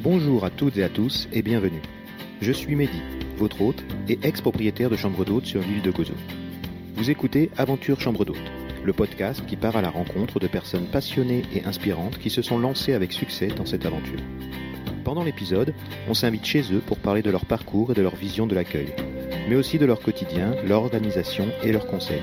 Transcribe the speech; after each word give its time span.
Bonjour 0.00 0.44
à 0.44 0.50
toutes 0.50 0.76
et 0.76 0.84
à 0.84 0.88
tous 0.88 1.28
et 1.32 1.42
bienvenue. 1.42 1.82
Je 2.40 2.52
suis 2.52 2.76
Mehdi, 2.76 3.00
votre 3.36 3.60
hôte 3.62 3.82
et 4.08 4.16
ex-propriétaire 4.22 4.90
de 4.90 4.96
chambre 4.96 5.24
d'hôte 5.24 5.46
sur 5.46 5.60
l'île 5.60 5.82
de 5.82 5.90
Gozo. 5.90 6.12
Vous 6.94 7.10
écoutez 7.10 7.50
Aventure 7.56 8.00
Chambre 8.00 8.24
d'hôte, 8.24 8.36
le 8.84 8.92
podcast 8.92 9.42
qui 9.44 9.56
part 9.56 9.76
à 9.76 9.82
la 9.82 9.90
rencontre 9.90 10.38
de 10.38 10.46
personnes 10.46 10.86
passionnées 10.86 11.42
et 11.52 11.64
inspirantes 11.64 12.16
qui 12.18 12.30
se 12.30 12.42
sont 12.42 12.60
lancées 12.60 12.92
avec 12.92 13.12
succès 13.12 13.48
dans 13.48 13.66
cette 13.66 13.86
aventure. 13.86 14.20
Pendant 15.02 15.24
l'épisode, 15.24 15.74
on 16.08 16.14
s'invite 16.14 16.44
chez 16.44 16.62
eux 16.72 16.82
pour 16.86 16.98
parler 16.98 17.22
de 17.22 17.30
leur 17.32 17.44
parcours 17.44 17.90
et 17.90 17.94
de 17.94 18.02
leur 18.02 18.14
vision 18.14 18.46
de 18.46 18.54
l'accueil, 18.54 18.94
mais 19.48 19.56
aussi 19.56 19.80
de 19.80 19.86
leur 19.86 19.98
quotidien, 19.98 20.54
leur 20.64 20.84
organisation 20.84 21.46
et 21.64 21.72
leurs 21.72 21.88
conseils. 21.88 22.22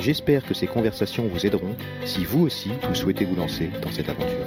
J'espère 0.00 0.44
que 0.44 0.54
ces 0.54 0.66
conversations 0.66 1.28
vous 1.28 1.46
aideront 1.46 1.76
si 2.04 2.24
vous 2.24 2.40
aussi 2.40 2.70
vous 2.88 2.94
souhaitez 2.96 3.24
vous 3.24 3.36
lancer 3.36 3.70
dans 3.82 3.92
cette 3.92 4.08
aventure. 4.08 4.46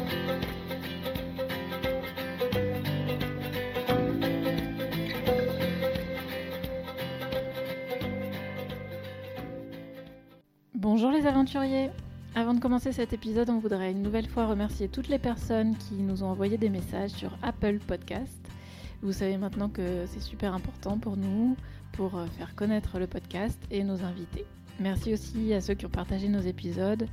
Commencer 12.71 12.93
cet 12.93 13.11
épisode, 13.11 13.49
on 13.49 13.59
voudrait 13.59 13.91
une 13.91 14.01
nouvelle 14.01 14.29
fois 14.29 14.47
remercier 14.47 14.87
toutes 14.87 15.09
les 15.09 15.19
personnes 15.19 15.75
qui 15.75 15.95
nous 15.95 16.23
ont 16.23 16.27
envoyé 16.27 16.57
des 16.57 16.69
messages 16.69 17.09
sur 17.09 17.37
Apple 17.41 17.79
Podcast. 17.85 18.39
Vous 19.01 19.11
savez 19.11 19.35
maintenant 19.35 19.67
que 19.67 20.05
c'est 20.05 20.21
super 20.21 20.53
important 20.53 20.97
pour 20.97 21.17
nous, 21.17 21.57
pour 21.91 22.17
euh, 22.17 22.27
faire 22.37 22.55
connaître 22.55 22.97
le 22.97 23.07
podcast 23.07 23.61
et 23.71 23.83
nos 23.83 24.05
invités. 24.05 24.45
Merci 24.79 25.13
aussi 25.13 25.53
à 25.53 25.59
ceux 25.59 25.73
qui 25.73 25.85
ont 25.85 25.89
partagé 25.89 26.29
nos 26.29 26.39
épisodes 26.39 27.07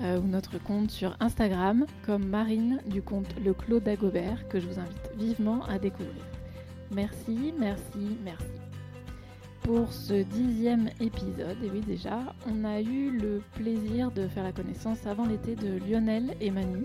euh, 0.00 0.18
ou 0.18 0.26
notre 0.26 0.56
compte 0.56 0.90
sur 0.90 1.14
Instagram, 1.20 1.84
comme 2.06 2.24
Marine 2.24 2.80
du 2.86 3.02
compte 3.02 3.34
Le 3.44 3.52
Clos 3.52 3.80
d'Agobert, 3.80 4.48
que 4.48 4.60
je 4.60 4.66
vous 4.66 4.78
invite 4.78 5.10
vivement 5.18 5.62
à 5.66 5.78
découvrir. 5.78 6.24
Merci, 6.90 7.52
merci, 7.58 8.16
merci. 8.24 8.61
Pour 9.62 9.92
ce 9.92 10.24
dixième 10.24 10.90
épisode, 10.98 11.56
et 11.62 11.70
oui 11.70 11.80
déjà, 11.80 12.18
on 12.50 12.64
a 12.64 12.80
eu 12.80 13.16
le 13.16 13.40
plaisir 13.54 14.10
de 14.10 14.26
faire 14.26 14.42
la 14.42 14.50
connaissance 14.50 15.06
avant 15.06 15.24
l'été 15.24 15.54
de 15.54 15.78
Lionel 15.86 16.34
et 16.40 16.50
Manu, 16.50 16.84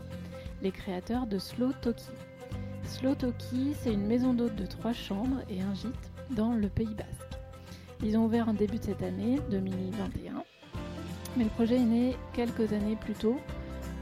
les 0.61 0.69
créateurs 0.69 1.25
de 1.25 1.39
Slow 1.39 1.71
Toki. 1.81 2.05
Slow 2.83 3.15
Toki, 3.15 3.73
c'est 3.81 3.91
une 3.91 4.05
maison 4.05 4.35
d'hôte 4.35 4.55
de 4.55 4.67
trois 4.67 4.93
chambres 4.93 5.41
et 5.49 5.59
un 5.59 5.73
gîte 5.73 6.11
dans 6.29 6.53
le 6.53 6.69
Pays 6.69 6.93
Basque. 6.93 7.39
Ils 8.03 8.15
ont 8.15 8.25
ouvert 8.25 8.47
en 8.47 8.53
début 8.53 8.77
de 8.77 8.83
cette 8.83 9.01
année, 9.01 9.39
2021. 9.49 10.43
Mais 11.35 11.45
le 11.45 11.49
projet 11.49 11.77
est 11.77 11.85
né 11.85 12.15
quelques 12.33 12.73
années 12.73 12.95
plus 12.95 13.15
tôt, 13.15 13.39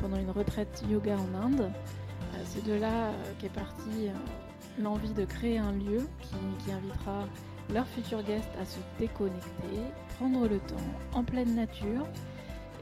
pendant 0.01 0.17
une 0.17 0.31
retraite 0.31 0.83
yoga 0.89 1.15
en 1.17 1.45
Inde. 1.45 1.61
Euh, 1.61 2.37
C'est 2.43 2.65
de 2.65 2.73
là 2.73 3.11
qu'est 3.39 3.53
partie 3.53 4.09
euh, 4.09 4.81
l'envie 4.81 5.13
de 5.13 5.23
créer 5.23 5.59
un 5.59 5.71
lieu 5.71 6.07
qui, 6.19 6.35
qui 6.65 6.71
invitera 6.73 7.25
leurs 7.73 7.87
futurs 7.87 8.23
guests 8.23 8.51
à 8.61 8.65
se 8.65 8.79
déconnecter, 8.99 9.77
prendre 10.17 10.47
le 10.47 10.59
temps 10.59 10.75
en 11.13 11.23
pleine 11.23 11.55
nature. 11.55 12.05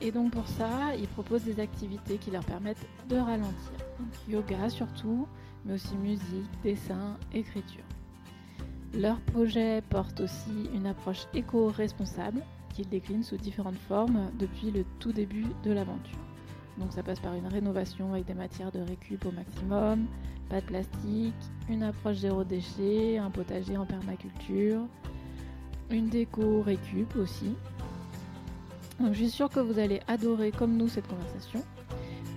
Et 0.02 0.12
donc 0.12 0.32
pour 0.32 0.48
ça, 0.48 0.96
ils 0.98 1.08
proposent 1.08 1.44
des 1.44 1.60
activités 1.60 2.18
qui 2.18 2.32
leur 2.32 2.44
permettent 2.44 2.86
de 3.08 3.16
ralentir. 3.16 3.72
Yoga 4.28 4.70
surtout, 4.70 5.28
mais 5.66 5.76
aussi 5.76 5.96
musique, 5.96 6.50
dessin, 6.64 7.18
écriture. 7.34 7.84
Leur 8.94 9.20
projet 9.22 9.82
porte 9.90 10.20
aussi 10.20 10.70
une 10.74 10.86
approche 10.86 11.26
éco-responsable 11.34 12.44
qu'ils 12.74 12.90
déclinent 12.90 13.24
sous 13.24 13.38
différentes 13.38 13.78
formes 13.88 14.32
depuis 14.38 14.72
le 14.72 14.86
tout 15.00 15.12
début 15.12 15.48
de 15.64 15.72
l'aventure. 15.72 16.20
Donc 16.78 16.92
ça 16.92 17.04
passe 17.04 17.20
par 17.20 17.36
une 17.36 17.48
rénovation 17.48 18.14
avec 18.14 18.26
des 18.26 18.34
matières 18.34 18.72
de 18.72 18.80
récup 18.80 19.26
au 19.26 19.32
maximum, 19.32 20.06
pas 20.50 20.62
de 20.62 20.66
plastique, 20.66 21.34
une 21.70 21.84
approche 21.84 22.18
zéro 22.18 22.44
déchet, 22.44 23.18
un 23.18 23.30
potager 23.30 23.78
en 23.78 23.86
permaculture, 23.86 24.82
une 25.92 26.10
déco 26.10 26.62
récup 26.62 27.16
aussi. 27.16 27.56
Donc 29.00 29.14
je 29.14 29.20
suis 29.20 29.30
sûre 29.30 29.50
que 29.50 29.60
vous 29.60 29.80
allez 29.80 30.02
adorer 30.08 30.52
comme 30.52 30.78
nous 30.78 30.88
cette 30.88 31.08
conversation 31.08 31.64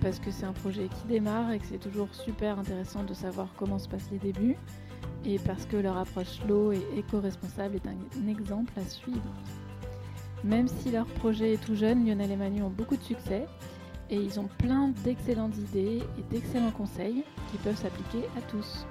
parce 0.01 0.19
que 0.19 0.29
c'est 0.29 0.45
un 0.45 0.53
projet 0.53 0.87
qui 0.87 1.07
démarre 1.07 1.51
et 1.51 1.59
que 1.59 1.65
c'est 1.65 1.79
toujours 1.79 2.13
super 2.13 2.59
intéressant 2.59 3.03
de 3.03 3.13
savoir 3.13 3.47
comment 3.57 3.79
se 3.79 3.89
passent 3.89 4.09
les 4.11 4.19
débuts 4.19 4.57
et 5.25 5.39
parce 5.39 5.65
que 5.65 5.77
leur 5.77 5.97
approche 5.97 6.39
slow 6.41 6.71
et 6.71 6.81
éco-responsable 6.95 7.75
est 7.75 7.87
un, 7.87 7.95
un 8.23 8.27
exemple 8.27 8.73
à 8.79 8.83
suivre. 8.83 9.33
Même 10.43 10.67
si 10.67 10.91
leur 10.91 11.07
projet 11.07 11.53
est 11.53 11.63
tout 11.63 11.75
jeune, 11.75 12.05
Lionel 12.05 12.31
et 12.31 12.35
Manu 12.35 12.61
ont 12.61 12.69
beaucoup 12.69 12.95
de 12.95 13.03
succès 13.03 13.47
et 14.09 14.15
ils 14.15 14.39
ont 14.39 14.49
plein 14.57 14.89
d'excellentes 15.03 15.57
idées 15.57 16.01
et 16.17 16.21
d'excellents 16.31 16.71
conseils 16.71 17.23
qui 17.51 17.57
peuvent 17.57 17.77
s'appliquer 17.77 18.27
à 18.37 18.41
tous. 18.49 18.85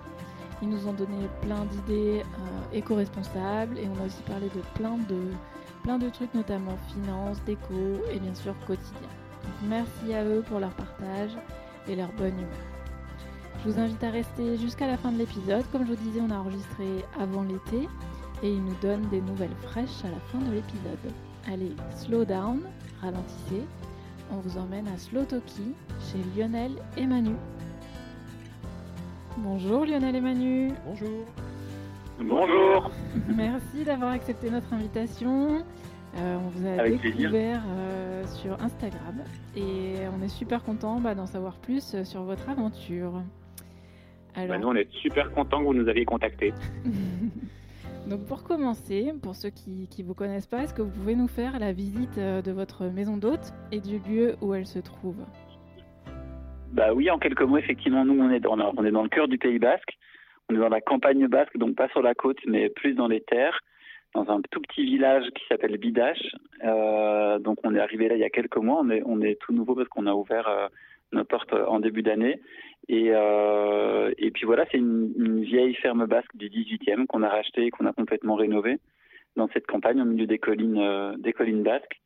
Ils 0.62 0.68
nous 0.68 0.86
ont 0.88 0.92
donné 0.92 1.28
plein 1.42 1.64
d'idées 1.66 2.22
euh, 2.22 2.76
éco-responsables 2.76 3.78
et 3.78 3.88
on 3.88 4.02
a 4.02 4.06
aussi 4.06 4.22
parlé 4.22 4.46
de 4.46 4.60
plein 4.74 4.96
de, 4.96 5.32
plein 5.82 5.98
de 5.98 6.08
trucs, 6.08 6.32
notamment 6.34 6.76
finances, 6.88 7.42
déco 7.44 7.74
et 8.12 8.18
bien 8.18 8.34
sûr 8.34 8.54
quotidien. 8.66 9.08
Merci 9.68 10.14
à 10.14 10.24
eux 10.24 10.42
pour 10.48 10.60
leur 10.60 10.72
partage 10.72 11.32
et 11.88 11.94
leur 11.94 12.10
bonne 12.12 12.34
humeur. 12.34 12.76
Je 13.64 13.70
vous 13.70 13.78
invite 13.78 14.02
à 14.04 14.10
rester 14.10 14.56
jusqu'à 14.58 14.86
la 14.86 14.96
fin 14.96 15.12
de 15.12 15.18
l'épisode. 15.18 15.64
Comme 15.72 15.86
je 15.86 15.92
vous 15.92 16.04
disais, 16.04 16.20
on 16.20 16.30
a 16.30 16.36
enregistré 16.36 16.86
avant 17.18 17.42
l'été 17.42 17.88
et 18.42 18.50
ils 18.50 18.62
nous 18.62 18.76
donnent 18.80 19.08
des 19.08 19.20
nouvelles 19.20 19.56
fraîches 19.62 20.04
à 20.04 20.10
la 20.10 20.20
fin 20.30 20.38
de 20.38 20.52
l'épisode. 20.52 21.12
Allez, 21.52 21.72
slow 21.96 22.24
down, 22.24 22.60
ralentissez. 23.00 23.62
On 24.32 24.36
vous 24.36 24.58
emmène 24.58 24.88
à 24.88 24.98
Slow 24.98 25.24
Toki 25.24 25.74
chez 26.00 26.18
Lionel 26.36 26.72
et 26.96 27.06
Manu. 27.06 27.34
Bonjour 29.38 29.84
Lionel 29.84 30.16
et 30.16 30.20
Manu. 30.20 30.70
Bonjour. 30.86 31.24
Bonjour. 32.20 32.90
Merci 33.36 33.84
d'avoir 33.84 34.12
accepté 34.12 34.50
notre 34.50 34.72
invitation. 34.72 35.62
Euh, 36.16 36.36
on 36.36 36.48
vous 36.48 36.66
a 36.66 36.80
Avec 36.80 37.02
découvert 37.02 37.62
euh, 37.68 38.24
sur 38.26 38.60
Instagram 38.62 39.22
et 39.54 39.96
on 40.18 40.22
est 40.22 40.28
super 40.28 40.62
content 40.64 40.98
bah, 40.98 41.14
d'en 41.14 41.26
savoir 41.26 41.56
plus 41.56 41.94
euh, 41.94 42.04
sur 42.04 42.22
votre 42.22 42.48
aventure. 42.48 43.22
Alors, 44.34 44.48
Bah, 44.48 44.58
nous, 44.58 44.68
on 44.68 44.74
est 44.74 44.90
super 44.92 45.30
contents 45.32 45.60
que 45.60 45.64
vous 45.64 45.74
nous 45.74 45.88
aviez 45.88 46.04
contactés. 46.04 46.52
donc 48.06 48.26
pour 48.26 48.44
commencer, 48.44 49.12
pour 49.22 49.34
ceux 49.34 49.50
qui 49.50 49.88
ne 49.98 50.04
vous 50.04 50.14
connaissent 50.14 50.46
pas, 50.46 50.62
est-ce 50.62 50.74
que 50.74 50.82
vous 50.82 50.90
pouvez 50.90 51.14
nous 51.14 51.28
faire 51.28 51.58
la 51.58 51.72
visite 51.72 52.18
euh, 52.18 52.42
de 52.42 52.52
votre 52.52 52.86
maison 52.86 53.16
d'hôte 53.16 53.52
et 53.72 53.80
du 53.80 53.98
lieu 53.98 54.36
où 54.40 54.54
elle 54.54 54.66
se 54.66 54.78
trouve? 54.78 55.24
Bah 56.72 56.92
oui, 56.94 57.10
en 57.10 57.18
quelques 57.18 57.42
mots, 57.42 57.58
effectivement, 57.58 58.04
nous, 58.04 58.20
on 58.20 58.30
est 58.30 58.40
dans, 58.40 58.58
on 58.58 58.84
est 58.84 58.90
dans 58.90 59.02
le 59.02 59.08
cœur 59.08 59.28
du 59.28 59.38
Pays 59.38 59.58
Basque. 59.58 59.96
On 60.48 60.54
est 60.54 60.58
dans 60.58 60.68
la 60.68 60.80
campagne 60.80 61.26
basque, 61.26 61.56
donc 61.56 61.74
pas 61.74 61.88
sur 61.88 62.02
la 62.02 62.14
côte, 62.14 62.38
mais 62.46 62.68
plus 62.68 62.94
dans 62.94 63.08
les 63.08 63.20
terres, 63.20 63.60
dans 64.14 64.30
un 64.30 64.40
tout 64.50 64.60
petit 64.60 64.84
village 64.84 65.24
qui 65.34 65.42
s'appelle 65.48 65.76
Bidache. 65.76 66.36
Euh, 66.64 67.38
donc 67.38 67.58
on 67.64 67.74
est 67.74 67.80
arrivé 67.80 68.08
là 68.08 68.14
il 68.14 68.20
y 68.20 68.24
a 68.24 68.30
quelques 68.30 68.56
mois. 68.56 68.80
On 68.80 68.90
est, 68.90 69.02
on 69.04 69.20
est 69.22 69.40
tout 69.40 69.52
nouveau 69.52 69.74
parce 69.74 69.88
qu'on 69.88 70.06
a 70.06 70.12
ouvert 70.12 70.46
euh, 70.48 70.68
nos 71.12 71.24
portes 71.24 71.52
en 71.52 71.80
début 71.80 72.02
d'année. 72.02 72.40
Et, 72.88 73.10
euh, 73.12 74.12
et 74.18 74.30
puis 74.30 74.44
voilà, 74.46 74.64
c'est 74.70 74.78
une, 74.78 75.12
une 75.18 75.42
vieille 75.42 75.74
ferme 75.74 76.06
basque 76.06 76.36
du 76.36 76.48
18e 76.48 77.06
qu'on 77.06 77.22
a 77.22 77.28
rachetée 77.28 77.66
et 77.66 77.70
qu'on 77.70 77.86
a 77.86 77.92
complètement 77.92 78.34
rénovée 78.36 78.78
dans 79.36 79.48
cette 79.48 79.66
campagne 79.66 80.00
au 80.00 80.04
milieu 80.04 80.26
des 80.26 80.38
collines, 80.38 80.78
euh, 80.78 81.16
des 81.18 81.32
collines 81.32 81.62
basques. 81.62 82.00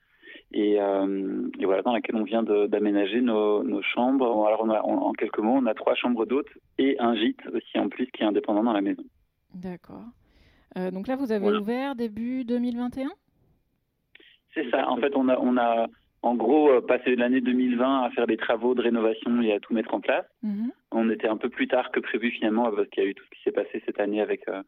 Et, 0.53 0.81
euh, 0.81 1.49
et 1.61 1.65
voilà, 1.65 1.83
dans 1.83 1.93
laquelle 1.93 2.17
on 2.17 2.25
vient 2.25 2.43
d'aménager 2.43 3.21
nos, 3.21 3.63
nos 3.63 3.83
chambres. 3.83 4.47
Alors, 4.47 4.63
on 4.65 4.71
a, 4.71 4.81
en, 4.83 4.95
en 5.09 5.13
quelques 5.13 5.39
mots, 5.39 5.55
on 5.57 5.67
a 5.67 5.75
trois 5.75 5.95
chambres 5.95 6.27
d'hôtes 6.27 6.49
et 6.79 6.97
un 6.99 7.15
gîte 7.15 7.41
aussi 7.53 7.79
en 7.79 7.89
plus 7.89 8.07
qui 8.07 8.23
est 8.23 8.27
indépendant 8.27 8.65
dans 8.65 8.73
la 8.73 8.81
maison. 8.81 9.05
D'accord. 9.55 10.03
Donc 10.93 11.07
là, 11.09 11.17
vous 11.17 11.31
avez 11.33 11.41
Voilà. 11.43 11.61
ouvert 11.61 11.95
début 11.97 12.45
2021 12.45 13.11
C'est 14.55 14.69
ça. 14.71 14.89
En 14.89 14.97
fait, 14.97 15.15
on 15.17 15.29
a, 15.29 15.37
on 15.39 15.57
a 15.57 15.87
en 16.23 16.35
gros 16.35 16.71
euh, 16.71 16.81
passé 16.81 17.17
l'année 17.17 17.41
2020 17.41 18.03
à 18.03 18.11
faire 18.11 18.27
des 18.27 18.37
travaux 18.37 18.75
de 18.75 18.83
rénovation 18.83 19.41
et 19.43 19.53
à 19.53 19.61
tout 19.61 19.73
mettre 19.73 19.95
en 19.95 20.01
place. 20.01 20.27
Mhm. 20.43 20.71
On 20.93 21.11
était 21.11 21.29
un 21.29 21.37
peu 21.37 21.49
plus 21.49 21.69
tard 21.69 21.91
que 21.91 22.01
prévu 22.01 22.31
finalement 22.31 22.71
parce 22.71 22.89
qu'il 22.89 23.03
y 23.03 23.07
a 23.07 23.09
eu 23.09 23.15
tout 23.15 23.25
ce 23.25 23.31
qui 23.31 23.43
s'est 23.43 23.53
passé 23.53 23.83
cette 23.87 24.01
année 24.01 24.21
avec 24.21 24.49
euh, 24.49 24.63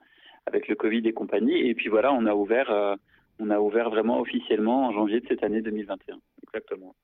avec 0.47 0.69
le 0.69 0.75
Covid 0.75 1.07
et 1.07 1.13
compagnie. 1.13 1.69
Et 1.69 1.75
puis 1.75 1.89
voilà, 1.89 2.13
on 2.13 2.27
a 2.27 2.35
ouvert, 2.35 2.71
euh, 2.71 2.97
on 3.39 3.51
a 3.51 3.61
ouvert 3.61 3.91
vraiment 3.91 4.21
officiellement 4.21 4.87
en 4.87 4.93
janvier 4.93 5.21
de 5.21 5.27
cette 5.29 5.45
année 5.45 5.63
2021. 5.63 6.19
Exactement. 6.43 6.95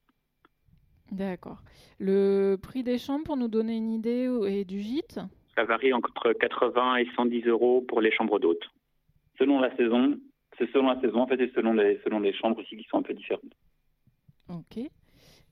D'accord. 1.13 1.63
Le 1.99 2.57
prix 2.57 2.83
des 2.83 2.99
chambres, 2.99 3.25
pour 3.25 3.37
nous 3.37 3.49
donner 3.49 3.77
une 3.77 3.93
idée, 3.93 4.29
et 4.47 4.65
du 4.65 4.81
gîte? 4.81 5.21
Ça 5.55 5.65
varie 5.65 5.93
entre 5.93 6.33
80 6.33 6.97
et 6.97 7.09
110 7.17 7.47
euros 7.47 7.81
pour 7.89 8.01
les 8.01 8.13
chambres 8.13 8.39
d'hôtes. 8.39 8.69
Selon 9.39 9.61
la 9.61 9.75
saison, 9.77 10.19
c'est 10.59 10.71
selon 10.73 10.89
la 10.89 11.01
saison 11.01 11.21
en 11.21 11.27
fait 11.27 11.41
et 11.41 11.51
selon 11.55 11.73
les 11.73 12.01
selon 12.05 12.21
les 12.21 12.33
chambres 12.33 12.59
aussi 12.61 12.77
qui 12.77 12.85
sont 12.91 12.99
un 12.99 13.03
peu 13.03 13.15
différentes. 13.15 13.55
Ok. 14.49 14.79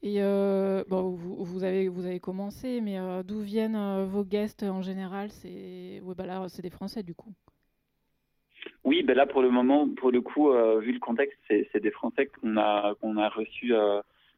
Et 0.03 0.23
euh, 0.23 0.85
bon, 0.89 1.11
vous, 1.11 1.43
vous 1.45 1.65
avez, 1.65 1.89
vous 1.89 2.07
avez 2.07 2.21
commencé, 2.21 2.81
mais 2.81 2.99
euh, 2.99 3.23
d'où 3.23 3.41
viennent 3.41 3.77
euh, 3.77 4.05
vos 4.07 4.25
guests 4.25 4.63
en 4.63 4.83
général? 4.83 5.31
C'est 5.31 6.01
ouais, 6.03 6.15
bah 6.15 6.49
c'est 6.49 6.63
des 6.63 6.71
Français 6.71 7.03
du 7.03 7.15
coup. 7.15 7.33
Oui, 8.85 9.03
ben 9.03 9.17
là 9.17 9.27
pour 9.27 9.43
le 9.43 9.51
moment, 9.51 9.89
pour 9.89 10.11
le 10.11 10.21
coup, 10.21 10.51
vu 10.81 10.93
le 10.93 10.99
contexte, 11.01 11.39
c'est 11.49 11.81
des 11.81 11.91
Français 11.91 12.27
qu'on 12.27 12.57
a 12.57 12.95
qu'on 13.01 13.17
a 13.17 13.29
reçus 13.29 13.73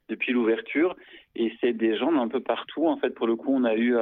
depuis 0.09 0.33
l'ouverture 0.33 0.97
et 1.35 1.53
c'est 1.61 1.73
des 1.73 1.97
gens 1.97 2.13
d'un 2.13 2.29
peu 2.29 2.41
partout. 2.41 2.87
En 2.87 2.97
fait, 2.97 3.11
pour 3.11 3.27
le 3.27 3.37
coup, 3.37 3.53
on 3.53 3.65
a 3.65 3.75
eu 3.75 3.95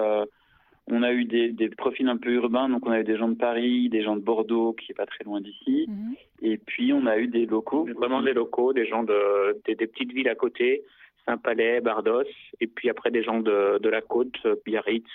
On 0.88 1.02
a 1.02 1.12
eu 1.12 1.24
des, 1.24 1.68
profils 1.76 2.08
un 2.08 2.16
peu 2.16 2.30
urbains, 2.30 2.68
donc 2.68 2.86
on 2.86 2.92
a 2.92 3.00
eu 3.00 3.04
des 3.04 3.16
gens 3.16 3.28
de 3.28 3.34
Paris, 3.34 3.88
des 3.88 4.02
gens 4.02 4.14
de 4.14 4.20
Bordeaux, 4.20 4.72
qui 4.72 4.92
est 4.92 4.94
pas 4.94 5.06
très 5.06 5.24
loin 5.24 5.40
d'ici. 5.40 5.86
Mhm. 5.88 6.14
Et 6.42 6.58
puis 6.58 6.92
on 6.92 7.06
a 7.06 7.18
eu 7.18 7.26
des 7.26 7.46
locaux. 7.46 7.88
Vraiment 7.96 8.22
des 8.22 8.32
locaux, 8.32 8.72
des 8.72 8.86
gens 8.86 9.02
de, 9.02 9.60
des, 9.66 9.74
petites 9.74 10.12
villes 10.12 10.28
à 10.28 10.36
côté, 10.36 10.82
Saint-Palais, 11.24 11.80
Bardos, 11.80 12.22
et 12.60 12.68
puis 12.68 12.88
après 12.88 13.10
des 13.10 13.24
gens 13.24 13.40
de, 13.40 13.78
de 13.80 13.88
la 13.88 14.00
côte, 14.00 14.36
Biarritz, 14.64 15.10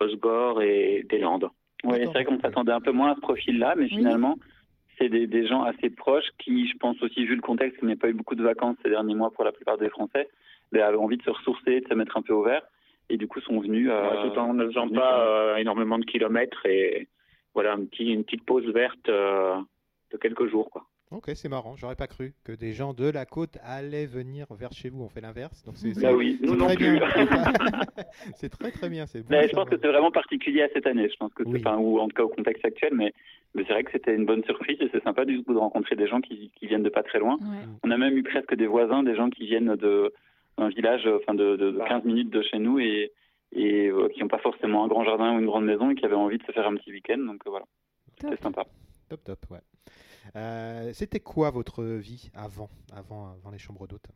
Osgore 0.00 0.60
et 0.62 1.06
des 1.08 1.18
Landes. 1.18 1.48
Oui, 1.84 1.96
c'est 1.98 2.06
vrai 2.06 2.24
qu'on 2.24 2.40
s'attendait 2.40 2.72
un 2.72 2.80
peu 2.80 2.92
moins 2.92 3.12
à 3.12 3.14
ce 3.14 3.20
profil-là, 3.20 3.74
mais 3.76 3.88
finalement, 3.88 4.38
c'est 4.98 5.08
des, 5.08 5.26
des, 5.26 5.46
gens 5.46 5.62
assez 5.62 5.88
proches 5.88 6.28
qui, 6.38 6.68
je 6.68 6.76
pense 6.76 7.00
aussi, 7.02 7.24
vu 7.24 7.36
le 7.36 7.42
contexte, 7.42 7.78
qu'il 7.78 7.86
n'y 7.86 7.94
a 7.94 7.96
pas 7.96 8.08
eu 8.08 8.12
beaucoup 8.12 8.34
de 8.34 8.42
vacances 8.42 8.76
ces 8.82 8.90
derniers 8.90 9.14
mois 9.14 9.30
pour 9.30 9.44
la 9.44 9.52
plupart 9.52 9.78
des 9.78 9.88
Français, 9.88 10.28
ben, 10.72 10.82
avaient 10.82 10.96
envie 10.96 11.16
de 11.16 11.22
se 11.22 11.30
ressourcer, 11.30 11.80
de 11.80 11.88
se 11.88 11.94
mettre 11.94 12.16
un 12.16 12.22
peu 12.22 12.32
au 12.32 12.42
vert 12.42 12.62
et 13.10 13.16
du 13.16 13.26
coup 13.26 13.40
sont 13.40 13.60
venus 13.60 13.88
euh, 13.90 14.28
tout 14.28 14.38
en 14.38 14.54
ne 14.54 14.66
faisant 14.66 14.88
pas 14.88 15.26
euh, 15.26 15.56
énormément 15.56 15.98
de 15.98 16.04
kilomètres 16.04 16.64
et 16.64 17.08
voilà 17.54 17.72
un 17.72 17.84
petit, 17.84 18.06
une 18.06 18.24
petite 18.24 18.44
pause 18.44 18.66
verte 18.66 19.08
euh, 19.08 19.56
de 20.12 20.16
quelques 20.16 20.48
jours 20.48 20.70
quoi. 20.70 20.86
Ok, 21.12 21.28
c'est 21.34 21.48
marrant. 21.48 21.74
J'aurais 21.74 21.96
pas 21.96 22.06
cru 22.06 22.34
que 22.44 22.52
des 22.52 22.72
gens 22.72 22.94
de 22.94 23.10
la 23.10 23.26
côte 23.26 23.58
allaient 23.64 24.06
venir 24.06 24.46
vers 24.52 24.72
chez 24.72 24.90
vous. 24.90 25.02
On 25.02 25.08
fait 25.08 25.20
l'inverse. 25.20 25.64
Donc 25.64 25.76
c'est 25.76 26.00
bah 26.00 26.12
oui, 26.12 26.38
nous 26.40 26.54
non 26.54 26.66
très 26.66 26.76
plus. 26.76 27.00
c'est 28.36 28.48
très 28.48 28.70
très 28.70 28.88
bien. 28.88 29.06
Bon, 29.28 29.42
je 29.42 29.52
pense 29.52 29.68
que 29.68 29.74
c'est 29.76 29.88
vraiment 29.88 30.12
particulier 30.12 30.62
à 30.62 30.68
cette 30.72 30.86
année. 30.86 31.08
Je 31.08 31.16
pense 31.16 31.34
que 31.34 31.42
c'est, 31.50 31.66
enfin, 31.66 31.78
ou 31.78 31.98
en 31.98 32.06
tout 32.06 32.14
cas 32.14 32.22
au 32.22 32.28
contexte 32.28 32.64
actuel, 32.64 32.92
mais, 32.94 33.12
mais 33.56 33.64
c'est 33.66 33.72
vrai 33.72 33.82
que 33.82 33.90
c'était 33.90 34.14
une 34.14 34.24
bonne 34.24 34.44
surprise 34.44 34.78
et 34.80 34.88
c'est 34.92 35.02
sympa 35.02 35.24
du 35.24 35.42
coup 35.42 35.52
de 35.52 35.58
rencontrer 35.58 35.96
des 35.96 36.06
gens 36.06 36.20
qui, 36.20 36.52
qui 36.54 36.68
viennent 36.68 36.84
de 36.84 36.90
pas 36.90 37.02
très 37.02 37.18
loin. 37.18 37.38
On 37.82 37.90
a 37.90 37.96
même 37.96 38.16
eu 38.16 38.22
presque 38.22 38.54
des 38.54 38.68
voisins, 38.68 39.02
des 39.02 39.16
gens 39.16 39.30
qui 39.30 39.46
viennent 39.46 39.74
de 39.74 40.12
un 40.60 40.68
village, 40.68 41.06
enfin 41.06 41.34
de, 41.34 41.56
de, 41.56 41.78
15 41.86 42.04
minutes 42.04 42.30
de 42.30 42.42
chez 42.42 42.58
nous 42.58 42.78
et, 42.78 43.12
et 43.52 43.88
euh, 43.88 44.08
qui 44.08 44.20
n'ont 44.20 44.28
pas 44.28 44.38
forcément 44.38 44.84
un 44.84 44.88
grand 44.88 45.04
jardin 45.04 45.34
ou 45.34 45.38
une 45.38 45.46
grande 45.46 45.64
maison 45.64 45.90
et 45.90 45.94
qui 45.94 46.04
avaient 46.04 46.14
envie 46.14 46.38
de 46.38 46.44
se 46.44 46.52
faire 46.52 46.66
un 46.66 46.76
petit 46.76 46.92
week-end. 46.92 47.18
Donc 47.18 47.42
euh, 47.46 47.50
voilà, 47.50 47.66
c'était 48.18 48.36
sympa. 48.36 48.64
Top, 49.08 49.24
top, 49.24 49.38
ouais. 49.50 49.60
Euh, 50.36 50.90
c'était 50.92 51.20
quoi 51.20 51.50
votre 51.50 51.82
vie 51.82 52.30
avant, 52.34 52.68
avant, 52.94 53.32
avant 53.32 53.50
les 53.50 53.58
chambres 53.58 53.86
d'hôtes? 53.86 54.08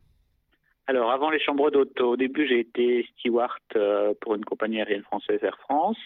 Alors, 0.86 1.10
avant 1.10 1.30
les 1.30 1.40
chambres 1.40 1.70
d'hôtes, 1.70 1.98
au 2.00 2.16
début, 2.16 2.46
j'ai 2.46 2.60
été 2.60 3.08
steward 3.12 3.58
pour 4.20 4.34
une 4.34 4.44
compagnie 4.44 4.78
aérienne 4.80 5.02
française 5.02 5.42
Air 5.42 5.58
France. 5.60 5.96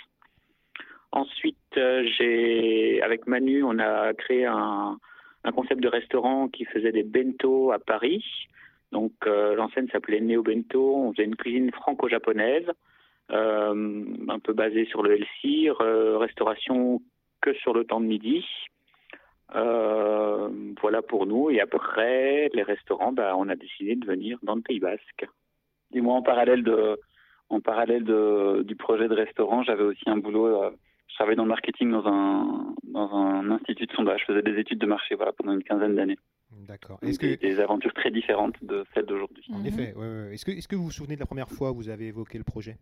Ensuite, 1.11 1.57
j'ai, 1.75 3.03
avec 3.03 3.27
Manu, 3.27 3.65
on 3.65 3.79
a 3.81 4.15
créé 4.15 4.47
un, 4.47 4.97
un, 5.43 5.53
concept 5.53 5.83
de 5.83 5.89
restaurant 5.89 6.49
qui 6.49 6.65
faisait 6.65 6.93
des 6.93 7.03
bento 7.03 7.73
à 7.73 7.81
Paris. 7.81 8.25
Donc 8.93 9.13
euh, 9.27 9.55
l'enseigne 9.55 9.89
s'appelait 9.89 10.21
Neo 10.21 10.43
Bento. 10.43 10.97
On 10.97 11.13
faisait 11.13 11.25
une 11.25 11.37
cuisine 11.37 11.71
franco-japonaise, 11.73 12.71
euh, 13.31 14.05
un 14.29 14.39
peu 14.39 14.53
basée 14.53 14.87
sur 14.87 15.03
le 15.03 15.17
LC, 15.17 15.71
restauration 16.19 17.03
que 17.41 17.53
sur 17.55 17.75
le 17.75 17.85
temps 17.85 18.01
de 18.01 18.07
midi. 18.07 18.45
Euh, 19.55 20.49
voilà 20.81 21.03
pour 21.03 21.27
nous. 21.27 21.51
Et 21.51 21.61
après, 21.61 22.51
les 22.53 22.63
restaurants, 22.63 23.13
bah, 23.13 23.35
on 23.37 23.49
a 23.49 23.57
décidé 23.57 23.97
de 23.97 24.07
venir 24.07 24.39
dans 24.43 24.55
le 24.55 24.63
Pays 24.63 24.81
Basque. 24.81 25.27
Et 25.95 26.01
moi, 26.01 26.17
en 26.17 26.23
parallèle 26.23 26.63
du 26.63 28.77
projet 28.77 29.09
de 29.09 29.15
restaurant, 29.15 29.63
j'avais 29.63 29.85
aussi 29.85 30.03
un 30.07 30.19
boulot. 30.19 30.71
je 31.09 31.15
travaillais 31.15 31.37
dans 31.37 31.45
le 31.45 31.49
marketing 31.49 31.91
dans 31.91 32.07
un, 32.07 32.75
dans 32.85 33.15
un 33.15 33.51
institut 33.53 33.87
de 33.87 33.93
sondage. 33.93 34.21
Je 34.21 34.33
faisais 34.33 34.43
des 34.43 34.59
études 34.59 34.81
de 34.81 34.87
marché 34.87 35.15
voilà, 35.15 35.33
pendant 35.33 35.53
une 35.53 35.65
quinzaine 35.65 35.95
d'années. 35.95 36.19
D'accord. 36.67 36.99
Est-ce 37.03 37.19
que... 37.19 37.37
Des 37.37 37.61
aventures 37.61 37.93
très 37.95 38.11
différentes 38.11 38.57
de 38.63 38.85
celles 38.95 39.07
d'aujourd'hui. 39.07 39.45
En 39.53 39.65
effet, 39.65 39.95
Est-ce 40.33 40.45
que, 40.45 40.51
est 40.51 40.67
que 40.67 40.77
vous 40.77 40.85
vous 40.85 40.91
souvenez 40.91 41.15
de 41.15 41.21
la 41.21 41.27
première 41.27 41.49
fois 41.49 41.71
où 41.71 41.75
vous 41.75 41.89
avez 41.89 42.09
évoqué 42.09 42.39
le 42.39 42.45
projet? 42.45 42.77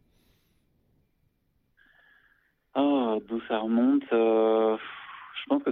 Oh, 2.75 3.21
d'où 3.27 3.41
ça 3.49 3.59
remonte 3.59 4.05
euh, 4.13 4.77
Je 5.41 5.47
pense 5.49 5.63
que 5.63 5.71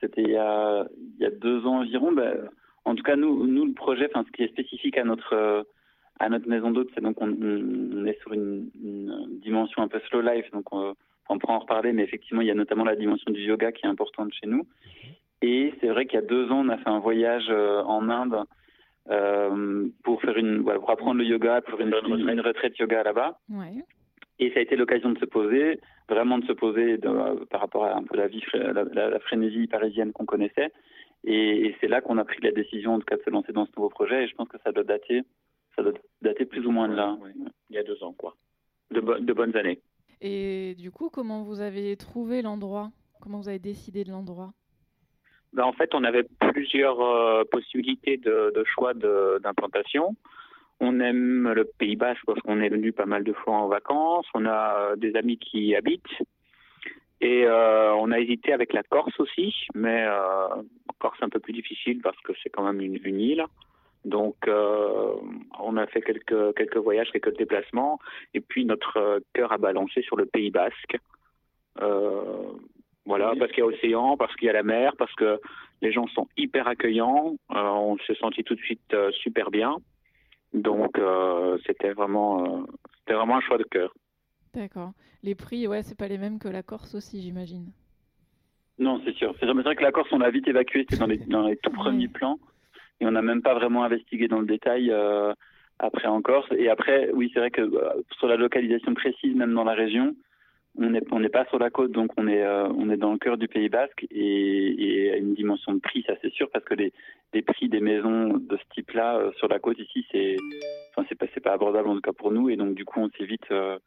c'était 0.00 0.22
il, 0.22 0.30
y 0.30 0.36
a, 0.36 0.86
il 1.18 1.22
y 1.22 1.24
a 1.24 1.30
deux 1.30 1.64
ans 1.66 1.80
environ. 1.80 2.12
Ben, 2.12 2.50
en 2.84 2.94
tout 2.94 3.02
cas, 3.02 3.16
nous, 3.16 3.46
nous 3.46 3.64
le 3.64 3.72
projet, 3.72 4.10
ce 4.14 4.30
qui 4.32 4.42
est 4.42 4.48
spécifique 4.48 4.98
à 4.98 5.04
notre, 5.04 5.66
à 6.18 6.28
notre 6.28 6.48
maison 6.48 6.70
d'hôte, 6.70 6.90
c'est 6.94 7.00
donc 7.00 7.20
on, 7.20 7.30
on, 7.30 8.06
est 8.06 8.20
sur 8.20 8.32
une, 8.32 8.70
dimension 9.40 9.82
un 9.82 9.88
peu 9.88 10.00
slow 10.08 10.20
life, 10.20 10.50
donc 10.52 10.72
on, 10.72 10.94
on 11.28 11.38
pourra 11.38 11.54
en 11.54 11.60
reparler, 11.60 11.92
mais 11.92 12.02
effectivement, 12.02 12.42
il 12.42 12.48
y 12.48 12.50
a 12.50 12.54
notamment 12.54 12.84
la 12.84 12.96
dimension 12.96 13.30
du 13.30 13.40
yoga 13.40 13.72
qui 13.72 13.86
est 13.86 13.88
importante 13.88 14.32
chez 14.34 14.46
nous. 14.46 14.66
Et 15.42 15.74
c'est 15.80 15.88
vrai 15.88 16.06
qu'il 16.06 16.14
y 16.14 16.22
a 16.22 16.26
deux 16.26 16.50
ans, 16.50 16.64
on 16.64 16.68
a 16.68 16.78
fait 16.78 16.88
un 16.88 17.00
voyage 17.00 17.46
euh, 17.50 17.82
en 17.82 18.08
Inde 18.08 18.44
euh, 19.10 19.88
pour 20.04 20.22
faire 20.22 20.36
une, 20.36 20.64
pour 20.64 20.90
apprendre 20.90 21.18
le 21.18 21.24
yoga, 21.24 21.60
pour 21.60 21.76
faire 21.76 21.86
une, 21.86 22.28
une, 22.28 22.40
retraite 22.40 22.78
yoga 22.78 23.02
là-bas. 23.02 23.40
Ouais. 23.50 23.84
Et 24.38 24.52
ça 24.52 24.60
a 24.60 24.62
été 24.62 24.76
l'occasion 24.76 25.10
de 25.10 25.18
se 25.18 25.24
poser, 25.24 25.80
vraiment 26.08 26.38
de 26.38 26.46
se 26.46 26.52
poser 26.52 26.98
par 27.50 27.60
rapport 27.60 27.84
à 27.84 27.96
un 27.96 28.04
peu 28.04 28.16
la 28.16 28.28
vie, 28.28 28.42
la, 28.54 29.18
frénésie 29.20 29.66
parisienne 29.66 30.12
qu'on 30.12 30.26
connaissait. 30.26 30.72
Et, 31.24 31.74
c'est 31.80 31.88
là 31.88 32.00
qu'on 32.00 32.18
a 32.18 32.24
pris 32.24 32.40
la 32.42 32.52
décision, 32.52 32.94
en 32.94 32.98
tout 32.98 33.04
cas, 33.04 33.16
de 33.16 33.22
se 33.22 33.30
lancer 33.30 33.52
dans 33.52 33.66
ce 33.66 33.72
nouveau 33.76 33.88
projet. 33.88 34.24
Et 34.24 34.28
je 34.28 34.34
pense 34.34 34.48
que 34.48 34.58
ça 34.64 34.72
doit 34.72 34.84
dater, 34.84 35.22
ça 35.76 35.82
doit 35.82 35.92
dater 36.22 36.44
plus 36.44 36.64
ou 36.66 36.70
moins 36.70 36.88
de 36.88 36.94
là. 36.94 37.16
Il 37.70 37.76
y 37.76 37.78
a 37.78 37.82
deux 37.82 38.02
ans, 38.02 38.14
quoi. 38.16 38.36
De, 38.90 39.00
de 39.00 39.32
bonnes 39.32 39.56
années. 39.56 39.80
Et 40.20 40.74
du 40.76 40.90
coup, 40.92 41.10
comment 41.10 41.42
vous 41.42 41.60
avez 41.60 41.96
trouvé 41.96 42.42
l'endroit? 42.42 42.90
Comment 43.20 43.38
vous 43.38 43.48
avez 43.48 43.58
décidé 43.58 44.04
de 44.04 44.10
l'endroit? 44.10 44.52
Ben, 45.52 45.64
en 45.64 45.72
fait, 45.72 45.94
on 45.94 46.04
avait 46.04 46.24
plusieurs 46.52 47.00
euh, 47.00 47.44
possibilités 47.44 48.16
de, 48.16 48.52
de 48.54 48.64
choix 48.64 48.94
d'implantation. 48.94 50.16
On 50.80 50.98
aime 51.00 51.52
le 51.52 51.64
Pays 51.64 51.96
Basque 51.96 52.24
parce 52.26 52.40
qu'on 52.40 52.60
est 52.60 52.68
venu 52.68 52.92
pas 52.92 53.06
mal 53.06 53.22
de 53.22 53.32
fois 53.32 53.54
en 53.54 53.68
vacances. 53.68 54.26
On 54.34 54.46
a 54.46 54.76
euh, 54.76 54.96
des 54.96 55.14
amis 55.14 55.38
qui 55.38 55.66
y 55.66 55.76
habitent. 55.76 56.22
Et 57.22 57.44
euh, 57.46 57.94
on 57.94 58.10
a 58.10 58.18
hésité 58.18 58.52
avec 58.52 58.72
la 58.72 58.82
Corse 58.82 59.18
aussi, 59.20 59.54
mais 59.76 60.04
euh, 60.08 60.48
Corse 60.98 61.18
un 61.22 61.28
peu 61.28 61.38
plus 61.38 61.52
difficile 61.52 62.00
parce 62.02 62.20
que 62.22 62.32
c'est 62.42 62.50
quand 62.50 62.64
même 62.64 62.80
une, 62.80 62.98
une, 63.04 63.20
île. 63.20 63.44
Donc 64.04 64.34
euh, 64.48 65.14
on 65.60 65.76
a 65.76 65.86
fait 65.86 66.02
quelques 66.02 66.56
quelques 66.56 66.78
voyages, 66.78 67.12
quelques 67.12 67.38
déplacements, 67.38 68.00
et 68.34 68.40
puis 68.40 68.64
notre 68.64 69.22
cœur 69.34 69.52
a 69.52 69.58
balancé 69.58 70.02
sur 70.02 70.16
le 70.16 70.26
Pays 70.26 70.50
Basque. 70.50 70.96
Voilà, 73.04 73.32
parce 73.38 73.50
qu'il 73.50 73.58
y 73.58 73.62
a 73.62 73.66
océan, 73.66 74.16
parce 74.16 74.34
qu'il 74.36 74.46
y 74.46 74.50
a 74.50 74.52
la 74.52 74.62
mer, 74.62 74.94
parce 74.96 75.12
que 75.14 75.40
les 75.80 75.92
gens 75.92 76.06
sont 76.08 76.28
hyper 76.36 76.68
accueillants. 76.68 77.34
Euh, 77.50 77.58
on 77.58 77.98
se 77.98 78.14
sentit 78.14 78.44
tout 78.44 78.54
de 78.54 78.60
suite 78.60 78.94
euh, 78.94 79.10
super 79.12 79.50
bien. 79.50 79.76
Donc 80.54 80.98
euh, 80.98 81.58
c'était 81.66 81.92
vraiment, 81.92 82.64
c'était 82.98 83.14
vraiment 83.14 83.36
un 83.36 83.40
choix 83.40 83.58
de 83.58 83.64
cœur. 83.64 83.92
D'accord. 84.54 84.92
Les 85.22 85.34
prix, 85.34 85.66
ouais, 85.66 85.82
c'est 85.82 85.98
pas 85.98 86.08
les 86.08 86.18
mêmes 86.18 86.38
que 86.38 86.48
la 86.48 86.62
Corse 86.62 86.94
aussi, 86.94 87.22
j'imagine. 87.22 87.72
Non, 88.78 89.00
c'est 89.04 89.14
sûr. 89.14 89.34
C'est 89.40 89.46
vrai 89.46 89.76
que 89.76 89.82
la 89.82 89.92
Corse, 89.92 90.12
on 90.12 90.18
l'a 90.18 90.30
vite 90.30 90.46
évacué, 90.46 90.80
c'était 90.80 90.98
dans 90.98 91.06
les, 91.06 91.16
dans 91.26 91.42
les 91.42 91.56
tout 91.56 91.70
premiers 91.70 92.08
plans, 92.08 92.38
et 93.00 93.06
on 93.06 93.12
n'a 93.12 93.22
même 93.22 93.42
pas 93.42 93.54
vraiment 93.54 93.82
investigué 93.82 94.28
dans 94.28 94.40
le 94.40 94.46
détail 94.46 94.92
après 95.78 96.06
en 96.06 96.20
Corse. 96.22 96.48
Et 96.56 96.68
après, 96.68 97.10
oui, 97.12 97.30
c'est 97.32 97.40
vrai 97.40 97.50
que 97.50 97.70
sur 98.18 98.28
la 98.28 98.36
localisation 98.36 98.94
précise, 98.94 99.34
même 99.34 99.54
dans 99.54 99.64
la 99.64 99.74
région, 99.74 100.14
on 100.78 100.90
n'est 100.90 101.02
on 101.10 101.22
pas 101.28 101.44
sur 101.46 101.58
la 101.58 101.70
côte, 101.70 101.92
donc 101.92 102.12
on 102.16 102.26
est 102.26 102.42
euh, 102.42 102.68
on 102.68 102.88
est 102.90 102.96
dans 102.96 103.12
le 103.12 103.18
cœur 103.18 103.36
du 103.36 103.48
Pays 103.48 103.68
Basque 103.68 104.06
et, 104.10 105.10
à 105.12 105.16
une 105.16 105.34
dimension 105.34 105.74
de 105.74 105.80
prix, 105.80 106.02
ça 106.06 106.14
c'est 106.22 106.32
sûr, 106.32 106.48
parce 106.50 106.64
que 106.64 106.74
les, 106.74 106.92
prix 107.42 107.68
des 107.68 107.80
maisons 107.80 108.38
de 108.38 108.56
ce 108.56 108.74
type-là 108.74 109.16
euh, 109.16 109.32
sur 109.36 109.48
la 109.48 109.58
côte 109.58 109.78
ici, 109.78 110.06
c'est 110.10 110.36
enfin 110.96 111.06
pas 111.14 111.26
pas 111.42 111.52
abordable 111.52 111.88
en 111.88 111.94
tout 111.94 112.00
cas 112.00 112.12
pour 112.12 112.32
nous, 112.32 112.48
et 112.48 112.56
donc 112.56 112.74
du 112.74 112.84
coup 112.84 113.00
on 113.00 113.10
s'est 113.10 113.24
vite 113.24 113.50
euh, 113.50 113.78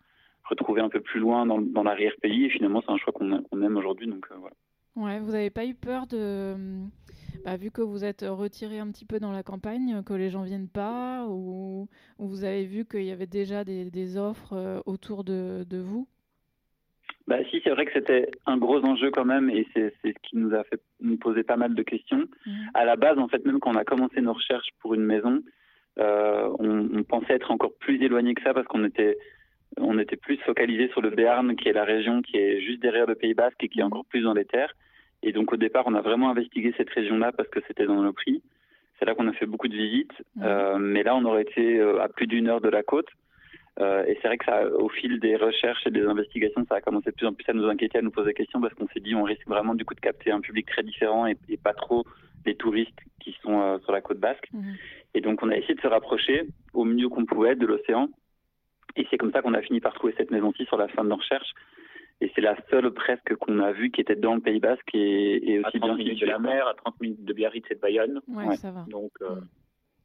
retrouvé 0.44 0.82
un 0.82 0.90
peu 0.90 1.00
plus 1.00 1.20
loin 1.20 1.46
dans, 1.46 1.60
dans 1.60 1.84
l'arrière-pays, 1.84 2.46
et 2.46 2.50
finalement 2.50 2.82
c'est 2.86 2.92
un 2.92 2.98
choix 2.98 3.14
qu'on 3.14 3.32
aime 3.32 3.78
aujourd'hui, 3.78 4.08
donc 4.08 4.28
voilà. 4.40 4.56
Ouais, 4.96 5.20
vous 5.20 5.32
n'avez 5.32 5.50
pas 5.50 5.66
eu 5.66 5.74
peur 5.74 6.08
de, 6.08 6.56
bah, 7.44 7.58
vu 7.58 7.70
que 7.70 7.82
vous 7.82 8.06
êtes 8.06 8.24
retiré 8.28 8.80
un 8.80 8.90
petit 8.92 9.06
peu 9.06 9.20
dans 9.20 9.32
la 9.32 9.44
campagne, 9.44 10.04
que 10.04 10.14
les 10.14 10.30
gens 10.30 10.44
viennent 10.44 10.70
pas, 10.70 11.26
ou, 11.28 11.90
ou 12.20 12.28
vous 12.28 12.44
avez 12.46 12.66
vu 12.66 12.86
qu'il 12.86 13.04
y 13.04 13.12
avait 13.12 13.26
déjà 13.26 13.66
des, 13.66 14.18
offres 14.18 14.82
autour 14.86 15.24
de 15.24 15.78
vous? 15.80 16.08
Bah 17.28 17.38
si, 17.50 17.60
c'est 17.64 17.72
vrai 17.72 17.86
que 17.86 17.94
c'était 17.94 18.30
un 18.46 18.58
gros 18.58 18.84
enjeu 18.86 19.10
quand 19.10 19.26
même, 19.26 19.50
et 19.50 19.68
c'est 19.74 19.94
ce 20.04 20.10
qui 20.22 20.38
nous 20.38 20.54
a 20.54 20.64
fait 20.64 20.80
nous 21.02 21.18
poser 21.18 21.44
pas 21.44 21.58
mal 21.58 21.74
de 21.74 21.82
questions. 21.82 22.26
Mmh. 22.46 22.52
À 22.76 22.86
la 22.86 22.96
base, 22.96 23.18
en 23.18 23.28
fait, 23.28 23.44
même 23.46 23.60
quand 23.60 23.72
on 23.72 23.78
a 23.78 23.84
commencé 23.84 24.22
nos 24.22 24.34
recherches 24.34 24.70
pour 24.80 24.94
une 24.94 25.04
maison, 25.06 25.42
euh, 25.98 26.50
on, 26.60 26.88
on, 26.94 27.04
pensait 27.04 27.34
être 27.34 27.52
encore 27.52 27.74
plus 27.80 28.02
éloigné 28.04 28.36
que 28.36 28.44
ça 28.44 28.54
parce 28.54 28.68
qu'on 28.68 28.84
était 28.84 29.18
on 29.78 29.98
était 29.98 30.18
plus 30.18 30.38
focalisé 30.38 30.90
sur 30.90 31.02
le 31.02 31.10
Béarn, 31.10 31.56
qui 31.56 31.68
est 31.68 31.74
la 31.74 31.84
région 31.84 32.22
qui 32.22 32.38
est 32.38 32.62
juste 32.62 32.82
derrière 32.82 33.08
le 33.08 33.16
Pays 33.16 33.34
Basque 33.34 33.62
et 33.64 33.70
qui 33.70 33.80
est 33.80 33.84
encore 33.84 34.06
plus 34.06 34.22
dans 34.22 34.34
les 34.34 34.46
terres. 34.46 34.74
Et 35.24 35.32
donc 35.32 35.52
au 35.52 35.58
départ, 35.58 35.86
on 35.88 35.96
a 35.96 36.02
vraiment 36.02 36.30
investigué 36.30 36.74
cette 36.78 36.90
région-là 36.90 37.32
parce 37.32 37.50
que 37.50 37.60
c'était 37.68 37.86
dans 37.86 38.02
nos 38.02 38.14
prix. 38.14 38.44
C'est 39.00 39.06
là 39.06 39.16
qu'on 39.16 39.28
a 39.28 39.34
fait 39.34 39.46
beaucoup 39.46 39.68
de 39.68 39.76
visites. 39.76 40.14
Mmh. 40.36 40.44
Euh, 40.44 40.78
mais 40.78 41.04
là, 41.04 41.16
on 41.16 41.26
aurait 41.26 41.42
été 41.42 41.80
euh, 41.80 42.02
à 42.02 42.08
plus 42.08 42.28
d'une 42.28 42.48
heure 42.48 42.62
de 42.62 42.70
la 42.70 42.84
côte. 42.84 43.10
Euh, 43.80 44.06
et 44.06 44.18
c'est 44.22 44.28
vrai 44.28 44.38
que 44.38 44.46
ça, 44.46 44.66
au 44.68 44.88
fil 44.88 45.20
des 45.20 45.36
recherches 45.36 45.86
et 45.86 45.92
des 45.92 46.06
investigations, 46.06 46.66
ça 46.70 46.76
a 46.76 46.82
commencé 46.82 47.12
de 47.12 47.16
plus 47.16 47.28
en 47.28 47.34
plus 47.34 47.46
à 47.50 47.54
nous 47.54 47.66
inquiéter, 47.66 47.98
à 47.98 48.02
nous 48.02 48.12
poser 48.12 48.28
des 48.28 48.34
questions, 48.34 48.62
parce 48.62 48.74
qu'on 48.74 48.88
s'est 48.88 49.02
dit 49.02 49.16
on 49.16 49.24
risque 49.24 49.48
vraiment 49.48 49.76
du 49.76 49.84
coup 49.84 49.96
de 49.96 50.00
capter 50.00 50.32
un 50.32 50.40
public 50.40 50.66
très 50.68 50.84
différent 50.84 51.28
et, 51.28 51.36
pas 51.62 51.74
trop 51.74 52.06
les 52.46 52.56
touristes 52.56 53.00
qui 53.20 53.36
sont 53.42 53.60
euh, 53.60 53.80
sur 53.80 53.92
la 53.92 54.02
côte 54.02 54.20
basque. 54.20 54.48
Mhm. 54.54 54.76
Et 55.16 55.22
donc 55.22 55.44
on 55.44 55.50
a 55.50 55.58
essayé 55.58 55.74
de 55.74 55.82
se 55.82 55.88
rapprocher 55.88 56.48
au 56.74 56.86
mieux 56.86 57.10
qu'on 57.10 57.26
pouvait 57.26 57.56
de 57.56 57.66
l'océan. 57.66 58.10
Et 58.96 59.06
c'est 59.10 59.18
comme 59.18 59.32
ça 59.32 59.42
qu'on 59.42 59.54
a 59.54 59.62
fini 59.62 59.82
par 59.82 59.94
trouver 59.94 60.14
cette 60.18 60.32
maison-ci 60.32 60.66
sur 60.66 60.78
la 60.78 60.88
fin 60.88 61.04
de 61.04 61.10
nos 61.10 61.18
recherches. 61.18 61.54
Et 62.22 62.32
c'est 62.34 62.42
la 62.42 62.56
seule 62.70 62.92
presque 62.92 63.36
qu'on 63.36 63.60
a 63.60 63.74
vue 63.74 63.92
qui 63.92 64.00
était 64.00 64.16
dans 64.16 64.36
le 64.36 64.42
Pays 64.42 64.62
Basque 64.62 64.90
et, 64.94 65.52
et 65.52 65.60
aussi 65.60 65.78
à 65.78 65.80
30 65.80 65.82
bien 65.82 65.96
minutes 65.96 66.22
de 66.22 66.28
la 66.28 66.40
mer, 66.40 66.66
à 66.68 66.76
30 66.76 67.02
minutes 67.02 67.26
de 67.26 67.34
Biarritz 67.34 67.66
et 67.70 67.76
de 67.76 67.80
Bayonne. 67.82 68.22
Ouais, 68.30 68.46
Ouais. 68.46 68.56
ça 68.56 68.72
va. 68.72 68.86
Donc, 68.88 69.12
euh, 69.22 69.36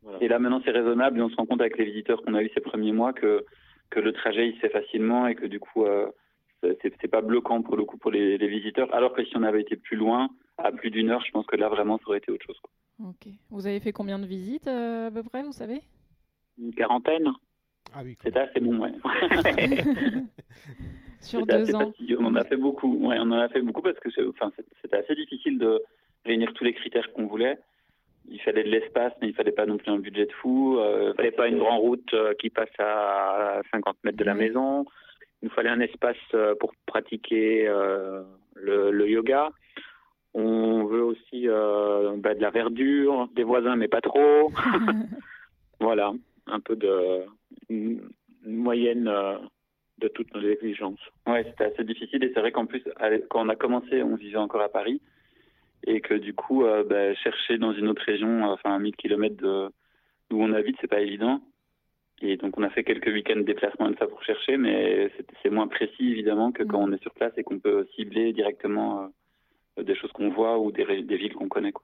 voilà. 0.03 0.19
Et 0.21 0.29
là 0.29 0.39
maintenant 0.39 0.61
c'est 0.65 0.71
raisonnable 0.71 1.19
et 1.19 1.23
on 1.23 1.29
se 1.29 1.37
rend 1.37 1.47
compte 1.47 1.61
avec 1.61 1.79
les 1.79 1.85
visiteurs 1.85 2.23
qu'on 2.23 2.35
a 2.35 2.43
eu 2.43 2.50
ces 2.55 2.61
premiers 2.61 2.93
mois 2.93 3.12
que, 3.12 3.45
que 3.90 4.00
le 4.00 4.12
trajet 4.12 4.49
il 4.49 4.54
se 4.54 4.61
fait 4.61 4.68
facilement 4.70 5.26
et 5.26 5.35
que 5.35 5.47
du 5.47 5.61
coup 5.61 5.85
euh, 5.85 6.06
c'est 6.62 6.92
c'est 7.00 7.09
pas 7.09 7.20
bloquant 7.23 7.62
pour 7.62 7.76
le 7.76 7.85
coup 7.85 7.97
pour 7.99 8.11
les, 8.11 8.38
les 8.38 8.49
visiteurs. 8.49 8.92
Alors 8.94 9.12
que 9.14 9.25
si 9.25 9.37
on 9.37 9.42
avait 9.42 9.61
été 9.62 9.76
plus 9.76 9.97
loin, 9.97 10.28
à 10.59 10.73
plus 10.73 10.90
d'une 10.90 11.11
heure, 11.11 11.25
je 11.25 11.30
pense 11.32 11.47
que 11.47 11.56
là 11.56 11.68
vraiment 11.68 11.99
ça 11.99 12.04
aurait 12.09 12.18
été 12.18 12.30
autre 12.32 12.47
chose. 12.47 12.59
quoi. 12.61 12.70
Ok. 13.11 13.28
Vous 13.50 13.66
avez 13.66 13.80
fait 13.80 13.92
combien 13.92 14.18
de 14.18 14.26
visites 14.26 14.66
euh, 14.68 15.09
à 15.09 15.11
peu 15.11 15.23
près, 15.23 15.42
vous 15.42 15.52
savez? 15.52 15.80
Une 16.59 16.75
quarantaine. 16.75 17.28
Ah 17.94 18.02
oui. 18.04 18.16
C'était 18.23 18.38
assez 18.40 18.61
bon, 18.61 18.78
ouais. 18.78 18.92
Sur 21.20 21.40
C'était 21.47 21.59
deux 21.59 21.75
ans. 21.75 21.87
fastidieux. 21.87 22.18
On 22.20 22.26
en 22.26 22.35
a 22.37 22.44
fait 22.44 22.56
beaucoup. 22.56 22.94
Ouais, 23.09 23.16
on 23.18 23.30
en 23.32 23.38
a 23.40 23.49
fait 23.49 23.62
beaucoup 23.62 23.82
parce 23.82 23.99
que 23.99 24.11
c'est- 24.11 24.26
enfin, 24.26 24.52
c'est- 24.56 24.66
c'était 24.82 24.97
assez 24.99 25.14
difficile 25.14 25.59
de 25.59 25.82
réunir 26.25 26.52
tous 26.54 26.64
les 26.64 26.75
critères 26.75 27.11
qu'on 27.12 27.26
voulait. 27.26 27.59
Il 28.30 28.40
fallait 28.40 28.62
de 28.62 28.68
l'espace, 28.68 29.12
mais 29.20 29.28
il 29.28 29.34
fallait 29.34 29.52
pas 29.52 29.66
non 29.66 29.76
plus 29.76 29.90
un 29.90 29.99
budget 29.99 30.26
de 30.26 30.32
fou. 30.32 30.78
Euh, 30.78 31.10
Il 31.12 31.16
fallait 31.16 31.30
pas 31.32 31.49
une 31.49 31.58
grande 31.58 31.80
route 31.80 32.14
euh, 32.14 32.32
qui 32.38 32.49
passe 32.49 32.70
à 32.78 33.60
50 33.72 33.96
mètres 34.04 34.18
de 34.18 34.25
la 34.25 34.34
maison. 34.34 34.84
Il 35.42 35.49
nous 35.49 35.54
fallait 35.54 35.70
un 35.70 35.80
espace 35.80 36.16
euh, 36.34 36.54
pour 36.60 36.72
pratiquer 36.87 37.66
euh, 37.66 38.22
le, 38.54 38.92
le 38.92 39.08
yoga. 39.08 39.50
On 40.32 40.84
veut 40.84 41.02
aussi 41.02 41.49
euh, 41.49 42.14
bah, 42.18 42.34
de 42.34 42.40
la 42.40 42.50
verdure, 42.50 43.28
des 43.34 43.42
voisins, 43.42 43.75
mais 43.75 43.88
pas 43.88 44.00
trop. 44.00 44.52
voilà, 45.80 46.12
un 46.46 46.60
peu 46.60 46.76
de 46.76 47.25
une, 47.68 48.00
une 48.46 48.56
moyenne 48.56 49.08
euh, 49.08 49.38
de 49.99 50.08
toutes 50.08 50.32
nos 50.34 50.42
exigences. 50.42 51.00
Ouais, 51.26 51.44
c'était 51.44 51.64
assez 51.64 51.84
difficile 51.84 52.22
et 52.22 52.30
c'est 52.32 52.40
vrai 52.40 52.52
qu'en 52.52 52.66
plus, 52.66 52.82
quand 53.28 53.44
on 53.44 53.49
a 53.49 53.56
commencé, 53.56 54.02
on 54.02 54.14
vivait 54.14 54.38
encore 54.38 54.62
à 54.62 54.68
Paris 54.68 55.00
et 55.87 56.00
que 56.00 56.14
du 56.14 56.34
coup, 56.34 56.64
euh, 56.64 56.84
bah, 56.84 57.14
chercher 57.14 57.58
dans 57.58 57.72
une 57.72 57.88
autre 57.88 58.02
région, 58.02 58.44
euh, 58.44 58.52
enfin 58.54 58.75
à 58.75 58.78
1000 58.78 58.96
km 58.96 59.37
de 59.37 59.68
d'où 60.28 60.40
on 60.40 60.52
habite, 60.52 60.76
c'est 60.80 60.87
pas 60.90 61.00
évident. 61.00 61.40
Et 62.22 62.37
donc 62.37 62.58
on 62.58 62.62
a 62.62 62.70
fait 62.70 62.84
quelques 62.84 63.06
week-ends 63.08 63.37
de 63.37 63.42
déplacement 63.42 63.88
et 63.88 63.92
de 63.94 63.99
ça 63.99 64.06
pour 64.06 64.22
chercher, 64.22 64.56
mais 64.58 65.10
c'est- 65.42 65.50
moins 65.50 65.66
précis 65.68 66.10
évidemment 66.10 66.52
que 66.52 66.62
quand 66.62 66.78
Mm. 66.80 66.90
on 66.90 66.92
est 66.92 67.02
sur 67.02 67.12
place 67.14 67.32
et 67.38 67.42
qu'on 67.42 67.58
peut 67.58 67.87
cibler 67.96 68.32
directement 68.32 69.10
euh, 69.78 69.82
des 69.82 69.94
choses 69.96 70.12
qu'on 70.12 70.28
voit 70.30 70.58
ou 70.58 70.70
des, 70.70 70.84
villes 70.84 71.32
qu'on 71.34 71.49
connaît. 71.49 71.72
Quoi. 71.72 71.82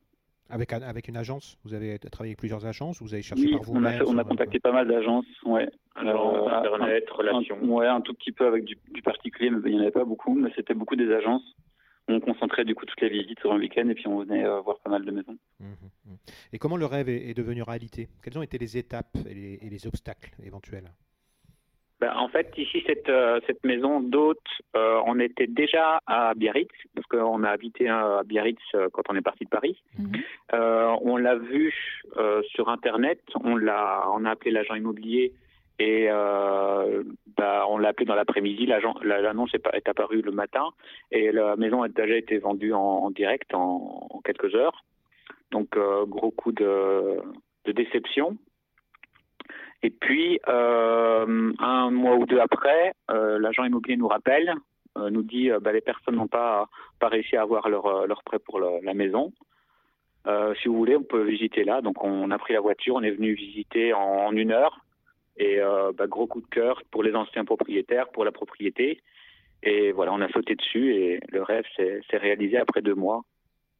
Avec, 0.51 0.73
un- 0.75 0.83
avec 0.83 1.09
une 1.09 1.17
agence? 1.17 1.57
Vous 1.65 1.73
avez 1.75 1.99
travaillé 1.99 2.31
avec 2.33 2.39
plusieurs 2.39 2.67
agences 2.67 3.01
ou 3.01 3.05
Vous 3.05 3.15
avez 3.15 3.23
cherché 3.23 3.45
Oui, 3.45 3.53
par 3.53 3.61
on 3.63 3.65
vous-même 3.65 3.87
a, 3.87 3.93
fait- 3.99 4.05
on 4.07 4.19
a 4.19 4.25
contacté 4.25 4.61
pas 4.61 4.73
mal 4.73 4.87
d'agences, 4.87 5.25
ouais. 5.45 5.69
Alors, 5.97 6.53
Internet, 6.53 7.05
un- 7.11 7.15
relations. 7.15 7.59
un- 7.63 7.67
ouais, 7.69 7.87
un 7.87 8.01
tout 8.03 8.13
petit 8.15 8.33
peu 8.33 8.47
avec 8.47 8.65
du, 8.65 8.77
du 8.93 9.01
particulier, 9.03 9.51
mais 9.51 9.59
il 9.65 9.73
n'y 9.73 9.79
en 9.79 9.83
avait 9.83 9.91
pas 9.91 10.05
beaucoup, 10.05 10.35
mais 10.35 10.51
c'était 10.55 10.75
beaucoup 10.75 10.95
des 10.97 11.11
agences. 11.11 11.43
On 12.09 12.21
concentrait 12.21 12.65
du 12.65 12.75
coup 12.75 12.87
toutes 12.87 13.01
les 13.01 13.09
visites 13.09 13.41
sur 13.41 13.53
un 13.53 13.59
week-end 13.59 13.89
et 13.89 13.95
puis 13.95 14.07
on 14.07 14.21
venait 14.21 14.45
euh, 14.45 14.61
voir 14.61 14.79
pas 14.79 14.91
mal 14.91 15.05
de 15.05 15.11
maisons. 15.11 15.37
Mhm, 15.61 15.69
mhm. 16.05 16.17
Et 16.53 16.59
comment 16.59 16.77
le 16.77 16.87
rêve 16.87 17.09
est, 17.09 17.31
est 17.31 17.35
devenu 17.35 17.63
réalité? 17.63 18.09
Quelles 18.23 18.39
ont 18.39 18.43
été 18.43 18.59
les 18.59 18.77
étapes 18.77 19.17
et 19.29 19.35
les, 19.35 19.55
et 19.63 19.71
les 19.71 19.87
obstacles 19.87 20.31
éventuels? 20.45 20.91
Ben, 21.99 22.13
en 22.15 22.29
fait, 22.29 22.53
ici, 22.59 22.83
cette, 22.87 23.09
euh, 23.09 23.41
cette 23.47 23.65
maison 23.65 24.01
d'hôte, 24.01 24.47
euh, 24.77 25.01
on 25.07 25.19
était 25.19 25.47
déjà 25.47 26.01
à 26.07 26.35
Biarritz, 26.35 26.71
parce 26.95 27.07
qu'on 27.07 27.43
a 27.43 27.49
habité 27.49 27.89
à 27.89 28.21
Biarritz 28.23 28.61
euh, 28.75 28.89
quand 28.93 29.05
on 29.09 29.17
est 29.17 29.23
parti 29.23 29.45
de 29.45 29.49
Paris. 29.49 29.83
On 30.53 31.17
l'a 31.17 31.37
vu 31.37 31.75
euh, 32.19 32.43
sur 32.51 32.69
Internet, 32.69 33.21
on 33.43 33.57
l'a, 33.57 34.05
on 34.13 34.27
a 34.27 34.31
appelé 34.33 34.51
l'agent 34.51 34.75
immobilier 34.75 35.33
et 35.79 36.07
euh, 36.09 37.03
bah, 37.37 37.67
on 37.69 37.79
l'a 37.79 37.89
appelé 37.89 38.07
dans 38.07 38.15
l'après-midi. 38.15 38.67
L'annonce 39.03 39.55
est, 39.55 39.89
apparue 39.89 40.23
le 40.23 40.33
matin 40.33 40.71
et 41.11 41.33
la 41.33 41.57
maison 41.57 41.83
a 41.83 41.89
déjà 41.89 42.17
été 42.17 42.39
vendue 42.39 42.73
en, 42.73 43.11
direct 43.11 43.53
en, 43.55 44.21
quelques 44.25 44.55
heures. 44.55 44.85
Donc 45.51 45.77
euh, 45.77 46.07
gros 46.07 46.31
coup 46.31 46.53
de, 46.53 47.21
déception. 47.67 48.37
Et 49.83 49.91
puis 49.91 50.41
euh, 50.49 51.53
un 51.59 51.91
mois 51.91 52.17
ou 52.17 52.27
deux 52.27 52.41
après, 52.41 52.95
l'agent 53.09 53.65
immobilier 53.65 53.97
nous 53.97 54.09
rappelle, 54.09 54.55
nous 54.97 55.23
dit 55.23 55.51
bah, 55.61 55.73
les 55.73 55.83
personnes 55.83 56.17
n'ont 56.17 56.27
pas 56.27 56.69
réussi 57.03 57.37
à 57.37 57.43
avoir 57.43 57.69
leur, 57.69 58.07
leur 58.07 58.23
prêt 58.23 58.39
pour 58.39 58.61
la 58.61 58.95
maison. 58.95 59.33
Si 60.63 60.69
vous 60.69 60.77
voulez, 60.77 60.97
on 60.97 61.05
peut 61.05 61.23
visiter 61.23 61.65
là. 61.65 61.83
Donc, 61.83 62.03
on 62.03 62.31
a 62.31 62.39
pris 62.39 62.55
la 62.55 62.61
voiture, 62.61 62.97
on 62.97 63.03
est 63.03 63.13
venu 63.13 63.35
visiter 63.35 63.93
en 63.93 64.33
une 64.33 64.51
heure. 64.51 64.86
Et 65.39 65.61
euh, 65.61 65.93
bah, 65.93 66.07
gros 66.07 66.27
coup 66.27 66.41
de 66.41 66.47
cœur 66.47 66.83
pour 66.91 67.03
les 67.03 67.15
anciens 67.15 67.45
propriétaires, 67.45 68.09
pour 68.09 68.25
la 68.25 68.33
propriété. 68.33 69.01
Et 69.63 69.93
voilà, 69.93 70.13
on 70.13 70.21
a 70.21 70.29
sauté 70.29 70.55
dessus 70.55 70.95
et 70.95 71.21
le 71.31 71.43
rêve 71.43 71.65
s'est 71.77 72.17
réalisé 72.17 72.57
après 72.59 72.83
deux 72.83 72.95
mois. 72.95 73.23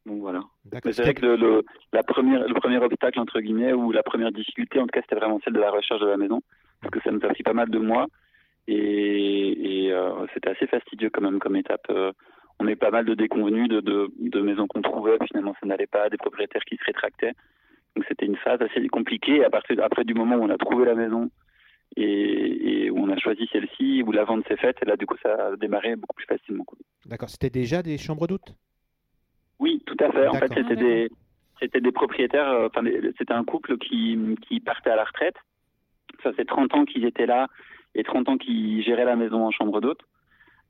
Donc 0.05 0.21
voilà. 0.21 0.41
C'est 0.85 1.03
vrai 1.03 1.15
que 1.15 1.25
le, 1.27 1.37
le- 1.37 1.65
la 1.93 2.03
première, 2.03 2.47
le 2.47 2.55
premier 2.55 2.79
obstacle, 2.79 3.19
entre 3.19 3.41
guillemets, 3.41 3.73
ou 3.73 3.91
la 3.93 4.03
première 4.03 4.33
difficulté, 4.33 4.79
en 4.79 4.83
tout 4.83 4.93
cas, 4.93 5.01
c'était 5.03 5.17
vraiment 5.17 5.41
celle 5.45 5.55
de 5.55 5.61
la 5.61 5.71
recherche 5.71 6.01
de 6.01 6.07
la 6.07 6.17
maison, 6.17 6.43
parce 6.81 6.93
que 6.93 7.01
ça 7.01 7.11
nous 7.11 7.25
a 7.25 7.29
pris 7.29 7.43
pas 7.43 7.53
mal 7.53 7.71
de 7.71 7.79
mois. 7.79 8.07
Et, 8.69 9.85
et, 9.87 9.93
euh, 9.93 10.27
c'était 10.35 10.51
assez 10.51 10.67
fastidieux 10.67 11.11
quand 11.11 11.23
même 11.23 11.39
comme 11.39 11.57
étape. 11.57 11.87
Euh, 11.91 12.13
on 12.59 12.67
a 12.67 12.73
eu 12.73 12.77
pas 12.77 12.91
mal 12.91 13.05
de 13.05 13.15
déconvenus 13.15 13.69
de, 13.69 13.81
de, 13.81 14.11
de 14.19 14.41
maisons 14.41 14.67
qu'on 14.67 14.83
trouvait, 14.83 15.19
finalement 15.27 15.55
ça 15.61 15.67
n'allait 15.67 15.87
pas, 15.87 16.09
des 16.09 16.17
propriétaires 16.17 16.65
qui 16.65 16.77
se 16.77 16.85
rétractaient. 16.85 17.33
Donc 17.95 18.05
c'était 18.09 18.27
une 18.27 18.37
phase 18.37 18.61
assez 18.63 18.87
compliquée. 18.89 19.37
Et 19.37 19.45
à 19.45 19.51
partir, 19.51 19.83
après 19.83 20.05
du 20.05 20.15
moment 20.15 20.37
où 20.37 20.43
on 20.43 20.51
a 20.51 20.57
trouvé 20.59 20.85
la 20.85 20.95
maison 20.95 21.31
et, 21.97 22.85
et 22.85 22.91
où 22.91 22.99
on 22.99 23.09
a 23.11 23.17
choisi 23.19 23.49
celle-ci, 23.53 24.03
où 24.07 24.13
la 24.13 24.25
vente 24.25 24.47
s'est 24.49 24.57
faite, 24.57 24.77
et 24.83 24.87
là 24.87 24.97
du 24.97 25.07
coup 25.07 25.17
ça 25.23 25.33
a 25.49 25.57
démarré 25.57 25.97
beaucoup 25.97 26.15
plus 26.15 26.27
facilement. 26.27 26.65
D'accord. 27.07 27.29
C'était 27.31 27.51
déjà 27.51 27.83
des 27.83 27.99
chambres 27.99 28.27
d'hôtes? 28.27 28.55
Oui, 29.59 29.83
tout 29.87 29.97
à 30.01 30.11
fait. 30.13 30.27
En 30.29 30.35
fait, 30.35 30.53
c'était 30.55 30.73
Ah, 30.73 30.75
des 30.77 31.09
c'était 31.61 31.81
des 31.81 31.93
propriétaires. 31.93 32.49
euh, 32.51 32.67
Enfin, 32.67 32.83
c'était 33.17 33.33
un 33.33 33.45
couple 33.45 33.79
qui 33.79 34.19
qui 34.47 34.61
partait 34.61 34.91
à 34.91 34.97
la 34.97 35.05
retraite. 35.05 35.37
Ça 36.23 36.33
fait 36.33 36.45
30 36.45 36.75
ans 36.75 36.85
qu'ils 36.85 37.05
étaient 37.07 37.27
là 37.27 37.49
et 37.95 38.03
30 38.05 38.29
ans 38.29 38.37
qu'ils 38.37 38.83
géraient 38.83 39.05
la 39.07 39.17
maison 39.17 39.45
en 39.47 39.51
chambre 39.51 39.81
d'hôte. 39.81 40.01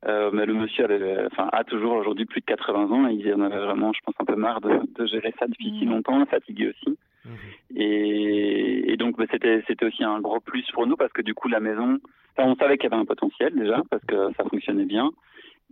Euh, 0.05 0.29
mais 0.31 0.45
le 0.45 0.53
monsieur 0.53 0.85
avait, 0.85 1.25
enfin, 1.31 1.49
a 1.51 1.63
toujours 1.63 1.93
aujourd'hui 1.93 2.25
plus 2.25 2.39
de 2.41 2.45
80 2.45 2.91
ans 2.91 3.09
et 3.09 3.13
il 3.15 3.33
en 3.33 3.41
avait 3.41 3.57
vraiment, 3.57 3.91
je 3.93 3.99
pense, 4.05 4.13
un 4.19 4.25
peu 4.25 4.35
marre 4.35 4.61
de, 4.61 4.79
de 4.93 5.05
gérer 5.07 5.33
ça 5.39 5.47
depuis 5.47 5.71
si 5.79 5.85
Mhm. 5.85 5.91
longtemps, 5.91 6.25
fatigué 6.27 6.69
aussi. 6.69 6.97
Mhm. 7.27 7.79
Et, 7.79 8.93
et 8.93 8.97
donc, 8.97 9.17
bah, 9.17 9.25
c'était 9.29 9.63
c'était 9.67 9.85
aussi 9.85 10.03
un 10.03 10.19
gros 10.19 10.39
plus 10.39 10.65
pour 10.73 10.87
nous 10.87 10.95
parce 10.95 11.13
que 11.13 11.21
du 11.21 11.33
coup, 11.33 11.47
la 11.47 11.59
maison, 11.59 11.99
on 12.37 12.55
savait 12.55 12.77
qu'il 12.77 12.89
y 12.89 12.93
avait 12.93 13.01
un 13.01 13.05
potentiel 13.05 13.53
déjà 13.55 13.81
parce 13.89 14.03
que 14.05 14.33
ça 14.37 14.43
fonctionnait 14.45 14.85
bien. 14.85 15.11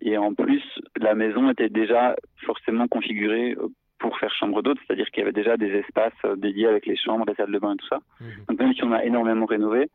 Et 0.02 0.18
en 0.18 0.34
plus, 0.34 0.64
la 0.98 1.16
maison 1.16 1.50
était 1.50 1.70
déjà 1.70 2.16
forcément 2.46 2.88
configurée 2.88 3.56
pour 4.00 4.18
faire 4.20 4.34
chambre 4.34 4.62
d'hôte, 4.62 4.78
c'est-à-dire 4.86 5.10
qu'il 5.10 5.20
y 5.20 5.24
avait 5.24 5.32
déjà 5.32 5.58
des 5.58 5.72
espaces 5.72 6.14
euh, 6.26 6.36
dédiés 6.36 6.68
avec 6.68 6.86
les 6.86 6.98
chambres, 6.98 7.26
les 7.28 7.36
salles 7.36 7.52
de 7.52 7.60
bain 7.60 7.74
et 7.74 7.78
tout 7.78 7.88
ça. 7.88 8.00
Mhm. 8.20 8.28
Donc 8.50 8.60
même 8.60 8.74
si 8.74 8.84
on 8.84 8.92
a 8.92 9.04
énormément 9.04 9.46
rénové, 9.46 9.90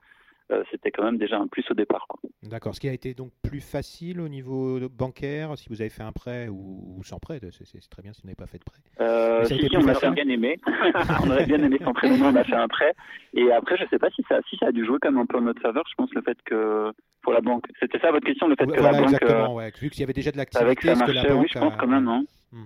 c'était 0.70 0.90
quand 0.90 1.04
même 1.04 1.18
déjà 1.18 1.38
un 1.38 1.46
plus 1.46 1.64
au 1.70 1.74
départ. 1.74 2.06
D'accord. 2.42 2.74
Ce 2.74 2.80
qui 2.80 2.88
a 2.88 2.92
été 2.92 3.14
donc 3.14 3.30
plus 3.42 3.60
facile 3.60 4.20
au 4.20 4.28
niveau 4.28 4.78
bancaire, 4.88 5.56
si 5.56 5.68
vous 5.68 5.80
avez 5.80 5.90
fait 5.90 6.02
un 6.02 6.12
prêt 6.12 6.48
ou, 6.48 6.96
ou 6.98 7.04
sans 7.04 7.18
prêt, 7.18 7.38
c'est 7.50 7.88
très 7.90 8.02
bien 8.02 8.12
si 8.12 8.22
vous 8.22 8.26
n'avez 8.28 8.36
pas 8.36 8.46
fait 8.46 8.58
de 8.58 8.64
prêt. 8.64 8.78
Euh, 9.00 9.40
Mais 9.40 9.46
si, 9.46 9.68
si, 9.68 9.76
on 9.76 9.86
a 9.88 9.94
facile 9.94 10.08
fait- 10.14 10.24
bien 10.24 10.28
aimé. 10.34 10.58
on 11.24 11.30
aurait 11.30 11.46
bien 11.46 11.62
aimé 11.62 11.78
s'entraîner, 11.82 12.18
on 12.22 12.34
a 12.34 12.44
fait 12.44 12.54
un 12.56 12.68
prêt. 12.68 12.92
Et 13.34 13.50
après, 13.52 13.76
je 13.76 13.84
sais 13.90 13.98
pas 13.98 14.10
si 14.10 14.24
ça, 14.28 14.40
si 14.48 14.56
ça 14.56 14.66
a 14.68 14.72
dû 14.72 14.84
jouer 14.84 14.98
comme 15.00 15.18
un 15.18 15.26
peu 15.26 15.38
en 15.38 15.42
notre 15.42 15.60
faveur. 15.62 15.84
Je 15.88 15.94
pense 15.94 16.12
le 16.14 16.22
fait 16.22 16.38
que 16.44 16.92
pour 17.22 17.32
la 17.32 17.40
banque, 17.40 17.66
c'était 17.78 17.98
ça 17.98 18.10
votre 18.10 18.26
question, 18.26 18.48
le 18.48 18.56
fait 18.56 18.66
que 18.66 18.72
voilà, 18.80 18.92
la 18.92 18.98
banque, 19.02 19.12
euh, 19.12 19.16
exactement. 19.16 19.54
ouais. 19.54 19.72
Vu 19.80 19.90
qu'il 19.90 20.00
y 20.00 20.04
avait 20.04 20.12
déjà 20.12 20.30
de 20.32 20.36
avec 20.38 20.82
l'activité, 20.84 21.12
la 21.12 21.28
banque 21.34 21.42
oui, 21.42 21.48
je 21.52 21.58
pense 21.58 21.74
a- 21.74 21.76
quand 21.76 21.86
même. 21.86 22.08
Hein. 22.08 22.24
Hmm. 22.52 22.64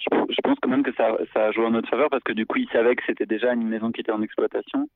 Je, 0.00 0.16
je 0.30 0.40
pense 0.42 0.58
quand 0.60 0.68
même 0.70 0.82
que 0.82 0.92
ça, 0.94 1.16
ça 1.32 1.46
a 1.46 1.52
joué 1.52 1.64
en 1.66 1.70
notre 1.70 1.88
faveur 1.88 2.10
parce 2.10 2.24
que 2.24 2.32
du 2.32 2.46
coup, 2.46 2.58
ils 2.58 2.68
savaient 2.70 2.96
que 2.96 3.02
c'était 3.06 3.26
déjà 3.26 3.52
une 3.52 3.68
maison 3.68 3.92
qui 3.92 4.00
était 4.00 4.10
en 4.12 4.22
exploitation 4.22 4.88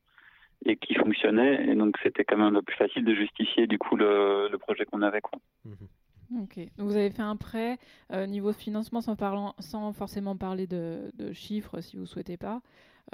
et 0.65 0.75
qui 0.77 0.95
fonctionnait, 0.95 1.67
et 1.67 1.75
donc 1.75 1.95
c'était 2.03 2.23
quand 2.23 2.37
même 2.37 2.53
le 2.53 2.61
plus 2.61 2.75
facile 2.75 3.05
de 3.05 3.13
justifier 3.13 3.67
du 3.67 3.77
coup 3.77 3.95
le, 3.95 4.49
le 4.51 4.57
projet 4.57 4.85
qu'on 4.85 5.01
avait. 5.01 5.21
Quoi. 5.21 5.39
Mhm. 5.65 5.87
Ok. 6.35 6.59
Donc, 6.77 6.87
vous 6.87 6.97
avez 6.97 7.09
fait 7.09 7.21
un 7.21 7.35
prêt 7.35 7.77
euh, 8.11 8.25
niveau 8.25 8.51
financement 8.51 9.01
sans, 9.01 9.15
parlant, 9.15 9.55
sans 9.59 9.93
forcément 9.93 10.35
parler 10.35 10.67
de, 10.67 11.11
chiffres 11.33 11.81
si 11.81 11.95
vous 11.95 12.05
souhaitez 12.05 12.37
pas. 12.37 12.61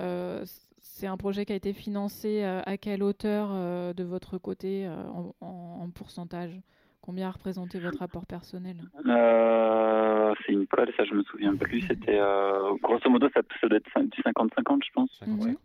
Euh, 0.01 0.43
c'est 0.81 1.07
un 1.07 1.17
projet 1.17 1.45
qui 1.45 1.53
a 1.53 1.55
été 1.55 1.73
financé 1.73 2.43
euh, 2.43 2.61
à 2.65 2.77
quelle 2.77 3.03
hauteur 3.03 3.93
de 3.93 4.03
votre 4.03 4.37
côté 4.37 4.89
en 5.41 5.89
pourcentage? 5.93 6.59
Combien 7.05 7.27
a 7.27 7.31
représenté 7.31 7.79
votre 7.79 8.01
apport 8.01 8.25
personnel 8.25 8.77
Euh, 9.05 10.33
c'est 10.45 10.53
une 10.53 10.65
colle, 10.67 10.89
ça 10.95 11.03
je 11.03 11.13
me 11.13 11.21
souviens 11.23 11.53
plus. 11.57 11.81
C'était 11.81 12.17
euh, 12.17 12.75
grosso 12.81 13.09
modo, 13.09 13.27
ça, 13.33 13.41
ça 13.59 13.67
doit 13.67 13.77
être 13.77 13.99
du 14.03 14.21
50-50, 14.21 14.79
je 14.85 14.91
pense. 14.93 15.11
55. 15.19 15.47
Mhm. 15.49 15.55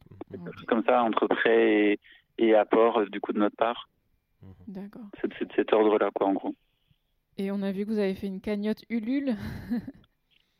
Ok, 0.49 0.65
Comme 0.67 0.83
ça, 0.85 1.01
entre 1.05 1.29
prêt 1.29 1.93
et, 1.93 2.01
et 2.39 2.55
apport, 2.57 2.99
euh, 2.99 3.07
du 3.07 3.21
coup, 3.21 3.33
de 3.33 3.39
notre 3.39 3.55
part. 3.55 3.89
Mhm. 4.43 4.53
D'accord. 4.67 5.07
C'est 5.21 5.33
c'est 5.39 5.45
de 5.47 5.53
cet 5.55 5.73
ordre-là, 5.73 6.11
quoi, 6.13 6.27
en 6.27 6.33
gros. 6.33 6.57
Et 7.37 7.53
on 7.53 7.63
a 7.63 7.71
vu 7.71 7.87
que 7.87 7.91
vous 7.93 7.99
avez 8.01 8.17
fait 8.17 8.27
une 8.27 8.41
cagnotte 8.41 8.83
Ulule. 8.91 9.37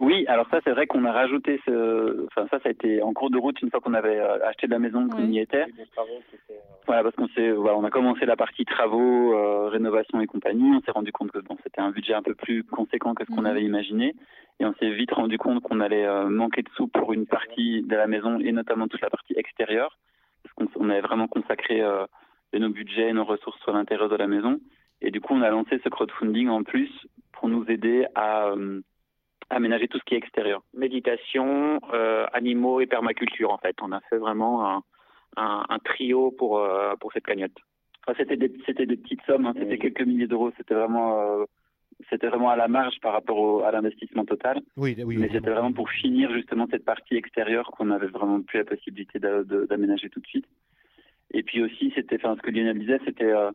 Oui, 0.01 0.25
alors 0.29 0.47
ça 0.51 0.61
c'est 0.63 0.71
vrai 0.71 0.87
qu'on 0.87 1.05
a 1.05 1.13
rajouté 1.13 1.61
ce, 1.67 2.25
enfin 2.27 2.47
ça 2.51 2.61
ça 2.61 2.69
a 2.69 2.73
été 2.73 3.03
en 3.03 3.13
cours 3.13 3.31
de 3.31 3.39
route 3.39 3.61
une 3.63 3.71
fois 3.71 3.81
qu'on 3.81 3.95
avait 3.95 4.19
euh, 4.21 4.39
acheté 4.47 4.67
de 4.69 4.73
la 4.73 4.79
maison 4.79 5.09
qu'on 5.09 5.27
y 5.27 5.41
était. 5.41 5.67
Voilà 6.87 7.03
parce 7.03 7.17
qu'on 7.17 7.29
s'est, 7.29 7.51
voilà, 7.51 7.77
on 7.77 7.85
a 7.85 7.91
commencé 7.91 8.25
la 8.25 8.37
partie 8.37 8.65
travaux, 8.65 9.35
euh, 9.35 9.69
rénovation 9.69 10.21
et 10.21 10.27
compagnie. 10.27 10.71
On 10.77 10.81
s'est 10.83 10.93
rendu 10.93 11.11
compte 11.13 11.33
que 11.33 11.41
bon 11.41 11.57
c'était 11.65 11.81
un 11.81 11.91
budget 11.91 12.15
un 12.15 12.23
peu 12.23 12.35
plus 12.35 12.63
conséquent 12.65 13.15
que 13.15 13.25
ce 13.25 13.31
qu'on 13.31 13.41
Mhm. 13.43 13.47
avait 13.47 13.63
imaginé 13.65 14.15
et 14.61 14.65
on 14.65 14.73
s'est 14.75 14.91
vite 14.91 15.11
rendu 15.13 15.37
compte 15.37 15.63
qu'on 15.63 15.81
allait 15.81 16.07
euh, 16.07 16.29
manquer 16.29 16.63
de 16.63 16.69
sous 16.77 16.87
pour 16.87 17.13
une 17.13 17.27
partie 17.27 17.83
de 17.83 17.97
la 17.97 18.07
maison 18.07 18.39
et 18.39 18.53
notamment 18.53 18.87
toute 18.89 19.01
la 19.03 19.11
partie 19.11 19.35
extérieure 19.37 19.99
parce 20.45 20.55
qu'on 20.55 20.69
on 20.81 20.91
avait 20.91 21.01
vraiment 21.01 21.27
consacré 21.27 21.81
euh, 21.83 22.07
nos 22.55 22.69
budgets 22.71 23.09
et 23.09 23.13
nos 23.13 23.25
ressources 23.25 23.61
sur 23.63 23.73
l'intérieur 23.73 24.09
de 24.09 24.17
la 24.17 24.29
maison 24.29 24.59
et 25.03 25.11
du 25.11 25.21
coup 25.21 25.35
on 25.35 25.43
a 25.43 25.51
lancé 25.51 25.81
ce 25.83 25.89
crowdfunding 25.89 26.49
en 26.49 26.63
plus 26.63 26.89
pour 27.33 27.49
nous 27.49 27.65
aider 27.69 28.07
à 28.15 28.47
euh, 28.47 28.81
aménager 29.51 29.89
tout 29.89 29.99
ce 29.99 30.05
qui 30.05 30.15
est 30.15 30.19
extérieur. 30.19 30.63
Méditation, 30.75 31.81
euh, 31.93 32.27
animaux 32.33 32.81
et 32.81 32.87
permaculture, 32.87 33.51
en 33.51 33.59
fait. 33.59 33.77
On 33.83 33.93
a 33.93 34.01
fait 34.09 34.19
vraiment 34.19 34.69
un, 34.69 34.83
un, 35.37 35.65
un 35.69 35.79
trio 35.79 36.31
pour, 36.31 36.59
euh, 36.59 36.95
pour 37.01 37.13
cette 37.13 37.25
cagnotte. 37.27 37.57
Enfin, 38.07 38.17
c'était 38.19 38.37
des 38.37 38.53
c'était 38.65 38.87
des 38.87 38.97
petites 38.97 39.23
sommes, 39.27 39.47
hein, 39.47 39.55
c'était 39.59 39.77
quelques 39.79 40.01
milliers 40.03 40.27
d'euros, 40.27 40.51
c'était 40.57 40.75
vraiment 40.75 41.21
euh, 41.21 41.45
c'était 42.09 42.29
vraiment 42.29 42.49
à 42.49 42.57
la 42.57 42.69
marge 42.69 42.99
par 43.01 43.13
rapport 43.13 43.37
au, 43.39 43.63
à 43.63 43.71
l'investissement 43.73 44.25
total, 44.25 44.63
Oui, 44.77 44.97
oui. 45.05 45.17
mais 45.19 45.29
c'était 45.31 45.51
vraiment 45.51 45.73
pour 45.73 45.91
finir 45.91 46.33
justement 46.33 46.67
cette 46.71 46.85
partie 46.85 47.17
extérieure 47.17 47.71
qu'on 47.73 47.87
n'avait 47.87 48.07
vraiment 48.07 48.41
plus 48.41 48.59
la 48.59 48.65
possibilité 48.65 49.19
d'aménager 49.19 50.09
tout 50.09 50.21
de 50.21 50.27
suite. 50.27 50.47
Et 51.33 51.43
puis 51.43 51.63
aussi, 51.63 51.93
c'était, 51.95 52.17
enfin, 52.17 52.37
ce 52.37 52.41
que 52.43 52.51
Lionel 52.51 52.79
disait, 52.79 53.01
c'était, 53.05 53.33
euh, 53.33 53.51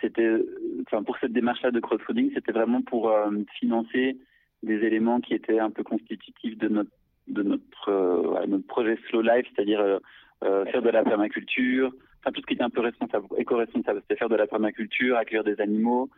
c'était, 0.00 0.22
euh, 0.22 0.82
enfin, 0.86 1.02
pour 1.04 1.16
cette 1.18 1.32
démarche-là 1.32 1.70
de 1.70 1.78
crowdfunding, 1.78 2.32
c'était 2.34 2.52
vraiment 2.52 2.82
pour 2.82 3.10
euh, 3.10 3.30
financer 3.60 4.16
des 4.64 4.84
éléments 4.84 5.20
qui 5.20 5.34
étaient 5.34 5.58
un 5.58 5.70
peu 5.70 5.82
constitutifs 5.82 6.58
de 6.58 6.68
notre, 6.68 6.90
de 7.28 7.42
notre, 7.42 7.88
euh, 7.88 8.58
projet 8.68 8.98
Slow 9.08 9.22
Life, 9.22 9.46
c'est-à-dire 9.54 9.80
euh, 9.80 9.98
euh, 10.42 10.64
faire 10.66 10.82
de 10.82 10.90
la 10.90 11.02
permaculture, 11.04 11.92
enfin 12.20 12.32
tout 12.32 12.40
ce 12.40 12.46
qui 12.46 12.54
était 12.54 12.62
un 12.62 12.70
peu 12.70 12.80
responsable, 12.80 13.26
éco-responsable, 13.36 14.00
c'était 14.02 14.16
faire 14.16 14.28
de 14.28 14.36
la 14.36 14.46
permaculture, 14.46 15.16
accueillir 15.16 15.44
des 15.44 15.60
animaux, 15.60 16.10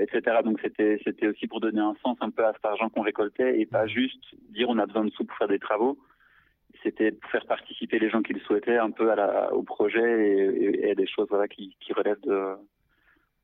etc. 0.00 0.38
Donc 0.42 0.58
c'était, 0.62 1.26
aussi 1.26 1.46
pour 1.46 1.60
donner 1.60 1.80
un 1.80 1.94
sens 2.02 2.16
un 2.20 2.30
peu 2.30 2.44
à 2.46 2.52
cet 2.54 2.64
argent 2.64 2.88
qu'on 2.88 3.02
récoltait 3.02 3.60
et 3.60 3.66
pas 3.66 3.86
juste 3.86 4.24
dire 4.50 4.68
on 4.70 4.78
a 4.78 4.86
besoin 4.86 5.04
de 5.04 5.10
sous 5.10 5.24
pour 5.24 5.36
faire 5.36 5.48
des 5.48 5.58
travaux 5.58 5.98
c'était 6.82 7.12
pour 7.12 7.30
faire 7.30 7.44
participer 7.46 7.98
les 7.98 8.08
gens 8.08 8.22
qui 8.22 8.32
le 8.32 8.40
souhaitaient 8.40 8.78
un 8.78 8.90
peu 8.90 9.10
au 9.52 9.62
projet 9.62 10.82
et, 10.82 10.90
à 10.90 10.94
des 10.94 11.06
choses 11.06 11.28
voilà, 11.28 11.46
qui 11.46 11.74
relèvent 11.94 12.20
de, 12.22 12.56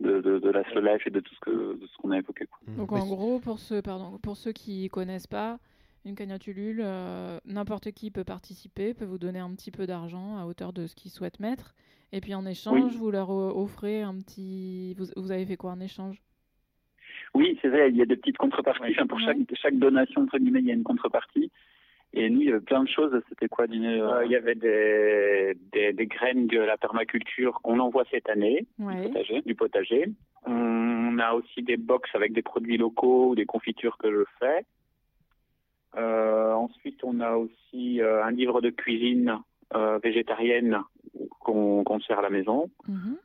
de, 0.01 0.21
de, 0.21 0.39
de 0.39 0.51
la 0.51 0.65
slow 0.71 0.81
life 0.81 1.07
et 1.07 1.11
de 1.11 1.21
tout 1.21 1.35
ce 1.35 1.41
que 1.41 1.51
de 1.81 1.87
ce 1.87 1.97
qu'on 1.99 2.11
a 2.11 2.19
évoqué. 2.19 2.47
Quoi. 2.47 2.59
Mm. 2.67 2.77
Donc 2.77 2.93
en 2.93 3.07
gros, 3.07 3.39
pour 3.41 3.59
ceux, 3.59 3.83
pardon, 3.83 4.19
pour 4.19 4.37
ceux 4.37 4.53
qui 4.53 4.89
connaissent 4.89 5.27
pas, 5.27 5.59
une 6.05 6.15
cagnotte 6.15 6.47
Ulule, 6.47 6.81
euh, 6.83 7.39
n'importe 7.45 7.91
qui 7.93 8.11
peut 8.11 8.25
participer, 8.25 8.95
peut 8.95 9.05
vous 9.05 9.19
donner 9.19 9.39
un 9.39 9.51
petit 9.55 9.71
peu 9.71 9.87
d'argent 9.87 10.39
à 10.39 10.47
hauteur 10.47 10.73
de 10.73 10.87
ce 10.87 10.95
qu'il 10.95 11.11
souhaite 11.11 11.41
mettre. 11.41 11.75
Et 12.13 12.21
puis 12.21 12.35
en 12.35 12.45
échange, 12.47 12.97
vous 12.97 13.11
leur 13.11 13.31
offrez 13.31 14.03
un 14.03 14.15
petit. 14.19 14.95
Vous, 14.95 15.07
vous 15.17 15.31
avez 15.31 15.47
fait 15.47 15.57
quoi 15.57 15.73
en 15.73 15.81
échange? 15.81 16.21
Oui, 17.35 17.57
c'est 17.63 17.69
vrai, 17.69 17.91
il 17.91 17.97
y 17.97 18.03
a 18.03 18.07
des 18.07 18.17
petites 18.17 18.39
contreparties. 18.39 18.83
Ouais. 18.83 18.93
Enfin, 18.97 19.07
pour 19.07 19.19
Ouais. 19.19 19.25
chaque, 19.27 19.59
chaque 19.61 19.79
donation, 19.79 20.23
entre 20.23 20.39
guillemets, 20.39 20.61
il 20.61 20.67
y 20.67 20.71
a 20.71 20.75
une 20.75 20.83
contrepartie. 20.83 21.53
Et 22.13 22.29
nous, 22.29 22.41
il 22.41 22.49
y 22.49 22.51
avait 22.51 22.61
plein 22.61 22.83
de 22.83 22.89
choses. 22.89 23.13
C'était 23.29 23.47
quoi, 23.49 23.67
dîner 23.69 24.01
Euh, 24.01 24.25
Il 24.25 24.33
y 24.33 24.37
avait 24.37 24.57
des, 24.57 25.57
des, 25.73 25.93
des 25.93 26.07
graines 26.07 26.49
de 26.49 26.59
la 26.59 26.77
permaculture 26.77 27.61
qu'on 27.63 27.79
envoie 27.79 28.05
cette 28.11 28.29
année 28.29 28.67
Ouais. 28.81 29.07
potager. 29.09 29.43
du 29.43 29.55
potager. 29.55 30.11
On 30.47 31.19
a 31.21 31.35
aussi 31.35 31.63
des 31.63 31.77
box 31.77 32.11
avec 32.15 32.33
des 32.33 32.43
produits 32.43 32.79
locaux 32.79 33.31
ou 33.31 33.35
des 33.37 33.47
confitures 33.47 33.97
que 33.99 34.11
je 34.11 34.25
fais. 34.41 34.65
Euh, 35.97 36.53
ensuite, 36.53 37.01
on 37.05 37.21
a 37.21 37.33
aussi 37.37 38.01
euh, 38.01 38.25
un 38.25 38.31
livre 38.31 38.61
de 38.61 38.71
cuisine 38.71 39.39
euh, 39.75 39.99
végétarienne 40.03 40.81
qu'on 41.41 41.85
qu'on 41.85 42.01
sert 42.01 42.19
à 42.19 42.23
la 42.23 42.31
maison. 42.31 42.71
Mhm. 42.89 43.17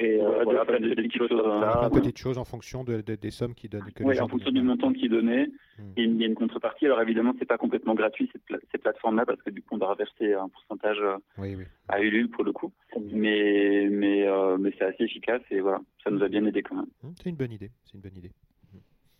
Et 0.00 0.20
euh, 0.22 0.44
voilà, 0.44 0.60
des- 0.64 0.66
plein 0.66 0.80
des 0.80 0.88
de 0.90 0.94
petites 0.94 1.16
choses 1.16 1.32
hein. 1.32 1.60
plein 1.80 1.90
de 1.90 1.98
petites 2.00 2.18
choses 2.18 2.38
en 2.38 2.44
fonction 2.44 2.84
de, 2.84 3.00
de- 3.00 3.16
des 3.16 3.30
sommes 3.32 3.54
qui 3.54 3.68
donnent 3.68 3.90
que 3.92 4.04
les 4.04 4.08
Oui, 4.08 4.14
gens 4.14 4.26
en 4.26 4.28
fonction 4.28 4.52
du 4.52 4.62
montant 4.62 4.92
qu'ils 4.92 5.10
donnaient, 5.10 5.48
Mm. 5.78 5.82
il 5.96 6.02
y 6.02 6.06
a 6.06 6.08
une- 6.08 6.14
il 6.16 6.20
y 6.20 6.24
a 6.24 6.28
une 6.28 6.34
contrepartie. 6.36 6.86
Alors 6.86 7.00
évidemment, 7.02 7.34
c'est 7.38 7.44
pas 7.46 7.58
complètement 7.58 7.94
gratuit 7.94 8.28
ces, 8.32 8.38
pla- 8.38 8.58
ces 8.70 8.78
plateformes-là 8.78 9.26
parce 9.26 9.42
que 9.42 9.50
du 9.50 9.60
coup, 9.60 9.74
on 9.74 9.78
doit 9.78 9.90
reverser 9.90 10.34
un 10.34 10.48
pourcentage 10.48 10.98
euh, 11.00 11.16
Oui, 11.36 11.56
oui. 11.56 11.64
à 11.88 12.00
Ulule 12.00 12.30
pour 12.30 12.44
le 12.44 12.52
coup. 12.52 12.72
Mais 13.10 13.88
mais 13.90 14.26
euh, 14.28 14.56
mais 14.56 14.72
c'est 14.78 14.84
assez 14.84 15.02
efficace 15.04 15.42
et 15.50 15.58
voilà, 15.60 15.80
ça 16.04 16.10
nous 16.10 16.22
a 16.22 16.28
bien 16.28 16.44
aidé 16.46 16.62
quand 16.62 16.76
même. 16.76 16.86
Mm, 17.02 17.08
C'est 17.20 17.28
une 17.30 17.36
bonne 17.36 17.52
idée. 17.52 17.70
C'est 17.84 17.94
une 17.94 18.00
bonne 18.00 18.16
idée. 18.16 18.30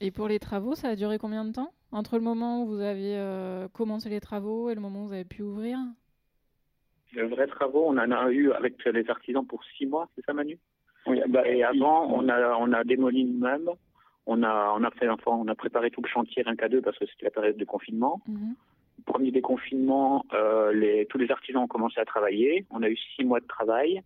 Et 0.01 0.13
pour 0.13 0.29
les 0.29 0.39
travaux, 0.39 0.77
ça 0.77 0.91
a 0.91 0.95
duré 0.97 1.19
combien 1.19 1.45
de 1.45 1.51
temps? 1.51 1.73
Entre 1.91 2.17
le 2.17 2.23
moment 2.23 2.63
où 2.63 2.67
vous 2.67 2.81
aviez 2.81 3.17
euh, 3.17 3.67
commencé 3.67 4.09
les 4.09 4.21
travaux 4.21 4.71
et 4.71 4.77
le 4.77 4.81
moment 4.81 5.03
où 5.03 5.07
vous 5.09 5.13
avez 5.13 5.25
pu 5.25 5.43
ouvrir? 5.43 5.77
Le 7.15 7.27
vrai 7.27 7.47
travaux, 7.49 7.85
on 7.87 7.97
en 7.99 8.11
a 8.13 8.31
eu 8.31 8.53
avec 8.53 8.75
les 8.85 9.09
artisans 9.11 9.45
pour 9.45 9.65
six 9.77 9.87
mois, 9.87 10.09
c'est 10.15 10.25
ça 10.25 10.33
Manu? 10.35 10.59
Oui, 11.09 11.21
bah, 11.29 11.47
Et 11.47 11.63
avant, 11.63 12.07
on 12.13 12.29
a, 12.29 12.57
on 12.57 12.73
a 12.73 12.85
démoli 12.85 13.25
nous-mêmes. 13.25 13.71
On 14.27 14.43
a, 14.43 14.75
on 14.77 14.85
a 14.85 14.91
fait, 14.91 15.09
enfin, 15.09 15.33
on 15.33 15.49
a 15.49 15.55
préparé 15.55 15.91
tout 15.91 16.03
le 16.03 16.09
chantier 16.09 16.43
rien 16.43 16.55
qu'à 16.55 16.69
deux 16.69 16.83
parce 16.83 16.99
que 16.99 17.07
c'était 17.07 17.25
la 17.25 17.31
période 17.31 17.57
de 17.57 17.65
confinement. 17.65 18.21
Mhm. 18.29 18.55
Premier 19.07 19.31
déconfinement, 19.31 20.27
euh, 20.35 20.73
les, 20.73 21.07
tous 21.07 21.19
les 21.19 21.31
artisans 21.31 21.63
ont 21.63 21.69
commencé 21.69 21.99
à 21.99 22.05
travailler. 22.05 22.67
On 22.71 22.83
a 22.83 22.89
eu 22.89 22.97
six 23.17 23.25
mois 23.25 23.41
de 23.41 23.47
travail. 23.47 24.03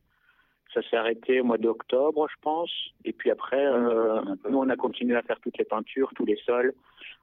Ça 0.73 0.81
s'est 0.89 0.97
arrêté 0.97 1.41
au 1.41 1.45
mois 1.45 1.59
d'octobre, 1.59 2.29
je 2.31 2.37
pense. 2.41 2.71
Et 3.05 3.13
puis 3.13 3.31
après, 3.31 3.67
euh, 3.67 4.21
nous, 4.49 4.59
on 4.59 4.69
a 4.69 4.77
continué 4.77 5.17
à 5.17 5.23
faire 5.23 5.41
toutes 5.41 5.59
les 5.59 5.65
peintures, 5.65 6.13
tous 6.15 6.25
les 6.25 6.37
sols, 6.47 6.73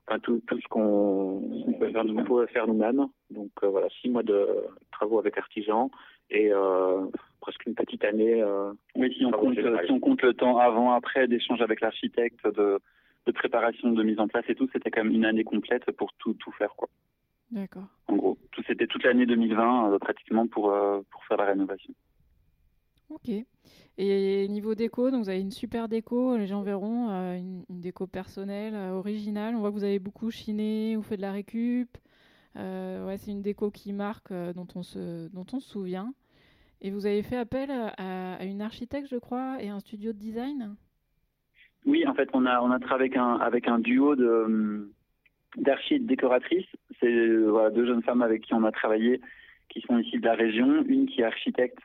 enfin, 0.09 0.19
tout, 0.19 0.41
tout 0.47 0.59
ce 0.59 0.67
qu'on 0.67 1.41
On 1.67 2.23
pouvait 2.23 2.47
faire 2.47 2.67
nous-mêmes. 2.67 3.07
Donc 3.29 3.51
euh, 3.63 3.67
voilà, 3.67 3.87
six 4.01 4.09
mois 4.09 4.23
de 4.23 4.47
travaux 4.91 5.19
avec 5.19 5.37
artisans 5.37 5.89
et 6.31 6.51
euh, 6.51 7.05
presque 7.41 7.65
une 7.65 7.75
petite 7.75 8.03
année. 8.03 8.41
euh, 8.41 8.71
Oui, 8.95 9.13
si 9.17 9.25
on, 9.25 9.31
compte, 9.31 9.55
général. 9.55 9.85
si 9.85 9.91
on 9.91 9.99
compte 9.99 10.21
le 10.21 10.33
temps 10.33 10.57
avant, 10.57 10.91
après, 10.93 11.27
d'échange 11.27 11.61
avec 11.61 11.81
l'architecte, 11.81 12.43
de, 12.45 12.79
de 13.25 13.31
préparation, 13.31 13.91
de 13.91 14.03
mise 14.03 14.19
en 14.19 14.27
place 14.27 14.45
et 14.49 14.55
tout, 14.55 14.67
c'était 14.73 14.91
quand 14.91 15.03
même 15.03 15.13
une 15.13 15.25
année 15.25 15.43
complète 15.43 15.89
pour 15.91 16.11
tout, 16.13 16.33
tout 16.33 16.51
faire, 16.51 16.73
quoi. 16.75 16.89
D'accord. 17.51 17.87
En 18.07 18.15
gros, 18.15 18.37
tout 18.51 18.61
c'était 18.67 18.85
toute 18.85 19.03
l'année 19.03 19.25
2020 19.25 19.93
euh, 19.93 19.97
pratiquement 19.97 20.45
pour, 20.47 20.71
euh, 20.71 21.01
pour 21.09 21.23
faire 21.25 21.37
la 21.37 21.45
rénovation. 21.45 21.93
Ok. 23.09 23.31
Et 24.01 24.47
niveau 24.47 24.75
déco, 24.75 25.11
donc 25.11 25.23
vous 25.23 25.29
avez 25.29 25.41
une 25.41 25.51
super 25.51 25.89
déco, 25.89 26.37
les 26.37 26.47
gens 26.47 26.61
verront, 26.61 27.09
euh, 27.09 27.37
une, 27.37 27.81
déco 27.81 28.07
personnelle, 28.07 28.73
euh, 28.73 28.91
originale. 28.91 29.55
On 29.55 29.59
voit 29.59 29.71
que 29.71 29.75
vous 29.75 29.83
avez 29.83 29.99
beaucoup 29.99 30.31
chiné 30.31 30.95
ou 30.95 31.01
fait 31.01 31.17
de 31.17 31.21
la 31.21 31.31
récup. 31.31 31.97
Euh, 32.55 33.05
ouais, 33.05 33.17
c'est 33.17 33.31
une 33.31 33.41
déco 33.41 33.71
qui 33.71 33.91
marque, 33.91 34.31
dont, 34.31 34.67
on 34.75 34.83
se, 34.83 35.27
dont 35.33 35.45
on 35.51 35.59
se 35.59 35.69
souvient. 35.69 36.13
Et 36.81 36.91
vous 36.91 37.05
avez 37.05 37.23
fait 37.23 37.35
appel 37.35 37.71
à, 37.71 38.43
une 38.45 38.61
architecte, 38.61 39.09
je 39.11 39.17
crois, 39.17 39.57
et 39.61 39.69
un 39.69 39.79
studio 39.79 40.13
de 40.13 40.17
design? 40.17 40.75
Oui, 41.85 42.07
en 42.07 42.13
fait, 42.13 42.29
on 42.33 42.45
a, 42.45 42.61
on 42.61 42.71
a 42.71 42.79
travaillé 42.79 43.11
avec 43.17 43.67
un, 43.67 43.79
duo 43.79 44.15
de, 44.15 44.27
hum, 44.45 44.91
d'archi 45.57 45.95
et 45.95 45.99
décoratrices. 45.99 46.69
C'est 47.01 47.11
deux 47.11 47.85
jeunes 47.85 48.03
femmes 48.03 48.21
avec 48.21 48.43
qui 48.43 48.53
on 48.53 48.63
a 48.63 48.71
travaillé, 48.71 49.19
qui 49.67 49.81
sont 49.81 49.97
ici 49.97 50.19
de 50.19 50.25
la 50.25 50.35
région. 50.35 50.83
Une 50.87 51.05
qui 51.05 51.19
est 51.19 51.25
architecte, 51.25 51.79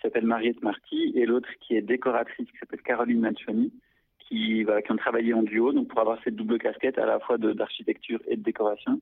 qui 0.00 0.06
s'appelle 0.06 0.24
Mariette 0.24 0.62
Marty, 0.62 1.12
et 1.14 1.26
l'autre 1.26 1.48
qui 1.60 1.76
est 1.76 1.82
décoratrice, 1.82 2.50
qui 2.50 2.56
s'appelle 2.58 2.80
Caroline 2.80 3.20
Manchoni, 3.20 3.70
qui, 4.18 4.62
voilà, 4.64 4.80
qui 4.80 4.92
ont 4.92 4.96
travaillé 4.96 5.34
en 5.34 5.42
duo, 5.42 5.72
donc 5.72 5.88
pour 5.88 6.00
avoir 6.00 6.18
cette 6.24 6.36
double 6.36 6.58
casquette 6.58 6.96
à 6.98 7.04
la 7.04 7.20
fois 7.20 7.36
de- 7.36 7.52
d'architecture 7.52 8.20
et 8.26 8.36
de 8.36 8.42
décoration. 8.42 8.98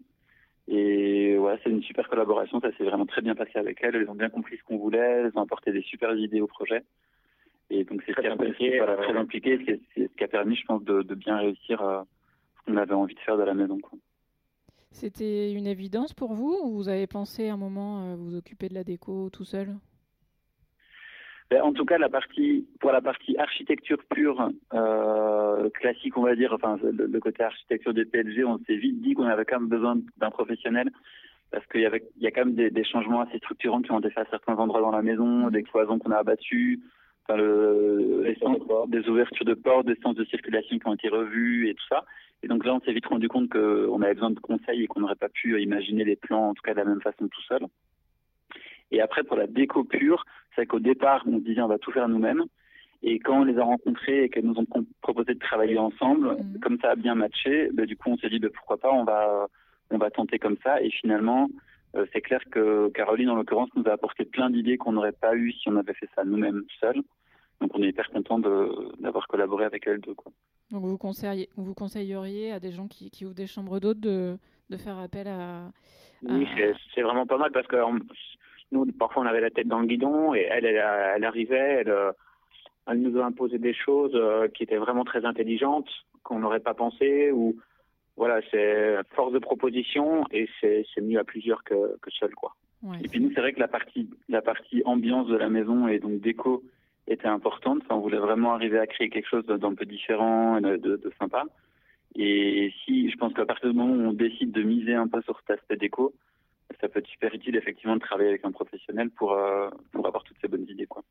Et 0.67 1.37
voilà, 1.37 1.59
c'est 1.63 1.71
une 1.71 1.83
super 1.83 2.09
collaboration, 2.09 2.61
ça 2.61 2.73
s'est 2.77 2.85
vraiment 2.85 3.07
très 3.07 3.23
bien 3.23 3.35
passé 3.35 3.53
avec 3.59 3.79
elles. 3.83 3.95
Elles 3.95 4.11
ont 4.11 4.15
bien 4.15 4.29
compris 4.29 4.57
ce 4.57 4.65
qu'on 4.65 4.77
voulait, 4.79 4.99
elles 4.99 5.33
ont 5.37 5.43
apporté 5.43 5.71
des 5.73 5.83
super 5.83 6.15
idées 6.17 6.41
au 6.41 6.47
projet. 6.47 6.83
Et 7.71 7.85
donc 7.85 8.03
c'est 8.05 8.13
ce 8.13 8.21
Très 8.21 8.79
voilà, 8.79 8.97
très 8.97 9.17
impliqué, 9.17 9.59
c'est 9.65 9.81
ce 9.97 10.17
qui 10.17 10.25
a 10.25 10.29
permis, 10.29 10.57
je 10.57 10.65
pense, 10.65 10.83
de, 10.85 11.03
de 11.03 11.15
bien 11.15 11.37
réussir 11.39 11.81
euh, 11.83 12.03
ce 12.57 12.65
qu'on 12.65 12.77
avait 12.77 12.95
envie 12.95 13.15
de 13.15 13.21
faire 13.21 13.37
de 13.37 13.45
la 13.45 13.55
maison. 13.55 13.79
Quoi. 13.79 13.99
C'était 14.91 15.53
une 15.53 15.67
évidence 15.67 16.15
pour 16.15 16.33
vous 16.33 16.59
ou 16.65 16.73
vous 16.73 16.89
avez 16.89 17.07
pensé 17.07 17.49
un 17.51 17.59
moment 17.59 18.03
euh, 18.03 18.17
vous 18.17 18.35
occuper 18.35 18.69
de 18.69 18.75
la 18.75 18.85
déco 18.85 19.29
tout 19.31 19.45
seul? 19.45 19.69
En 21.63 21.73
tout 21.73 21.85
cas, 21.87 21.97
la 21.99 22.09
partie, 22.11 22.67
pour 22.81 22.93
la 22.93 23.01
partie 23.01 23.37
architecture 23.39 23.99
pure, 24.11 24.51
euh, 24.75 25.71
classique, 25.71 26.17
on 26.17 26.23
va 26.23 26.35
dire, 26.37 26.53
enfin 26.53 26.79
le, 26.83 27.07
le 27.07 27.21
côté 27.21 27.43
architecture 27.43 27.95
des 27.95 28.05
PLG, 28.05 28.45
on 28.45 28.59
s'est 28.67 28.77
vite 28.77 29.01
dit 29.01 29.15
qu'on 29.15 29.25
avait 29.25 29.45
quand 29.47 29.59
même 29.61 29.69
besoin 29.69 29.99
d'un 30.19 30.31
professionnel 30.31 30.91
parce 31.51 31.65
qu'il 31.69 31.81
y 31.81 31.87
avait, 31.87 32.03
il 32.19 32.23
y 32.23 32.27
a 32.27 32.31
quand 32.31 32.45
même 32.45 32.55
des, 32.55 32.71
des 32.71 32.85
changements 32.85 33.23
assez 33.23 33.39
structurants 33.39 33.81
qui 33.81 33.91
ont 33.93 33.99
été 34.01 34.11
faits 34.11 34.27
à 34.27 34.31
certains 34.31 34.57
endroits 34.57 34.83
dans 34.83 34.91
la 34.91 35.01
maison, 35.03 35.49
des 35.49 35.63
cloisons 35.63 35.99
qu'on 35.99 36.11
a 36.11 36.19
abattues, 36.19 36.81
enfin 37.25 37.39
le, 37.39 38.23
les 38.25 38.35
sens- 38.37 38.59
des 38.89 39.09
ouvertures 39.09 39.47
de 39.47 39.55
portes, 39.55 39.87
des 39.87 39.99
sens 40.03 40.15
de 40.15 40.25
circulation 40.27 40.79
qui 40.79 40.87
ont 40.87 40.95
été 40.95 41.09
revus 41.09 41.71
et 41.71 41.75
tout 41.75 41.87
ça. 41.89 42.05
Et 42.43 42.49
donc 42.49 42.65
là, 42.67 42.75
on 42.75 42.81
s'est 42.81 42.93
vite 42.93 43.07
rendu 43.07 43.29
compte 43.29 43.49
qu'on 43.49 44.03
avait 44.03 44.15
besoin 44.15 44.31
de 44.31 44.39
conseils 44.39 44.83
et 44.85 44.87
qu'on 44.87 45.01
n'aurait 45.01 45.17
pas 45.17 45.29
pu 45.31 45.61
imaginer 45.61 46.05
les 46.05 46.17
plans, 46.17 46.51
en 46.51 46.55
tout 46.55 46.63
cas 46.63 46.73
de 46.73 46.79
la 46.79 46.85
même 46.85 47.01
façon 47.01 47.27
tout 47.27 47.43
seul. 47.49 47.63
Et 48.91 49.01
après, 49.01 49.23
pour 49.23 49.37
la 49.37 49.47
déco 49.47 49.85
pure, 49.85 50.25
c'est 50.57 50.67
qu'au 50.67 50.81
départ, 50.81 51.25
on 51.27 51.39
se 51.39 51.45
disait 51.45 51.61
on 51.61 51.69
va 51.69 51.79
tout 51.79 51.93
faire 51.93 52.09
nous-mêmes. 52.09 52.45
Et 53.03 53.21
quand 53.21 53.41
on 53.41 53.45
les 53.45 53.59
a 53.59 53.65
rencontrés 53.65 54.25
et 54.25 54.29
qu'elles 54.29 54.47
nous 54.47 54.59
ont 54.59 54.67
proposé 55.03 55.35
de 55.35 55.39
travailler 55.39 55.79
ensemble, 55.79 56.31
mhm. 56.31 56.61
comme 56.61 56.79
ça 56.81 56.91
a 56.91 56.97
bien 56.97 57.15
matché, 57.15 57.71
bah, 57.73 57.87
du 57.87 57.97
coup 57.97 58.11
on 58.11 58.17
s'est 58.17 58.29
dit 58.29 58.41
bah, 58.41 58.49
pourquoi 58.53 58.79
pas, 58.79 58.91
on 58.91 59.05
va, 59.05 59.47
on 59.91 59.99
va 59.99 60.11
tenter 60.11 60.39
comme 60.39 60.57
ça. 60.65 60.83
Et 60.83 60.91
finalement, 60.91 61.49
euh, 61.95 62.07
c'est 62.13 62.21
clair 62.21 62.41
que 62.51 62.89
Caroline, 62.91 63.31
en 63.31 63.37
l'occurrence, 63.37 63.71
nous 63.77 63.85
a 63.87 63.93
apporté 63.93 64.25
plein 64.25 64.51
d'idées 64.51 64.79
qu'on 64.79 64.93
n'aurait 64.93 65.13
pas 65.13 65.35
eues 65.37 65.53
si 65.53 65.69
on 65.69 65.77
avait 65.77 65.95
fait 65.95 66.09
ça 66.15 66.25
nous-mêmes 66.25 66.65
seuls. 66.81 67.03
Donc 67.61 67.71
on 67.75 67.83
est 67.83 67.89
hyper 67.89 68.09
content 68.11 68.39
d'avoir 68.39 69.27
collaboré 69.27 69.65
avec 69.65 69.87
elle 69.87 70.01
deux. 70.01 70.15
Quoi. 70.15 70.33
Donc 70.71 70.85
vous, 70.85 70.99
conseilleriez, 70.99 71.49
vous 71.57 71.75
conseilleriez 71.75 72.53
à 72.53 72.61
des 72.61 72.73
gens 72.73 72.87
qui, 72.87 73.11
qui 73.11 73.25
ouvrent 73.25 73.35
des 73.35 73.47
chambres 73.47 73.81
d'hôtes 73.81 74.01
de, 74.01 74.37
de, 74.71 74.77
faire 74.77 74.99
appel 74.99 75.27
à... 75.27 75.71
Oui, 76.23 76.47
c'est 76.95 77.03
vraiment 77.03 77.27
pas 77.27 77.39
mal 77.39 77.51
parce 77.53 77.67
que 77.67 77.77
nous, 78.73 78.87
parfois 78.93 79.23
on 79.23 79.27
avait 79.27 79.41
la 79.41 79.51
tête 79.51 79.69
dans 79.69 79.81
le 79.81 79.87
guidon 79.87 80.35
et 80.35 80.47
elle, 80.51 80.65
elle, 80.65 81.25
arrivait, 81.25 81.81
elle, 81.81 81.91
euh, 81.91 82.13
elle, 82.87 83.01
nous 83.01 83.21
a 83.21 83.25
imposé 83.25 83.59
des 83.59 83.75
choses 83.75 84.13
euh, 84.15 84.49
qui 84.49 84.63
étaient 84.63 84.77
vraiment 84.77 85.05
très 85.05 85.25
intelligentes, 85.25 85.89
qu'on 86.23 86.39
n'aurait 86.39 86.61
pas 86.61 86.75
pensé 86.75 87.31
ou 87.33 87.57
voilà, 88.17 88.41
c'est 88.51 88.97
force 89.15 89.33
de 89.33 89.39
proposition 89.39 90.25
et 90.33 90.49
c'est 90.61 91.01
mieux 91.01 91.21
à 91.21 91.25
plusieurs 91.25 91.63
que, 91.63 91.97
que 92.03 92.11
seul 92.11 92.35
quoi. 92.35 92.55
Et 93.03 93.09
puis 93.09 93.21
nous, 93.21 93.33
c'est 93.35 93.41
vrai 93.41 93.53
que 93.53 93.61
la 93.61 93.69
partie, 93.69 94.09
la 94.29 94.43
partie 94.43 94.83
ambiance 94.85 95.27
de 95.27 95.37
la 95.37 95.49
maison 95.49 95.89
et 95.89 95.99
donc 95.99 96.21
déco 96.21 96.63
était 97.09 97.27
importante. 97.27 97.81
Enfin, 97.85 97.97
on 97.97 98.01
voulait 98.01 98.19
vraiment 98.19 98.55
arriver 98.55 98.79
à 98.79 98.87
créer 98.87 99.09
quelque 99.09 99.29
chose 99.29 99.47
d'un 99.47 99.75
peu 99.75 99.85
différent, 99.85 100.61
de, 100.61 100.77
de, 100.77 100.97
de 100.97 101.13
sympa. 101.19 101.45
Et 102.15 102.73
si, 102.85 103.11
je 103.11 103.17
pense 103.17 103.33
qu'à 103.35 103.47
partir 103.47 103.71
du 103.71 103.77
moment 103.77 103.93
où 103.93 104.09
on 104.09 104.13
décide 104.13 104.53
de 104.53 104.63
miser 104.63 104.95
un 104.95 105.09
peu 105.09 105.21
sur 105.23 105.39
cet 105.41 105.59
aspect 105.59 105.77
déco, 105.77 106.13
ça 106.81 106.89
peut 106.89 106.99
être 107.01 107.09
super 107.09 107.35
utile 107.35 107.57
effectivement 107.57 107.97
de 107.97 108.01
travailler 108.01 108.29
avec 108.31 108.45
un 108.45 108.53
professionnel 108.53 109.11
pour, 109.11 109.33
euh, 109.33 109.69
pour 109.93 110.07
avoir 110.07 110.23
toutes 110.25 110.37
ces 110.41 110.49
bonnes 110.49 110.67
idées. 110.69 110.87
Quoi. 110.87 111.03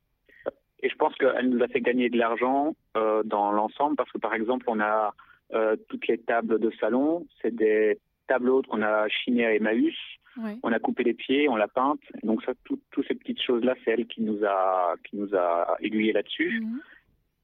Et 0.82 0.89
je 0.89 0.96
pense 0.96 1.15
qu'elle 1.15 1.50
nous 1.50 1.63
a 1.63 1.67
fait 1.67 1.82
gagner 1.82 2.10
de 2.10 2.17
l'argent 2.17 2.76
euh, 2.96 3.24
dans 3.24 3.52
l'ensemble 3.52 3.96
parce 3.96 4.12
que 4.12 4.20
par 4.20 4.34
exemple, 4.34 4.65
on 4.70 4.80
a 4.80 5.13
euh, 5.54 5.76
toutes 5.89 6.08
les 6.08 6.17
tables 6.20 6.60
de 6.60 6.72
salon, 6.80 7.26
c'est 7.41 7.56
des 7.56 8.00
tables 8.28 8.50
hautes 8.50 8.67
qu'on 8.67 8.82
a 8.82 9.08
chinées 9.08 9.46
à 9.46 9.56
Emmaüs. 9.56 9.96
On 10.62 10.72
a 10.72 10.78
coupé 10.78 11.04
les 11.04 11.15
pieds, 11.15 11.50
on 11.50 11.56
l'a 11.56 11.67
peinte. 11.67 12.00
Donc 12.22 12.43
ça, 12.43 12.54
toutes 12.63 13.08
ces 13.08 13.15
petites 13.15 13.41
choses-là, 13.41 13.74
c'est 13.84 13.89
elle 13.89 14.06
qui 14.06 14.22
nous 14.22 14.46
a 14.46 14.93
qui 15.04 15.17
nous 15.17 15.34
a 15.34 15.78
aiguillé 15.80 16.13
là-dessus. 16.13 16.62
Mhm. 16.62 16.80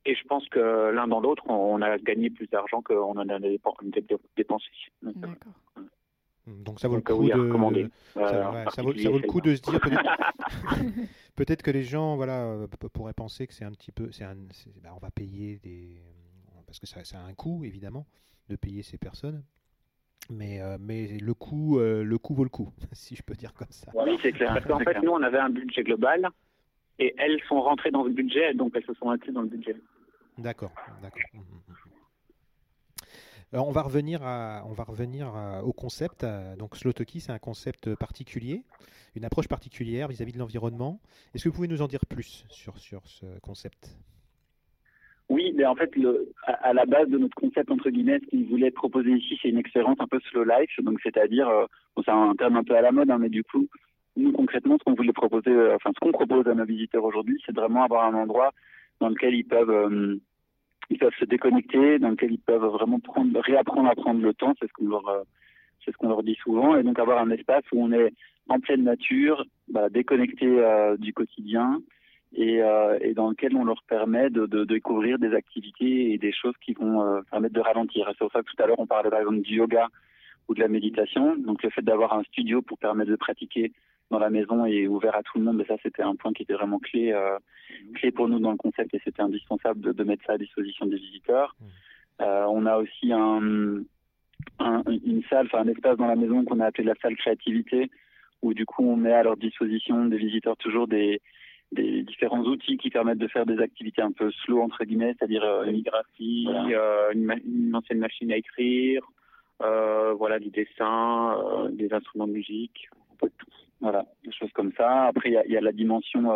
Et 0.05 0.13
je 0.13 0.23
pense 0.25 0.47
que 0.49 0.91
l'un 0.91 1.07
dans 1.07 1.19
l'autre, 1.19 1.43
on 1.49 1.81
a 1.81 1.97
gagné 1.97 2.29
plus 2.29 2.45
d'argent 2.47 2.83
qu'on 2.83 3.17
en 3.17 3.29
a 3.29 3.39
dépensé. 3.39 4.67
D'accord. 5.01 5.31
Donc 6.47 6.79
ça 6.79 6.87
vaut 6.87 6.95
le 6.95 7.01
coup 7.01 7.23
de 7.23 7.29
ça, 7.29 8.81
vaut, 8.81 8.91
le 8.91 9.27
coup 9.27 9.41
de 9.41 9.55
se 9.55 9.61
dire 9.61 9.79
peut-être 11.35 11.63
que 11.63 11.71
les 11.71 11.83
gens 11.83 12.17
voilà 12.17 12.67
pourraient 12.91 13.13
penser 13.13 13.47
que 13.47 13.53
c'est 13.53 13.63
un 13.63 13.71
petit 13.71 13.93
peu 13.93 14.11
c'est 14.11 14.25
bah, 14.83 14.89
on 14.93 14.99
va 14.99 15.09
payer 15.09 15.59
des 15.63 16.01
parce 16.65 16.79
que 16.79 16.87
ça, 16.87 17.03
ça, 17.05 17.19
a 17.19 17.23
un 17.23 17.33
coût 17.33 17.63
évidemment 17.63 18.05
de 18.49 18.57
payer 18.57 18.83
ces 18.83 18.97
personnes 18.97 19.43
mais, 20.29 20.61
euh, 20.61 20.77
mais 20.79 21.17
le 21.19 21.33
coût, 21.33 21.79
euh, 21.79 22.03
le 22.03 22.17
coût 22.17 22.33
vaut 22.33 22.43
le 22.43 22.49
coup, 22.49 22.71
si 22.91 23.15
je 23.15 23.23
peux 23.23 23.33
dire 23.33 23.53
comme 23.53 23.67
ça. 23.69 23.91
Oui, 23.93 24.17
c'est 24.21 24.31
clair. 24.31 24.53
Parce 24.53 24.65
qu'en 24.65 24.79
fait, 24.79 25.01
nous, 25.01 25.11
on 25.11 25.21
avait 25.21 25.39
un 25.39 25.49
budget 25.49 25.83
global 25.83 26.29
et 26.99 27.13
elles 27.17 27.41
sont 27.47 27.61
rentrées 27.61 27.91
dans 27.91 28.03
le 28.03 28.11
budget, 28.11 28.53
donc 28.53 28.73
elles 28.75 28.85
se 28.85 28.93
sont 28.93 29.09
incluses 29.09 29.33
dans 29.33 29.41
le 29.41 29.47
budget. 29.47 29.75
D'accord, 30.37 30.71
d'accord. 31.01 31.21
Mmh, 31.33 31.39
mmh, 31.39 31.41
mmh. 31.41 31.73
Alors 33.53 33.67
on 33.67 33.71
va 33.71 33.83
revenir, 33.83 34.23
à, 34.23 34.63
on 34.65 34.73
va 34.73 34.83
revenir 34.83 35.31
au 35.63 35.73
concept. 35.73 36.25
Donc 36.57 36.75
Slotoki, 36.75 37.19
c'est 37.19 37.31
un 37.31 37.39
concept 37.39 37.95
particulier, 37.95 38.63
une 39.15 39.25
approche 39.25 39.47
particulière 39.47 40.07
vis-à-vis 40.07 40.31
-vis 40.31 40.35
de 40.35 40.39
l'environnement. 40.39 40.99
Est-ce 41.33 41.43
que 41.43 41.49
vous 41.49 41.55
pouvez 41.55 41.67
nous 41.67 41.83
en 41.83 41.87
dire 41.87 42.05
plus 42.07 42.45
sur, 42.49 42.77
sur 42.79 43.05
ce 43.05 43.39
concept? 43.41 43.95
Oui, 45.29 45.53
mais 45.55 45.65
en 45.65 45.75
fait, 45.75 45.91
à, 46.45 46.73
la 46.73 46.85
base 46.85 47.09
de 47.09 47.17
notre 47.17 47.35
concept, 47.35 47.71
entre 47.71 47.89
guillemets, 47.89 48.19
ce 48.19 48.29
qu'on 48.29 48.43
voulait 48.49 48.71
proposer 48.71 49.11
ici, 49.11 49.39
c'est 49.41 49.49
une 49.49 49.57
expérience 49.57 49.97
un 49.99 50.07
peu 50.07 50.19
slow 50.29 50.43
life. 50.43 50.79
Donc, 50.83 50.99
c'est-à-dire, 51.01 51.47
euh, 51.47 51.65
c'est 52.03 52.11
un 52.11 52.35
terme 52.35 52.57
un 52.57 52.63
peu 52.63 52.75
à 52.75 52.81
la 52.81 52.91
mode, 52.91 53.09
hein, 53.09 53.17
mais 53.19 53.29
du 53.29 53.43
coup, 53.43 53.67
nous, 54.17 54.31
concrètement, 54.31 54.77
ce 54.77 54.83
qu'on 54.83 54.93
voulait 54.93 55.13
proposer, 55.13 55.49
euh, 55.49 55.75
enfin, 55.75 55.91
ce 55.95 55.99
qu'on 55.99 56.11
propose 56.11 56.47
à 56.47 56.53
nos 56.53 56.65
visiteurs 56.65 57.03
aujourd'hui, 57.03 57.41
c'est 57.45 57.55
vraiment 57.55 57.83
avoir 57.83 58.05
un 58.05 58.13
endroit 58.13 58.51
dans 58.99 59.09
lequel 59.09 59.33
ils 59.33 59.45
peuvent, 59.45 59.69
euh, 59.69 60.17
ils 60.89 60.97
peuvent 60.97 61.13
se 61.19 61.25
déconnecter, 61.25 61.99
dans 61.99 62.09
lequel 62.09 62.31
ils 62.31 62.39
peuvent 62.39 62.65
vraiment 62.65 62.99
prendre, 62.99 63.39
réapprendre 63.39 63.89
à 63.89 63.95
prendre 63.95 64.21
le 64.21 64.33
temps. 64.33 64.53
C'est 64.59 64.67
ce 64.67 64.73
qu'on 64.73 64.89
leur, 64.89 65.25
c'est 65.83 65.91
ce 65.91 65.97
qu'on 65.97 66.09
leur 66.09 66.23
dit 66.23 66.37
souvent. 66.43 66.75
Et 66.75 66.83
donc, 66.83 66.99
avoir 66.99 67.19
un 67.19 67.31
espace 67.31 67.63
où 67.71 67.83
on 67.83 67.91
est 67.91 68.13
en 68.49 68.59
pleine 68.59 68.83
nature, 68.83 69.45
bah, 69.67 69.89
déconnecté 69.89 70.45
du 70.99 71.13
quotidien, 71.13 71.79
et, 72.35 72.61
euh, 72.61 72.97
et, 73.01 73.13
dans 73.13 73.29
lequel 73.29 73.55
on 73.55 73.63
leur 73.63 73.83
permet 73.83 74.29
de, 74.29 74.45
de, 74.45 74.63
découvrir 74.63 75.19
des 75.19 75.33
activités 75.33 76.13
et 76.13 76.17
des 76.17 76.31
choses 76.31 76.55
qui 76.65 76.73
vont 76.73 77.01
euh, 77.01 77.21
permettre 77.29 77.53
de 77.53 77.59
ralentir. 77.59 78.07
c'est 78.09 78.17
pour 78.17 78.31
ça 78.31 78.41
que 78.41 78.49
tout 78.49 78.63
à 78.63 78.65
l'heure 78.65 78.79
on 78.79 78.87
parlait 78.87 79.09
par 79.09 79.19
exemple 79.19 79.41
du 79.41 79.55
yoga 79.55 79.87
ou 80.47 80.55
de 80.55 80.59
la 80.59 80.67
méditation. 80.67 81.35
Donc 81.37 81.63
le 81.63 81.69
fait 81.69 81.83
d'avoir 81.83 82.13
un 82.13 82.23
studio 82.23 82.61
pour 82.61 82.77
permettre 82.77 83.11
de 83.11 83.15
pratiquer 83.15 83.71
dans 84.13 84.19
la 84.19 84.29
maison 84.29 84.65
et 84.65 84.87
ouvert 84.87 85.15
à 85.15 85.23
tout 85.23 85.37
le 85.37 85.43
monde, 85.43 85.57
ben 85.57 85.65
ça 85.67 85.75
c'était 85.83 86.03
un 86.03 86.15
point 86.15 86.33
qui 86.33 86.43
était 86.43 86.53
vraiment 86.53 86.79
clé, 86.79 87.11
euh, 87.11 87.37
clé 87.95 88.11
pour 88.11 88.29
nous 88.29 88.39
dans 88.39 88.51
le 88.51 88.57
concept 88.57 88.93
et 88.93 89.01
c'était 89.03 89.21
indispensable 89.21 89.81
de, 89.81 89.91
de, 89.91 90.03
mettre 90.03 90.23
ça 90.25 90.33
à 90.33 90.37
disposition 90.37 90.85
des 90.85 90.97
visiteurs. 90.97 91.55
Mmh. 91.59 91.65
Euh, 92.21 92.45
on 92.47 92.65
a 92.65 92.77
aussi 92.77 93.11
un, 93.11 93.83
un, 94.59 94.83
une 94.87 95.23
salle, 95.29 95.47
enfin 95.47 95.63
un 95.65 95.67
espace 95.67 95.97
dans 95.97 96.07
la 96.07 96.15
maison 96.15 96.45
qu'on 96.45 96.59
a 96.59 96.67
appelé 96.67 96.83
la 96.83 96.95
salle 97.01 97.15
créativité, 97.15 97.89
où 98.41 98.53
du 98.53 98.65
coup 98.65 98.83
on 98.87 98.95
met 98.95 99.13
à 99.13 99.23
leur 99.23 99.35
disposition 99.35 100.05
des 100.05 100.17
visiteurs 100.17 100.57
toujours 100.57 100.87
des 100.87 101.21
des 101.73 102.03
différents 102.03 102.43
outils 102.43 102.77
qui 102.77 102.91
permettent 102.91 103.17
de 103.17 103.27
faire 103.27 103.47
des 103.47 103.59
activités 103.59 104.01
un 104.01 104.11
peu 104.11 104.31
slow 104.43 104.61
entre 104.61 104.83
guillemets, 104.85 105.15
c'est-à-dire 105.17 105.43
euh, 105.43 105.65
une 105.65 105.81
graphie, 105.81 106.47
euh, 106.49 107.11
une, 107.13 107.75
ancienne 107.75 107.97
machine 107.97 108.31
à 108.31 108.37
écrire, 108.37 109.01
euh, 109.61 110.13
voilà 110.13 110.39
du 110.39 110.49
dessin, 110.49 111.37
euh, 111.37 111.69
des 111.69 111.91
instruments 111.93 112.27
de 112.27 112.33
musique, 112.33 112.89
un 113.11 113.15
peu 113.19 113.29
tout. 113.37 113.51
Voilà, 113.83 114.05
des 114.25 114.31
choses 114.31 114.51
comme 114.53 114.71
ça. 114.73 115.03
Après 115.03 115.29
il 115.29 115.33
y 115.33 115.37
a, 115.37 115.45
y 115.45 115.57
a, 115.57 115.61
la 115.61 115.71
dimension 115.71 116.31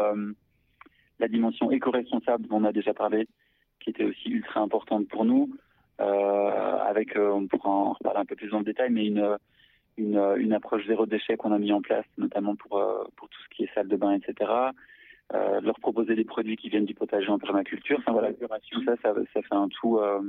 la 1.20 1.28
dimension 1.28 1.72
éco-responsable 1.72 2.48
dont 2.48 2.58
on 2.58 2.64
a 2.66 2.72
déjà 2.72 2.94
parlé, 2.94 3.28
qui 3.80 3.90
était 3.90 4.04
aussi 4.04 4.30
ultra 4.30 4.60
importante 4.60 5.08
pour 5.08 5.26
nous. 5.26 5.50
avec, 5.98 7.18
on 7.18 7.48
pourra 7.48 7.70
en 7.70 7.94
reparler 7.94 8.20
un 8.20 8.26
peu 8.26 8.36
plus 8.36 8.50
dans 8.50 8.60
le 8.60 8.66
détail, 8.66 8.92
mais 8.92 9.08
une 9.08 9.38
une, 9.98 10.20
une 10.38 10.54
approche 10.54 10.86
zéro 10.86 11.08
déchet 11.08 11.38
qu'on 11.38 11.52
a 11.52 11.58
mis 11.58 11.74
en 11.74 11.82
place, 11.82 12.06
notamment 12.20 12.56
pour 12.56 12.72
pour 13.16 13.30
tout 13.30 13.40
ce 13.44 13.56
qui 13.56 13.64
est 13.64 13.74
salle 13.74 13.88
de 13.88 13.96
bain, 13.96 14.14
etc 14.14 14.72
euh, 15.34 15.60
leur 15.62 15.78
proposer 15.80 16.16
des 16.16 16.24
produits 16.24 16.56
qui 16.56 16.70
viennent 16.70 16.86
du 16.86 16.94
potager 16.94 17.30
en 17.30 17.40
permaculture. 17.40 17.98
Enfin 18.00 18.14
voilà, 18.14 18.32
tout 18.32 18.84
ça, 18.86 18.96
ça, 19.02 19.14
ça 19.34 19.42
fait 19.42 19.56
un 19.56 19.68
tout, 19.68 19.98
euh, 19.98 20.22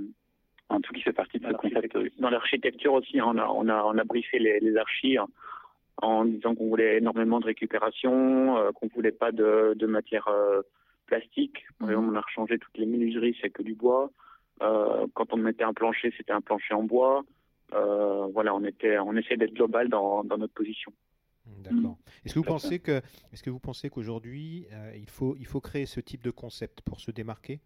un 0.70 0.80
tout 0.80 0.92
qui 0.92 1.02
fait 1.02 1.12
partie 1.12 1.38
de 1.38 1.46
ce 1.46 1.52
concept. 1.52 1.96
Dans 2.18 2.30
l'architecture 2.30 2.92
aussi, 2.94 3.20
on 3.20 3.36
a, 3.38 3.46
on 3.46 3.68
a, 3.68 3.84
on 3.84 3.96
a 3.96 4.04
briefé 4.04 4.38
les, 4.38 4.58
les 4.60 4.76
archis 4.76 5.16
en 6.02 6.24
disant 6.24 6.54
qu'on 6.54 6.68
voulait 6.68 6.98
énormément 6.98 7.40
de 7.40 7.46
récupération, 7.46 8.56
euh, 8.58 8.72
qu'on 8.72 8.88
voulait 8.88 9.12
pas 9.12 9.32
de, 9.32 9.74
de 9.76 9.86
matière 9.86 10.28
euh, 10.28 10.62
plastique. 11.06 11.64
Par 11.78 11.90
exemple, 11.90 12.08
on 12.12 12.16
a 12.16 12.20
rechangé 12.20 12.58
toutes 12.58 12.76
les 12.78 12.86
menuiseries, 12.86 13.36
c'est 13.40 13.50
que 13.50 13.62
du 13.62 13.74
bois. 13.74 14.10
Euh, 14.62 15.06
quand 15.14 15.32
on 15.32 15.36
mettait 15.36 15.64
un 15.64 15.74
plancher, 15.74 16.12
c'était 16.16 16.32
un 16.32 16.40
plancher 16.40 16.74
en 16.74 16.82
bois. 16.82 17.24
Euh, 17.74 18.26
voilà, 18.32 18.54
on 18.54 18.64
était, 18.64 18.98
on 18.98 19.14
essayait 19.16 19.36
d'être 19.36 19.54
global 19.54 19.88
dans, 19.88 20.24
dans 20.24 20.38
notre 20.38 20.54
position. 20.54 20.92
D'accord. 21.46 21.96
Est-ce 22.24 22.34
que 22.34 22.38
vous 22.38 22.44
pensez 22.44 22.78
que, 22.78 23.00
est-ce 23.32 23.42
que 23.42 23.50
vous 23.50 23.58
pensez 23.58 23.88
qu'aujourd'hui 23.88 24.66
euh, 24.72 24.92
il 24.96 25.08
faut 25.08 25.34
il 25.38 25.46
faut 25.46 25.60
créer 25.60 25.86
ce 25.86 26.00
type 26.00 26.22
de 26.22 26.30
concept 26.30 26.82
pour 26.82 27.00
se 27.00 27.10
démarquer? 27.10 27.60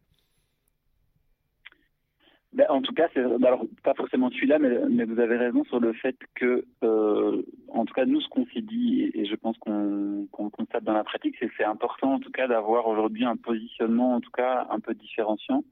Ben, 2.52 2.66
en 2.68 2.82
tout 2.82 2.92
cas, 2.92 3.08
c'est, 3.14 3.22
ben, 3.22 3.44
alors, 3.44 3.64
pas 3.82 3.94
forcément 3.94 4.30
celui-là, 4.30 4.58
mais, 4.58 4.78
mais, 4.90 5.04
vous 5.04 5.18
avez 5.20 5.36
raison 5.36 5.64
sur 5.64 5.80
le 5.80 5.94
fait 5.94 6.16
que, 6.34 6.66
euh, 6.84 7.42
en 7.68 7.86
tout 7.86 7.94
cas, 7.94 8.04
nous, 8.04 8.20
ce 8.20 8.28
qu'on 8.28 8.44
s'est 8.46 8.60
dit, 8.60 9.10
et, 9.14 9.24
je 9.24 9.34
pense 9.36 9.56
qu'on, 9.58 10.26
constate 10.30 10.84
dans 10.84 10.92
la 10.92 11.04
pratique, 11.04 11.34
c'est 11.38 11.46
que 11.46 11.54
c'est 11.56 11.64
important, 11.64 12.14
en 12.14 12.18
tout 12.18 12.30
cas, 12.30 12.46
d'avoir 12.46 12.86
aujourd'hui 12.86 13.24
un 13.24 13.36
positionnement, 13.36 14.14
en 14.14 14.20
tout 14.20 14.30
cas, 14.30 14.66
un 14.70 14.80
peu 14.80 14.92
différenciant. 14.92 15.64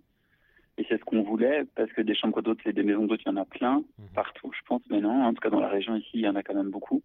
Et 0.79 0.87
c'est 0.89 0.99
ce 0.99 1.05
qu'on 1.05 1.23
voulait, 1.23 1.65
parce 1.75 1.93
que 1.93 2.01
des 2.01 2.15
chambres 2.15 2.41
d'hôtes 2.41 2.61
et 2.65 2.73
des 2.73 2.83
maisons 2.83 3.05
d'hôtes, 3.05 3.21
il 3.27 3.29
y 3.29 3.33
en 3.33 3.37
a 3.37 3.45
plein, 3.45 3.81
mmh. 3.81 4.05
partout, 4.15 4.51
je 4.55 4.63
pense, 4.67 4.81
mais 4.91 5.01
non, 5.01 5.25
en 5.25 5.35
tout 5.35 5.41
cas, 5.41 5.51
dans 5.51 5.61
la 5.61 5.69
région 5.69 5.97
ici, 5.97 6.11
il 6.15 6.21
y 6.21 6.29
en 6.29 6.37
a 6.37 6.43
quand 6.43 6.55
même 6.55 6.71
beaucoup. 6.71 7.03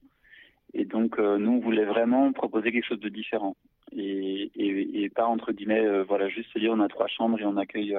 Et 0.74 0.86
donc, 0.86 1.20
euh, 1.20 1.38
nous, 1.38 1.52
on 1.52 1.60
voulait 1.60 1.86
vraiment 1.86 2.32
proposer 2.32 2.72
quelque 2.72 2.88
chose 2.88 3.00
de 3.02 3.10
différent. 3.10 3.58
Et, 3.92 4.52
et, 4.56 5.04
et 5.04 5.10
pas, 5.10 5.26
entre 5.26 5.52
guillemets, 5.52 5.86
euh, 5.86 6.04
voilà, 6.04 6.30
juste 6.30 6.52
se 6.54 6.60
dire 6.60 6.72
on 6.72 6.80
a 6.80 6.88
trois 6.88 7.08
chambres 7.08 7.40
et 7.40 7.46
on 7.46 7.58
accueille, 7.58 7.98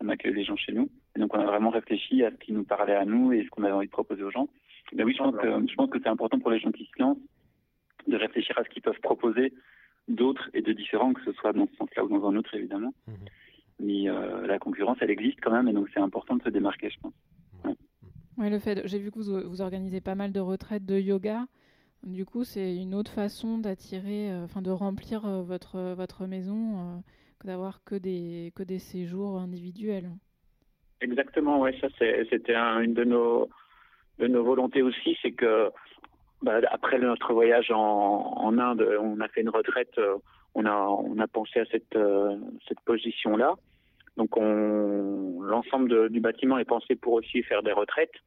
on 0.00 0.08
accueille 0.08 0.34
les 0.34 0.44
gens 0.44 0.56
chez 0.56 0.72
nous. 0.72 0.88
Et 1.16 1.20
donc, 1.20 1.34
on 1.34 1.40
a 1.40 1.44
vraiment 1.46 1.70
réfléchi 1.70 2.22
à 2.24 2.30
ce 2.30 2.36
qui 2.36 2.52
nous 2.52 2.64
parlait 2.64 2.94
à 2.94 3.04
nous 3.04 3.32
et 3.32 3.44
ce 3.44 3.50
qu'on 3.50 3.64
avait 3.64 3.72
envie 3.72 3.86
de 3.86 3.92
proposer 3.92 4.22
aux 4.22 4.30
gens. 4.30 4.48
Mais 4.94 5.04
oui, 5.04 5.12
je 5.12 5.18
pense 5.18 5.36
que, 5.36 5.66
je 5.68 5.74
pense 5.74 5.90
que 5.90 5.98
c'est 6.02 6.08
important 6.08 6.38
pour 6.38 6.50
les 6.50 6.60
gens 6.60 6.70
qui 6.70 6.84
se 6.84 7.02
lancent 7.02 7.18
de 8.06 8.16
réfléchir 8.16 8.56
à 8.58 8.64
ce 8.64 8.68
qu'ils 8.70 8.82
peuvent 8.82 9.00
proposer 9.00 9.52
d'autres 10.08 10.48
et 10.54 10.62
de 10.62 10.72
différents, 10.72 11.12
que 11.12 11.22
ce 11.24 11.32
soit 11.32 11.52
dans 11.52 11.66
ce 11.66 11.76
sens-là 11.76 12.04
ou 12.04 12.08
dans 12.08 12.26
un 12.28 12.36
autre, 12.36 12.54
évidemment. 12.54 12.94
Mmh. 13.06 13.12
Mais 13.80 14.08
euh, 14.08 14.46
la 14.46 14.58
concurrence, 14.58 14.98
elle 15.00 15.10
existe 15.10 15.38
quand 15.42 15.52
même, 15.52 15.68
et 15.68 15.72
donc 15.72 15.88
c'est 15.92 16.00
important 16.00 16.36
de 16.36 16.42
se 16.42 16.48
démarquer, 16.48 16.90
je 16.90 16.98
pense. 17.00 17.12
Ouais. 17.64 17.74
Oui, 18.38 18.50
le 18.50 18.58
fait, 18.58 18.86
j'ai 18.86 18.98
vu 18.98 19.10
que 19.10 19.18
vous, 19.18 19.48
vous 19.48 19.60
organisez 19.60 20.00
pas 20.00 20.14
mal 20.14 20.32
de 20.32 20.40
retraites 20.40 20.86
de 20.86 20.98
yoga. 20.98 21.46
Du 22.04 22.24
coup, 22.24 22.44
c'est 22.44 22.76
une 22.76 22.94
autre 22.94 23.12
façon 23.12 23.58
d'attirer, 23.58 24.30
euh, 24.30 24.44
enfin 24.44 24.62
de 24.62 24.70
remplir 24.70 25.26
euh, 25.26 25.42
votre, 25.42 25.94
votre 25.94 26.26
maison. 26.26 27.02
D'avoir 27.44 27.82
que 27.84 27.94
des, 27.94 28.52
que 28.56 28.62
des 28.62 28.78
séjours 28.78 29.38
individuels. 29.38 30.10
Exactement, 31.00 31.60
ouais, 31.60 31.78
ça 31.80 31.86
c'était 31.98 32.56
une 32.56 32.94
de 32.94 33.04
nos, 33.04 33.48
de 34.18 34.26
nos 34.26 34.42
volontés 34.42 34.82
aussi, 34.82 35.16
c'est 35.22 35.30
que 35.30 35.70
bah, 36.42 36.60
après 36.70 36.98
notre 36.98 37.32
voyage 37.32 37.70
en, 37.70 38.34
en, 38.36 38.58
Inde, 38.58 38.86
on 39.00 39.20
a 39.20 39.28
fait 39.28 39.42
une 39.42 39.50
retraite, 39.50 40.00
on 40.54 40.66
a, 40.66 40.74
on 40.74 41.18
a 41.18 41.28
pensé 41.28 41.60
à 41.60 41.64
cette, 41.66 41.96
cette 42.66 42.80
position-là. 42.80 43.54
Donc 44.18 44.36
l'ensemble 44.36 46.10
du 46.10 46.20
bâtiment 46.20 46.58
est 46.58 46.64
pensé 46.64 46.96
pour 46.96 47.12
aussi 47.12 47.44
faire 47.44 47.62
des 47.62 47.72
retraites. 47.72 48.18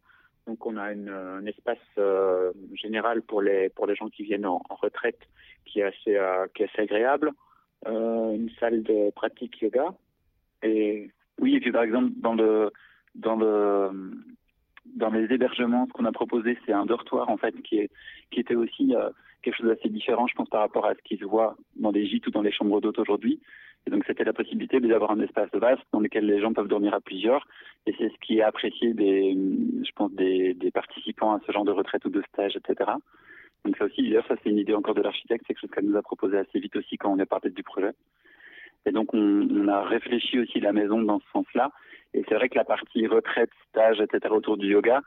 Donc 0.47 0.65
on 0.65 0.77
a 0.77 0.83
un 0.83 1.45
espace 1.45 1.77
euh, 1.97 2.51
général 2.73 3.21
pour 3.21 3.41
les 3.41 3.69
pour 3.69 3.85
les 3.85 3.95
gens 3.95 4.07
qui 4.07 4.23
viennent 4.23 4.45
en, 4.45 4.61
retraite 4.69 5.19
qui 5.65 5.81
est 5.81 5.83
assez 5.83 6.15
euh, 6.15 6.47
qui 6.55 6.63
est 6.63 6.69
assez 6.71 6.81
agréable, 6.83 7.31
euh, 7.87 8.35
une 8.35 8.49
salle 8.59 8.83
de 8.83 9.11
pratique 9.11 9.61
yoga 9.61 9.93
et 10.63 11.09
oui 11.39 11.55
et 11.55 11.59
puis 11.59 11.71
par 11.71 11.83
exemple 11.83 12.11
dans 12.17 12.33
le 12.33 12.71
dans 13.15 13.35
le 13.35 13.89
dans 14.95 15.09
les 15.09 15.33
hébergements 15.33 15.87
ce 15.87 15.93
qu'on 15.93 16.05
a 16.05 16.11
proposé 16.11 16.57
c'est 16.65 16.73
un 16.73 16.85
dortoir 16.85 17.29
en 17.29 17.37
fait 17.37 17.59
qui 17.63 17.79
est 17.79 17.91
qui 18.31 18.39
était 18.39 18.55
aussi 18.55 18.95
euh, 18.95 19.09
quelque 19.41 19.57
chose 19.57 19.67
d'assez 19.67 19.89
différent 19.89 20.27
je 20.27 20.35
pense 20.35 20.49
par 20.49 20.61
rapport 20.61 20.85
à 20.85 20.93
ce 20.93 21.01
qui 21.03 21.17
se 21.17 21.25
voit 21.25 21.55
dans 21.75 21.91
les 21.91 22.05
gîtes 22.05 22.27
ou 22.27 22.31
dans 22.31 22.41
les 22.41 22.51
chambres 22.51 22.81
d'hôtes 22.81 22.99
aujourd'hui 22.99 23.39
et 23.87 23.89
donc 23.89 24.03
c'était 24.05 24.23
la 24.23 24.33
possibilité 24.33 24.79
d'avoir 24.79 25.11
un 25.11 25.19
espace 25.21 25.49
vaste 25.53 25.83
dans 25.91 25.99
lequel 25.99 26.25
les 26.25 26.39
gens 26.39 26.53
peuvent 26.53 26.67
dormir 26.67 26.93
à 26.93 27.01
plusieurs. 27.01 27.47
Et 27.87 27.95
c'est 27.97 28.09
ce 28.09 28.17
qui 28.19 28.37
est 28.37 28.43
apprécié 28.43 28.93
des, 28.93 29.33
je 29.33 29.91
pense, 29.95 30.11
des, 30.11 30.53
des, 30.53 30.71
participants 30.71 31.33
à 31.33 31.39
ce 31.45 31.51
genre 31.51 31.65
de 31.65 31.71
retraite 31.71 32.05
ou 32.05 32.09
de 32.09 32.21
stage, 32.31 32.55
etc. 32.55 32.91
Donc 33.65 33.77
ça 33.77 33.85
aussi, 33.85 34.01
d'ailleurs, 34.03 34.25
ça 34.27 34.35
c'est 34.43 34.49
une 34.49 34.57
idée 34.57 34.73
encore 34.73 34.95
de 34.95 35.01
l'architecte, 35.01 35.43
c'est 35.47 35.53
quelque 35.53 35.61
chose 35.61 35.71
qu'elle 35.71 35.85
nous 35.85 35.97
a 35.97 36.01
proposé 36.01 36.37
assez 36.37 36.59
vite 36.59 36.75
aussi 36.75 36.97
quand 36.97 37.11
on 37.11 37.19
est 37.19 37.25
parti 37.25 37.49
du 37.51 37.63
projet. 37.63 37.91
Et 38.85 38.91
donc 38.91 39.13
on, 39.13 39.47
on, 39.49 39.67
a 39.67 39.83
réfléchi 39.83 40.39
aussi 40.39 40.59
la 40.59 40.73
maison 40.73 41.01
dans 41.01 41.19
ce 41.19 41.25
sens-là. 41.33 41.71
Et 42.13 42.23
c'est 42.27 42.35
vrai 42.35 42.49
que 42.49 42.55
la 42.55 42.65
partie 42.65 43.05
retraite, 43.07 43.51
stage, 43.69 44.01
etc. 44.01 44.33
autour 44.33 44.57
du 44.57 44.67
yoga, 44.67 45.01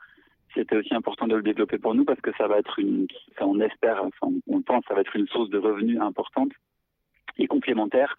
c'était 0.53 0.77
aussi 0.77 0.93
important 0.93 1.27
de 1.27 1.35
le 1.35 1.43
développer 1.43 1.77
pour 1.77 1.93
nous 1.93 2.05
parce 2.05 2.21
que 2.21 2.31
ça 2.37 2.47
va 2.47 2.57
être 2.57 2.79
une, 2.79 3.07
on 3.41 3.59
espère, 3.59 4.03
enfin, 4.03 4.33
on 4.47 4.61
pense, 4.61 4.83
ça 4.87 4.93
va 4.93 5.01
être 5.01 5.15
une 5.15 5.27
source 5.27 5.49
de 5.49 5.57
revenus 5.57 5.99
importante 5.99 6.51
et 7.37 7.47
complémentaire 7.47 8.15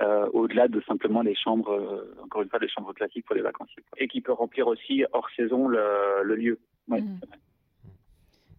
euh, 0.00 0.26
au-delà 0.32 0.68
de 0.68 0.80
simplement 0.82 1.20
les 1.20 1.34
chambres, 1.34 1.70
euh, 1.70 2.14
encore 2.24 2.42
une 2.42 2.48
fois, 2.48 2.58
les 2.58 2.68
chambres 2.68 2.94
classiques 2.94 3.26
pour 3.26 3.36
les 3.36 3.42
vacanciers. 3.42 3.82
Et 3.98 4.08
qui 4.08 4.20
peut 4.22 4.32
remplir 4.32 4.66
aussi 4.66 5.04
hors 5.12 5.28
saison 5.36 5.68
le, 5.68 6.22
le 6.22 6.34
lieu. 6.34 6.58
Ouais, 6.88 7.02
mmh. 7.02 7.20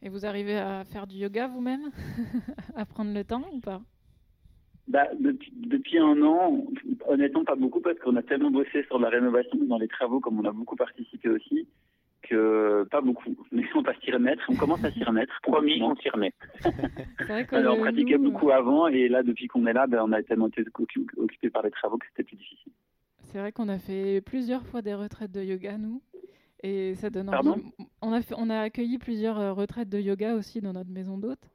Et 0.03 0.09
vous 0.09 0.25
arrivez 0.25 0.57
à 0.57 0.83
faire 0.83 1.07
du 1.07 1.15
yoga 1.15 1.47
vous-même 1.47 1.89
À 2.75 2.85
prendre 2.85 3.13
le 3.13 3.23
temps 3.23 3.45
ou 3.53 3.59
pas 3.59 3.81
bah, 4.89 5.07
depuis, 5.17 5.53
depuis, 5.55 5.97
un 5.97 6.21
an, 6.23 6.61
honnêtement 7.07 7.45
pas 7.45 7.55
beaucoup 7.55 7.79
parce 7.79 7.97
qu'on 7.99 8.17
a 8.17 8.21
tellement 8.21 8.51
bossé 8.51 8.83
sur 8.83 8.99
la 8.99 9.07
rénovation 9.07 9.57
dans 9.63 9.77
les 9.77 9.87
travaux 9.87 10.19
comme 10.19 10.41
on 10.41 10.43
a 10.43 10.51
beaucoup 10.51 10.75
participé 10.75 11.29
aussi 11.29 11.67
que 12.23 12.85
pas 12.89 13.01
beaucoup, 13.01 13.35
mais 13.51 13.63
on 13.75 13.81
va 13.81 13.93
s'y 13.99 14.11
remettre, 14.11 14.43
on 14.49 14.55
commence 14.55 14.83
à 14.83 14.91
s'y 14.91 15.03
remettre. 15.03 15.33
Promis, 15.43 15.81
on 15.81 15.95
s'y 15.95 16.09
remet. 16.09 16.33
Alors, 17.51 17.77
on 17.77 17.81
pratiquait 17.81 18.17
beaucoup 18.17 18.51
avant 18.51 18.87
et 18.87 19.07
là, 19.09 19.23
depuis 19.23 19.47
qu'on 19.47 19.65
est 19.67 19.73
là, 19.73 19.87
ben, 19.87 20.01
on 20.03 20.11
a 20.11 20.23
tellement 20.23 20.47
été 20.47 20.63
occupé 21.17 21.49
par 21.49 21.63
les 21.63 21.71
travaux 21.71 21.97
que 21.97 22.05
c'était 22.09 22.23
plus 22.23 22.37
difficile. 22.37 22.71
C'est 23.19 23.39
vrai 23.39 23.51
qu'on 23.51 23.69
a 23.69 23.77
fait 23.77 24.21
plusieurs 24.21 24.65
fois 24.65 24.81
des 24.81 24.93
retraites 24.93 25.31
de 25.31 25.43
yoga, 25.43 25.77
nous. 25.77 26.01
Et 26.63 26.95
ça 26.95 27.09
donne 27.09 27.29
envie. 27.29 27.61
On 28.01 28.13
a, 28.13 28.21
fait, 28.21 28.35
on 28.37 28.49
a 28.49 28.59
accueilli 28.59 28.97
plusieurs 28.97 29.37
euh, 29.39 29.53
retraites 29.53 29.89
de 29.89 29.99
yoga 29.99 30.35
aussi 30.35 30.61
dans 30.61 30.73
notre 30.73 30.89
maison 30.89 31.17
d'hôte. 31.17 31.49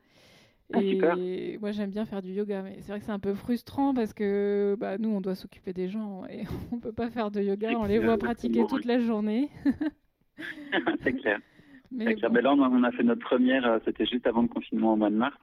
Ah, 0.75 0.83
et 0.83 0.90
super. 0.90 1.16
moi 1.61 1.71
j'aime 1.71 1.88
bien 1.88 2.05
faire 2.05 2.21
du 2.21 2.33
yoga, 2.33 2.61
mais 2.61 2.77
c'est 2.81 2.92
vrai 2.92 2.99
que 2.99 3.07
c'est 3.07 3.12
un 3.12 3.18
peu 3.18 3.33
frustrant 3.33 3.94
parce 3.94 4.12
que 4.12 4.77
bah, 4.79 4.99
nous 4.99 5.09
on 5.09 5.23
doit 5.23 5.35
s'occuper 5.35 5.73
des 5.73 5.88
gens 5.88 6.27
et 6.27 6.42
on 6.73 6.79
peut 6.79 6.92
pas 6.92 7.09
faire 7.09 7.31
de 7.31 7.40
yoga, 7.40 7.71
on 7.79 7.87
les 7.87 7.99
voit 7.99 8.18
pratiquer 8.18 8.66
toute 8.68 8.85
la 8.85 8.99
journée. 8.99 9.49
c'est 11.03 11.14
clair. 11.14 11.38
Mais, 11.90 12.14
bon. 12.14 12.35
là, 12.35 12.53
on 12.53 12.83
a 12.85 12.92
fait 12.92 13.03
notre 13.03 13.23
première, 13.23 13.66
euh, 13.66 13.79
c'était 13.87 14.05
juste 14.05 14.27
avant 14.27 14.42
le 14.42 14.49
confinement 14.49 14.92
au 14.92 14.97
mois 14.97 15.09
de 15.09 15.16
mars. 15.16 15.37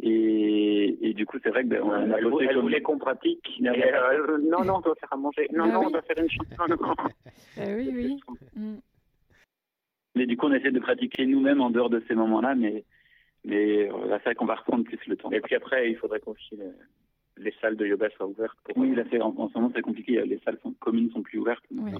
Et, 0.00 0.98
et 1.00 1.14
du 1.14 1.24
coup, 1.26 1.38
c'est 1.42 1.50
vrai 1.50 1.62
que 1.64 1.68
ben, 1.68 1.82
on 1.82 1.90
a 1.90 2.18
elle, 2.18 2.58
voulait 2.58 2.82
qu'on 2.82 2.98
pratique. 2.98 3.46
Et, 3.60 3.68
euh, 3.68 4.38
non, 4.50 4.64
non, 4.64 4.76
on 4.76 4.80
doit 4.80 4.94
faire 4.94 5.12
à 5.12 5.16
manger. 5.16 5.48
Non, 5.54 5.64
ah, 5.64 5.72
non, 5.72 5.80
oui. 5.80 5.86
on 5.88 5.90
doit 5.90 6.02
faire 6.02 6.18
une 6.18 6.30
chanson. 6.30 6.76
eh 7.58 7.74
oui, 7.74 7.90
oui. 7.94 8.80
Mais 10.16 10.26
du 10.26 10.36
coup, 10.36 10.46
on 10.46 10.52
essaie 10.52 10.72
de 10.72 10.80
pratiquer 10.80 11.26
nous-mêmes 11.26 11.60
en 11.60 11.70
dehors 11.70 11.90
de 11.90 12.02
ces 12.08 12.14
moments-là, 12.14 12.54
mais, 12.54 12.84
mais 13.44 13.90
euh, 13.90 14.08
c'est 14.18 14.24
vrai 14.24 14.34
qu'on 14.34 14.46
va 14.46 14.54
reprendre 14.54 14.82
plus 14.84 14.98
le 15.06 15.16
temps. 15.16 15.30
Et 15.30 15.40
puis 15.42 15.54
après, 15.54 15.90
il 15.90 15.96
faudrait 15.96 16.20
qu'aussi 16.20 16.56
les, 16.56 17.44
les 17.44 17.54
salles 17.60 17.76
de 17.76 17.86
yoga 17.86 18.08
soient 18.16 18.26
ouvertes. 18.26 18.56
Pour 18.64 18.78
oui, 18.78 18.94
là, 18.94 19.04
en, 19.20 19.34
en, 19.36 19.48
ce 19.50 19.54
moment, 19.54 19.70
c'est 19.74 19.82
compliqué. 19.82 20.24
Les 20.24 20.40
salles 20.40 20.58
sont, 20.62 20.72
communes 20.80 21.10
sont 21.10 21.22
plus 21.22 21.38
ouvertes. 21.38 21.62
Oui. 21.70 21.92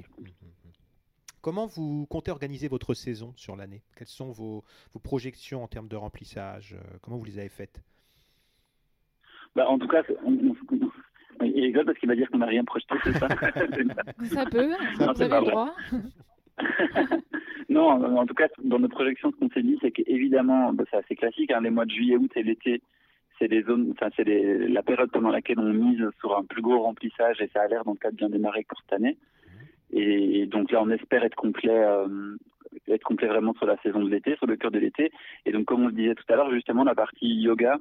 Comment 1.43 1.67
vous 1.67 2.07
comptez 2.07 2.31
organiser 2.31 2.69
votre 2.69 2.95
saison 2.95 3.35
sur 3.37 3.55
l'année? 3.55 3.83
Quelles 3.97 4.09
sont 4.09 4.33
vos, 4.33 4.65
vos, 4.95 4.99
projections 4.99 5.63
en 5.63 5.69
termes 5.69 5.87
de 5.87 5.97
remplissage? 5.97 6.75
Comment 7.03 7.19
vous 7.19 7.25
les 7.25 7.39
avez 7.39 7.51
faites? 7.51 7.83
Bah, 9.55 9.69
En 9.69 9.79
tout 9.79 9.89
cas, 9.89 10.03
on, 10.25 10.33
on, 10.33 10.57
on, 10.73 11.45
il 11.45 11.65
rigole 11.65 11.85
parce 11.85 11.99
qu'il 11.99 12.09
va 12.09 12.17
dire 12.17 12.31
qu'on 12.31 12.39
n'a 12.39 12.47
rien 12.47 12.65
projeté, 12.65 12.95
c'est 13.05 13.13
ça? 13.13 13.29
Ça 14.25 14.47
peut, 14.47 14.73
ça 14.99 15.13
vous 15.13 15.23
avez 15.23 15.39
le 15.39 15.51
droit. 15.51 15.77
non, 17.69 17.89
en 18.19 18.27
tout 18.27 18.35
cas, 18.35 18.49
dans 18.63 18.79
nos 18.79 18.89
projections, 18.89 19.31
ce 19.31 19.37
qu'on 19.37 19.51
s'est 19.51 19.63
dit, 19.63 19.79
c'est 19.81 19.91
qu'évidemment, 19.91 20.73
bah, 20.73 20.85
c'est 20.91 20.97
assez 20.97 21.17
classique, 21.17 21.51
hein, 21.51 21.61
les 21.63 21.71
mois 21.71 21.85
de 21.85 21.91
juillet, 21.91 22.17
août 22.17 22.31
et 22.37 22.43
l'été, 22.43 22.83
c'est 23.39 23.49
des 23.49 23.63
zones, 23.63 23.93
enfin 23.93 24.09
c'est 24.17 24.25
la 24.25 24.83
période 24.83 25.11
pendant 25.11 25.29
laquelle 25.31 25.59
on 25.59 25.73
mise 25.73 26.03
sur 26.21 26.37
un 26.37 26.45
plus 26.45 26.63
gros 26.63 26.81
remplissage 26.81 27.41
et 27.43 27.51
ça 27.53 27.63
a 27.63 27.69
l'air 27.69 27.85
dans 27.85 27.93
le 27.93 27.99
cas 27.99 28.11
de 28.11 28.17
bien 28.17 28.31
démarrer 28.31 28.65
pour 28.67 28.79
cette 28.81 28.95
année. 28.95 29.19
Et 29.93 30.47
donc 30.47 30.71
là, 30.71 30.83
on 30.83 30.91
espère 30.91 31.23
être 31.23 31.37
complet, 31.37 31.71
euh, 31.71 32.37
être 32.89 33.05
complet 33.05 33.29
vraiment 33.29 33.55
sur 33.55 33.67
la 33.67 33.77
saison 33.83 34.03
de 34.03 34.11
l'été, 34.11 34.37
sur 34.37 34.47
le 34.47 34.57
cœur 34.57 34.71
de 34.71 34.79
l'été. 34.79 35.13
Et 35.45 35.53
donc, 35.53 35.67
comme 35.67 35.85
on 35.85 35.89
le 35.89 35.93
disait 35.93 36.15
tout 36.15 36.25
à 36.29 36.37
l'heure, 36.37 36.51
justement, 36.51 36.83
la 36.83 36.95
partie 36.95 37.27
yoga 37.27 37.79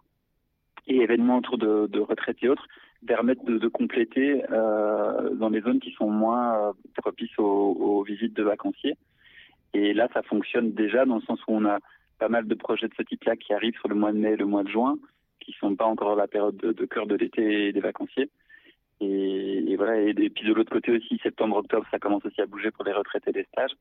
et 0.88 0.98
événements 0.98 1.38
autour 1.38 1.58
de, 1.58 1.88
de 1.88 2.00
retraites 2.00 2.38
et 2.44 2.50
autres 2.50 2.68
permettent 3.06 3.46
de, 3.46 3.68
compléter 3.68 4.44
euh, 4.52 5.30
dans 5.36 5.50
les 5.50 5.62
zones 5.62 5.80
qui 5.80 5.91
sont 5.91 6.10
moins 6.10 6.70
euh, 6.70 6.74
propices 6.98 7.38
aux, 7.38 8.04
visites 8.04 8.34
de 8.34 8.44
vacanciers. 8.44 8.96
Et 9.74 9.94
là, 9.94 10.08
ça 10.13 10.22
fonctionne 10.24 10.72
déjà 10.72 11.06
dans 11.06 11.15
le 11.15 11.22
sens 11.22 11.39
où 11.48 11.54
on 11.54 11.65
a 11.65 11.80
pas 12.20 12.30
mal 12.30 12.48
de 12.48 12.56
projets 12.56 12.88
de 12.88 12.94
ce 12.96 13.04
type-là 13.04 13.36
qui 13.36 13.54
arrivent 13.54 13.78
sur 13.78 13.89
le 13.89 13.96
mois 13.96 14.12
de 14.12 14.18
mai 14.18 14.32
et 14.32 14.38
le 14.38 14.46
mois 14.46 14.63
de 14.63 14.70
juin, 14.70 14.98
qui 15.39 15.54
sont 15.54 15.76
pas 15.76 15.86
encore 15.86 16.15
la 16.15 16.28
période 16.28 16.56
de, 16.56 16.86
cœur 16.86 17.08
de 17.08 17.15
l'été 17.15 17.72
des 17.72 17.80
vacanciers. 17.80 18.30
Et, 19.02 19.76
voilà. 19.76 20.00
Et, 20.02 20.13
puis 20.13 20.48
de 20.48 20.54
l'autre 20.54 20.72
côté 20.72 20.91
aussi, 20.91 21.20
septembre-octobre, 21.22 21.86
ça 21.91 22.00
commence 22.00 22.26
aussi 22.26 22.41
à 22.41 22.46
bouger 22.46 22.72
pour 22.72 22.86
les 22.86 22.94
retraites 22.94 23.28
et 23.28 23.34
les 23.34 23.44
stages. 23.46 23.76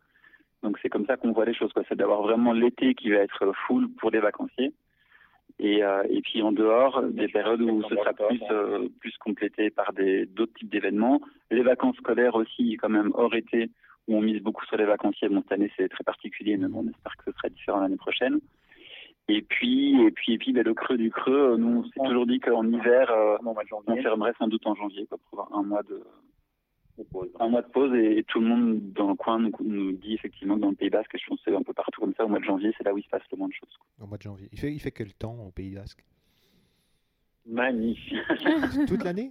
Donc 0.62 0.78
c'est 0.82 0.88
comme 0.88 1.06
ça 1.06 1.16
qu'on 1.16 1.32
voit 1.32 1.44
les 1.44 1.54
choses. 1.54 1.70
C'est 1.88 1.96
d'avoir 1.96 2.22
vraiment 2.22 2.52
l'été 2.52 2.94
qui 2.94 3.10
va 3.10 3.18
être 3.18 3.52
full 3.66 3.88
pour 3.98 4.10
les 4.10 4.20
vacanciers. 4.20 4.72
Et, 5.60 5.84
euh, 5.84 6.02
et 6.10 6.20
puis 6.20 6.42
en 6.42 6.52
dehors, 6.52 7.02
des 7.02 7.28
périodes 7.28 7.62
où 7.62 7.82
ce 7.88 7.94
sera 7.94 8.12
plus, 8.12 8.40
euh, 8.50 8.88
plus 9.00 9.16
complété 9.18 9.70
par 9.70 9.92
d'autres 9.92 10.52
types 10.54 10.70
d'événements. 10.70 11.20
Les 11.50 11.62
vacances 11.62 11.96
scolaires 11.96 12.34
aussi, 12.34 12.76
quand 12.76 12.88
même 12.88 13.12
hors 13.14 13.34
été, 13.34 13.70
où 14.08 14.16
on 14.16 14.20
mise 14.20 14.42
beaucoup 14.42 14.64
sur 14.66 14.76
les 14.76 14.84
vacanciers. 14.84 15.28
Bon, 15.28 15.42
cette 15.42 15.52
année 15.52 15.70
c'est 15.76 15.88
très 15.88 16.04
particulier, 16.04 16.56
mais 16.56 16.66
bon, 16.66 16.84
on 16.84 16.90
espère 16.90 17.16
que 17.16 17.30
ce 17.30 17.36
sera 17.36 17.48
différent 17.48 17.80
l'année 17.80 17.96
prochaine. 17.96 18.40
Et 19.28 19.40
puis, 19.40 20.02
et 20.02 20.10
puis, 20.10 20.34
et 20.34 20.38
puis, 20.38 20.52
ben, 20.52 20.64
le 20.64 20.74
creux 20.74 20.98
du 20.98 21.10
creux, 21.10 21.56
nous, 21.56 21.78
on 21.78 21.84
s'est 21.84 22.08
toujours 22.08 22.26
dit 22.26 22.40
qu'en 22.40 22.66
hiver, 22.70 23.10
euh, 23.10 23.38
on 23.42 23.54
fermerait 24.02 24.34
sans 24.38 24.48
doute 24.48 24.66
en 24.66 24.74
janvier, 24.74 25.06
quoi, 25.06 25.18
pour 25.30 25.40
avoir 25.40 25.58
un 25.58 25.62
mois 25.62 25.82
de, 25.84 26.02
un 27.40 27.48
mois 27.48 27.62
de 27.62 27.68
pause. 27.68 27.94
Et, 27.94 28.18
et, 28.18 28.24
tout 28.24 28.40
le 28.40 28.46
monde 28.46 28.92
dans 28.92 29.08
le 29.08 29.14
coin 29.14 29.38
nous, 29.38 29.50
nous 29.60 29.92
dit 29.92 30.14
effectivement 30.14 30.56
que 30.56 30.60
dans 30.60 30.70
le 30.70 30.76
Pays 30.76 30.90
Basque, 30.90 31.16
je 31.18 31.26
pense 31.26 31.38
que 31.38 31.50
c'est 31.50 31.56
un 31.56 31.62
peu 31.62 31.72
partout 31.72 32.00
comme 32.00 32.14
ça, 32.14 32.24
au 32.24 32.28
mois 32.28 32.38
de 32.38 32.44
janvier, 32.44 32.72
c'est 32.76 32.84
là 32.84 32.92
où 32.92 32.98
il 32.98 33.04
se 33.04 33.08
passe 33.08 33.22
le 33.32 33.38
moins 33.38 33.48
de 33.48 33.54
choses. 33.54 33.76
Au 34.00 34.06
mois 34.06 34.18
de 34.18 34.22
janvier. 34.22 34.48
Il 34.52 34.58
fait, 34.58 34.72
il 34.72 34.80
fait 34.80 34.92
quel 34.92 35.14
temps 35.14 35.36
au 35.46 35.50
Pays 35.50 35.74
Basque? 35.74 36.04
Magnifique. 37.46 38.18
Toute 38.88 39.04
l'année? 39.04 39.30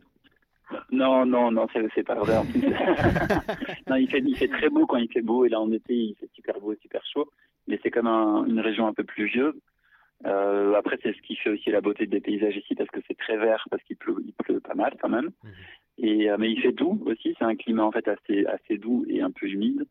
Non, 0.91 1.25
non, 1.25 1.51
non, 1.51 1.67
c'est 1.73 2.03
pas 2.03 2.15
vrai. 2.15 2.37
En 2.37 2.45
plus. 2.45 2.61
non, 3.87 3.95
il 3.95 4.09
fait, 4.09 4.19
il 4.25 4.35
fait 4.35 4.47
très 4.47 4.69
beau 4.69 4.85
quand 4.85 4.97
il 4.97 5.11
fait 5.11 5.21
beau, 5.21 5.45
et 5.45 5.49
là 5.49 5.59
en 5.59 5.71
été, 5.71 5.93
il 5.93 6.15
fait 6.15 6.29
super 6.33 6.59
beau 6.59 6.73
et 6.73 6.77
super 6.81 7.03
chaud. 7.05 7.29
Mais 7.67 7.79
c'est 7.83 7.91
comme 7.91 8.07
un, 8.07 8.45
une 8.45 8.59
région 8.59 8.87
un 8.87 8.93
peu 8.93 9.03
pluvieuse. 9.03 9.55
Euh, 10.25 10.73
après, 10.75 10.97
c'est 11.03 11.13
ce 11.13 11.21
qui 11.21 11.35
fait 11.35 11.49
aussi 11.49 11.69
la 11.69 11.81
beauté 11.81 12.05
des 12.05 12.21
paysages 12.21 12.55
ici, 12.55 12.75
parce 12.75 12.89
que 12.89 12.99
c'est 13.07 13.17
très 13.17 13.37
vert, 13.37 13.65
parce 13.69 13.83
qu'il 13.83 13.97
pleut, 13.97 14.15
il 14.25 14.33
pleut 14.33 14.59
pas 14.59 14.75
mal 14.75 14.95
quand 15.01 15.09
même. 15.09 15.31
Mmh. 15.43 15.49
Et 15.99 16.29
euh, 16.29 16.37
mais 16.39 16.51
il 16.51 16.61
fait 16.61 16.71
doux 16.71 17.01
aussi. 17.05 17.35
C'est 17.37 17.45
un 17.45 17.55
climat 17.55 17.83
en 17.83 17.91
fait 17.91 18.07
assez 18.07 18.45
assez 18.45 18.77
doux 18.77 19.05
et 19.07 19.21
un 19.21 19.31
peu 19.31 19.47
humide. 19.47 19.85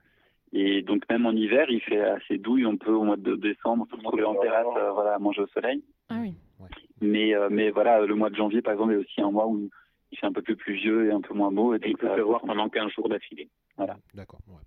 Et 0.52 0.82
donc 0.82 1.08
même 1.08 1.26
en 1.26 1.32
hiver, 1.32 1.66
il 1.70 1.80
fait 1.80 2.00
assez 2.00 2.38
doux. 2.38 2.58
Et 2.58 2.66
on 2.66 2.76
peut 2.76 2.92
au 2.92 3.04
mois 3.04 3.16
de 3.16 3.36
décembre 3.36 3.86
se 3.90 3.96
retrouver 3.96 4.24
en 4.24 4.34
terrasse, 4.34 4.66
euh, 4.76 4.90
voilà, 4.92 5.14
à 5.14 5.18
manger 5.18 5.42
au 5.42 5.46
soleil. 5.48 5.82
Ah 6.08 6.18
oui. 6.20 6.34
Ouais. 6.60 6.68
Mais 7.00 7.34
euh, 7.34 7.48
mais 7.50 7.70
voilà, 7.70 8.04
le 8.04 8.14
mois 8.14 8.30
de 8.30 8.36
janvier 8.36 8.62
par 8.62 8.72
exemple 8.72 8.92
est 8.94 8.96
aussi 8.96 9.20
un 9.20 9.30
mois 9.30 9.46
où 9.46 9.68
il 10.10 10.18
fait 10.18 10.26
un 10.26 10.32
peu 10.32 10.42
plus 10.42 10.56
pluvieux 10.56 11.08
et 11.08 11.12
un 11.12 11.20
peu 11.20 11.34
moins 11.34 11.52
beau. 11.52 11.74
Et, 11.74 11.78
et 11.78 11.90
il 11.90 11.96
peut 11.96 12.12
pleuvoir 12.12 12.40
pendant 12.42 12.68
15 12.68 12.90
jours 12.90 13.08
d'affilée. 13.08 13.48
Voilà. 13.76 13.96
D'accord. 14.14 14.40
Ouais. 14.48 14.60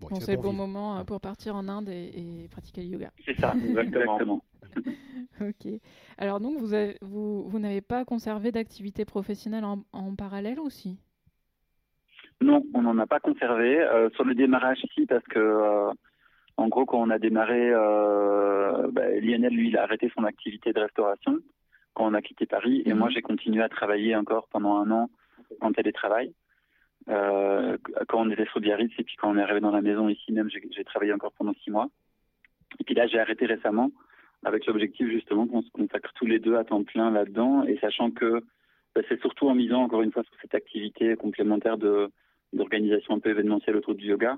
Bon, 0.00 0.08
bon 0.08 0.20
c'est 0.20 0.36
le 0.36 0.42
bon, 0.42 0.52
moment 0.52 1.04
pour 1.04 1.20
partir 1.20 1.54
en 1.54 1.68
Inde 1.68 1.88
et, 1.88 2.44
et 2.44 2.48
pratiquer 2.48 2.82
le 2.82 2.88
yoga. 2.88 3.10
C'est 3.24 3.38
ça, 3.38 3.54
exactement. 3.78 4.42
ok. 5.40 5.80
Alors 6.18 6.40
donc 6.40 6.58
vous, 6.58 6.74
avez, 6.74 6.96
vous, 7.02 7.48
vous 7.48 7.58
n'avez 7.58 7.80
pas 7.80 8.04
conservé 8.04 8.52
d'activité 8.52 9.04
professionnelle 9.04 9.64
en, 9.64 9.84
en, 9.92 10.14
parallèle 10.14 10.60
aussi? 10.60 10.98
Non, 12.40 12.64
on 12.74 12.82
n'en 12.82 12.98
a 12.98 13.06
pas 13.06 13.20
conservé. 13.20 13.80
Euh, 13.80 14.08
sur 14.10 14.24
le 14.24 14.34
démarrage, 14.34 14.78
si, 14.94 15.06
parce 15.06 15.24
que 15.24 15.38
euh, 15.38 15.90
en 16.56 16.68
gros, 16.68 16.86
quand 16.86 17.00
on 17.00 17.10
a 17.10 17.18
démarré, 17.18 17.70
euh, 17.70 18.88
bah, 18.92 19.08
Lionel, 19.20 19.52
lui, 19.52 19.68
il 19.68 19.76
a 19.76 19.82
arrêté 19.82 20.10
son 20.14 20.24
activité 20.24 20.72
de 20.72 20.80
restauration 20.80 21.38
quand 21.94 22.06
on 22.06 22.14
a 22.14 22.22
quitté 22.22 22.46
Paris, 22.46 22.82
et 22.86 22.94
moi, 22.94 23.08
mhm. 23.08 23.14
j'ai 23.14 23.22
continué 23.22 23.62
à 23.62 23.68
travailler 23.68 24.14
encore 24.14 24.46
pendant 24.48 24.76
un 24.76 24.90
an 24.90 25.10
en 25.60 25.72
télétravail. 25.72 26.32
Euh, 27.08 27.76
quand 28.08 28.20
on 28.20 28.30
était 28.30 28.46
sur 28.46 28.60
Biarritz 28.60 28.92
et 28.98 29.04
puis 29.04 29.16
quand 29.16 29.30
on 29.30 29.38
est 29.38 29.42
arrivé 29.42 29.60
dans 29.60 29.70
la 29.70 29.80
maison 29.80 30.08
ici 30.08 30.32
même, 30.32 30.48
j'ai 30.50 30.84
travaillé 30.84 31.12
encore 31.12 31.32
pendant 31.32 31.54
six 31.64 31.70
mois. 31.70 31.88
Et 32.78 32.84
puis 32.84 32.94
là, 32.94 33.06
j'ai 33.06 33.18
arrêté 33.18 33.46
récemment 33.46 33.90
avec 34.44 34.66
l'objectif 34.66 35.08
justement 35.08 35.46
qu'on 35.46 35.62
se 35.62 35.70
consacre 35.70 36.12
tous 36.14 36.26
les 36.26 36.38
deux 36.38 36.56
à 36.56 36.64
temps 36.64 36.84
plein 36.84 37.10
là-dedans 37.10 37.64
et 37.64 37.78
sachant 37.78 38.10
que 38.10 38.42
bah, 38.94 39.02
c'est 39.08 39.20
surtout 39.20 39.48
en 39.48 39.54
misant 39.54 39.82
encore 39.82 40.02
une 40.02 40.12
fois 40.12 40.22
sur 40.22 40.34
cette 40.40 40.54
activité 40.54 41.16
complémentaire 41.16 41.78
de 41.78 42.10
d'organisation 42.52 43.14
un 43.14 43.20
peu 43.20 43.30
événementielle 43.30 43.76
autour 43.76 43.94
du 43.94 44.06
yoga 44.06 44.36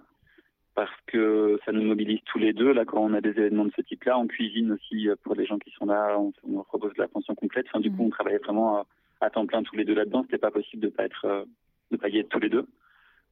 parce 0.74 0.92
que 1.06 1.58
ça 1.64 1.72
nous 1.72 1.82
mobilise 1.82 2.20
tous 2.26 2.38
les 2.38 2.52
deux. 2.52 2.72
Là, 2.72 2.84
quand 2.84 3.02
on 3.02 3.14
a 3.14 3.20
des 3.20 3.30
événements 3.30 3.64
de 3.64 3.72
ce 3.76 3.82
type-là, 3.82 4.18
on 4.18 4.26
cuisine 4.26 4.72
aussi 4.72 5.08
pour 5.22 5.34
les 5.34 5.46
gens 5.46 5.58
qui 5.58 5.70
sont 5.70 5.86
là, 5.86 6.18
on, 6.18 6.32
on 6.44 6.62
propose 6.62 6.94
de 6.94 7.02
la 7.02 7.08
pension 7.08 7.34
complète. 7.34 7.66
Enfin, 7.68 7.80
du 7.80 7.90
coup, 7.90 8.02
mmh. 8.02 8.06
on 8.06 8.10
travaillait 8.10 8.38
vraiment 8.38 8.86
à, 9.20 9.30
temps 9.30 9.46
plein 9.46 9.62
tous 9.62 9.76
les 9.76 9.84
deux 9.84 9.94
là-dedans. 9.94 10.22
C'était 10.22 10.38
pas 10.38 10.50
possible 10.50 10.82
de 10.82 10.88
pas 10.88 11.04
être 11.04 11.24
euh, 11.26 11.44
de 11.96 12.18
être 12.18 12.28
tous 12.28 12.40
les 12.40 12.48
deux. 12.48 12.66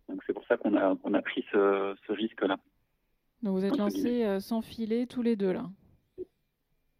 Donc 0.08 0.22
c'est 0.26 0.32
pour 0.32 0.44
ça 0.46 0.56
qu'on 0.56 0.74
a, 0.74 1.22
pris 1.22 1.44
ce, 1.52 1.94
ce 2.06 2.12
risque-là. 2.12 2.58
Donc 3.42 3.58
vous 3.58 3.64
êtes 3.64 3.76
lancés 3.76 4.24
euh, 4.24 4.40
sans 4.40 4.60
filet 4.60 5.06
tous 5.06 5.22
les 5.22 5.36
deux 5.36 5.52
là 5.52 5.70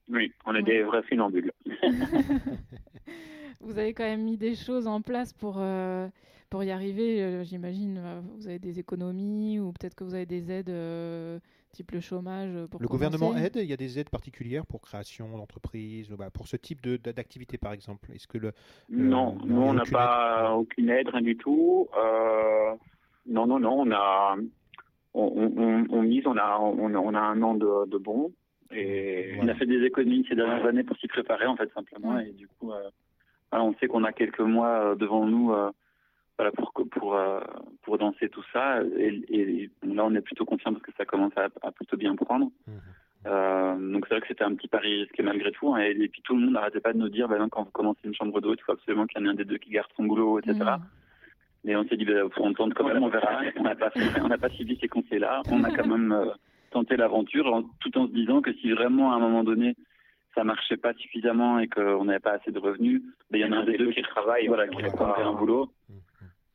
Oui, 0.08 0.32
on 0.46 0.54
est 0.54 0.62
des 0.62 0.82
vrais 0.82 1.02
funambules. 1.02 1.52
vous 3.60 3.78
avez 3.78 3.92
quand 3.94 4.04
même 4.04 4.22
mis 4.22 4.36
des 4.36 4.54
choses 4.54 4.86
en 4.86 5.02
place 5.02 5.32
pour, 5.32 5.56
euh, 5.58 6.08
pour 6.48 6.62
y 6.64 6.70
arriver. 6.70 7.22
Euh, 7.22 7.44
j'imagine, 7.44 8.00
vous 8.36 8.46
avez 8.46 8.58
des 8.58 8.78
économies 8.78 9.58
ou 9.58 9.72
peut-être 9.72 9.94
que 9.94 10.04
vous 10.04 10.14
avez 10.14 10.26
des 10.26 10.50
aides 10.50 11.40
type 11.70 11.92
le 11.92 12.00
chômage 12.00 12.66
pour 12.70 12.80
Le 12.80 12.88
gouvernement 12.88 13.36
aide 13.36 13.56
Il 13.56 13.66
y 13.68 13.72
a 13.72 13.76
des 13.76 13.98
aides 13.98 14.10
particulières 14.10 14.66
pour 14.66 14.80
création 14.80 15.36
d'entreprise, 15.36 16.10
bah, 16.10 16.30
pour 16.30 16.48
ce 16.48 16.56
type 16.56 16.86
d'activité 16.86 17.58
par 17.58 17.72
exemple 17.72 18.10
Est-ce 18.12 18.28
que 18.28 18.38
le, 18.38 18.52
Non, 18.88 19.38
nous 19.44 19.60
on 19.60 19.74
n'a 19.74 19.84
pas 19.84 20.54
aucune 20.54 20.90
aide, 20.90 21.08
rien 21.08 21.22
du 21.22 21.36
tout. 21.36 21.88
Euh, 21.96 22.74
non, 23.26 23.46
non, 23.46 23.60
non, 23.60 23.80
on 23.80 23.90
a, 23.92 24.36
on, 25.14 25.86
on, 25.90 26.02
mise, 26.02 26.26
on 26.26 26.36
a, 26.36 26.58
on, 26.58 27.14
a 27.14 27.20
un 27.20 27.42
an 27.42 27.54
de, 27.54 27.88
de 27.88 27.98
bon. 27.98 28.32
Et 28.72 29.34
on 29.40 29.48
a 29.48 29.54
fait 29.54 29.66
des 29.66 29.84
économies 29.84 30.24
ces 30.28 30.36
dernières 30.36 30.64
années 30.64 30.84
pour 30.84 30.96
s'y 30.96 31.08
préparer 31.08 31.46
en 31.46 31.56
fait 31.56 31.72
simplement. 31.74 32.18
Et 32.18 32.30
du 32.32 32.46
coup, 32.46 32.72
euh, 32.72 32.90
on 33.52 33.74
sait 33.74 33.88
qu'on 33.88 34.04
a 34.04 34.12
quelques 34.12 34.40
mois 34.40 34.90
euh, 34.90 34.94
devant 34.94 35.26
nous 35.26 35.52
voilà, 36.40 36.52
pour, 36.52 36.72
pour, 36.90 37.16
euh, 37.16 37.40
pour 37.82 37.98
danser 37.98 38.30
tout 38.30 38.42
ça. 38.50 38.82
Et, 38.96 39.22
et, 39.28 39.70
là, 39.82 40.06
on 40.06 40.14
est 40.14 40.22
plutôt 40.22 40.46
confiant 40.46 40.72
parce 40.72 40.82
que 40.82 40.92
ça 40.96 41.04
commence 41.04 41.36
à, 41.36 41.48
à 41.60 41.70
plutôt 41.70 41.98
bien 41.98 42.16
prendre. 42.16 42.46
Mmh. 42.66 42.72
Euh, 43.26 43.92
donc 43.92 44.06
c'est 44.06 44.14
vrai 44.14 44.22
que 44.22 44.28
c'était 44.28 44.44
un 44.44 44.54
petit 44.54 44.68
pari 44.68 45.02
risqué 45.02 45.22
malgré 45.22 45.52
tout. 45.52 45.74
Hein, 45.74 45.82
et, 45.82 45.90
et, 45.90 46.08
puis 46.08 46.22
tout 46.22 46.34
le 46.34 46.40
monde 46.40 46.54
n'arrêtait 46.54 46.80
pas 46.80 46.94
de 46.94 46.98
nous 46.98 47.10
dire, 47.10 47.28
bah, 47.28 47.36
quand 47.50 47.64
vous 47.64 47.70
commencez 47.72 48.00
une 48.04 48.14
chambre 48.14 48.40
d'hôte, 48.40 48.58
il 48.62 48.64
faut 48.64 48.72
absolument 48.72 49.06
qu'il 49.06 49.20
y 49.20 49.22
en 49.22 49.26
ait 49.26 49.32
un 49.32 49.34
des 49.34 49.44
deux 49.44 49.58
qui 49.58 49.68
garde 49.68 49.90
son 49.96 50.04
boulot, 50.04 50.38
etc. 50.38 50.58
Mmh. 50.58 51.68
Et 51.68 51.76
on 51.76 51.84
s'est 51.84 51.98
dit, 51.98 52.06
bah, 52.06 52.22
faut 52.34 52.42
on 52.42 52.54
tente 52.54 52.72
quand 52.72 52.88
même, 52.88 53.02
on 53.02 53.08
verra. 53.08 53.42
On 53.58 53.62
n'a 53.62 53.74
pas, 53.74 53.90
on 54.22 54.28
n'a 54.28 54.38
pas 54.38 54.48
suivi 54.48 54.78
ces 54.80 54.88
conseils-là. 54.88 55.42
On 55.52 55.62
a 55.62 55.70
quand 55.70 55.86
même 55.86 56.12
euh, 56.12 56.32
tenté 56.70 56.96
l'aventure, 56.96 57.62
tout 57.80 57.98
en 57.98 58.06
se 58.06 58.12
disant 58.12 58.40
que 58.40 58.54
si 58.54 58.70
vraiment 58.70 59.12
à 59.12 59.16
un 59.16 59.20
moment 59.20 59.44
donné 59.44 59.76
ça 60.34 60.44
marchait 60.44 60.76
pas 60.76 60.94
suffisamment 60.94 61.58
et 61.58 61.68
qu'on 61.68 62.04
n'avait 62.04 62.20
pas 62.20 62.32
assez 62.32 62.52
de 62.52 62.58
revenus, 62.58 63.02
bah, 63.30 63.36
il 63.36 63.40
y 63.40 63.44
en 63.44 63.52
a 63.52 63.56
un 63.56 63.64
des 63.64 63.76
deux 63.76 63.90
qui 63.90 64.00
travaille, 64.00 64.46
voilà, 64.46 64.68
qui 64.68 64.80
a 64.82 65.26
un 65.26 65.34
boulot. 65.34 65.70
Mmh. 65.88 65.94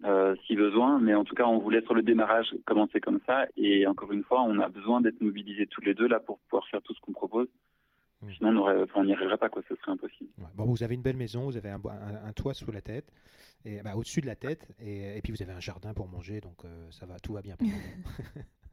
Euh, 0.05 0.35
si 0.45 0.55
besoin. 0.55 0.99
Mais 0.99 1.15
en 1.15 1.23
tout 1.23 1.35
cas, 1.35 1.45
on 1.45 1.57
voulait 1.59 1.81
sur 1.81 1.93
le 1.93 2.03
démarrage 2.03 2.53
commencer 2.65 2.99
comme 2.99 3.19
ça. 3.25 3.47
Et 3.57 3.87
encore 3.87 4.11
une 4.11 4.23
fois, 4.23 4.43
on 4.43 4.59
a 4.59 4.69
besoin 4.69 5.01
d'être 5.01 5.21
mobilisés 5.21 5.67
tous 5.67 5.81
les 5.81 5.93
deux 5.93 6.07
là 6.07 6.19
pour 6.19 6.39
pouvoir 6.39 6.67
faire 6.67 6.81
tout 6.81 6.93
ce 6.93 7.01
qu'on 7.01 7.13
propose. 7.13 7.47
Mmh. 8.21 8.31
Sinon, 8.37 8.87
on 8.95 9.03
n'y 9.03 9.13
arriverait 9.13 9.37
pas, 9.37 9.49
quoi. 9.49 9.61
Ce 9.67 9.75
serait 9.75 9.91
impossible. 9.91 10.29
Bon, 10.55 10.65
vous 10.65 10.83
avez 10.83 10.95
une 10.95 11.01
belle 11.01 11.17
maison, 11.17 11.45
vous 11.45 11.57
avez 11.57 11.69
un, 11.69 11.81
un, 12.25 12.33
toit 12.33 12.53
sous 12.53 12.71
la 12.71 12.81
tête, 12.81 13.11
et 13.65 13.81
bah, 13.83 13.95
au-dessus 13.95 14.21
de 14.21 14.25
la 14.25 14.35
tête, 14.35 14.67
et, 14.79 15.17
et, 15.17 15.21
puis 15.21 15.33
vous 15.33 15.41
avez 15.41 15.51
un 15.51 15.59
jardin 15.59 15.93
pour 15.93 16.07
manger, 16.07 16.39
donc 16.39 16.63
euh, 16.63 16.87
ça 16.91 17.05
va, 17.05 17.19
tout 17.19 17.33
va 17.33 17.41
bien. 17.41 17.57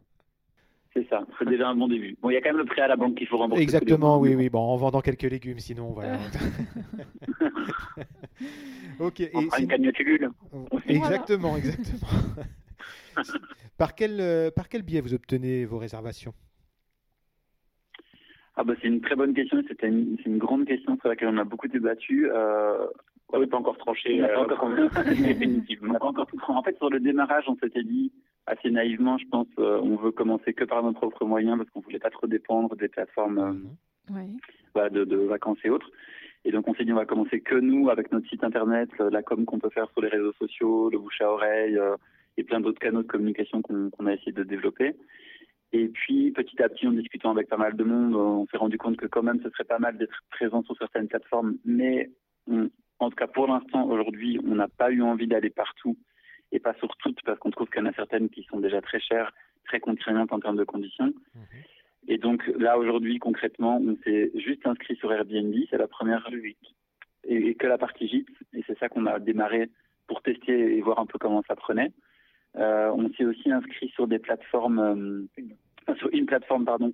C'est 0.95 1.09
ça, 1.09 1.25
c'est 1.39 1.49
déjà 1.49 1.69
un 1.69 1.75
bon 1.75 1.89
début. 1.89 2.19
Bon, 2.21 2.29
il 2.29 2.35
y 2.35 2.37
a 2.37 2.43
quand 2.43 2.51
même 2.51 2.59
le 2.59 2.67
prêt 2.67 2.83
à 2.83 2.89
la 2.89 2.97
banque 2.97 3.17
qu'il 3.17 3.27
faut 3.27 3.39
rembourser. 3.39 3.63
Exactement, 3.63 4.19
oui, 4.19 4.35
oui. 4.35 4.51
Bon, 4.51 4.61
en 4.61 4.77
vendant 4.77 5.01
quelques 5.01 5.23
légumes, 5.23 5.59
sinon, 5.59 5.93
voilà. 5.93 6.19
ok. 9.01 9.21
Et 9.21 9.31
On 9.33 9.41
une 9.41 9.69
cagnotte 9.69 9.97
Exactement, 10.87 11.57
exactement. 11.57 12.11
par, 13.79 13.95
quel, 13.95 14.21
euh, 14.21 14.51
par 14.51 14.69
quel 14.69 14.83
biais 14.83 15.01
vous 15.01 15.15
obtenez 15.15 15.65
vos 15.65 15.79
réservations? 15.79 16.35
Ah 18.57 18.65
bah, 18.65 18.75
C'est 18.83 18.89
une 18.89 19.01
très 19.01 19.17
bonne 19.17 19.33
question. 19.33 19.63
C'est 19.67 19.83
une, 19.87 20.19
une, 20.27 20.37
grande 20.37 20.67
question 20.67 20.99
sur 20.99 21.09
laquelle 21.09 21.29
on 21.29 21.39
a 21.39 21.45
beaucoup 21.45 21.69
débattu. 21.69 22.29
Euh, 22.31 22.87
on 23.31 23.41
n'est 23.41 23.47
pas 23.47 23.57
encore 23.57 23.79
tranché. 23.79 24.23
Euh, 24.23 24.41
encore... 24.41 24.69
définitivement. 25.07 25.97
encore 26.03 26.27
tout... 26.27 26.39
En 26.49 26.63
fait, 26.63 26.77
sur 26.77 26.91
le 26.91 27.01
démarrage, 27.01 27.45
on 27.49 27.57
s'était 27.57 27.83
dit 27.83 28.13
assez 28.47 28.71
naïvement, 28.71 29.19
je 29.19 29.27
pense, 29.29 29.47
euh, 29.59 29.81
on 29.83 29.97
veut 29.97 30.11
commencer 30.11 30.53
que 30.53 30.65
par 30.65 30.83
nos 30.83 30.93
propres 30.93 31.25
moyens 31.25 31.57
parce 31.59 31.71
qu'on 31.71 31.81
voulait 31.81 31.99
pas 31.99 32.11
trop 32.11 32.27
dépendre 32.27 32.75
des 32.77 32.89
plateformes 32.89 33.39
euh, 33.39 34.13
mhm. 34.13 34.39
bah, 34.75 34.91
de, 34.91 35.05
de, 35.05 35.17
vacances 35.17 35.59
et 35.65 35.71
autres. 35.71 35.91
Et 36.45 36.51
donc 36.51 36.67
on 36.67 36.75
s'est 36.75 36.85
dit 36.85 36.93
on 36.93 36.97
va 36.97 37.07
commencer 37.07 37.41
que 37.41 37.55
nous 37.55 37.89
avec 37.89 38.11
notre 38.11 38.29
site 38.29 38.43
internet, 38.43 38.91
la 38.99 39.23
com 39.23 39.45
qu'on 39.45 39.61
peut 39.61 39.71
faire 39.71 39.89
sur 39.93 40.03
les 40.03 40.09
réseaux 40.09 40.33
sociaux, 40.33 40.91
le 40.91 40.99
bouche 40.99 41.21
à 41.21 41.31
oreille 41.31 41.79
euh, 41.79 41.95
et 42.37 42.43
plein 42.43 42.61
d'autres 42.61 42.81
canaux 42.81 43.03
de 43.03 43.07
communication 43.07 43.63
qu'on 43.63 44.07
a 44.07 44.13
essayé 44.13 44.33
de 44.33 44.43
développer. 44.43 44.97
Et 45.73 45.89
puis 45.89 46.33
petit 46.33 46.61
à 46.61 46.69
petit 46.69 46.89
en 46.89 46.93
discutant 46.93 47.31
avec 47.31 47.49
pas 47.49 47.57
mal 47.57 47.77
de 47.77 47.85
monde, 47.85 48.17
on 48.17 48.47
s'est 48.49 48.57
rendu 48.57 48.77
compte 48.77 48.97
que 48.97 49.07
quand 49.07 49.23
même 49.23 49.41
ce 49.43 49.51
serait 49.51 49.65
pas 49.65 49.79
mal 49.79 49.97
d'être 49.97 50.21
présent 50.31 50.63
sur 50.65 50.77
certaines 50.77 51.07
plateformes, 51.07 51.57
mais 51.65 52.11
en 52.99 53.09
tout 53.09 53.17
cas 53.17 53.29
pour 53.29 53.47
l'instant 53.47 53.89
aujourd'hui 53.89 54.41
on 54.45 54.57
n'a 54.57 54.69
pas 54.69 54.91
eu 54.91 55.01
envie 55.01 55.29
d'aller 55.29 55.51
partout 55.51 55.97
et 56.53 56.61
pas 56.61 56.75
sur 56.75 56.97
toutes 56.99 57.23
parce 57.25 57.39
qu'on 57.39 57.51
trouve 57.51 57.69
qu'il 57.69 57.81
y 57.81 57.83
en 57.83 57.91
a 57.91 57.95
certaines 57.95 58.29
qui 58.29 58.45
sont 58.45 58.61
déjà 58.61 58.81
très 58.81 59.01
chères, 59.01 59.33
très 59.67 59.81
contraignantes 59.81 60.33
en 60.33 60.41
termes 60.41 60.57
de 60.57 60.65
conditions. 60.65 61.13
Mhm. 61.35 61.43
Et 62.09 62.19
donc 62.19 62.47
là 62.59 62.79
aujourd'hui 62.79 63.19
concrètement, 63.19 63.79
on 63.79 63.97
s'est 64.05 64.31
juste 64.35 64.67
inscrit 64.67 64.97
sur 64.97 65.13
Airbnb, 65.13 65.55
c'est 65.71 65.79
la 65.79 65.89
première 65.89 66.29
et, 67.25 67.55
que 67.55 67.67
la 67.67 67.79
partie 67.79 68.09
gîte, 68.09 68.29
et 68.53 68.63
c'est 68.67 68.79
ça 68.79 68.89
qu'on 68.89 69.07
a 69.07 69.19
démarré 69.19 69.71
pour 70.07 70.23
tester 70.23 70.77
et 70.77 70.81
voir 70.81 70.99
un 70.99 71.07
peu 71.07 71.19
comment 71.19 71.43
ça 71.47 71.57
prenait. 71.57 71.93
Euh, 72.57 72.91
on 72.95 73.11
s'est 73.15 73.25
aussi 73.25 73.51
inscrit 73.51 73.89
sur 73.91 74.07
des 74.07 74.19
plateformes, 74.19 75.29
euh, 75.89 75.95
sur 75.97 76.09
une 76.13 76.27
plateforme 76.27 76.65
pardon, 76.65 76.93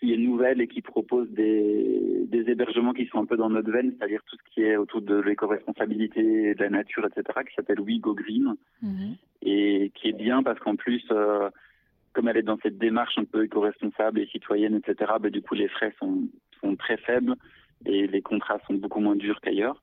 qui 0.00 0.12
est 0.12 0.16
nouvelle 0.16 0.60
et 0.60 0.68
qui 0.68 0.82
propose 0.82 1.28
des, 1.30 2.24
des 2.26 2.50
hébergements 2.50 2.92
qui 2.92 3.06
sont 3.06 3.18
un 3.18 3.26
peu 3.26 3.36
dans 3.36 3.50
notre 3.50 3.70
veine, 3.70 3.94
c'est-à-dire 3.96 4.22
tout 4.26 4.36
ce 4.36 4.54
qui 4.54 4.62
est 4.62 4.76
autour 4.76 5.00
de 5.00 5.16
l'éco-responsabilité, 5.16 6.54
de 6.54 6.62
la 6.62 6.70
nature, 6.70 7.06
etc., 7.06 7.40
qui 7.48 7.54
s'appelle 7.54 7.80
We 7.80 7.98
Go 7.98 8.14
Green, 8.14 8.54
mhm. 8.82 9.16
et 9.42 9.90
qui 9.94 10.08
est 10.08 10.12
bien 10.16 10.42
parce 10.42 10.58
qu'en 10.60 10.76
plus, 10.76 11.04
euh, 11.10 11.48
comme 12.12 12.28
elle 12.28 12.36
est 12.36 12.42
dans 12.42 12.58
cette 12.62 12.78
démarche 12.78 13.18
un 13.18 13.24
peu 13.24 13.44
éco-responsable 13.44 14.20
et 14.20 14.26
citoyenne, 14.26 14.74
etc., 14.74 15.12
bah, 15.20 15.30
du 15.30 15.42
coup, 15.42 15.54
les 15.54 15.68
frais 15.68 15.94
sont, 15.98 16.28
sont 16.60 16.76
très 16.76 16.98
faibles 16.98 17.34
et 17.84 18.06
les 18.06 18.22
contrats 18.22 18.60
sont 18.66 18.74
beaucoup 18.74 19.00
moins 19.00 19.16
durs 19.16 19.40
qu'ailleurs. 19.40 19.82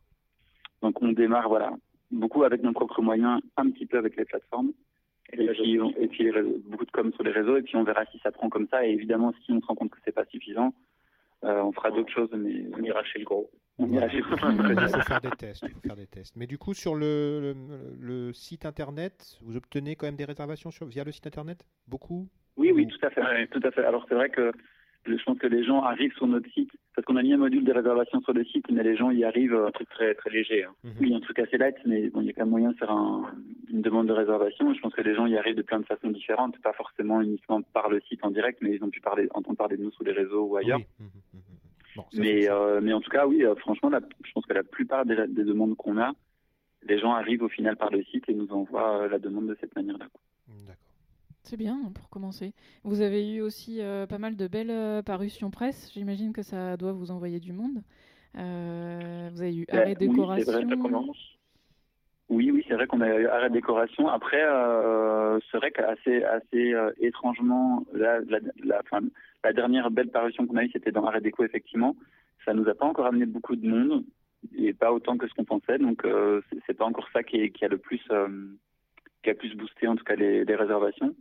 Donc, 0.81 1.01
on 1.01 1.11
démarre, 1.11 1.47
voilà, 1.47 1.71
beaucoup 2.11 2.43
avec 2.43 2.61
nos 2.61 2.73
propres 2.73 3.01
moyens, 3.01 3.41
un 3.57 3.69
petit 3.71 3.85
peu 3.85 3.97
avec 3.97 4.15
les 4.15 4.25
plateformes. 4.25 4.73
Et 5.33 5.47
puis, 5.47 5.79
et 5.97 6.07
puis 6.07 6.31
beaucoup 6.65 6.85
de 6.85 6.91
com 6.91 7.11
sur 7.13 7.23
les 7.23 7.31
réseaux, 7.31 7.57
et 7.57 7.61
puis 7.61 7.75
on 7.75 7.83
verra 7.83 8.05
si 8.05 8.19
ça 8.19 8.31
prend 8.31 8.49
comme 8.49 8.67
ça. 8.69 8.85
Et 8.85 8.91
évidemment, 8.91 9.33
si 9.43 9.51
on 9.51 9.61
se 9.61 9.65
rend 9.65 9.75
compte 9.75 9.91
que 9.91 9.97
c'est 10.05 10.11
pas 10.11 10.25
suffisant, 10.25 10.73
euh, 11.43 11.61
on 11.61 11.71
fera 11.71 11.91
d'autres 11.91 12.11
choses, 12.11 12.29
mais 12.33 12.65
on 12.77 12.83
ira 12.83 13.03
chez 13.03 13.19
le 13.19 13.25
gros. 13.25 13.49
On 13.79 13.91
ira 13.91 14.07
chez 14.09 14.17
le 14.17 14.23
gros. 14.23 14.35
Il 14.35 14.89
faut 14.89 15.01
faire 15.07 15.21
des 15.21 15.31
tests. 15.31 15.63
Il 15.63 15.69
faut 15.73 15.79
faire 15.81 15.95
des 15.95 16.07
tests. 16.07 16.35
Mais 16.35 16.47
du 16.47 16.57
coup, 16.57 16.73
sur 16.73 16.95
le, 16.95 17.55
le, 17.99 18.31
site 18.33 18.65
internet, 18.65 19.37
vous 19.41 19.57
obtenez 19.57 19.95
quand 19.95 20.05
même 20.05 20.15
des 20.15 20.25
réservations 20.25 20.71
sur, 20.71 20.85
via 20.85 21.03
le 21.03 21.11
site 21.11 21.27
internet? 21.27 21.65
Beaucoup? 21.87 22.29
Oui, 22.55 22.71
oui, 22.71 22.87
tout 22.87 23.05
à 23.05 23.09
fait. 23.09 23.47
Tout 23.47 23.61
à 23.63 23.71
fait. 23.71 23.83
Alors 23.83 24.05
c'est 24.07 24.15
vrai 24.15 24.29
que 24.29 24.51
je 25.05 25.23
pense 25.23 25.37
que 25.37 25.47
les 25.47 25.63
gens 25.63 25.81
arrivent 25.81 26.13
sur 26.13 26.27
notre 26.27 26.49
site 26.51 26.71
parce 26.95 27.05
qu'on 27.05 27.15
a 27.15 27.23
mis 27.23 27.33
un 27.33 27.37
module 27.37 27.63
de 27.63 27.71
réservation 27.71 28.21
sur 28.21 28.33
le 28.33 28.43
site, 28.45 28.65
mais 28.71 28.83
les 28.83 28.95
gens 28.95 29.11
y 29.11 29.23
arrivent. 29.23 29.55
Un 29.55 29.71
truc 29.71 29.89
très 29.89 30.13
très 30.15 30.29
léger. 30.29 30.63
Hein. 30.63 30.73
Mhm. 30.83 30.93
Oui, 31.01 31.13
un 31.15 31.19
truc 31.19 31.39
assez 31.39 31.57
light, 31.57 31.75
mais 31.85 32.09
bon, 32.09 32.21
il 32.21 32.27
y 32.27 32.29
a 32.29 32.33
quand 32.33 32.41
même 32.41 32.49
moyen 32.49 32.71
de 32.71 32.77
faire 32.77 32.91
un, 32.91 33.33
une 33.71 33.81
demande 33.81 34.07
de 34.07 34.13
réservation. 34.13 34.73
Je 34.73 34.79
pense 34.79 34.93
que 34.93 35.01
les 35.01 35.15
gens 35.15 35.25
y 35.25 35.37
arrivent 35.37 35.55
de 35.55 35.61
plein 35.61 35.79
de 35.79 35.85
façons 35.85 36.09
différentes, 36.09 36.59
pas 36.61 36.73
forcément 36.73 37.21
uniquement 37.21 37.61
par 37.61 37.89
le 37.89 38.01
site 38.01 38.23
en 38.23 38.31
direct, 38.31 38.59
mais 38.61 38.75
ils 38.75 38.83
ont 38.83 38.89
pu 38.89 39.01
parler, 39.01 39.27
entendre 39.33 39.57
parler 39.57 39.77
de 39.77 39.83
nous 39.83 39.91
sur 39.91 40.03
les 40.03 40.13
réseaux 40.13 40.43
ou 40.43 40.57
ailleurs. 40.57 40.79
Mhm, 40.99 41.07
mhm, 41.33 42.03
mais 42.13 42.49
euh, 42.49 42.81
mais 42.81 42.93
en 42.93 43.01
tout 43.01 43.11
cas, 43.11 43.27
oui, 43.27 43.45
euh, 43.45 43.55
franchement, 43.55 43.91
je 44.23 44.31
pense 44.31 44.45
que 44.45 44.53
la 44.53 44.63
plupart 44.63 45.05
des, 45.05 45.15
des 45.27 45.43
demandes 45.43 45.75
qu'on 45.75 45.97
a, 45.99 46.13
les 46.87 46.99
gens 46.99 47.13
arrivent 47.13 47.43
au 47.43 47.49
final 47.49 47.75
par 47.77 47.91
le 47.91 48.03
site 48.03 48.25
et 48.27 48.33
nous 48.33 48.51
envoient 48.51 49.03
euh, 49.03 49.09
la 49.09 49.19
demande 49.19 49.47
de 49.47 49.57
cette 49.59 49.75
manière-là. 49.75 50.07
D'accord. 50.67 50.82
C'est 51.43 51.57
bien 51.57 51.77
hein, 51.85 51.91
pour 51.93 52.09
commencer. 52.09 52.53
Vous 52.83 53.01
avez 53.01 53.35
eu 53.35 53.41
aussi 53.41 53.81
euh, 53.81 54.07
pas 54.07 54.17
mal 54.17 54.37
de 54.37 54.47
belles 54.47 54.71
euh, 54.71 55.01
parutions 55.01 55.51
presse. 55.51 55.91
J'imagine 55.93 56.31
que 56.31 56.41
ça 56.41 56.77
doit 56.77 56.93
vous 56.93 57.11
envoyer 57.11 57.39
du 57.41 57.51
monde. 57.51 57.83
Euh, 58.37 59.29
vous 59.33 59.41
avez 59.41 59.55
eu 59.55 59.65
Ouais, 59.71 59.77
arrêt 59.77 59.95
oui, 59.99 60.07
décoration. 60.07 60.45
c'est 60.45 60.51
vrai, 60.51 60.65
ça 60.69 60.81
commence. 60.81 61.17
Oui, 62.29 62.49
oui, 62.49 62.63
c'est 62.67 62.75
vrai 62.75 62.87
qu'on 62.87 63.01
a 63.01 63.09
eu 63.19 63.27
arrêt 63.27 63.49
décoration. 63.49 64.07
Après, 64.07 64.41
c'est 65.51 65.57
vrai 65.57 65.71
qu'assez 65.71 66.23
assez, 66.23 66.73
étrangement, 66.99 67.85
la, 67.93 68.21
la, 68.21 68.39
la, 68.63 68.79
enfin, 68.79 69.01
la 69.43 69.51
dernière 69.53 69.91
belle 69.91 70.09
parution 70.09 70.47
qu'on 70.47 70.55
a 70.55 70.63
eue, 70.63 70.71
c'était 70.71 70.93
dans 70.93 71.05
arrêt 71.05 71.21
déco, 71.21 71.43
effectivement. 71.43 71.95
Ça 72.45 72.53
nous 72.53 72.67
a 72.69 72.73
pas 72.73 72.85
encore 72.85 73.05
amené 73.05 73.25
beaucoup 73.25 73.57
de 73.57 73.67
monde, 73.67 74.05
et 74.55 74.73
pas 74.73 74.93
autant 74.93 75.17
que 75.17 75.27
ce 75.27 75.33
qu'on 75.33 75.43
pensait. 75.45 75.77
Donc, 75.77 76.07
c'est- 76.65 76.73
pas 76.73 76.85
encore 76.85 77.07
ça 77.11 77.21
qui, 77.21 77.35
est- 77.37 77.49
qui 77.51 77.65
a 77.65 77.67
le 77.67 77.77
plus, 77.77 78.01
qui 79.23 79.29
a 79.29 79.35
plus 79.35 79.53
boosté, 79.55 79.87
en 79.87 79.95
tout 79.97 80.05
cas, 80.05 80.15
les, 80.15 80.45
les 80.45 80.55
réservations. 80.55 81.13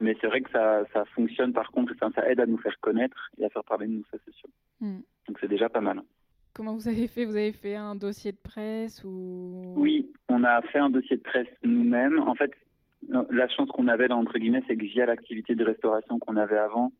Mais 0.00 0.16
c'est 0.20 0.26
vrai 0.26 0.42
que 0.42 0.50
ça, 0.50 0.84
ça 0.92 1.04
fonctionne, 1.06 1.52
par 1.52 1.70
contre, 1.70 1.94
ça, 1.98 2.08
ça 2.14 2.28
aide 2.30 2.40
à 2.40 2.46
nous 2.46 2.58
faire 2.58 2.78
connaître 2.80 3.30
et 3.38 3.44
à 3.44 3.48
faire 3.48 3.64
parler 3.64 3.86
de 3.86 3.92
nous, 3.92 4.04
ça, 4.10 4.18
c'est 4.24 4.34
sûr. 4.34 4.48
Hmm. 4.80 5.00
Donc, 5.26 5.38
c'est 5.40 5.48
déjà 5.48 5.68
pas 5.68 5.80
mal. 5.80 6.02
Comment 6.54 6.74
vous 6.74 6.88
avez 6.88 7.08
fait? 7.08 7.24
Vous 7.24 7.36
avez 7.36 7.52
fait 7.52 7.74
un 7.74 7.94
dossier 7.94 8.32
de 8.32 8.38
presse 8.38 9.04
ou? 9.04 9.74
Oui, 9.76 10.10
on 10.28 10.44
a 10.44 10.62
fait 10.62 10.78
un 10.78 10.90
dossier 10.90 11.16
de 11.16 11.22
presse 11.22 11.48
nous-mêmes. 11.62 12.18
En 12.20 12.34
fait, 12.34 12.52
la 13.08 13.48
chance 13.48 13.68
qu'on 13.70 13.88
avait, 13.88 14.08
là, 14.08 14.16
entre 14.16 14.38
guillemets, 14.38 14.62
c'est 14.66 14.76
que 14.76 14.84
via 14.84 15.06
l'activité 15.06 15.54
de 15.54 15.64
restauration 15.64 16.18
qu'on 16.18 16.36
avait 16.36 16.58
avant, 16.58 16.92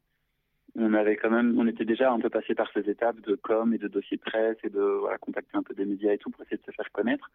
on 0.74 0.92
avait 0.92 1.16
quand 1.16 1.30
même, 1.30 1.58
on 1.58 1.66
était 1.66 1.86
déjà 1.86 2.12
un 2.12 2.20
peu 2.20 2.28
passé 2.28 2.54
par 2.54 2.70
ces 2.72 2.88
étapes 2.90 3.20
de 3.22 3.34
com 3.34 3.72
et 3.72 3.78
de 3.78 3.88
dossier 3.88 4.18
de 4.18 4.22
presse 4.22 4.58
et 4.62 4.68
de 4.68 4.80
voilà, 4.80 5.16
contacter 5.18 5.56
un 5.56 5.62
peu 5.62 5.74
des 5.74 5.86
médias 5.86 6.12
et 6.12 6.18
tout 6.18 6.30
pour 6.30 6.42
essayer 6.42 6.58
de 6.58 6.62
se 6.62 6.70
faire 6.70 6.92
connaître. 6.92 7.30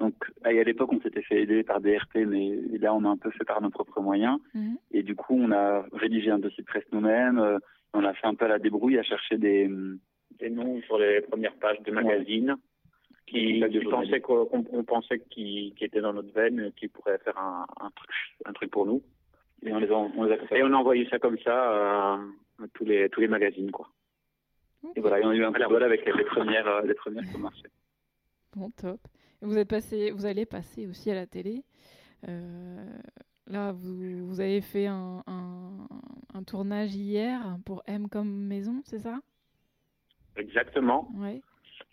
Donc, 0.00 0.14
à 0.42 0.52
l'époque, 0.52 0.92
on 0.92 1.00
s'était 1.00 1.22
fait 1.22 1.42
aider 1.42 1.62
par 1.62 1.80
DRP, 1.80 2.16
mais 2.26 2.56
là, 2.78 2.92
on 2.94 3.04
a 3.04 3.08
un 3.08 3.16
peu 3.16 3.30
fait 3.30 3.44
par 3.44 3.60
nos 3.62 3.70
propres 3.70 4.00
moyens. 4.00 4.38
Mhm. 4.54 4.76
Et 4.90 5.02
du 5.02 5.14
coup, 5.14 5.34
on 5.38 5.52
a 5.52 5.84
rédigé 5.92 6.30
un 6.30 6.38
dossier 6.38 6.62
de 6.62 6.66
presse 6.68 6.84
nous-mêmes. 6.92 7.38
euh, 7.38 7.58
on 7.92 8.04
a 8.04 8.12
fait 8.12 8.26
un 8.26 8.34
peu 8.34 8.44
à 8.46 8.48
la 8.48 8.58
débrouille 8.58 8.98
à 8.98 9.02
chercher 9.04 9.38
des, 9.38 9.70
Des 10.40 10.50
noms 10.50 10.80
sur 10.82 10.98
les 10.98 11.20
premières 11.20 11.54
pages 11.54 11.80
de 11.82 11.92
magazines 11.92 12.56
qui, 13.26 13.60
de 13.60 13.68
qui 13.68 13.84
pensaient 13.86 14.20
qu'on 14.20 14.46
qu'on- 14.46 14.66
on 14.72 14.82
pensait 14.82 15.20
qui, 15.30 15.72
qui 15.78 15.84
étaient 15.84 16.00
dans 16.00 16.12
notre 16.12 16.32
veine, 16.34 16.72
qui 16.76 16.88
pourraient 16.88 17.18
faire 17.18 17.38
un, 17.38 17.64
un 17.80 17.90
truc, 17.92 18.10
un 18.44 18.52
truc 18.52 18.70
pour 18.72 18.84
nous. 18.84 19.00
et 19.62 19.72
on 19.72 19.78
les 19.78 19.88
a, 19.90 19.94
on 19.94 20.24
les 20.24 20.32
a 20.32 20.36
fait 20.38 20.58
Et 20.58 20.62
on 20.64 20.72
a 20.72 20.76
envoyé 20.76 21.08
ça 21.08 21.20
comme 21.20 21.38
ça 21.38 21.72
euh, 21.72 22.16
à 22.64 22.66
tous 22.74 22.84
les 22.84 23.08
tous 23.10 23.20
les 23.20 23.28
magazines 23.28 23.70
quoi. 23.70 23.88
Et 24.96 25.00
voilà, 25.00 25.20
et 25.20 25.24
on 25.24 25.28
a 25.30 25.34
eu 25.36 25.44
un 25.44 25.52
peu 25.52 25.60
de 25.60 25.84
avec 25.84 26.04
les, 26.04 26.12
les 26.12 26.24
premières, 26.24 26.66
euh, 26.66 26.82
les 26.82 26.94
premières 26.94 27.22
qui 27.30 27.36
ont 27.36 27.38
marché. 27.38 27.62
Bon, 28.56 28.70
top. 28.70 28.98
Vous 29.44 29.58
êtes 29.58 29.68
passé, 29.68 30.10
vous 30.10 30.26
allez 30.26 30.46
passer 30.46 30.86
aussi 30.86 31.10
à 31.10 31.14
la 31.14 31.26
télé. 31.26 31.62
Euh, 32.28 32.86
là, 33.46 33.72
vous, 33.72 34.26
vous 34.26 34.40
avez 34.40 34.60
fait 34.62 34.86
un, 34.86 35.22
un- 35.26 35.86
un 36.32 36.42
tournage 36.42 36.94
hier 36.94 37.58
pour 37.66 37.82
M 37.86 38.08
comme 38.08 38.28
maison, 38.46 38.80
c'est 38.84 39.00
ça? 39.00 39.18
Exactement. 40.36 41.08
Ouais. 41.16 41.40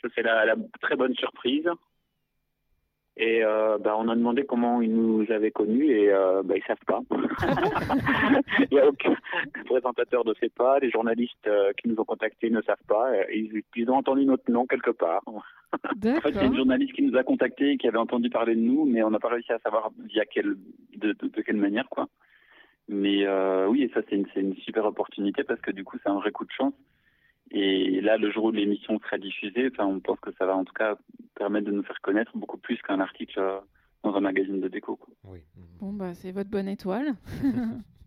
Ça 0.01 0.07
c'est 0.15 0.23
la, 0.23 0.45
la 0.45 0.55
très 0.81 0.95
bonne 0.95 1.13
surprise. 1.15 1.69
Et 3.17 3.43
euh, 3.43 3.77
bah, 3.77 3.95
on 3.99 4.07
a 4.07 4.15
demandé 4.15 4.45
comment 4.45 4.81
ils 4.81 4.95
nous 4.95 5.29
avaient 5.31 5.51
connus 5.51 5.91
et 5.91 6.09
euh, 6.11 6.41
bah, 6.43 6.55
ils 6.55 6.63
savent 6.63 6.77
pas. 6.87 7.01
Il 8.71 8.73
y 8.73 8.79
a 8.79 8.87
aucun 8.87 9.15
présentateur 9.65 10.25
ne 10.25 10.33
sait 10.35 10.49
pas, 10.49 10.79
les 10.79 10.89
journalistes 10.89 11.45
euh, 11.47 11.73
qui 11.73 11.89
nous 11.89 11.99
ont 11.99 12.05
contactés 12.05 12.49
ne 12.49 12.61
savent 12.61 12.83
pas. 12.87 13.11
Ils, 13.31 13.61
ils 13.75 13.89
ont 13.91 13.97
entendu 13.97 14.25
notre 14.25 14.49
nom 14.49 14.65
quelque 14.65 14.91
part. 14.91 15.21
En 15.73 15.77
fait, 15.89 15.95
il 15.95 16.05
y 16.05 16.09
a 16.09 16.13
D'accord. 16.31 16.43
une 16.43 16.55
journaliste 16.55 16.93
qui 16.93 17.01
nous 17.03 17.17
a 17.17 17.23
contactés, 17.23 17.77
qui 17.77 17.87
avait 17.87 17.97
entendu 17.97 18.29
parler 18.29 18.55
de 18.55 18.61
nous, 18.61 18.85
mais 18.85 19.03
on 19.03 19.09
n'a 19.09 19.19
pas 19.19 19.29
réussi 19.29 19.51
à 19.51 19.59
savoir 19.59 19.91
via 20.05 20.25
quelle, 20.25 20.55
de, 20.97 21.13
de, 21.13 21.27
de 21.27 21.41
quelle 21.41 21.57
manière, 21.57 21.87
quoi. 21.89 22.09
Mais 22.89 23.25
euh, 23.25 23.67
oui, 23.67 23.83
et 23.83 23.89
ça, 23.89 24.01
c'est 24.09 24.15
une, 24.15 24.25
c'est 24.33 24.41
une 24.41 24.55
super 24.57 24.85
opportunité 24.85 25.43
parce 25.43 25.61
que 25.61 25.71
du 25.71 25.83
coup, 25.83 25.97
c'est 26.03 26.09
un 26.09 26.15
vrai 26.15 26.31
coup 26.31 26.45
de 26.45 26.51
chance. 26.51 26.73
Et 27.51 27.99
là, 28.01 28.17
le 28.17 28.31
jour 28.31 28.45
où 28.45 28.51
l'émission 28.51 28.97
sera 28.99 29.17
diffusée, 29.17 29.69
enfin, 29.71 29.85
on 29.85 29.99
pense 29.99 30.19
que 30.19 30.31
ça 30.37 30.45
va 30.45 30.55
en 30.55 30.63
tout 30.63 30.73
cas 30.73 30.97
permettre 31.35 31.67
de 31.67 31.71
nous 31.71 31.83
faire 31.83 31.99
connaître 32.01 32.35
beaucoup 32.37 32.57
plus 32.57 32.81
qu'un 32.81 32.99
article 32.99 33.39
euh, 33.39 33.59
dans 34.03 34.15
un 34.15 34.21
magazine 34.21 34.59
de 34.61 34.67
déco. 34.67 34.95
Quoi. 34.95 35.13
Oui. 35.25 35.39
Bon, 35.79 35.91
bah, 35.93 36.13
c'est 36.13 36.31
votre 36.31 36.49
bonne 36.49 36.67
étoile. 36.67 37.13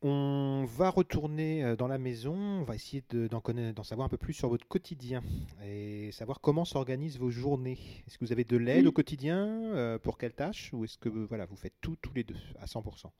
On 0.00 0.64
va 0.78 0.90
retourner 0.90 1.64
euh, 1.64 1.74
dans 1.74 1.88
la 1.88 1.98
maison, 1.98 2.34
on 2.36 2.62
va 2.62 2.76
essayer 2.76 3.02
de- 3.10 3.26
d'en 3.26 3.82
savoir 3.82 4.06
un 4.06 4.08
peu 4.08 4.16
plus 4.16 4.32
sur 4.32 4.48
votre 4.48 4.66
quotidien 4.68 5.22
et 5.66 6.12
savoir 6.12 6.40
comment 6.40 6.64
s'organisent 6.64 7.18
vos 7.18 7.30
journées. 7.30 7.78
Est-ce 8.06 8.16
que 8.16 8.24
vous 8.24 8.30
avez 8.30 8.44
de 8.44 8.56
l'aide 8.56 8.82
Oui. 8.82 8.88
au 8.88 8.92
quotidien 8.92 9.44
euh, 9.74 9.98
pour 9.98 10.16
quelle 10.16 10.34
tâche 10.34 10.70
ou 10.72 10.84
est-ce 10.84 10.98
que 10.98 11.08
voilà, 11.08 11.46
vous 11.46 11.56
faites 11.56 11.74
tout 11.80 11.96
tous 12.00 12.12
les 12.14 12.22
deux 12.22 12.36
à 12.60 12.66
100% 12.66 13.10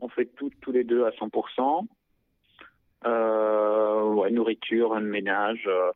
On 0.00 0.08
fait 0.08 0.26
tout 0.26 0.50
tous 0.60 0.72
les 0.72 0.82
deux 0.82 1.04
à 1.04 1.10
100%. 1.10 1.86
Euh, 3.06 4.02
ouais, 4.14 4.30
nourriture, 4.32 4.98
ménage, 5.00 5.64
euh, 5.68 5.92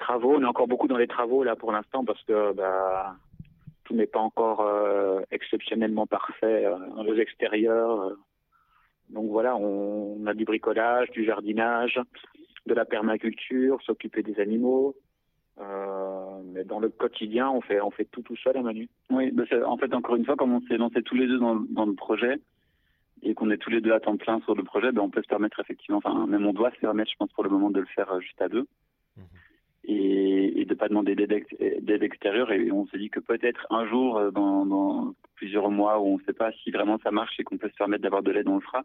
travaux. 0.00 0.34
On 0.34 0.42
est 0.42 0.46
encore 0.46 0.66
beaucoup 0.66 0.88
dans 0.88 0.98
les 0.98 1.06
travaux 1.06 1.44
là 1.44 1.54
pour 1.54 1.70
l'instant 1.70 2.04
parce 2.04 2.22
que 2.24 2.52
bah, 2.52 3.14
tout 3.84 3.94
n'est 3.94 4.08
pas 4.08 4.18
encore 4.18 4.68
exceptionnellement 5.30 6.08
parfait 6.08 6.64
dans 6.96 7.04
les 7.04 7.20
extérieurs. 7.20 8.16
Donc 9.10 9.30
voilà, 9.30 9.56
on, 9.56 10.26
a 10.26 10.34
du 10.34 10.44
bricolage, 10.44 11.10
du 11.10 11.24
jardinage, 11.24 12.00
de 12.66 12.74
la 12.74 12.84
permaculture, 12.84 13.80
s'occuper 13.82 14.22
des 14.22 14.40
animaux. 14.40 14.96
Euh, 15.60 16.40
mais 16.52 16.64
dans 16.64 16.80
le 16.80 16.88
quotidien, 16.88 17.48
on 17.48 17.60
fait 17.60 17.80
on 17.80 17.90
fait 17.90 18.06
tout 18.06 18.22
tout 18.22 18.36
seul 18.36 18.56
à 18.56 18.62
Manu. 18.62 18.88
Oui, 19.10 19.30
bah, 19.30 19.44
en 19.66 19.76
fait, 19.76 19.94
encore 19.94 20.16
une 20.16 20.24
fois, 20.24 20.36
comme 20.36 20.52
on 20.52 20.60
s'est 20.62 20.76
lancé 20.76 21.02
tous 21.02 21.14
les 21.14 21.28
deux 21.28 21.38
dans, 21.38 21.86
le 21.86 21.94
projet 21.94 22.40
et 23.22 23.34
qu'on 23.34 23.50
est 23.50 23.58
tous 23.58 23.70
les 23.70 23.80
deux 23.80 23.92
à 23.92 24.00
temps 24.00 24.16
plein 24.16 24.40
sur 24.40 24.54
le 24.54 24.64
projet, 24.64 24.90
ben, 24.90 25.02
on 25.02 25.10
peut 25.10 25.22
se 25.22 25.28
permettre 25.28 25.60
effectivement, 25.60 25.98
enfin, 25.98 26.26
même 26.26 26.44
on 26.44 26.52
doit 26.52 26.72
se 26.72 26.80
permettre, 26.80 27.10
je 27.10 27.16
pense, 27.16 27.32
pour 27.32 27.44
le 27.44 27.50
moment, 27.50 27.70
de 27.70 27.80
le 27.80 27.86
faire 27.86 28.10
euh, 28.12 28.20
juste 28.20 28.40
à 28.42 28.48
deux. 28.48 28.66
Et, 29.86 30.60
et 30.60 30.64
de 30.64 30.74
pas 30.74 30.88
demander 30.88 31.14
d'aide 31.14 31.32
ex- 31.32 31.82
d'aide 31.82 32.02
extérieure. 32.02 32.50
Et 32.52 32.70
on 32.72 32.86
s'est 32.88 32.98
dit 32.98 33.10
que 33.10 33.20
peut-être 33.20 33.66
un 33.70 33.86
jour, 33.86 34.16
euh, 34.18 34.30
dans, 34.30 34.64
dans 34.66 35.14
plusieurs 35.34 35.70
mois, 35.70 36.00
où 36.00 36.06
on 36.14 36.18
ne 36.18 36.22
sait 36.24 36.32
pas 36.32 36.50
si 36.62 36.70
vraiment 36.70 36.98
ça 37.02 37.10
marche 37.10 37.38
et 37.38 37.44
qu'on 37.44 37.58
peut 37.58 37.68
se 37.68 37.76
permettre 37.76 38.02
d'avoir 38.02 38.22
de 38.22 38.30
l'aide, 38.30 38.48
on 38.48 38.56
le 38.56 38.60
fera. 38.60 38.82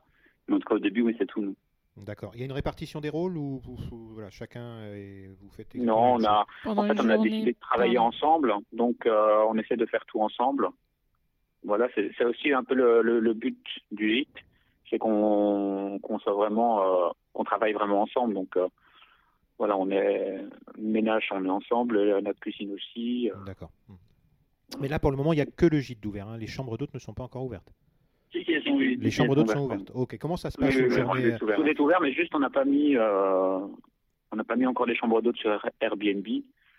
Mais 0.48 0.56
en 0.56 0.60
tout 0.60 0.68
cas, 0.68 0.76
au 0.76 0.80
début, 0.80 1.02
oui, 1.02 1.16
c'est 1.18 1.26
tout 1.28 1.42
nous. 1.42 1.56
D'accord. 1.98 2.32
Il 2.34 2.40
y 2.40 2.44
a 2.44 2.46
une 2.46 2.54
répartition 2.54 3.02
des 3.02 3.10
rôles 3.10 3.36
ou 3.38 3.62
voilà, 4.14 4.30
chacun 4.30 4.80
vous 5.42 5.50
faites 5.50 5.76
Non, 5.76 6.14
on 6.16 6.24
a 6.24 6.46
En 6.66 6.84
fait, 6.88 7.00
on 7.02 7.10
a 7.10 7.18
décidé 7.18 7.52
de 7.54 7.60
travailler 7.60 7.96
pardon. 7.96 8.08
ensemble, 8.10 8.54
donc 8.72 9.06
euh, 9.06 9.44
on 9.50 9.58
essaie 9.58 9.76
de 9.76 9.86
faire 9.86 10.06
tout 10.06 10.22
ensemble. 10.22 10.70
Voilà, 11.64 11.90
c'est 11.94 12.24
aussi 12.24 12.54
un 12.54 12.64
peu 12.64 12.74
le, 12.74 13.02
le, 13.02 13.20
le 13.20 13.34
but 13.34 13.60
du 13.92 14.16
gîte, 14.16 14.38
c'est 14.90 14.98
qu'on 14.98 16.00
qu'on 16.02 16.20
soit 16.20 16.34
vraiment, 16.34 16.82
euh, 16.84 17.10
qu'on 17.34 17.44
travaille 17.44 17.74
vraiment 17.74 18.02
ensemble. 18.04 18.34
Donc 18.34 18.56
euh, 18.56 18.68
voilà, 19.60 19.78
on 19.78 19.90
est 19.92 20.40
ménage, 20.80 21.28
on 21.32 21.46
est 21.46 21.50
ensemble, 21.50 21.98
euh, 21.98 22.22
notre 22.22 22.40
cuisine 22.40 22.72
aussi. 22.74 23.30
euh. 23.30 23.36
D'accord. 23.46 23.70
Mais 24.80 24.88
là, 24.88 25.00
pour 25.00 25.12
le 25.12 25.18
moment, 25.18 25.34
il 25.34 25.38
n'y 25.38 25.42
a 25.42 25.46
que 25.46 25.66
le 25.66 25.80
gîte 25.80 26.00
d'ouvert. 26.00 26.28
hein. 26.28 26.38
Les 26.38 26.48
chambres 26.48 26.78
d'hôtes 26.78 26.94
ne 26.94 27.00
sont 27.00 27.14
pas 27.14 27.24
encore 27.24 27.44
ouvertes. 27.44 27.72
Si, 28.32 28.44
si, 28.46 28.54
sont- 28.64 28.78
si, 28.80 28.96
Les 28.96 29.12
chambres 29.12 29.36
d'hôtes 29.36 29.50
sont 29.50 29.66
ouvertes. 29.66 29.92
Ok. 29.94 30.18
Comment 30.20 30.38
ça 30.38 30.50
se 30.52 30.58
Oui, 30.60 30.68
passe 30.68 30.76
oui, 30.76 30.84
oui, 30.88 30.96
journée. 30.96 31.38
Tout 31.38 31.50
est 31.68 31.80
ouvert, 31.80 32.00
mais 32.02 32.14
juste 32.14 32.34
on 32.36 32.40
n'a 32.40 32.50
pas 32.52 32.64
mis, 32.66 32.96
euh, 32.96 33.60
on 34.32 34.36
n'a 34.36 34.44
pas 34.44 34.56
mis 34.56 34.66
encore 34.68 34.86
les 34.86 34.96
chambres 34.96 35.22
d'hôtes 35.22 35.38
sur 35.38 35.60
Airbnb. 35.82 36.26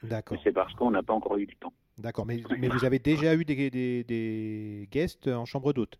D'accord. 0.05 0.39
C'est 0.45 0.53
parce 0.53 0.73
qu'on 0.75 0.93
n'a 0.93 1.03
pas 1.03 1.13
encore 1.13 1.37
eu 1.37 1.47
du 1.47 1.57
temps. 1.57 1.73
D'accord. 1.99 2.25
Mais, 2.25 2.41
mais 2.59 2.69
vous 2.69 2.85
avez 2.85 2.99
déjà 3.01 3.35
eu 3.35 3.45
des, 3.45 3.69
des, 3.69 4.05
des 4.05 4.89
guests 4.91 5.27
en 5.29 5.45
chambre 5.45 5.73
d'hôte 5.75 5.99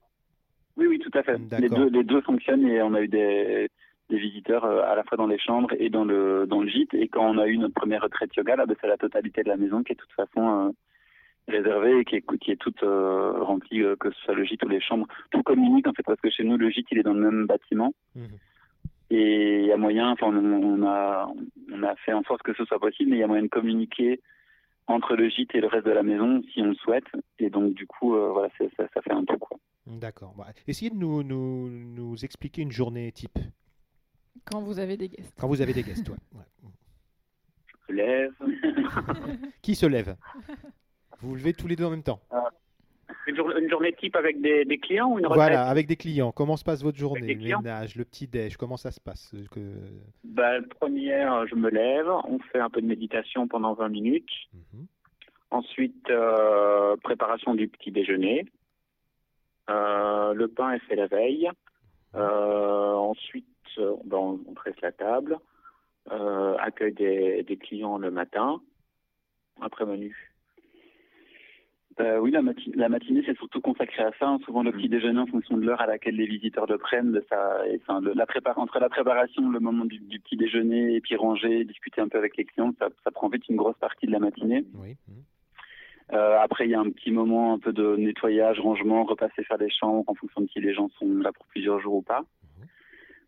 Oui, 0.77 0.87
oui, 0.87 0.99
tout 1.01 1.11
à 1.19 1.23
fait. 1.25 1.37
Les 1.59 1.69
deux, 1.69 1.91
les 1.91 2.05
deux 2.05 2.23
fonctionnent 2.23 2.67
et 2.67 2.81
on 2.81 2.95
a 2.95 3.03
eu 3.03 3.09
des, 3.09 3.69
des 4.11 4.19
visiteurs 4.19 4.65
euh, 4.65 4.83
à 4.83 4.95
la 4.95 5.05
fois 5.05 5.17
dans 5.17 5.27
les 5.27 5.39
chambres 5.39 5.71
et 5.79 5.89
dans 5.89 6.05
le, 6.05 6.47
dans 6.47 6.61
le 6.61 6.69
gîte. 6.69 6.93
Et 6.95 7.09
quand 7.09 7.25
on 7.25 7.39
a 7.39 7.47
eu 7.47 7.57
notre 7.57 7.75
première 7.75 8.03
retraite 8.03 8.35
yoga, 8.37 8.57
là, 8.57 8.67
ben, 8.67 8.77
c'est 8.81 8.87
la 8.87 8.97
totalité 8.99 9.43
de 9.43 9.49
la 9.49 9.57
maison 9.57 9.83
qui 9.83 9.93
est 9.93 9.95
de 9.95 10.01
toute 10.01 10.13
façon 10.13 10.69
euh, 10.69 10.71
réservée 11.49 12.01
et 12.01 12.05
qui 12.05 12.17
est, 12.17 12.39
qui 12.39 12.51
est 12.51 12.57
toute 12.57 12.83
euh, 12.83 13.43
remplie, 13.43 13.83
euh, 13.83 13.97
que 13.97 14.11
ce 14.11 14.21
soit 14.21 14.35
le 14.35 14.45
gîte 14.45 14.65
ou 14.65 14.69
les 14.69 14.81
chambres. 14.81 15.07
Tout 15.31 15.43
communique 15.43 15.87
en 15.87 15.93
fait, 15.93 16.03
parce 16.03 16.21
que 16.21 16.31
chez 16.31 16.45
nous, 16.45 16.57
le 16.57 16.71
gîte, 16.71 16.87
il 16.91 16.99
est 16.99 17.03
dans 17.03 17.15
le 17.15 17.21
même 17.21 17.47
bâtiment. 17.47 17.95
Mhm. 18.15 18.39
Et 19.13 19.61
il 19.63 19.67
y 19.67 19.73
a 19.73 19.77
moyen, 19.77 20.11
enfin, 20.11 20.29
on, 20.29 20.37
on 20.37 20.87
a, 20.87 21.29
on 21.73 21.83
a 21.83 21.97
fait 21.97 22.13
en 22.13 22.23
sorte 22.23 22.43
que 22.43 22.55
ce 22.55 22.65
soit 22.65 22.79
possible, 22.79 23.11
mais 23.11 23.17
il 23.17 23.21
y 23.21 23.25
a 23.25 23.27
moyen 23.27 23.43
de 23.43 23.49
communiquer 23.49 24.21
entre 24.87 25.15
le 25.17 25.29
gîte 25.29 25.55
et 25.55 25.61
le 25.61 25.69
reste 25.69 25.87
de 25.87 25.93
la 25.93 26.03
maison 26.03 26.43
si 26.53 26.61
on 26.61 26.67
le 26.67 26.75
souhaite. 26.75 27.07
Et 27.39 27.51
donc, 27.51 27.75
du 27.75 27.87
coup, 27.87 28.15
euh, 28.15 28.31
voilà, 28.33 28.49
ça 28.59 29.03
fait 29.03 29.13
un 29.13 29.25
tout, 29.25 29.39
quoi. 29.39 29.57
D'accord. 29.87 30.35
Bah, 30.37 30.47
essayez 30.67 30.91
de 30.91 30.97
nous, 30.97 31.23
nous, 31.23 31.69
nous 31.69 32.25
expliquer 32.25 32.63
une 32.63 32.71
journée 32.73 33.11
type. 33.13 33.39
Quand 34.45 34.61
vous 34.61 34.79
avez 34.79 34.97
des 34.97 35.09
guests. 35.09 35.35
Quand 35.41 35.49
vous 35.49 35.61
avez 35.61 35.73
des 35.73 35.83
guests, 35.83 36.09
ouais. 36.09 36.17
Ouais. 36.35 36.71
Je 37.89 37.95
lève. 37.95 38.33
Qui 39.63 39.75
se 39.75 39.87
lève? 39.87 40.17
Vous 41.21 41.31
vous 41.31 41.35
levez 41.37 41.53
tous 41.53 41.67
les 41.67 41.77
deux 41.77 41.85
en 41.85 41.91
même 41.91 42.03
temps. 42.03 42.21
Une, 43.27 43.37
jour- 43.37 43.51
une 43.57 43.69
journée 43.69 43.93
type 43.93 44.17
avec 44.17 44.41
des, 44.41 44.65
des 44.65 44.79
clients 44.79 45.13
ou 45.13 45.19
une 45.19 45.27
retraite 45.27 45.37
Voilà, 45.51 45.67
avec 45.69 45.87
des 45.87 45.97
clients. 45.97 46.33
Comment 46.33 46.57
se 46.57 46.65
passe 46.65 46.83
votre 46.83 46.97
journée? 46.99 47.35
Le 47.35 47.41
ménage, 47.59 47.97
le 47.97 48.05
petit 48.05 48.27
déj, 48.27 48.57
comment 48.57 48.77
ça 48.77 48.91
se 48.91 49.01
passe? 49.01 49.33
Euh, 49.35 49.45
que... 49.51 49.61
Bah, 50.25 50.61
première, 50.79 51.47
je 51.47 51.55
me 51.55 51.69
lève, 51.69 52.09
on 52.25 52.39
fait 52.53 52.61
un 52.61 52.71
peu 52.71 52.81
de 52.81 52.87
méditation 52.87 53.47
pendant 53.49 53.75
20 53.75 53.89
minutes. 53.91 54.31
Mhm. 54.55 54.87
Ensuite, 55.51 56.09
euh, 56.11 56.97
préparation 57.03 57.55
du 57.55 57.69
petit 57.69 57.91
déjeuner. 57.91 58.47
le 59.69 60.47
pain 60.47 60.73
est 60.73 60.79
fait 60.81 60.97
la 60.97 61.07
veille. 61.09 61.49
ensuite, 62.15 63.47
ben, 63.47 63.60
on, 63.79 64.41
on 64.47 64.55
tresse 64.55 64.81
la 64.81 64.93
table, 64.93 65.39
accueille 66.09 66.95
des, 66.95 67.43
des 67.43 67.57
clients 67.57 67.99
le 67.99 68.11
matin, 68.11 68.61
après 69.61 69.87
menu. 69.87 70.31
Euh, 72.01 72.19
oui, 72.19 72.31
la, 72.31 72.89
matinée, 72.89 73.23
c'est 73.27 73.37
surtout 73.37 73.61
consacré 73.61 74.03
à 74.03 74.11
ça. 74.19 74.29
Hein. 74.29 74.39
Souvent, 74.45 74.63
le 74.63 74.71
mm. 74.71 74.75
petit 74.75 74.89
déjeuner, 74.89 75.21
en 75.21 75.27
fonction 75.27 75.57
de 75.57 75.67
l'heure 75.67 75.81
à 75.81 75.87
laquelle 75.87 76.17
les 76.17 76.27
visiteurs 76.27 76.67
le 76.67 76.79
prennent, 76.79 77.21
ça, 77.29 77.67
et, 77.67 77.81
la 77.89 78.27
entre 78.57 78.79
la 78.79 78.89
préparation, 78.89 79.51
le 79.51 79.61
moment 79.61 79.85
du, 79.85 80.01
petit 80.21 80.37
déjeuner, 80.37 80.95
et 80.95 81.01
puis 81.01 81.17
ranger, 81.17 81.65
discuter 81.65 82.01
un 82.01 82.09
peu 82.09 82.19
avec 82.19 82.37
les 82.37 82.45
clients, 82.45 82.73
ça, 82.79 83.11
prend 83.11 83.29
vite 83.29 83.49
une 83.49 83.57
grosse 83.57 83.79
partie 83.79 84.07
de 84.07 84.13
la 84.13 84.19
matinée. 84.19 84.63
Mm. 84.73 84.93
Euh, 86.13 86.39
après, 86.41 86.67
il 86.67 86.71
y 86.71 86.75
a 86.75 86.81
un 86.81 86.91
petit 86.91 87.11
moment 87.11 87.55
un 87.55 87.59
peu 87.59 87.73
de 87.73 87.97
nettoyage, 87.97 88.61
rangement, 88.61 89.05
repasser 89.05 89.45
faire 89.45 89.59
les 89.59 89.71
chambres 89.71 90.05
en 90.07 90.15
fonction 90.15 90.41
de 90.41 90.49
si 90.49 90.61
les 90.61 90.75
gens 90.75 90.89
sont 90.99 91.07
là 91.19 91.33
pour 91.33 91.47
plusieurs 91.47 91.81
jours 91.81 91.95
ou 91.95 92.03
pas. 92.03 92.23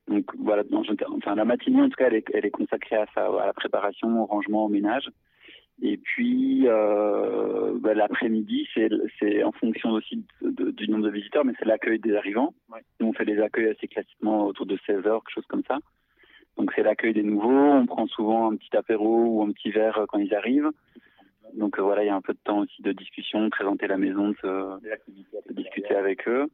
Donc 0.08 0.24
voilà, 0.38 0.62
enfin, 1.08 1.34
la 1.34 1.44
matinée, 1.44 1.80
en 1.80 1.88
tout 1.88 1.96
cas, 1.96 2.08
elle 2.08 2.16
est, 2.16 2.30
elle 2.34 2.44
est 2.44 2.50
consacrée 2.50 2.96
à 2.96 3.06
ça, 3.14 3.26
à 3.26 3.46
la 3.46 3.52
préparation, 3.52 4.22
au 4.22 4.26
rangement, 4.26 4.64
au 4.64 4.68
ménage. 4.68 5.08
Et 5.80 5.96
puis 5.96 6.68
euh, 6.68 7.72
bah, 7.80 7.94
l'après-midi, 7.94 8.68
c'est 8.74 9.42
en 9.42 9.52
fonction 9.52 9.90
aussi 9.90 10.24
du 10.40 10.88
nombre 10.88 11.04
de 11.04 11.10
visiteurs, 11.10 11.44
mais 11.44 11.54
c'est 11.58 11.64
l'accueil 11.64 11.98
des 11.98 12.14
arrivants. 12.14 12.54
Nous, 13.00 13.08
on 13.08 13.12
fait 13.12 13.24
des 13.24 13.40
accueils 13.40 13.70
assez 13.70 13.88
classiquement 13.88 14.46
autour 14.46 14.66
de 14.66 14.78
16 14.86 15.06
heures, 15.06 15.24
quelque 15.24 15.34
chose 15.34 15.46
comme 15.48 15.64
ça. 15.66 15.78
Donc 16.56 16.70
c'est 16.76 16.82
l'accueil 16.82 17.14
des 17.14 17.22
nouveaux. 17.24 17.48
On 17.50 17.86
prend 17.86 18.06
souvent 18.06 18.52
un 18.52 18.56
petit 18.56 18.76
apéro 18.76 19.24
ou 19.24 19.42
un 19.42 19.50
petit 19.50 19.70
verre 19.70 20.04
quand 20.08 20.18
ils 20.18 20.34
arrivent. 20.34 20.70
Donc 21.54 21.78
euh, 21.78 21.82
voilà, 21.82 22.04
il 22.04 22.06
y 22.06 22.10
a 22.10 22.14
un 22.14 22.20
peu 22.20 22.34
de 22.34 22.40
temps 22.44 22.60
aussi 22.60 22.80
de 22.82 22.92
discussion, 22.92 23.50
présenter 23.50 23.88
la 23.88 23.98
maison, 23.98 24.28
de 24.28 25.52
discuter 25.52 25.96
avec 25.96 26.28
eux. 26.28 26.46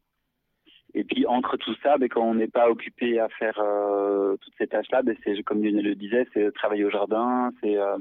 Et 0.98 1.04
puis 1.04 1.24
entre 1.26 1.56
tout 1.56 1.76
ça, 1.80 1.96
ben, 1.96 2.08
quand 2.08 2.22
on 2.22 2.34
n'est 2.34 2.48
pas 2.48 2.68
occupé 2.68 3.20
à 3.20 3.28
faire 3.28 3.56
euh, 3.60 4.36
toutes 4.40 4.54
ces 4.58 4.66
tâches-là, 4.66 5.02
ben, 5.02 5.14
c'est 5.22 5.40
comme 5.44 5.62
Lionel 5.62 5.84
le 5.84 5.94
disait, 5.94 6.26
c'est 6.34 6.52
travailler 6.52 6.84
au 6.84 6.90
jardin, 6.90 7.52
c'est 7.60 7.78
euh, 7.78 7.98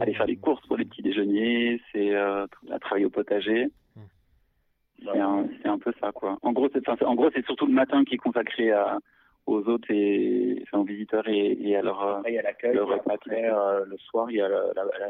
aller 0.00 0.14
faire 0.14 0.26
des 0.26 0.36
courses 0.36 0.64
pour 0.68 0.76
les 0.76 0.84
petits 0.84 1.02
déjeuners, 1.02 1.80
c'est 1.90 2.14
euh, 2.14 2.46
travailler 2.80 3.06
au 3.06 3.10
potager. 3.10 3.66
Hmm. 3.96 5.46
C'est 5.62 5.68
un, 5.68 5.78
peu 5.78 5.92
ça, 6.00 6.12
quoi. 6.12 6.38
En 6.42 6.52
gros, 6.52 6.68
c'est 6.72 6.88
en 7.02 7.14
gros 7.16 7.28
c'est 7.34 7.44
surtout 7.44 7.66
le 7.66 7.72
matin 7.72 8.04
qui 8.04 8.14
est 8.14 8.18
consacré 8.18 8.70
à, 8.70 9.00
aux 9.46 9.62
autres 9.64 9.90
et 9.90 10.62
aux 10.72 10.84
visiteurs 10.84 11.26
et, 11.26 11.74
à 11.74 11.82
leur, 11.82 12.22
il 12.28 12.34
y 12.34 12.38
a 12.38 12.42
l'accueil, 12.42 12.74
le 12.74 13.96
soir 13.96 14.30
il 14.30 14.36
y 14.36 14.40
a 14.40 14.48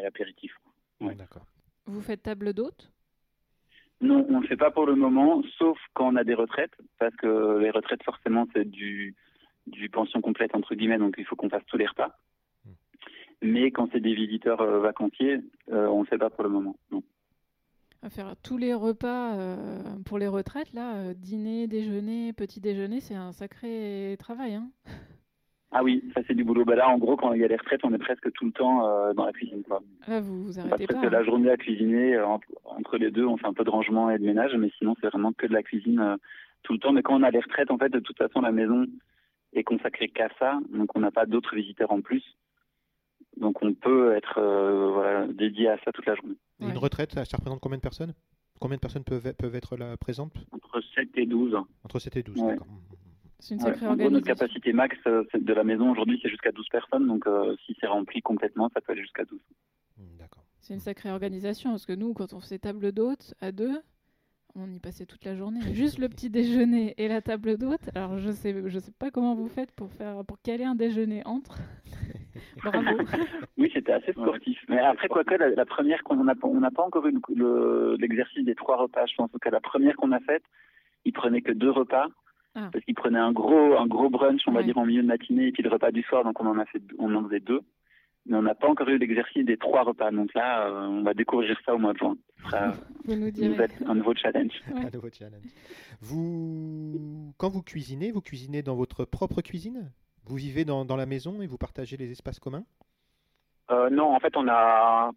l'apéritif. 0.03 0.53
D'accord. 1.03 1.45
Vous 1.85 2.01
faites 2.01 2.23
table 2.23 2.55
d'hôte 2.55 2.91
non, 4.01 4.25
on 4.29 4.37
ne 4.37 4.43
le 4.43 4.47
fait 4.47 4.57
pas 4.57 4.71
pour 4.71 4.87
le 4.87 4.95
moment, 4.95 5.43
sauf 5.59 5.79
quand 5.95 6.13
on 6.13 6.17
a 6.17 6.25
des 6.25 6.35
retraites, 6.35 6.75
parce 6.99 7.15
que 7.17 7.59
les 7.59 7.71
retraites, 7.71 8.03
forcément, 8.05 8.47
c'est 8.55 8.65
du, 8.65 9.17
du 9.67 9.89
pension 9.89 10.21
complète, 10.21 10.55
entre 10.55 10.75
guillemets, 10.75 10.99
donc 10.99 11.17
il 11.19 11.25
faut 11.25 11.35
qu'on 11.35 11.49
fasse 11.49 11.67
tous 11.67 11.77
les 11.77 11.87
repas. 11.87 12.17
Hmm. 12.65 12.71
Mais 13.43 13.71
quand 13.73 13.89
c'est 13.93 14.01
des 14.01 14.15
visiteurs 14.15 14.61
euh, 14.61 14.81
vacanciers, 14.81 15.41
euh, 15.73 15.87
on 15.89 15.99
ne 15.99 16.05
le 16.05 16.09
fait 16.09 16.19
pas 16.19 16.31
pour 16.31 16.45
le 16.45 16.51
moment. 16.51 16.77
Non. 16.93 17.03
À 18.03 18.11
faire 18.11 18.37
tous 18.37 18.57
les 18.57 18.73
repas 18.73 19.35
euh, 19.35 19.83
pour 20.07 20.19
les 20.19 20.29
retraites, 20.29 20.73
là, 20.73 21.13
dîner, 21.15 21.67
déjeuner, 21.67 22.33
petit 22.33 22.61
déjeuner, 22.61 23.01
c'est 23.01 23.17
un 23.17 23.33
sacré 23.33 24.15
travail. 24.21 24.55
Hein 24.55 24.71
ah 25.71 25.83
oui, 25.83 26.03
ça 26.15 26.23
c'est 26.27 26.35
du 26.35 26.45
boulot. 26.45 26.65
Bah 26.65 26.77
là, 26.77 26.89
en 26.89 26.97
gros, 26.97 27.17
quand 27.17 27.35
il 27.35 27.43
y 27.43 27.45
a 27.45 27.49
les 27.49 27.57
retraites, 27.57 27.85
on 27.85 27.93
est 27.93 27.99
presque 27.99 28.33
tout 28.33 28.47
le 28.47 28.53
temps 28.53 28.87
euh, 28.87 29.13
dans 29.13 29.27
la 29.27 29.33
cuisine. 29.33 29.63
Quoi. 29.63 29.83
Ah, 30.07 30.21
vous, 30.21 30.45
vous 30.45 30.59
arrêtez 30.59 30.87
pas. 30.87 30.95
Parce 30.95 31.13
la 31.13 31.25
journée 31.25 31.51
à 31.51 31.59
cuisiner, 31.59 32.15
euh, 32.17 32.27
entre, 32.65 32.97
les 32.97 33.11
deux, 33.11 33.27
on 33.27 33.37
fait 33.37 33.47
un 33.47 33.53
peu 33.53 33.65
de 33.65 33.71
rangement 33.71 34.11
et 34.11 34.19
de 34.19 34.25
ménage, 34.25 34.55
mais 34.57 34.71
sinon 34.79 34.95
c'est 35.01 35.09
vraiment 35.09 35.33
que 35.33 35.47
de 35.47 35.53
la 35.53 35.63
cuisine 35.63 36.01
euh, 36.01 36.17
tout 36.63 36.73
le 36.73 36.79
temps. 36.79 36.93
Mais 36.93 37.03
quand 37.03 37.21
on 37.21 37.23
a 37.23 37.31
les 37.31 37.41
retraites, 37.41 37.71
en 37.71 37.77
fait, 37.77 37.91
de 37.91 37.99
toute 37.99 38.17
façon, 38.17 38.41
la 38.41 38.51
maison 38.51 38.87
est 39.53 39.63
consacrée 39.63 40.09
qu'à 40.09 40.31
ça, 40.39 40.59
donc 40.73 40.97
on 40.97 41.01
n'a 41.01 41.11
pas 41.11 41.27
d'autres 41.27 41.55
visiteurs 41.55 41.93
en 41.93 42.01
plus. 42.01 42.25
Donc 43.37 43.63
on 43.63 43.75
peut 43.75 44.17
être 44.17 44.41
voilà, 44.95 45.27
dédié 45.27 45.69
à 45.69 45.77
ça 45.85 45.93
toute 45.93 46.07
la 46.07 46.15
journée. 46.15 46.37
Une 46.61 46.79
retraite, 46.79 47.13
ça, 47.13 47.37
représente 47.37 47.61
combien 47.61 47.77
de 47.77 47.83
personnes? 47.83 48.15
Combien 48.59 48.77
de 48.77 48.81
personnes 48.81 49.05
peuvent, 49.05 49.33
peuvent 49.35 49.55
être 49.55 49.77
là 49.77 49.97
présentes? 49.97 50.33
Entre 50.51 50.81
7 50.95 51.11
et 51.17 51.27
12. 51.27 51.57
Entre 51.85 51.99
7 51.99 52.17
et 52.17 52.23
12, 52.23 52.43
d'accord. 52.43 52.67
C'est 53.41 53.55
une 53.55 53.61
sacrée 53.61 53.87
organisation. 53.87 54.11
Notre 54.11 54.27
capacité 54.27 54.73
max 54.73 54.97
euh, 55.07 55.25
de 55.33 55.53
la 55.53 55.63
maison 55.63 55.91
aujourd'hui, 55.91 56.19
c'est 56.23 56.29
jusqu'à 56.29 56.51
12 56.51 56.69
personnes. 56.69 57.07
Donc, 57.07 57.27
euh, 57.27 57.55
si 57.65 57.77
c'est 57.81 57.87
rempli 57.87 58.21
complètement, 58.21 58.69
ça 58.75 58.81
peut 58.81 58.93
aller 58.93 59.03
jusqu'à 59.03 59.25
12. 59.25 59.39
Hmm, 59.97 60.17
d'accord. 60.19 60.45
C'est 60.61 60.75
une 60.75 60.81
sacrée 60.81 61.11
organisation 61.11 61.71
parce 61.71 61.87
que 61.87 61.93
nous, 61.93 62.15
quand 62.15 62.33
on 62.33 62.41
faisait 62.41 62.59
table 62.59 62.93
d'hôte 62.93 63.35
à 63.41 63.53
deux, 63.53 63.81
on 64.57 64.69
y 64.73 64.81
passait 64.81 65.07
toute 65.07 65.25
la 65.25 65.37
journée. 65.37 65.61
Juste 65.73 65.99
le 65.99 66.09
petit 66.09 66.31
déjeuner 66.31 66.95
et 66.99 67.07
la 67.07 67.23
table 67.23 67.59
d'hôte. 67.59 67.91
Alors, 67.95 68.19
je 68.19 68.31
sais, 68.31 68.55
je 68.67 68.79
sais 68.79 68.93
pas 68.99 69.13
comment 69.13 69.35
vous 69.35 69.49
faites 69.49 69.71
pour 69.73 69.93
faire, 69.93 70.25
pour 70.25 70.41
caler 70.43 70.65
un 70.65 70.75
déjeuner 70.75 71.23
entre. 71.25 71.59
Bravo. 72.65 73.03
oui, 73.57 73.71
c'était 73.73 73.93
assez 73.93 74.13
sportif. 74.13 74.59
Mais 74.69 74.79
après, 74.81 75.09
quoique, 75.09 75.35
la, 75.35 75.51
la 75.51 75.65
première 75.65 76.03
qu'on 76.03 76.27
a, 76.27 76.35
on 76.43 76.61
n'a 76.61 76.71
pas 76.73 76.85
encore 76.85 77.07
eu 77.07 77.15
l'exercice 78.01 78.45
des 78.45 78.57
trois 78.57 78.77
repas. 78.77 79.07
Je 79.07 79.15
pense 79.15 79.31
que 79.41 79.49
la 79.49 79.61
première 79.61 79.95
qu'on 79.97 80.11
a 80.11 80.21
faite, 80.21 80.43
il 81.05 81.13
prenait 81.13 81.43
que 81.43 81.53
deux 81.53 81.71
repas. 81.71 82.09
Ah. 82.59 82.71
Parce 82.73 82.85
qu'il 82.85 82.95
prenait 82.95 83.19
un 83.19 83.33
gros, 83.33 83.79
un 83.79 83.87
gros 83.87 84.11
brunch, 84.11 84.43
on 84.49 84.53
va 84.53 84.65
dire, 84.65 84.77
en 84.79 84.85
milieu 84.85 85.03
de 85.03 85.07
matinée, 85.07 85.49
et 85.49 85.53
puis 85.53 85.63
le 85.63 85.71
repas 85.71 85.93
du 85.93 86.03
soir, 86.03 86.25
donc 86.25 86.41
on 86.41 86.47
en, 86.47 86.59
a 86.59 86.65
fait, 86.65 86.83
on 86.99 87.15
en 87.15 87.25
faisait 87.25 87.41
deux. 87.41 87.61
Mais 88.27 88.37
on 88.37 88.43
n'a 88.43 88.55
pas 88.55 88.69
encore 88.69 88.89
eu 88.89 88.99
l'exercice 88.99 89.47
des 89.47 89.57
trois 89.57 89.85
repas. 89.85 90.11
Donc 90.11 90.35
là, 90.35 90.67
euh, 90.67 90.87
on 90.87 91.03
va 91.03 91.15
découvrir 91.15 91.57
ça 91.65 91.75
au 91.75 91.79
mois 91.79 91.93
de 91.93 91.99
juin. 91.99 92.17
Vous 93.05 93.15
nous 93.15 93.31
un 93.87 93.95
nouveau 93.95 94.15
challenge. 94.15 94.53
Un 94.75 94.91
nouveau 94.91 95.09
challenge. 95.11 95.45
Vous, 96.01 97.33
quand 97.39 97.49
vous 97.49 97.63
cuisinez, 97.63 98.11
vous 98.11 98.21
cuisinez 98.21 98.63
dans 98.63 98.75
votre 98.75 99.05
propre 99.05 99.41
cuisine? 99.41 99.91
Vous 100.27 100.37
vivez 100.37 100.65
dans, 100.65 100.85
dans 100.85 100.97
la 100.97 101.07
maison 101.07 101.41
et 101.41 101.47
vous 101.47 101.57
partagez 101.57 101.97
les 101.97 102.11
espaces 102.11 102.39
communs? 102.39 102.65
Euh, 103.71 103.89
Non, 103.89 104.15
en 104.15 104.21
fait, 104.21 104.37
on 104.37 104.47
a, 104.49 105.11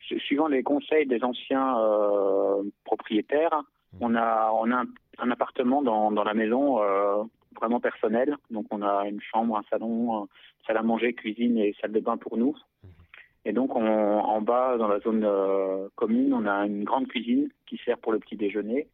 suivant 0.00 0.48
les 0.48 0.62
conseils 0.62 1.06
des 1.06 1.22
anciens 1.22 1.78
euh, 1.78 2.62
propriétaires. 2.84 3.62
On 4.00 4.14
a, 4.14 4.50
on 4.52 4.70
a 4.70 4.76
un 4.76 4.86
un 5.18 5.30
appartement 5.30 5.82
dans, 5.82 6.10
dans 6.10 6.24
la 6.24 6.34
maison 6.34 6.82
euh, 6.82 7.24
vraiment 7.54 7.80
personnel. 7.80 8.36
Donc 8.50 8.66
on 8.70 8.82
a 8.82 9.08
une 9.08 9.20
chambre, 9.20 9.56
un 9.56 9.64
salon, 9.70 10.22
euh, 10.22 10.26
salle 10.66 10.76
à 10.76 10.82
manger, 10.82 11.12
cuisine 11.14 11.58
et 11.58 11.74
salle 11.80 11.92
de 11.92 12.00
bain 12.00 12.16
pour 12.16 12.36
nous. 12.36 12.56
Et 13.44 13.52
donc 13.52 13.76
on, 13.76 14.18
en 14.18 14.40
bas, 14.40 14.76
dans 14.76 14.88
la 14.88 14.98
zone 15.00 15.24
euh, 15.24 15.88
commune, 15.94 16.34
on 16.34 16.46
a 16.46 16.66
une 16.66 16.84
grande 16.84 17.06
cuisine 17.06 17.48
qui 17.66 17.80
sert 17.84 17.98
pour 17.98 18.12
le 18.12 18.18
petit 18.18 18.36
déjeuner 18.36 18.88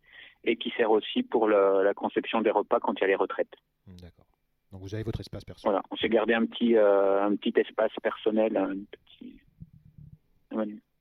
et 0.45 0.57
qui 0.57 0.71
sert 0.77 0.91
aussi 0.91 1.23
pour 1.23 1.47
le, 1.47 1.83
la 1.83 1.95
conception 1.95 2.43
des 2.43 2.51
repas 2.51 2.81
quand 2.81 2.95
il 2.99 3.01
y 3.01 3.05
a 3.05 3.09
les 3.09 3.15
retraites. 3.15 3.55
D'accord. 3.87 4.27
Donc 4.71 4.83
vous 4.83 4.95
avez 4.95 5.05
votre 5.05 5.21
espace 5.21 5.45
personnel. 5.45 5.73
Voilà, 5.73 5.83
on 5.91 5.97
s'est 5.97 6.09
gardé 6.09 6.35
un 6.35 6.47
petit, 6.47 6.77
un 6.77 7.35
petit 7.37 7.59
espace 7.59 7.93
personnel. 8.03 8.57
Un 8.57 8.77
petit... 8.91 9.41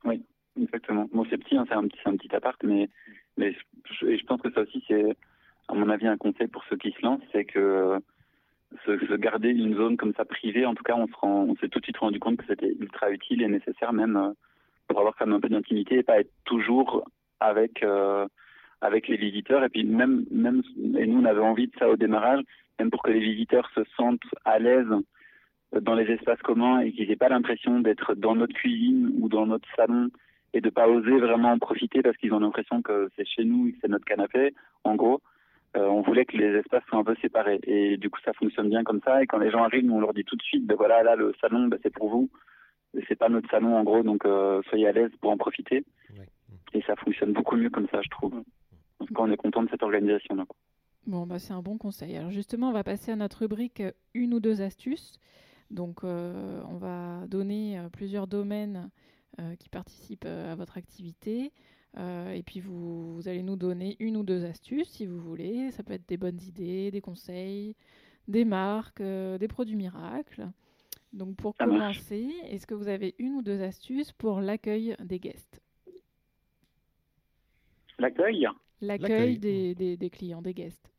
Oui, 0.06 0.24
exactement. 0.62 1.10
Bon, 1.12 1.26
c'est 1.30 1.38
petit, 1.38 1.58
hein, 1.58 1.66
c'est 1.68 1.76
un, 1.76 1.84
un, 2.06 2.18
petit 2.18 2.34
appart, 2.34 2.62
mais 2.64 2.90
mais 3.38 3.56
je, 4.00 4.18
je 4.18 4.26
pense 4.26 4.42
que 4.42 4.52
ça 4.52 4.62
aussi, 4.62 4.84
c'est, 4.88 5.16
à 5.68 5.74
mon 5.74 5.90
avis, 5.90 6.08
un 6.08 6.18
conseil 6.18 6.48
pour 6.48 6.64
ceux 6.70 6.78
qui 6.78 6.92
se 6.92 7.02
lancent, 7.02 7.22
c'est 7.32 7.46
que 7.46 8.00
se, 8.86 9.16
garder 9.16 9.50
une 9.50 9.76
zone 9.76 9.98
comme 9.98 10.14
ça 10.14 10.26
privée, 10.26 10.66
en 10.66 10.76
tout 10.76 10.84
cas, 10.84 10.96
on 10.96 11.08
se 11.08 11.16
rend, 11.16 11.46
on 11.50 11.56
s'est 11.56 11.70
tout 11.70 11.80
de 11.80 11.86
suite 11.86 11.98
rendu 11.98 12.20
compte 12.20 12.38
que 12.38 12.46
c'était 12.48 12.74
ultra 12.80 13.12
utile 13.12 13.42
et 13.42 13.48
nécessaire 13.48 13.94
même 13.94 14.18
euh, 14.18 14.32
pour 14.88 15.00
avoir 15.00 15.16
quand 15.16 15.26
même 15.26 15.36
un 15.36 15.40
peu 15.40 15.50
d'intimité 15.50 15.98
et 15.98 16.04
pas 16.04 16.20
être 16.20 16.32
toujours 16.46 17.06
avec 17.40 17.84
euh, 17.84 18.28
avec 18.82 19.08
les 19.08 19.18
visiteurs. 19.18 19.64
Et 19.64 19.70
puis 19.70 19.84
même 19.84 20.26
même 20.32 20.62
et 20.98 21.06
nous 21.06 21.22
on 21.22 21.26
avait 21.26 21.42
envie 21.42 21.68
de 21.68 21.74
ça 21.78 21.90
au 21.90 21.98
démarrage, 21.98 22.42
même 22.80 22.92
pour 22.92 23.04
que 23.04 23.12
les 23.12 23.20
visiteurs 23.20 23.70
se 23.76 23.82
sentent 23.98 24.22
à 24.46 24.60
l'aise 24.60 24.88
dans 25.80 25.96
les 25.96 26.12
espaces 26.12 26.42
communs 26.42 26.80
et 26.80 26.92
qu'ils 26.92 27.08
n'aient 27.08 27.16
pas 27.16 27.30
l'impression 27.30 27.80
d'être 27.80 28.16
dans 28.16 28.36
notre 28.36 28.54
cuisine 28.54 29.12
ou 29.20 29.30
dans 29.30 29.46
notre 29.46 29.68
salon 29.76 30.10
et 30.54 30.62
de 30.62 30.70
pas 30.70 30.88
oser 30.88 31.18
vraiment 31.20 31.52
en 31.52 31.60
profiter 31.60 32.02
parce 32.02 32.18
qu'ils 32.18 32.34
ont 32.34 32.40
l'impression 32.40 32.82
que 32.82 33.10
c'est 33.16 33.26
chez 33.26 33.44
nous 33.44 33.68
et 33.68 33.74
que 33.74 33.78
c'est 33.82 33.88
notre 33.88 34.06
canapé. 34.06 34.54
En 34.84 34.96
gros, 34.96 35.22
euh, 35.78 35.86
on 35.88 36.02
voulait 36.02 36.26
que 36.26 36.36
les 36.36 36.60
espaces 36.60 36.84
soient 36.88 37.00
un 37.00 37.04
peu 37.04 37.16
séparés 37.22 37.60
et 37.64 37.98
du 37.98 38.10
coup 38.10 38.20
ça 38.26 38.34
fonctionne 38.34 38.70
bien 38.70 38.84
comme 38.84 39.02
ça. 39.06 39.24
Et 39.24 39.28
quand 39.28 39.38
les 39.38 39.52
gens 39.52 39.64
arrivent, 39.64 39.90
on 39.92 40.02
leur 40.02 40.14
dit 40.14 40.26
tout 40.26 40.36
de 40.36 40.42
suite, 40.44 40.72
voilà, 40.74 41.04
là 41.04 41.16
le 41.16 41.34
salon, 41.40 41.68
ben, 41.68 41.80
c'est 41.82 41.94
pour 41.94 42.10
vous. 42.10 42.30
C'est 43.08 43.16
pas 43.18 43.30
notre 43.30 43.50
salon 43.50 43.78
en 43.78 43.84
gros, 43.84 44.04
donc 44.04 44.26
euh, 44.26 44.62
soyez 44.70 44.88
à 44.88 44.92
l'aise 44.92 45.12
pour 45.22 45.32
en 45.32 45.38
profiter. 45.38 45.86
Et 46.74 46.82
ça 46.82 46.96
fonctionne 46.98 47.32
beaucoup 47.32 47.56
mieux 47.56 47.70
comme 47.70 47.88
ça, 47.90 48.02
je 48.02 48.10
trouve. 48.10 48.34
En 49.00 49.06
tout 49.06 49.14
cas, 49.14 49.22
on 49.24 49.32
est 49.32 49.38
content 49.38 49.64
de 49.64 49.70
cette 49.70 49.84
organisation. 49.84 50.36
Bon, 51.08 51.26
bah, 51.26 51.40
c'est 51.40 51.54
un 51.54 51.62
bon 51.62 51.78
conseil. 51.78 52.18
Alors 52.18 52.32
justement, 52.32 52.70
on 52.70 52.74
va 52.74 52.84
passer 52.84 53.12
à 53.12 53.16
notre 53.16 53.40
rubrique 53.40 53.82
une 54.14 54.34
ou 54.34 54.40
deux 54.42 54.62
astuces. 54.62 55.20
Donc, 55.70 56.04
euh, 56.04 56.62
on 56.70 56.76
va 56.76 57.26
donner 57.28 57.82
plusieurs 57.94 58.28
domaines 58.28 58.76
euh, 58.76 59.02
qui 59.60 59.70
participent 59.70 60.26
euh, 60.26 60.52
à 60.52 60.56
votre 60.56 60.78
activité. 60.78 61.52
Euh, 61.98 62.32
et 62.32 62.44
puis 62.44 62.60
vous, 62.60 63.22
allez 63.26 63.44
nous 63.44 63.56
donner 63.56 63.98
une 64.00 64.18
ou 64.18 64.24
deux 64.24 64.46
astuces 64.46 64.90
si 64.90 65.06
vous 65.06 65.20
voulez. 65.20 65.72
Ça 65.72 65.84
peut 65.84 65.94
être 65.94 66.08
des 66.08 66.18
bonnes 66.18 66.42
idées, 66.42 66.92
des 66.92 67.02
conseils, 67.02 67.76
des 68.28 68.46
marques, 68.46 69.02
des 69.02 69.48
produits 69.48 69.76
miracles. 69.76 70.48
Donc 71.12 71.36
pour 71.36 71.58
commencer, 71.58 72.30
est-ce 72.46 72.66
que 72.66 72.74
vous 72.74 72.88
avez 72.88 73.16
une 73.20 73.34
ou 73.34 73.42
deux 73.42 73.62
astuces 73.62 74.14
pour 74.14 74.40
l'accueil 74.40 74.96
des 75.04 75.20
guests? 75.20 75.62
L'accueil 78.00 78.48
L'accueil 78.80 79.38
des, 79.38 79.76
des, 79.76 79.98
des 79.98 80.10
clients, 80.10 80.42
des 80.42 80.54
guests. 80.54 80.90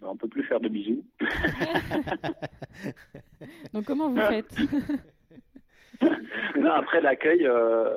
On 0.00 0.16
peut 0.16 0.28
plus 0.28 0.44
faire 0.44 0.60
de 0.60 0.68
bisous. 0.68 1.04
Donc 3.72 3.84
comment 3.84 4.08
vous 4.08 4.20
faites? 4.20 4.56
Non, 6.64 6.72
après 6.72 7.02
l'accueil, 7.02 7.46
euh, 7.46 7.94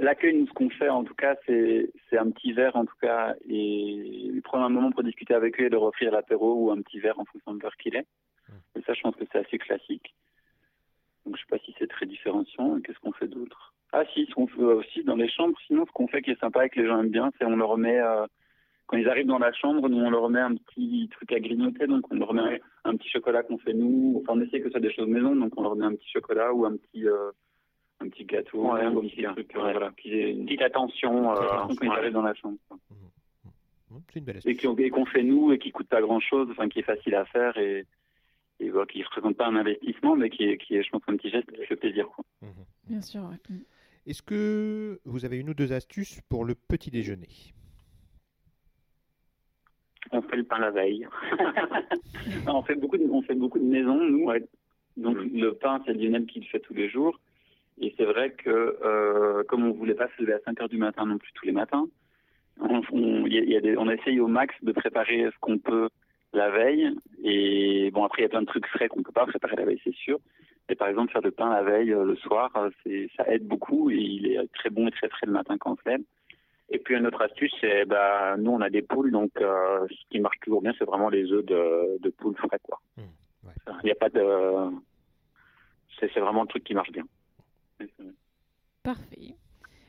l'accueil, 0.00 0.34
nous 0.34 0.46
ce 0.46 0.52
qu'on 0.54 0.70
fait 0.70 0.88
en 0.88 1.04
tout 1.04 1.14
cas, 1.14 1.36
c'est 1.44 1.92
c'est 2.08 2.16
un 2.16 2.30
petit 2.30 2.54
verre 2.54 2.74
en 2.74 2.86
tout 2.86 2.96
cas 3.02 3.34
et 3.46 4.32
prendre 4.44 4.64
un 4.64 4.70
moment 4.70 4.92
pour 4.92 5.02
discuter 5.02 5.34
avec 5.34 5.60
eux 5.60 5.66
et 5.66 5.68
leur 5.68 5.82
offrir 5.82 6.10
l'apéro 6.10 6.54
ou 6.54 6.70
un 6.70 6.80
petit 6.80 7.00
verre 7.00 7.20
en 7.20 7.26
fonction 7.26 7.52
de 7.52 7.60
l'heure 7.60 7.76
qu'il 7.76 7.94
est. 7.94 8.06
Et 8.76 8.80
ça, 8.86 8.94
je 8.94 9.02
pense 9.02 9.14
que 9.16 9.24
c'est 9.30 9.40
assez 9.40 9.58
classique. 9.58 10.14
Donc 11.26 11.36
je 11.36 11.42
sais 11.42 11.50
pas 11.50 11.58
si 11.58 11.74
c'est 11.78 11.86
très 11.86 12.06
différenciant. 12.06 12.80
Qu'est-ce 12.80 12.98
qu'on 13.00 13.12
fait 13.12 13.28
d'autre? 13.28 13.74
Ah 13.92 14.04
si, 14.14 14.24
ce 14.24 14.34
qu'on 14.34 14.46
fait 14.46 14.62
aussi 14.62 15.04
dans 15.04 15.16
les 15.16 15.28
chambres. 15.28 15.58
Sinon, 15.66 15.84
ce 15.84 15.92
qu'on 15.92 16.08
fait 16.08 16.22
qui 16.22 16.30
est 16.30 16.40
sympa 16.40 16.64
et 16.64 16.70
que 16.70 16.80
les 16.80 16.86
gens 16.86 16.98
aiment 16.98 17.10
bien, 17.10 17.30
c'est 17.36 17.44
on 17.44 17.56
leur 17.56 17.76
met 17.76 18.00
euh, 18.00 18.26
quand 18.86 18.96
ils 18.96 19.08
arrivent 19.10 19.26
dans 19.26 19.38
la 19.38 19.52
chambre, 19.52 19.86
nous 19.90 19.98
on 19.98 20.08
leur 20.08 20.30
met 20.30 20.40
un 20.40 20.54
petit 20.54 21.10
truc 21.12 21.30
à 21.32 21.40
grignoter. 21.40 21.86
Donc 21.86 22.10
on 22.10 22.16
leur 22.16 22.32
met 22.32 22.62
un, 22.84 22.90
un 22.90 22.96
petit 22.96 23.10
chocolat 23.10 23.42
qu'on 23.42 23.58
fait 23.58 23.74
nous. 23.74 24.22
Enfin, 24.22 24.32
on 24.38 24.40
essaie 24.40 24.60
que 24.60 24.68
ce 24.68 24.70
soit 24.70 24.80
des 24.80 24.94
choses 24.94 25.08
maison. 25.08 25.36
Donc 25.36 25.52
on 25.58 25.62
leur 25.62 25.76
met 25.76 25.84
un 25.84 25.94
petit 25.94 26.08
chocolat 26.10 26.54
ou 26.54 26.64
un 26.64 26.78
petit 26.78 27.06
euh, 27.06 27.30
un 28.02 28.08
petit 28.08 28.24
gâteau, 28.24 28.72
Ouais, 28.72 28.82
un 28.82 28.88
un 28.96 29.00
petit 29.00 29.16
petit- 29.16 29.22
truc, 29.24 29.54
euh, 29.56 29.62
ouais. 29.64 29.72
voilà, 29.72 29.92
qui 29.96 30.12
est 30.14 30.30
Une 30.32 30.44
petite 30.46 30.62
attention. 30.62 31.32
euh, 31.32 32.10
dans 32.10 32.22
la 32.22 32.34
chambre. 32.34 32.58
quoi. 32.68 32.78
Mmh, 32.90 33.98
C'est 34.12 34.18
une 34.18 34.24
belle 34.24 34.36
Et 34.36 34.38
astuce. 34.38 34.58
qui- 34.58 34.82
et 34.82 34.90
qu'on 34.90 35.06
fait 35.06 35.22
nous 35.22 35.52
et 35.52 35.58
qui 35.58 35.70
coûte 35.70 35.88
pas 35.88 36.00
grand 36.00 36.20
chose, 36.20 36.48
enfin 36.50 36.68
qui 36.68 36.78
est 36.80 36.82
facile 36.82 37.14
à 37.14 37.24
faire 37.26 37.56
et, 37.58 37.86
et 38.60 38.70
voilà, 38.70 38.86
qui 38.86 39.00
ne 39.00 39.04
représente 39.04 39.36
pas 39.36 39.46
un 39.46 39.56
investissement, 39.56 40.16
mais 40.16 40.30
qui 40.30 40.44
est, 40.44 40.56
qui 40.58 40.76
est, 40.76 40.82
je 40.82 40.90
pense, 40.90 41.02
un 41.08 41.16
petit 41.16 41.30
geste 41.30 41.50
qui 41.52 41.64
fait 41.66 41.76
plaisir. 41.76 42.06
Quoi. 42.08 42.24
Mmh. 42.42 42.46
Bien 42.88 43.00
sûr, 43.02 43.22
ouais. 43.22 43.36
Mm. 43.50 43.58
Est-ce 44.06 44.22
que 44.22 45.00
vous 45.04 45.24
avez 45.24 45.36
une 45.38 45.50
ou 45.50 45.54
deux 45.54 45.72
astuces 45.72 46.20
pour 46.28 46.44
le 46.44 46.54
petit 46.54 46.90
déjeuner? 46.90 47.28
On 50.10 50.20
fait 50.22 50.36
le 50.36 50.44
pain 50.44 50.58
la 50.58 50.70
veille. 50.70 51.06
On 52.46 52.62
fait 52.62 52.74
beaucoup, 52.74 52.98
de, 52.98 53.04
on 53.04 53.22
fait 53.22 53.34
beaucoup 53.34 53.58
de 53.58 53.64
maisons, 53.64 53.96
nous. 54.04 54.24
ouais. 54.24 54.42
Donc 54.96 55.16
le 55.18 55.52
pain, 55.54 55.80
c'est 55.86 55.94
Lionel 55.94 56.26
qui 56.26 56.40
le 56.40 56.46
fait 56.46 56.60
tous 56.60 56.74
les 56.74 56.88
jours. 56.88 57.18
Et 57.82 57.92
c'est 57.98 58.04
vrai 58.04 58.30
que 58.30 58.48
euh, 58.84 59.42
comme 59.48 59.64
on 59.66 59.72
voulait 59.72 59.94
pas 59.94 60.08
se 60.16 60.22
lever 60.22 60.34
à 60.34 60.38
5 60.44 60.60
heures 60.60 60.68
du 60.68 60.78
matin 60.78 61.04
non 61.04 61.18
plus 61.18 61.32
tous 61.34 61.44
les 61.46 61.52
matins, 61.52 61.84
on, 62.60 62.80
on, 62.92 63.26
il 63.26 63.32
y 63.34 63.38
a- 63.38 63.42
il 63.42 63.50
y 63.50 63.56
a 63.56 63.60
des- 63.60 63.76
on 63.76 63.90
essaye 63.90 64.20
au 64.20 64.28
max 64.28 64.54
de 64.62 64.72
préparer 64.72 65.24
ce 65.32 65.38
qu'on 65.40 65.58
peut 65.58 65.88
la 66.32 66.50
veille. 66.50 66.90
Et 67.24 67.90
bon, 67.92 68.04
après, 68.04 68.22
il 68.22 68.24
y 68.24 68.26
a 68.26 68.28
plein 68.30 68.40
de 68.42 68.46
trucs 68.46 68.66
frais 68.68 68.88
qu'on 68.88 69.02
peut 69.02 69.12
pas 69.12 69.26
préparer 69.26 69.56
la 69.56 69.64
veille, 69.64 69.80
c'est 69.84 69.94
sûr. 69.94 70.18
Et 70.68 70.74
par 70.76 70.88
exemple, 70.88 71.12
faire 71.12 71.22
le 71.22 71.32
pain 71.32 71.50
la 71.50 71.62
veille, 71.62 71.92
euh, 71.92 72.04
le 72.04 72.16
soir, 72.16 72.50
euh, 72.56 72.70
c'est, 72.84 73.08
ça 73.16 73.24
aide 73.28 73.46
beaucoup 73.46 73.90
et 73.90 73.96
il 73.96 74.26
est 74.32 74.52
très 74.54 74.70
bon 74.70 74.86
et 74.86 74.90
très 74.92 75.08
frais 75.08 75.26
le 75.26 75.32
matin 75.32 75.58
quand 75.58 75.72
on 75.72 75.76
se 75.76 75.88
lève. 75.88 76.00
Et 76.70 76.78
puis 76.78 76.94
une 76.96 77.06
autre 77.06 77.20
astuce, 77.20 77.52
c'est 77.60 77.84
bah 77.84 78.36
nous 78.38 78.52
on 78.52 78.60
a 78.62 78.70
des 78.70 78.80
poules, 78.80 79.10
donc 79.10 79.32
euh, 79.40 79.86
ce 79.90 80.08
qui 80.10 80.20
marche 80.20 80.38
toujours 80.40 80.62
bien, 80.62 80.72
c'est 80.78 80.86
vraiment 80.86 81.10
les 81.10 81.30
œufs 81.32 81.44
de, 81.44 81.98
de 82.00 82.08
poules 82.10 82.36
frais 82.36 82.58
quoi. 82.62 82.80
Mmh, 82.96 83.00
ouais. 83.48 83.72
Il 83.82 83.86
n'y 83.86 83.90
a 83.90 83.94
pas 83.96 84.08
de, 84.08 84.22
c'est 85.98 86.10
c'est 86.14 86.20
vraiment 86.20 86.42
le 86.42 86.48
truc 86.48 86.64
qui 86.64 86.72
marche 86.74 86.90
bien. 86.92 87.04
Parfait. 88.82 89.34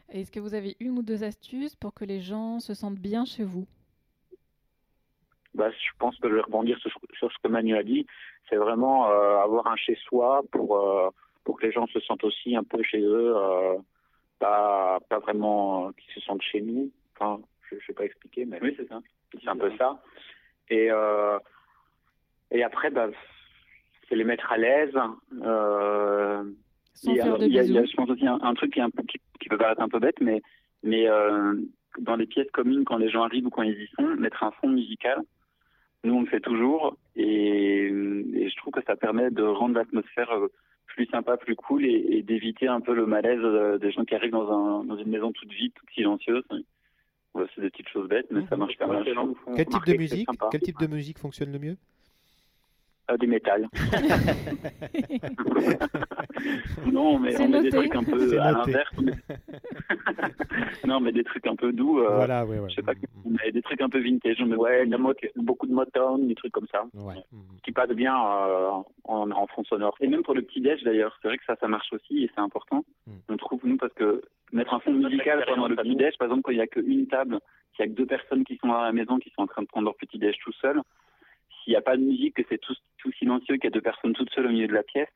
Est-ce 0.10 0.32
que 0.32 0.40
vous 0.40 0.54
avez 0.54 0.76
une 0.80 1.00
ou 1.00 1.02
deux 1.04 1.24
astuces 1.24 1.76
pour 1.76 1.94
que 1.94 2.06
les 2.06 2.22
gens 2.22 2.60
se 2.60 2.74
sentent 2.74 3.00
bien 3.00 3.26
chez 3.26 3.44
vous? 3.44 3.66
Bah, 5.56 5.70
je 5.72 5.90
pense 6.00 6.18
que 6.20 6.30
je 6.30 6.36
vais 6.36 6.42
rebondir 6.42 6.78
sur, 6.80 6.92
sur 7.18 7.32
ce 7.32 7.38
que 7.44 7.48
Manu 7.48 7.76
a 7.76 7.84
dit. 7.84 8.06
C'est 8.50 8.56
vraiment 8.56 9.10
euh, 9.10 9.38
avoir 9.38 9.68
un 9.68 9.76
chez 9.76 9.96
soi 9.96 10.42
pour 10.52 10.78
euh, 10.78 11.10
pour 11.44 11.60
que 11.60 11.66
les 11.66 11.72
gens 11.72 11.86
se 11.88 12.00
sentent 12.02 12.24
aussi 12.24 12.56
un 12.56 12.64
peu 12.64 12.82
chez 12.84 13.02
eux, 13.02 13.34
euh, 13.36 13.76
pas 14.40 15.00
pas 15.10 15.20
vraiment 15.20 15.88
euh, 15.88 15.92
qu'ils 15.94 16.14
se 16.14 16.22
sentent 16.22 16.42
chez 16.42 16.62
nous. 16.62 16.92
Enfin, 17.16 17.42
je 17.70 17.76
ne 17.76 17.80
sais 17.82 17.94
pas 17.94 18.06
expliquer, 18.06 18.46
mais 18.46 18.60
Oui, 18.62 18.74
c'est 18.78 18.88
ça. 18.88 19.00
c'est 19.32 19.48
un 19.48 19.58
peu 19.58 19.72
ça. 19.78 20.02
Et 20.70 20.90
euh, 20.90 21.38
et 22.52 22.64
après, 22.64 22.90
bah, 22.90 23.10
c'est 24.10 24.16
les 24.16 24.24
mettre 24.24 24.52
à 24.52 24.58
l'aise. 24.58 24.96
Sans 26.94 27.12
Il 27.12 27.18
y 27.18 27.20
a- 27.22 27.24
faire 27.24 27.38
de 27.40 27.46
il 27.46 27.54
y 27.54 27.60
a- 27.60 27.64
il 27.64 27.72
y 27.72 27.78
a, 27.78 27.82
bisous 27.82 27.92
je 27.92 27.98
pense 27.98 28.10
aussi 28.10 28.28
un, 28.28 28.40
un 28.42 28.54
truc 28.54 28.74
qui, 28.74 28.80
est 28.80 28.84
un 28.84 28.90
peu- 28.90 29.04
qui, 29.04 29.18
qui 29.40 29.50
peut 29.50 29.58
paraître 29.58 29.82
un 29.82 29.90
peu 29.90 30.00
bête, 30.00 30.20
mais, 30.22 30.42
mais 30.84 31.08
euh, 31.08 31.56
dans 32.00 32.16
les 32.16 32.26
pièces 32.28 32.50
communes, 32.52 32.86
quand 32.86 32.98
les 32.98 33.10
gens 33.10 33.24
arrivent 33.24 33.48
ou 33.48 33.50
quand 33.50 33.64
ils 33.64 33.82
y 33.82 33.88
sont, 33.96 34.04
mettre 34.16 34.44
un 34.44 34.52
fond 34.52 34.70
musical. 34.70 35.22
Nous, 36.06 36.14
on 36.14 36.22
le 36.22 36.28
fait 36.28 36.42
toujours 36.42 36.98
et, 37.16 37.86
et 37.88 38.50
je 38.50 38.56
trouve 38.58 38.74
que 38.74 38.84
ça 38.86 38.96
permet 38.98 39.32
de 39.32 39.42
rendre 39.44 39.76
l'atmosphère 39.76 40.32
euh, 40.32 40.52
plus 40.88 41.06
sympa, 41.08 41.38
plus 41.38 41.56
cool 41.56 41.86
et, 41.86 42.06
et 42.18 42.24
d'éviter 42.24 42.68
un 42.68 42.82
peu 42.82 42.94
le 42.94 43.06
malaise 43.06 43.40
euh, 43.42 43.78
des 43.78 43.92
gens 43.92 44.04
qui 44.04 44.14
arrivent 44.14 44.32
dans, 44.32 44.52
un, 44.52 44.84
dans 44.84 44.98
une 44.98 45.10
maison 45.10 45.32
toute 45.32 45.52
vide, 45.52 45.72
toute 45.74 45.90
silencieuse. 45.92 46.44
Ouais, 47.34 47.46
c'est 47.56 47.62
des 47.62 47.70
petites 47.70 47.88
choses 47.90 48.08
bêtes, 48.10 48.28
mais 48.32 48.46
ça 48.48 48.58
marche 48.58 48.78
pas 48.78 48.86
mal. 48.86 49.04
type 49.68 49.86
de 49.88 49.94
musique. 49.98 50.28
Quel 50.52 50.62
type 50.62 50.80
de 50.80 50.88
musique 50.88 51.18
fonctionne 51.20 51.52
le 51.52 51.60
mieux? 51.60 51.78
Euh, 53.12 53.18
Du 53.18 53.28
métal. 53.28 53.68
Non, 56.92 57.20
mais 57.20 57.40
on 57.40 57.48
met 57.50 57.62
des 57.62 57.70
trucs 57.70 57.96
un 57.96 58.04
peu 58.04 58.40
à 58.40 58.52
l'inverse. 58.52 58.94
non, 60.86 61.00
mais 61.00 61.12
des 61.12 61.24
trucs 61.24 61.46
un 61.48 61.56
peu 61.56 61.72
doux. 61.74 62.00
euh, 62.00 62.16
Voilà, 62.16 62.46
ouais, 62.46 62.60
ouais. 62.60 62.70
Je 62.70 62.76
sais 62.76 62.82
pas, 62.82 62.94
Mmh, 62.94 63.26
on 63.26 63.30
met 63.32 63.52
des 63.52 63.62
trucs 63.62 63.82
un 63.82 63.90
peu 63.90 64.00
vintage. 64.00 64.38
On 64.42 64.46
met 64.46 64.56
Ouais, 64.56 64.86
de 64.86 64.92
la 64.92 64.98
mot- 64.98 65.14
beaucoup 65.36 65.68
de 65.68 65.74
Motown, 65.74 66.28
des 66.28 66.36
trucs 66.36 66.52
comme 66.52 66.68
ça, 66.72 66.84
ouais, 66.94 67.16
qui 67.64 67.72
passent 67.72 67.90
bien 67.90 68.16
euh, 68.16 68.70
en, 69.06 69.32
en 69.32 69.48
fond 69.48 69.64
sonore. 69.66 69.96
Et 70.02 70.08
même 70.08 70.24
pour 70.24 70.34
le 70.36 70.42
petit 70.42 70.62
déj 70.62 70.84
d'ailleurs, 70.84 71.18
c'est 71.22 71.28
vrai 71.28 71.38
que 71.38 71.46
ça, 71.46 71.56
ça 71.60 71.68
marche 71.68 71.92
aussi 71.94 72.24
et 72.24 72.32
c'est 72.34 72.42
important. 72.42 72.84
Mm. 73.08 73.12
On 73.30 73.38
trouve 73.38 73.60
nous 73.64 73.78
parce 73.78 73.94
que 73.94 74.22
mettre 74.52 74.74
un 74.74 74.80
fond 74.80 74.92
musical 74.94 75.44
pendant 75.48 75.68
le 75.68 75.76
petit 75.76 75.96
déj, 75.96 76.16
par 76.18 76.28
exemple 76.28 76.44
quand 76.44 76.52
il 76.52 76.58
y 76.58 76.62
a 76.62 76.68
qu'une 76.68 77.08
table, 77.08 77.40
qu'il 77.76 77.86
y 77.86 77.90
a 77.90 77.92
que 77.92 77.98
deux 77.98 78.06
personnes 78.06 78.44
qui 78.44 78.58
sont 78.58 78.72
à 78.72 78.84
la 78.84 78.92
maison 78.92 79.18
qui 79.20 79.30
sont 79.32 79.42
en 79.44 79.48
train 79.48 79.62
de 79.64 79.68
prendre 79.68 79.86
leur 79.86 79.96
petit 79.96 80.18
déj 80.20 80.36
tout 80.44 80.54
seul, 80.62 80.82
s'il 81.64 81.72
n'y 81.72 81.78
a 81.78 81.82
pas 81.82 81.98
de 81.98 82.02
musique, 82.04 82.36
que 82.36 82.44
c'est 82.50 82.58
tout, 82.60 82.76
tout 82.98 83.12
silencieux, 83.14 83.56
qu'il 83.56 83.66
y 83.66 83.68
a 83.68 83.72
deux 83.72 83.82
personnes 83.82 84.14
toutes 84.14 84.30
seules 84.32 84.48
au 84.48 84.52
milieu 84.52 84.68
de 84.68 84.74
la 84.74 84.84
pièce, 84.84 85.10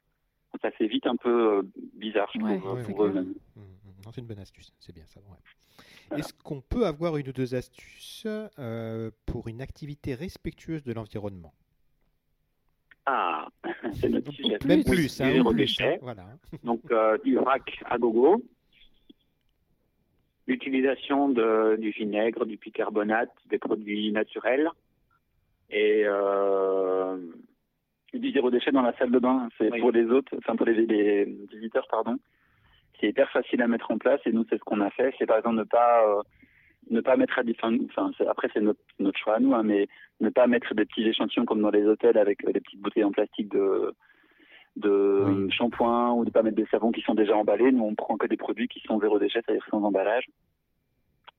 ça 0.61 0.71
fait 0.71 0.87
vite 0.87 1.05
un 1.05 1.15
peu 1.15 1.57
euh, 1.57 1.61
bizarre, 1.93 2.29
je 2.33 2.39
Ouais, 2.39 2.57
trouve, 2.57 2.73
ouais, 2.73 2.83
pour 2.83 3.03
c'est 3.03 3.07
eux 3.07 3.11
clair. 3.11 3.23
même. 3.23 3.33
Mmh, 3.55 3.61
mmh. 3.61 4.05
Non, 4.05 4.11
c'est 4.11 4.21
une 4.21 4.27
bonne 4.27 4.39
astuce, 4.39 4.71
c'est 4.79 4.93
bien 4.95 5.05
ça. 5.05 5.19
ouais. 5.19 6.17
Est-ce 6.17 6.33
qu'on 6.33 6.61
peut 6.61 6.85
avoir 6.85 7.17
une 7.17 7.27
ou 7.29 7.33
deux 7.33 7.53
astuces 7.53 8.25
euh, 8.25 9.11
pour 9.25 9.47
une 9.47 9.61
activité 9.61 10.15
respectueuse 10.15 10.83
de 10.83 10.93
l'environnement? 10.93 11.53
Ah, 13.05 13.47
c'est 13.93 14.09
notre 14.09 14.31
sujet. 14.31 14.57
Même 14.65 14.83
Plus. 14.83 15.21
hein, 15.21 15.27
Du 15.27 15.33
zéro 15.35 15.53
déchet. 15.53 15.93
hein, 15.95 15.97
voilà. 16.01 16.25
Donc 16.63 16.81
euh, 16.91 17.17
du 17.19 17.35
vrac 17.35 17.83
à 17.85 17.97
gogo, 17.97 18.41
l'utilisation 20.47 21.29
de- 21.29 21.75
du 21.79 21.91
vinaigre, 21.91 22.45
du 22.45 22.57
bicarbonate, 22.57 23.31
des 23.49 23.59
produits 23.59 24.11
naturels 24.11 24.69
et 25.69 26.03
euh, 26.05 27.17
du 28.13 28.31
zéro 28.31 28.49
déchet 28.49 28.71
dans 28.71 28.81
la 28.81 28.95
salle 28.97 29.11
de 29.11 29.19
bain, 29.19 29.49
c'est 29.57 29.71
Oui. 29.71 29.79
pour 29.79 29.91
les 29.91 30.05
autres, 30.05 30.33
enfin 30.37 30.55
pour 30.55 30.65
les, 30.65 30.73
les 30.85 31.25
visiteurs, 31.51 31.87
pardon. 31.89 32.17
C'est 32.99 33.09
hyper 33.09 33.29
facile 33.31 33.61
à 33.61 33.67
mettre 33.67 33.91
en 33.91 33.97
place 33.97 34.19
et 34.25 34.31
nous 34.31 34.45
c'est 34.49 34.57
ce 34.57 34.63
qu'on 34.63 34.81
a 34.81 34.89
fait. 34.89 35.13
C'est 35.19 35.25
par 35.27 35.37
exemple 35.37 35.57
ne 35.57 35.63
pas 35.63 36.03
euh, 36.07 36.21
ne 36.89 37.01
pas 37.01 37.17
mettre 37.17 37.37
à 37.37 37.43
des 37.43 37.55
enfin, 37.61 38.11
après 38.27 38.49
c'est 38.53 38.61
notre, 38.61 38.79
notre 38.99 39.19
choix 39.19 39.35
à 39.35 39.39
nous, 39.39 39.53
hein, 39.53 39.61
mais 39.63 39.87
ne 40.21 40.29
pas 40.29 40.47
mettre 40.47 40.73
des 40.73 40.85
petits 40.85 41.07
échantillons 41.07 41.45
comme 41.45 41.61
dans 41.61 41.69
les 41.69 41.85
hôtels 41.85 42.17
avec 42.17 42.43
euh, 42.45 42.51
des 42.53 42.61
petites 42.61 42.81
bouteilles 42.81 43.03
en 43.03 43.11
plastique 43.11 43.49
de 43.49 43.93
de 44.77 45.23
Oui. 45.27 45.51
shampoing 45.51 46.13
ou 46.13 46.23
de 46.25 46.29
pas 46.31 46.43
mettre 46.43 46.55
des 46.55 46.65
savons 46.67 46.91
qui 46.91 47.01
sont 47.01 47.15
déjà 47.15 47.35
emballés. 47.35 47.71
Nous 47.71 47.83
on 47.83 47.93
prend 47.95 48.15
que 48.17 48.27
des 48.27 48.37
produits 48.37 48.67
qui 48.67 48.79
sont 48.81 48.99
zéro 48.99 49.19
déchet, 49.19 49.41
c'est-à-dire 49.45 49.65
sans 49.69 49.83
emballage. 49.83 50.25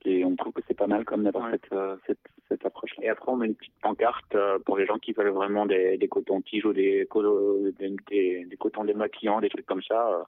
Et 0.04 0.24
on 0.24 0.36
trouve 0.36 0.52
que 0.52 0.62
c'est 0.68 0.76
pas 0.76 0.86
mal 0.86 1.04
comme 1.04 1.24
d'avoir 1.24 1.46
Ouais. 1.46 1.52
cette, 1.52 1.72
euh, 1.72 1.96
cette, 2.06 2.18
cette 2.48 2.64
approche-là. 2.64 3.04
Et 3.04 3.08
après, 3.08 3.30
on 3.32 3.36
met 3.36 3.46
une 3.46 3.54
petite 3.54 3.74
pancarte 3.82 4.34
euh, 4.34 4.58
pour 4.64 4.78
les 4.78 4.86
gens 4.86 4.98
qui 4.98 5.12
veulent 5.12 5.28
vraiment 5.30 5.66
des, 5.66 5.98
des 5.98 6.08
cotons-tiges 6.08 6.64
ou 6.64 6.72
des, 6.72 7.06
des, 7.78 7.96
des, 8.10 8.44
des 8.44 8.56
cotons 8.56 8.84
démaquillants, 8.84 9.40
des 9.40 9.48
trucs 9.50 9.66
comme 9.66 9.82
ça. 9.82 10.08
euh. 10.12 10.22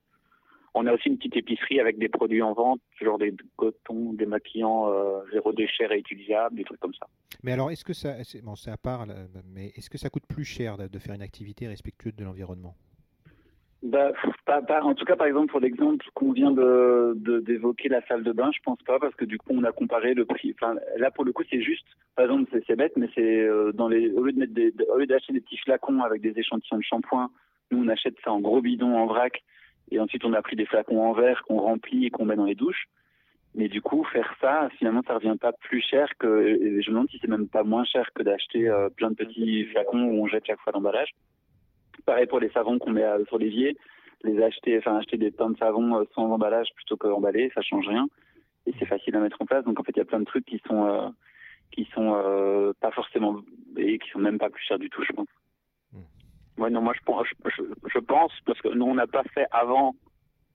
On 0.74 0.86
a 0.86 0.92
aussi 0.92 1.08
une 1.08 1.16
petite 1.18 1.36
épicerie 1.36 1.80
avec 1.80 1.98
des 1.98 2.08
produits 2.08 2.42
en 2.42 2.52
vente, 2.52 2.80
genre 3.00 3.18
des 3.18 3.34
cotons 3.56 4.12
démaquillants 4.12 4.88
euh, 4.92 5.20
zéro 5.32 5.52
déchet 5.52 5.86
réutilisables, 5.86 6.54
des 6.56 6.62
trucs 6.64 6.78
comme 6.80 6.94
ça. 6.94 7.06
Mais 7.42 7.52
alors, 7.52 7.70
est-ce 7.72 7.84
que 7.84 7.92
ça, 7.92 8.22
c'est- 8.22 8.40
bon, 8.42 8.54
c'est 8.54 8.70
à 8.70 8.76
part, 8.76 9.06
là, 9.06 9.14
mais 9.52 9.68
est-ce 9.76 9.90
que 9.90 9.98
ça 9.98 10.10
coûte 10.10 10.26
plus 10.28 10.44
cher 10.44 10.76
de 10.78 10.98
faire 10.98 11.14
une 11.14 11.22
activité 11.22 11.66
respectueuse 11.66 12.14
de 12.14 12.24
l'environnement? 12.24 12.74
Bah, 13.82 14.12
en 14.82 14.94
tout 14.94 15.06
cas, 15.06 15.16
par 15.16 15.26
exemple, 15.26 15.50
pour 15.50 15.60
l'exemple 15.60 16.04
qu'on 16.12 16.32
vient 16.32 16.50
de 16.50 17.14
d'évoquer 17.40 17.88
la 17.88 18.02
salle 18.06 18.22
de 18.22 18.32
bain, 18.32 18.50
je 18.52 18.60
pense 18.62 18.78
pas 18.82 18.98
parce 18.98 19.14
que 19.14 19.24
du 19.24 19.38
coup, 19.38 19.52
on 19.52 19.64
a 19.64 19.72
comparé 19.72 20.12
le 20.12 20.26
prix. 20.26 20.54
Enfin, 20.54 20.74
là, 20.98 21.10
pour 21.10 21.24
le 21.24 21.32
coup, 21.32 21.44
c'est 21.48 21.62
juste. 21.62 21.86
Par 22.14 22.26
exemple, 22.26 22.50
c'est- 22.66 22.76
bête, 22.76 22.92
mais 22.96 23.08
c'est 23.14 23.40
euh, 23.40 23.72
au 23.78 23.88
lieu 23.88 24.32
de 24.32 25.06
d'acheter 25.06 25.32
des 25.32 25.40
petits 25.40 25.56
flacons 25.58 26.00
avec 26.02 26.20
des 26.20 26.38
échantillons 26.38 26.76
de 26.78 26.82
shampoing, 26.82 27.30
nous 27.70 27.82
on 27.82 27.88
achète 27.88 28.16
ça 28.22 28.32
en 28.32 28.40
gros 28.40 28.60
bidon 28.60 28.96
en 28.96 29.06
vrac 29.06 29.42
et 29.90 29.98
ensuite 29.98 30.24
on 30.24 30.32
a 30.34 30.42
pris 30.42 30.56
des 30.56 30.66
flacons 30.66 31.02
en 31.02 31.12
verre 31.12 31.42
qu'on 31.44 31.58
remplit 31.60 32.06
et 32.06 32.10
qu'on 32.10 32.26
met 32.26 32.36
dans 32.36 32.44
les 32.44 32.54
douches. 32.54 32.86
Mais 33.54 33.68
du 33.68 33.80
coup, 33.82 34.04
faire 34.04 34.32
ça, 34.40 34.68
finalement, 34.78 35.02
ça 35.06 35.14
revient 35.14 35.36
pas 35.40 35.52
plus 35.52 35.80
cher 35.80 36.06
que. 36.18 36.56
Je 36.82 36.90
me 36.90 36.94
demande 36.94 37.08
si 37.10 37.18
c'est 37.18 37.28
même 37.28 37.48
pas 37.48 37.64
moins 37.64 37.84
cher 37.84 38.10
que 38.14 38.22
d'acheter 38.22 38.68
euh, 38.68 38.90
plein 38.90 39.10
de 39.10 39.16
petits 39.16 39.64
flacons 39.66 40.04
où 40.04 40.22
on 40.22 40.26
jette 40.26 40.46
chaque 40.46 40.60
fois 40.60 40.72
l'emballage. 40.72 41.10
Pareil 42.10 42.26
pour 42.26 42.40
les 42.40 42.50
savons 42.50 42.80
qu'on 42.80 42.90
met 42.90 43.04
euh, 43.04 43.24
sur 43.26 43.38
l'évier, 43.38 43.76
les 44.24 44.42
acheter, 44.42 44.76
enfin 44.78 44.96
acheter 44.96 45.16
des 45.16 45.30
pains 45.30 45.50
de 45.50 45.56
savon 45.58 45.94
euh, 45.94 46.04
sans 46.12 46.28
emballage 46.28 46.66
plutôt 46.74 46.96
qu'emballé, 46.96 47.52
ça 47.54 47.62
change 47.62 47.86
rien. 47.86 48.08
et 48.66 48.74
c'est 48.80 48.84
facile 48.84 49.14
à 49.14 49.20
mettre 49.20 49.40
en 49.40 49.46
place. 49.46 49.64
Donc 49.64 49.78
en 49.78 49.84
fait, 49.84 49.92
il 49.94 49.98
y 49.98 50.02
a 50.02 50.04
plein 50.04 50.18
de 50.18 50.24
trucs 50.24 50.44
qui 50.44 50.60
sont 50.66 51.14
qui 51.70 51.88
sont 51.94 52.74
pas 52.80 52.90
forcément 52.90 53.36
et 53.76 54.00
qui 54.00 54.10
sont 54.10 54.18
même 54.18 54.38
pas 54.38 54.50
plus 54.50 54.64
chers 54.64 54.80
du 54.80 54.90
tout, 54.90 55.04
je 55.04 55.12
pense. 55.12 55.28
Ouais, 56.58 56.68
non, 56.68 56.80
moi 56.80 56.94
je 56.98 57.04
pense, 57.04 57.28
je, 57.46 57.98
pense 58.00 58.32
parce 58.44 58.60
que 58.60 58.74
nous 58.74 58.86
on 58.86 58.94
n'a 58.94 59.06
pas 59.06 59.22
fait 59.32 59.46
avant. 59.52 59.94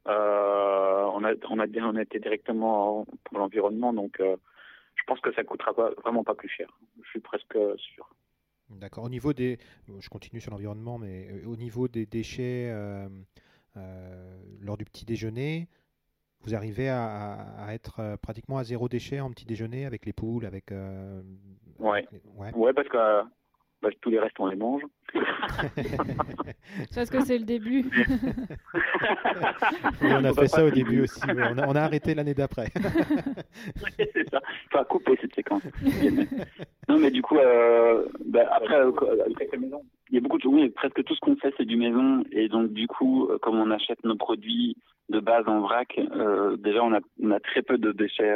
Euh, 0.09 1.09
on 1.13 1.23
a 1.23 1.35
on 1.49 1.59
a 1.59 1.67
on 1.67 1.97
été 1.97 2.19
directement 2.19 3.05
pour 3.23 3.39
l'environnement, 3.39 3.93
donc 3.93 4.19
euh, 4.19 4.35
je 4.95 5.03
pense 5.07 5.21
que 5.21 5.31
ça 5.31 5.45
coûtera 5.45 5.73
pas, 5.73 5.91
vraiment 6.03 6.25
pas 6.25 6.35
plus 6.35 6.49
cher. 6.49 6.67
Je 7.01 7.09
suis 7.11 7.21
presque 7.21 7.57
sûr. 7.77 8.09
D'accord. 8.69 9.03
Au 9.03 9.09
niveau 9.09 9.33
des, 9.33 9.57
je 9.99 10.09
continue 10.09 10.41
sur 10.41 10.51
l'environnement, 10.51 10.97
mais 10.97 11.27
euh, 11.29 11.47
au 11.47 11.55
niveau 11.55 11.87
des 11.87 12.05
déchets 12.05 12.73
lors 14.61 14.77
du 14.77 14.85
petit 14.85 15.05
déjeuner, 15.05 15.67
vous 16.41 16.55
arrivez 16.55 16.89
à, 16.89 17.67
être 17.69 18.17
pratiquement 18.21 18.57
à 18.57 18.63
zéro 18.63 18.87
déchet 18.87 19.19
en 19.19 19.31
petit 19.31 19.45
déjeuner 19.45 19.85
avec 19.85 20.05
les 20.05 20.13
poules, 20.13 20.45
avec. 20.45 20.71
ouais. 20.71 22.07
ouais. 22.35 22.53
ouais. 22.53 22.73
parce 22.73 22.87
que 22.87 23.23
bah, 23.85 23.91
tous 24.01 24.09
les 24.09 24.19
restes 24.19 24.39
on 24.39 24.47
les 24.47 24.55
mange. 24.55 24.81
Parce 26.95 27.09
que 27.11 27.23
c'est 27.23 27.37
le 27.37 27.45
début. 27.45 27.85
on 30.01 30.23
a 30.23 30.33
fait 30.33 30.47
ça 30.47 30.65
au 30.65 30.71
début 30.71 31.01
aussi. 31.03 31.21
On, 31.23 31.75
a, 31.75 31.81
arrêté 31.81 32.15
l'année 32.15 32.33
d'après. 32.33 32.71
c'est 33.97 34.29
ça. 34.29 34.41
Il 34.41 34.77
faut 34.77 34.83
couper 34.85 35.17
cette 35.21 35.35
séquence. 35.35 35.61
non, 36.89 36.97
mais 36.97 37.11
du 37.11 37.21
coup, 37.21 37.37
euh, 37.37 38.07
bah, 38.25 38.49
après, 38.51 38.79
euh, 38.79 38.91
il 40.09 40.15
y 40.15 40.17
a 40.17 40.21
beaucoup 40.21 40.39
de 40.39 40.47
oui, 40.47 40.69
presque 40.69 41.03
tout 41.03 41.13
ce 41.13 41.19
qu'on 41.19 41.35
fait, 41.35 41.53
c'est 41.57 41.65
du 41.65 41.77
maison. 41.77 42.23
Et 42.31 42.49
donc, 42.49 42.73
du 42.73 42.87
coup, 42.87 43.27
euh, 43.29 43.37
comme 43.37 43.59
on 43.59 43.69
achète 43.69 44.03
nos 44.03 44.15
produits 44.15 44.77
de 45.09 45.19
base 45.19 45.47
en 45.47 45.61
vrac, 45.61 45.99
déjà, 46.57 46.83
on 46.83 46.93
a, 46.93 47.01
on 47.21 47.29
a 47.29 47.39
très 47.39 47.61
peu 47.61 47.77
de 47.77 47.91
déchets 47.91 48.35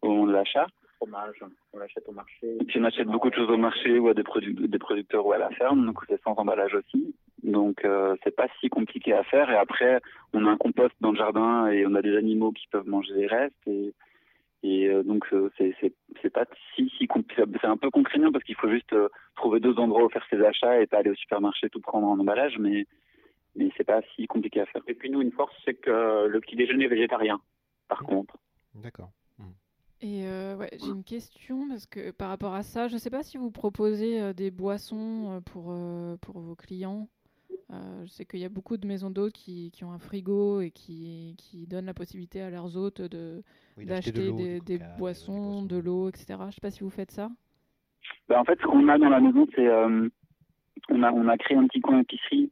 au 0.00 0.08
moment 0.08 0.26
de 0.26 0.32
l'achat 0.32 0.66
fromage, 1.00 1.42
on 1.72 1.78
l'achète 1.78 2.08
au 2.08 2.12
marché. 2.12 2.56
Et 2.60 2.64
puis 2.64 2.78
on 2.78 2.84
achète 2.84 3.06
beaucoup 3.06 3.30
de 3.30 3.34
choses 3.34 3.50
au 3.50 3.56
marché 3.56 3.98
ou 3.98 4.08
à 4.08 4.14
des, 4.14 4.22
des 4.22 4.78
producteurs 4.78 5.26
ou 5.26 5.32
à 5.32 5.38
la 5.38 5.50
ferme, 5.50 5.86
donc 5.86 5.98
c'est 6.08 6.20
sans 6.22 6.34
emballage 6.34 6.74
aussi. 6.74 7.14
Donc 7.42 7.84
euh, 7.84 8.16
c'est 8.22 8.36
pas 8.36 8.48
si 8.60 8.68
compliqué 8.68 9.14
à 9.14 9.24
faire. 9.24 9.50
Et 9.50 9.56
après, 9.56 10.00
on 10.34 10.44
a 10.46 10.50
un 10.50 10.56
compost 10.56 10.94
dans 11.00 11.12
le 11.12 11.16
jardin 11.16 11.68
et 11.68 11.86
on 11.86 11.94
a 11.94 12.02
des 12.02 12.16
animaux 12.16 12.52
qui 12.52 12.66
peuvent 12.68 12.86
manger 12.86 13.14
les 13.14 13.26
restes. 13.26 13.66
Et, 13.66 13.94
et 14.62 14.88
euh, 14.88 15.02
donc 15.02 15.26
euh, 15.32 15.50
c'est 15.56 15.74
c'est 15.80 16.30
pas 16.30 16.44
si 16.74 16.92
si 16.98 17.06
compliqué. 17.06 17.42
C'est 17.60 17.66
un 17.66 17.78
peu 17.78 17.90
contraignant 17.90 18.30
parce 18.30 18.44
qu'il 18.44 18.56
faut 18.56 18.70
juste 18.70 18.92
euh, 18.92 19.08
trouver 19.36 19.60
deux 19.60 19.78
endroits 19.78 20.04
où 20.04 20.10
faire 20.10 20.26
ses 20.28 20.42
achats 20.44 20.80
et 20.80 20.86
pas 20.86 20.98
aller 20.98 21.10
au 21.10 21.14
supermarché 21.14 21.70
tout 21.70 21.80
prendre 21.80 22.06
en 22.06 22.18
emballage, 22.18 22.58
mais 22.58 22.86
mais 23.56 23.70
c'est 23.76 23.84
pas 23.84 24.02
si 24.14 24.26
compliqué 24.26 24.60
à 24.60 24.66
faire. 24.66 24.82
Et 24.86 24.94
puis 24.94 25.08
nous, 25.10 25.22
une 25.22 25.32
force, 25.32 25.54
c'est 25.64 25.74
que 25.74 26.26
le 26.26 26.40
petit 26.40 26.56
déjeuner 26.56 26.84
est 26.84 26.88
végétarien. 26.88 27.40
Par 27.88 28.02
contre. 28.04 28.36
D'accord. 28.74 29.10
Et 30.02 30.22
euh, 30.24 30.56
ouais, 30.56 30.70
j'ai 30.80 30.88
une 30.88 31.04
question 31.04 31.68
parce 31.68 31.86
que 31.86 32.10
par 32.10 32.30
rapport 32.30 32.54
à 32.54 32.62
ça, 32.62 32.88
je 32.88 32.94
ne 32.94 32.98
sais 32.98 33.10
pas 33.10 33.22
si 33.22 33.36
vous 33.36 33.50
proposez 33.50 34.20
euh, 34.20 34.32
des 34.32 34.50
boissons 34.50 35.30
euh, 35.30 35.40
pour, 35.40 35.74
pour 36.22 36.40
vos 36.40 36.54
clients. 36.54 37.06
je 37.70 38.08
sais 38.08 38.24
qu'il 38.24 38.40
y 38.40 38.46
a 38.46 38.48
beaucoup 38.48 38.78
de 38.78 38.86
maisons 38.86 39.10
d'hôtes 39.10 39.34
qui, 39.34 39.70
qui, 39.72 39.84
ont 39.84 39.92
un 39.92 39.98
frigo 39.98 40.62
et 40.62 40.70
qui, 40.70 41.34
qui 41.36 41.66
donnent 41.66 41.84
la 41.84 41.94
possibilité 41.94 42.40
à 42.40 42.48
leurs 42.48 42.78
hôtes 42.78 43.02
de, 43.02 43.42
d'acheter 43.76 44.32
des, 44.32 44.60
des, 44.60 44.80
boissons, 44.98 45.64
de 45.64 45.76
l'eau, 45.76 46.08
etc. 46.08 46.26
Je 46.28 46.44
ne 46.46 46.50
sais 46.52 46.60
pas 46.62 46.70
si 46.70 46.80
vous 46.80 46.90
faites 46.90 47.10
ça. 47.10 47.28
Ben, 48.28 48.40
en 48.40 48.44
fait, 48.44 48.58
ce 48.58 48.66
qu'on 48.66 48.88
a 48.88 48.96
dans 48.96 49.10
la 49.10 49.20
maison, 49.20 49.46
c'est 49.54 49.68
on, 50.88 51.02
a, 51.02 51.12
on 51.12 51.28
a 51.28 51.36
créé 51.36 51.58
un 51.58 51.66
petit 51.66 51.80
coin 51.80 52.00
épicerie 52.00 52.50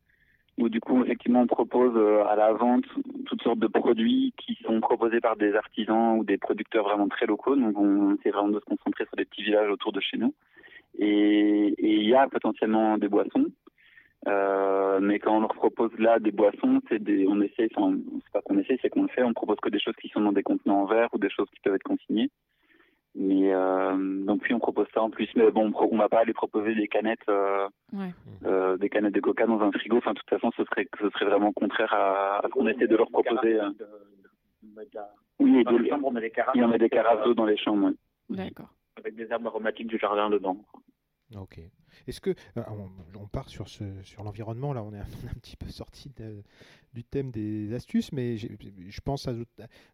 où 0.59 0.69
du 0.69 0.81
coup 0.81 1.03
effectivement 1.05 1.43
on 1.43 1.47
propose 1.47 1.93
euh, 1.97 2.25
à 2.27 2.37
la 2.37 2.53
vente 2.53 2.85
toutes 3.27 3.43
sortes 3.43 3.61
de 3.61 3.69
produits 3.69 4.35
qui 4.37 4.59
sont 4.65 4.81
proposés 4.81 5.21
par 5.21 5.37
des 5.37 5.55
artisans 5.55 6.19
ou 6.19 6.25
des 6.25 6.37
producteurs 6.37 6.85
vraiment 6.85 7.09
très 7.09 7.27
locaux. 7.27 7.57
Donc 7.57 7.79
on 7.79 8.15
essaie 8.17 8.31
vraiment 8.31 8.49
de 8.49 8.61
se 8.61 8.65
concentrer 8.65 9.05
sur 9.07 9.17
des 9.17 9.25
petits 9.25 9.43
villages 9.43 9.71
autour 9.71 9.93
de 9.93 10.01
chez 10.01 10.17
nous. 10.17 10.35
Et 10.99 11.75
il 11.79 12.09
y 12.09 12.15
a 12.15 12.29
potentiellement 12.29 12.99
des 12.99 13.09
boissons. 13.09 13.47
Euh, 14.27 14.99
mais 15.01 15.21
quand 15.21 15.37
on 15.37 15.41
leur 15.41 15.55
propose 15.55 15.93
là 15.99 16.19
des 16.19 16.33
boissons, 16.33 16.81
c'est 16.89 17.03
des, 17.03 17.27
on 17.29 17.41
essaie, 17.41 17.69
c'est 17.69 18.33
pas 18.33 18.43
qu'on 18.43 18.59
essaie, 18.59 18.79
c'est 18.83 18.91
qu'on 18.91 19.03
le 19.03 19.09
fait. 19.09 19.23
On 19.23 19.33
propose 19.33 19.59
que 19.63 19.71
des 19.71 19.79
choses 19.79 19.95
qui 20.01 20.09
sont 20.09 20.21
dans 20.21 20.33
des 20.33 20.43
contenants 20.43 20.83
en 20.83 20.87
verre 20.87 21.09
ou 21.13 21.19
des 21.19 21.31
choses 21.31 21.49
qui 21.55 21.61
peuvent 21.61 21.77
être 21.77 21.85
consignées. 21.85 22.31
Mais 23.15 23.53
euh, 23.53 24.25
donc 24.25 24.43
puis 24.43 24.55
on 24.55 24.59
propose 24.59 24.87
ça 24.95 25.03
en 25.03 25.11
plus, 25.11 25.29
mais 25.35 25.51
bon, 25.51 25.73
on 25.75 25.97
va 25.97 26.09
pas 26.09 26.21
aller 26.21 26.35
proposer 26.35 26.75
des 26.75 26.89
canettes, 26.89 27.29
euh, 27.29 27.69
euh, 28.45 28.77
des 28.77 28.89
canettes 28.89 29.15
de 29.15 29.21
Coca 29.21 29.47
dans 29.47 29.61
un 29.61 29.73
frigo. 29.73 29.97
Enfin, 29.97 30.13
de 30.13 30.19
toute 30.19 30.31
façon, 30.31 30.51
ce 30.57 30.65
serait, 30.65 30.87
ce 31.01 31.11
serait 31.11 31.25
vraiment 31.25 31.53
contraire 31.53 31.93
à, 31.93 32.39
à 32.39 32.43
ce 32.45 32.49
qu'on 32.49 32.69
essaie 32.69 32.87
de 32.87 32.97
leur 32.97 33.11
proposer. 33.11 33.59
Oui, 35.41 35.65
dans 35.65 35.79
les 35.79 35.89
chambres, 35.89 36.09
on 36.09 36.13
met 36.13 36.21
des 36.21 36.31
carafes. 36.31 36.55
Il 36.55 36.61
y 36.61 36.65
en 36.65 36.73
a 36.73 36.79
des 36.79 36.91
carafes 36.91 37.25
d'eau 37.25 37.35
dans 37.35 37.47
les 37.47 37.57
chambres. 37.57 37.91
D'accord. 38.29 38.69
Avec 38.97 39.15
des 39.17 39.31
herbes 39.31 39.47
aromatiques 39.47 39.87
du 39.87 39.99
jardin 39.99 40.29
dedans. 40.31 40.65
Ok. 41.37 41.61
Est-ce 42.07 42.21
que 42.21 42.35
on, 42.57 43.27
part 43.27 43.49
sur 43.49 43.69
ce 43.69 43.85
sur 44.03 44.23
l'environnement 44.23 44.73
là, 44.73 44.83
on 44.83 44.93
est, 44.93 44.99
un 45.01 45.39
petit 45.41 45.57
peu 45.57 45.69
sorti 45.69 46.13
du 46.95 47.05
thème 47.05 47.31
des 47.31 47.75
astuces, 47.75 48.13
mais 48.13 48.37
je 48.37 49.01
pense 49.01 49.29
à 49.29 49.33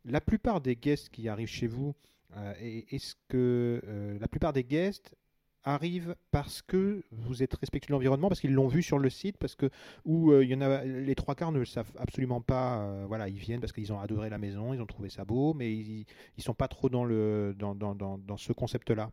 la 0.05 0.21
plupart 0.21 0.61
des 0.61 0.77
guests 0.77 1.09
qui 1.09 1.29
arrivent 1.29 1.49
chez 1.49 1.67
vous 1.67 1.95
euh, 2.37 2.53
est-ce 2.91 3.15
que 3.29 3.81
euh, 3.87 4.19
la 4.21 4.29
plupart 4.29 4.53
des 4.53 4.65
guests 4.65 5.15
arrivent 5.63 6.15
parce 6.31 6.61
que 6.61 7.03
vous 7.11 7.43
êtes 7.43 7.55
respectueux 7.55 7.89
de 7.89 7.93
l'environnement, 7.93 8.29
parce 8.29 8.41
qu'ils 8.41 8.53
l'ont 8.53 8.69
vu 8.69 8.83
sur 8.83 8.99
le 8.99 9.09
site, 9.09 9.39
parce 9.39 9.55
que 9.55 9.67
ou 10.05 10.31
euh, 10.31 10.45
il 10.45 10.51
y 10.51 10.55
en 10.55 10.61
a 10.61 10.85
les 10.85 11.15
trois 11.15 11.35
quarts 11.35 11.53
ne 11.53 11.59
le 11.59 11.65
savent 11.65 11.91
absolument 11.99 12.43
pas. 12.43 13.05
voilà, 13.07 13.29
ils 13.29 13.39
viennent 13.39 13.61
parce 13.61 13.73
qu'ils 13.73 13.93
ont 13.93 13.99
adoré 13.99 14.29
la 14.29 14.39
maison, 14.39 14.75
ils 14.75 14.83
ont 14.83 14.87
trouvé 14.87 15.09
ça 15.09 15.25
beau, 15.25 15.55
mais 15.55 15.73
ils, 15.73 16.05
ne 16.37 16.43
sont 16.43 16.55
pas 16.55 16.69
trop 16.69 16.91
dans 16.91 17.05
le 17.05 17.55
dans, 17.59 17.75
dans, 17.75 17.95
dans, 17.95 18.37
ce 18.37 18.53
concept-là? 18.53 19.11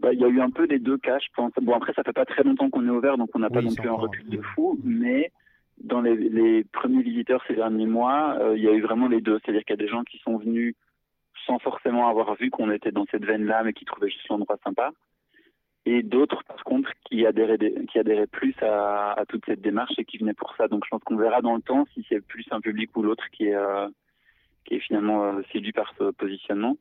Bah, 0.00 0.12
il 0.12 0.18
y 0.18 0.24
a 0.24 0.28
eu 0.28 0.40
un 0.40 0.50
peu 0.50 0.66
des 0.66 0.80
deux 0.80 0.98
cas, 0.98 1.18
je 1.20 1.28
pense. 1.36 1.52
Bon 1.62 1.74
après, 1.74 1.92
ça 1.92 2.02
fait 2.02 2.12
pas 2.12 2.24
très 2.24 2.42
longtemps 2.42 2.68
qu'on 2.68 2.84
est 2.84 2.90
ouvert, 2.90 3.16
donc 3.16 3.30
on 3.34 3.38
n'a 3.38 3.50
pas 3.50 3.62
non 3.62 3.72
plus 3.72 3.88
un 3.88 3.92
recul 3.92 4.28
de 4.28 4.40
fou, 4.40 4.80
mais 4.82 5.30
dans 5.80 6.00
les, 6.00 6.16
les, 6.16 6.64
premiers 6.64 7.02
visiteurs 7.02 7.42
ces 7.46 7.54
derniers 7.54 7.86
mois, 7.86 8.36
il 8.56 8.62
y 8.62 8.68
a 8.68 8.72
eu 8.72 8.80
vraiment 8.80 9.06
les 9.06 9.20
deux. 9.20 9.38
C'est-à-dire 9.44 9.62
qu'il 9.64 9.76
y 9.76 9.80
a 9.80 9.84
des 9.84 9.88
gens 9.88 10.02
qui 10.02 10.18
sont 10.18 10.38
venus 10.38 10.74
sans 11.46 11.58
forcément 11.58 12.08
avoir 12.08 12.34
vu 12.34 12.50
qu'on 12.50 12.70
était 12.70 12.92
dans 12.92 13.06
cette 13.10 13.24
veine-là, 13.24 13.62
mais 13.64 13.72
qui 13.72 13.84
trouvaient 13.84 14.10
juste 14.10 14.28
l'endroit 14.28 14.58
sympa. 14.64 14.92
Et 15.86 16.02
d'autres, 16.02 16.42
par 16.44 16.64
contre, 16.64 16.90
qui 17.04 17.26
adhéraient, 17.26 18.26
plus 18.26 18.54
à, 18.62 19.22
toute 19.28 19.44
cette 19.44 19.60
démarche 19.60 19.92
et 19.98 20.04
qui 20.04 20.16
venaient 20.16 20.34
pour 20.34 20.54
ça. 20.56 20.66
Donc 20.66 20.84
je 20.84 20.90
pense 20.90 21.02
qu'on 21.04 21.16
verra 21.16 21.42
dans 21.42 21.54
le 21.54 21.62
temps 21.62 21.84
si 21.92 22.06
c'est 22.08 22.24
plus 22.24 22.46
un 22.50 22.60
public 22.60 22.96
ou 22.96 23.02
l'autre 23.02 23.28
qui 23.32 23.48
est, 23.48 23.54
euh, 23.54 23.88
qui 24.64 24.76
est 24.76 24.80
finalement 24.80 25.24
euh, 25.24 25.42
séduit 25.52 25.72
par 25.72 25.92
ce 25.98 26.10
positionnement. 26.12 26.76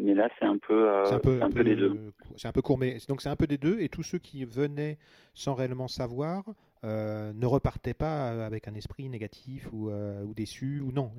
Mais 0.00 0.14
là, 0.14 0.28
c'est 0.38 0.46
un 0.46 0.56
peu, 0.56 0.88
euh, 0.88 1.04
un 1.04 1.18
peu, 1.18 1.42
un 1.42 1.50
peu, 1.50 1.62
des 1.62 1.76
deux. 1.76 2.12
C'est 2.36 2.48
un 2.48 2.52
peu 2.52 2.62
court, 2.62 2.78
mais 2.78 2.96
donc 3.08 3.20
c'est 3.20 3.28
un 3.28 3.36
peu 3.36 3.46
des 3.46 3.58
deux. 3.58 3.80
Et 3.80 3.88
tous 3.88 4.02
ceux 4.02 4.18
qui 4.18 4.44
venaient 4.44 4.96
sans 5.34 5.54
réellement 5.54 5.88
savoir 5.88 6.44
euh, 6.82 7.32
ne 7.34 7.44
repartaient 7.44 7.92
pas 7.92 8.32
euh, 8.32 8.46
avec 8.46 8.66
un 8.66 8.74
esprit 8.74 9.06
négatif 9.10 9.68
ou, 9.70 9.90
euh, 9.90 10.22
ou 10.24 10.32
déçu 10.32 10.80
ou 10.80 10.92
non 10.92 11.10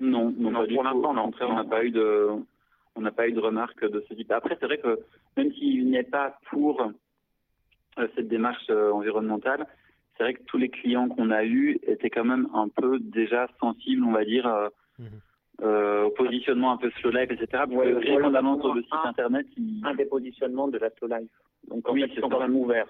Non, 0.00 0.32
non, 0.38 0.52
pas 0.52 0.66
pour 0.68 0.84
l'instant, 0.84 1.10
on 1.48 1.54
n'a 1.54 1.64
pas 1.64 1.84
eu 1.84 1.90
de, 1.90 2.28
on 2.94 3.00
n'a 3.00 3.10
pas 3.10 3.26
eu 3.26 3.32
de 3.32 3.40
remarques 3.40 3.84
de 3.84 4.04
ce 4.08 4.14
type. 4.14 4.30
Après, 4.30 4.56
c'est 4.60 4.66
vrai 4.66 4.78
que 4.78 5.00
même 5.36 5.52
s'il 5.54 5.90
n'est 5.90 6.04
pas 6.04 6.38
pour 6.50 6.88
cette 8.14 8.28
démarche 8.28 8.70
environnementale, 8.70 9.66
c'est 10.16 10.22
vrai 10.22 10.34
que 10.34 10.42
tous 10.44 10.58
les 10.58 10.68
clients 10.68 11.08
qu'on 11.08 11.30
a 11.30 11.44
eus 11.44 11.80
étaient 11.82 12.10
quand 12.10 12.24
même 12.24 12.48
un 12.54 12.68
peu 12.68 13.00
déjà 13.00 13.48
sensibles, 13.58 14.04
on 14.04 14.12
va 14.12 14.24
dire. 14.24 14.48
Mhm. 15.60 16.04
au 16.06 16.10
positionnement 16.10 16.72
un 16.72 16.76
peu 16.76 16.90
slow 17.00 17.10
life, 17.10 17.30
etc. 17.30 17.64
Ouais, 17.70 17.92
rien 17.92 18.20
qu'en 18.20 18.34
allant 18.34 18.60
sur 18.60 18.74
le 18.74 18.82
site 18.82 18.92
internet, 19.04 19.46
un 19.84 19.94
des 19.94 20.06
positionnements 20.06 20.68
de 20.68 20.78
la 20.78 20.90
slow 20.90 21.08
life. 21.08 21.30
Donc 21.68 21.88
en 21.88 21.92
oui, 21.92 22.02
fait, 22.02 22.14
ils 22.16 22.20
sont 22.20 22.28
quand 22.28 22.40
même 22.40 22.56
ouverts. 22.56 22.88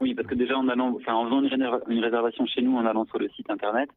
Oui, 0.00 0.14
parce 0.14 0.28
que 0.28 0.34
déjà 0.34 0.56
en 0.56 0.68
allant, 0.68 0.94
enfin 0.94 1.14
en 1.14 1.24
faisant 1.24 1.42
une, 1.42 2.00
réservation 2.04 2.46
chez 2.46 2.62
nous, 2.62 2.76
en 2.76 2.86
allant 2.86 3.06
sur 3.06 3.18
le 3.18 3.28
site 3.30 3.50
internet, 3.50 3.88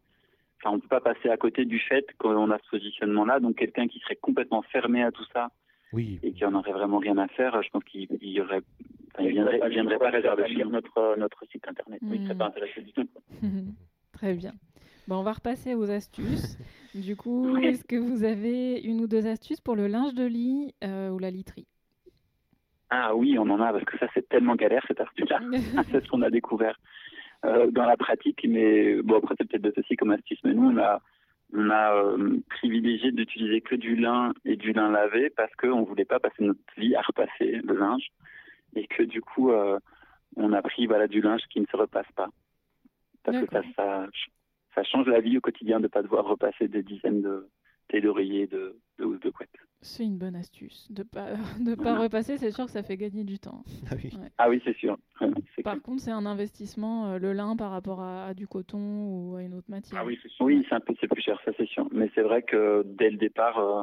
enfin 0.58 0.76
on 0.76 0.80
peut 0.80 0.88
pas 0.88 1.02
passer 1.02 1.30
à 1.30 1.38
côté 1.38 1.66
du 1.66 1.80
fait 1.80 2.06
qu'on 2.18 2.50
a 2.52 2.58
ce 2.58 2.70
positionnement-là. 2.70 3.40
Donc 3.40 3.58
quelqu'un 3.58 3.88
qui 3.88 4.00
serait 4.00 4.16
complètement 4.16 4.62
fermé 4.64 5.04
à 5.04 5.12
tout 5.12 5.26
ça 5.34 5.50
oui. 5.94 6.20
et 6.24 6.32
qui 6.32 6.46
en 6.46 6.54
aurait 6.56 6.72
vraiment 6.72 7.00
rien 7.00 7.18
à 7.18 7.28
faire, 7.28 7.62
je 7.62 7.70
pense 7.70 7.84
qu'il 7.84 8.08
y 8.22 8.42
aurait, 8.42 8.62
il 9.20 9.30
viendrait, 9.30 9.60
il 9.64 9.70
viendrait 9.70 10.00
pas 10.00 10.10
réserver 10.10 10.48
sur 10.48 10.70
notre 10.70 11.16
notre 11.18 11.46
site 11.52 11.68
internet. 11.68 12.00
Oui, 12.04 12.18
il 12.22 12.24
serait 12.24 12.38
pas 12.38 12.48
intéressé 12.48 12.82
du 12.82 12.94
tout. 12.94 13.08
Très 14.14 14.34
bien. 14.34 14.54
Bon, 15.08 15.18
on 15.18 15.24
va 15.24 15.34
repasser 15.34 15.74
aux 15.74 15.90
astuces. 15.90 16.58
du 16.96 17.16
coup, 17.16 17.58
est-ce 17.58 17.84
que 17.86 17.96
vous 17.96 18.24
avez 18.24 18.80
une 18.80 19.02
ou 19.02 19.08
deux 19.08 19.26
astuces 19.28 19.62
pour 19.62 19.76
le 19.76 19.88
linge 19.88 20.14
de 20.14 20.26
lit 20.26 20.74
euh, 20.84 21.10
ou 21.10 21.20
la 21.20 21.32
literie? 21.32 21.68
Ah 22.90 23.16
oui, 23.16 23.38
on 23.38 23.50
en 23.50 23.62
a, 23.62 23.72
parce 23.72 23.86
que 23.86 23.98
ça, 23.98 24.08
c'est 24.14 24.28
tellement 24.30 24.56
galère, 24.56 24.84
cette 24.88 25.02
astuce-là. 25.02 25.40
c'est 25.92 26.04
ce 26.04 26.10
qu'on 26.10 26.22
a 26.22 26.30
découvert 26.30 26.80
euh, 27.46 27.70
dans 27.72 27.86
la 27.86 27.98
pratique. 27.98 28.46
Mais 28.48 29.02
bon, 29.02 29.18
après, 29.18 29.36
c'est 29.38 29.48
peut-être 29.48 29.78
aussi 29.78 29.96
comme 29.96 30.12
astuce. 30.12 30.40
Mais 30.44 30.54
nous, 30.54 30.70
on 30.72 30.78
a, 30.78 31.02
on 31.54 31.70
a 31.70 31.96
euh, 31.96 32.40
privilégié 32.50 33.12
d'utiliser 33.12 33.62
que 33.62 33.76
du 33.76 33.96
lin 33.96 34.34
et 34.46 34.56
du 34.56 34.74
lin 34.74 34.90
lavé 34.90 35.30
parce 35.30 35.54
qu'on 35.56 35.82
ne 35.82 35.86
voulait 35.86 36.06
pas 36.06 36.20
passer 36.20 36.44
notre 36.44 36.60
vie 36.78 36.96
à 36.96 37.02
repasser 37.02 37.62
le 37.64 37.76
linge. 37.76 38.08
Et 38.76 38.88
que 38.88 39.04
du 39.04 39.22
coup, 39.22 39.52
euh, 39.52 39.80
on 40.36 40.54
a 40.54 40.62
pris 40.62 40.86
voilà, 40.86 41.08
du 41.08 41.22
linge 41.22 41.42
qui 41.50 41.60
ne 41.60 41.66
se 41.66 41.78
repasse 41.78 42.12
pas. 42.16 42.30
Parce 43.24 43.40
que 43.40 43.52
ça, 43.52 43.62
ça, 43.76 44.08
ça, 44.78 44.84
change 44.84 45.08
la 45.08 45.20
vie 45.22 45.38
au 45.38 45.42
quotidien 45.42 45.78
de 45.78 45.84
ne 45.84 45.88
pas 45.88 46.04
devoir 46.04 46.26
repasser 46.26 46.68
des 46.68 46.84
dizaines 46.84 47.22
de, 47.22 47.48
thé 47.90 48.00
d'oreiller, 48.02 48.48
de, 48.48 48.78
de 49.00 49.06
housse 49.06 49.20
de 49.22 49.30
couette. 49.30 49.50
C'est 49.82 50.04
une 50.04 50.18
bonne 50.18 50.36
astuce. 50.36 50.92
De 50.92 51.04
pas 51.04 51.34
de 51.60 51.76
pas 51.76 51.98
repasser, 51.98 52.38
c'est 52.38 52.52
sûr 52.52 52.66
que 52.66 52.72
ça 52.72 52.84
fait 52.84 52.98
gagner 52.98 53.24
du 53.24 53.40
temps. 53.40 53.64
Ah 53.92 53.96
oui. 53.96 54.12
Ouais. 54.20 54.30
Ah 54.38 54.50
oui, 54.50 54.62
c'est 54.66 54.76
sûr. 54.76 54.98
Par 55.20 55.30
clair. 55.64 55.82
contre, 55.84 56.02
c'est 56.02 56.12
un 56.12 56.26
investissement, 56.26 57.12
euh, 57.14 57.18
le 57.20 57.34
lin 57.34 57.56
par 57.56 57.72
rapport 57.72 58.02
à, 58.02 58.26
à 58.28 58.34
du 58.34 58.48
coton 58.48 58.80
ou 58.80 59.36
à 59.36 59.44
une 59.44 59.54
autre 59.54 59.70
matière. 59.70 60.00
Ah 60.02 60.06
oui, 60.06 60.18
c'est 60.22 60.30
sûr. 60.30 60.46
Oui, 60.46 60.66
c'est 60.68 60.76
un 60.76 60.80
peu 60.80 60.94
c'est 61.00 61.08
plus 61.08 61.22
cher, 61.22 61.40
ça 61.46 61.52
c'est 61.58 61.68
sûr. 61.68 61.88
Mais 61.92 62.10
c'est 62.16 62.22
vrai 62.24 62.42
que 62.44 62.84
dès 62.86 63.10
le 63.10 63.18
départ, 63.18 63.58
euh, 63.60 63.82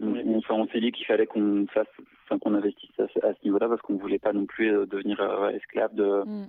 on, 0.00 0.12
Oui. 0.12 0.22
on, 0.48 0.54
on 0.54 0.68
s'est 0.68 0.80
dit 0.80 0.92
qu'il 0.92 1.06
fallait 1.06 1.26
qu'on 1.26 1.66
fasse, 1.72 1.88
enfin, 2.24 2.38
qu'on 2.38 2.54
investisse 2.54 2.98
à, 3.00 3.06
ce- 3.08 3.24
à 3.26 3.32
ce 3.34 3.44
niveau-là 3.44 3.68
parce 3.68 3.80
qu'on 3.82 3.96
voulait 3.96 4.18
pas 4.18 4.32
non 4.34 4.44
plus 4.46 4.70
euh, 4.70 4.86
devenir 4.86 5.18
esclave 5.54 5.94
de, 5.94 6.22
Mm. 6.24 6.48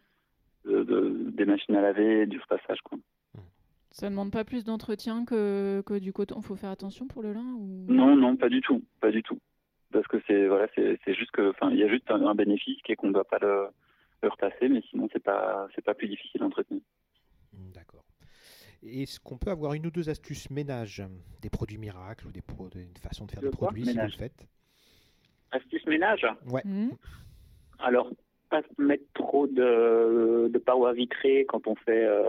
de, 0.65 0.84
de- 0.84 1.30
des 1.32 1.45
machines 1.45 1.76
à 1.76 1.82
laver 1.82 2.22
et 2.24 2.26
du 2.28 2.39
repassage. 2.39 2.82
Quoi. 2.82 2.97
Ça 3.99 4.09
demande 4.09 4.31
pas 4.31 4.43
plus 4.43 4.63
d'entretien 4.63 5.25
que, 5.25 5.81
que 5.83 5.97
du 5.97 6.13
coton. 6.13 6.39
Faut 6.41 6.55
faire 6.55 6.69
attention 6.69 7.07
pour 7.07 7.23
le 7.23 7.33
lin 7.33 7.55
ou... 7.57 7.85
Non, 7.91 8.15
non, 8.15 8.35
pas 8.37 8.47
du 8.47 8.61
tout, 8.61 8.83
pas 8.99 9.09
du 9.09 9.23
tout. 9.23 9.39
Parce 9.91 10.05
que 10.05 10.17
c'est 10.27 10.47
voilà, 10.47 10.67
c'est 10.75 10.99
c'est 11.03 11.15
juste 11.15 11.31
que, 11.31 11.49
enfin, 11.49 11.71
il 11.71 11.77
y 11.79 11.83
a 11.83 11.87
juste 11.89 12.11
un, 12.11 12.23
un 12.27 12.35
bénéfice 12.35 12.79
qui 12.83 12.91
est 12.91 12.95
qu'on 12.95 13.07
ne 13.07 13.13
doit 13.13 13.23
pas 13.27 13.39
le, 13.39 13.69
le 14.21 14.29
repasser, 14.29 14.69
mais 14.69 14.81
sinon 14.91 15.07
c'est 15.11 15.23
pas 15.23 15.67
c'est 15.73 15.83
pas 15.83 15.95
plus 15.95 16.07
difficile 16.09 16.41
d'entretenir. 16.41 16.81
D'accord. 17.73 18.03
Est-ce 18.83 19.19
qu'on 19.19 19.37
peut 19.37 19.49
avoir 19.49 19.73
une 19.73 19.87
ou 19.87 19.91
deux 19.91 20.09
astuces 20.09 20.51
ménage, 20.51 21.01
des 21.41 21.49
produits 21.49 21.79
miracles 21.79 22.27
ou 22.27 22.31
des 22.31 22.41
pro- 22.41 22.69
une 22.75 22.95
façon 23.01 23.25
de 23.25 23.31
faire 23.31 23.41
De 23.41 23.47
des 23.47 23.51
produits 23.51 23.83
si 23.85 23.93
vous 23.93 23.97
le 23.97 24.03
Ménage. 24.03 24.17
faites? 24.17 24.47
Astuce 25.51 25.85
ménage? 25.87 26.27
Ouais. 26.45 26.61
Mm. 26.65 26.89
Alors, 27.79 28.11
pas 28.49 28.61
mettre 28.77 29.03
trop 29.13 29.47
de, 29.47 30.47
de 30.47 30.57
parois 30.59 30.93
vitrées 30.93 31.45
quand 31.47 31.67
on 31.67 31.75
fait 31.75 32.05
euh, 32.05 32.23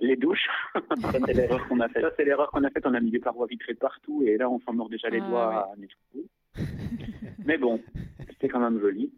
les 0.00 0.16
douches. 0.16 0.46
Ça 0.74 1.12
c'est 1.26 1.34
l'erreur 1.34 1.66
qu'on 1.68 1.80
a 1.80 1.88
faite. 1.88 2.02
Ça, 2.02 2.10
c'est 2.16 2.24
l'erreur 2.24 2.50
qu'on 2.50 2.64
a 2.64 2.70
faite. 2.70 2.84
On 2.86 2.94
a 2.94 3.00
mis 3.00 3.10
des 3.10 3.18
parois 3.18 3.46
vitrées 3.46 3.74
partout 3.74 4.22
et 4.26 4.36
là, 4.36 4.48
on 4.50 4.60
s'en 4.60 4.72
mord 4.72 4.88
déjà 4.88 5.08
les 5.08 5.20
Ah, 5.22 5.28
doigts 5.28 5.68
à 5.72 5.76
nettoyer. 5.76 6.28
Mais 7.44 7.58
bon, 7.58 7.80
c'était 8.30 8.48
quand 8.48 8.60
même 8.60 8.80
joli. 8.80 9.12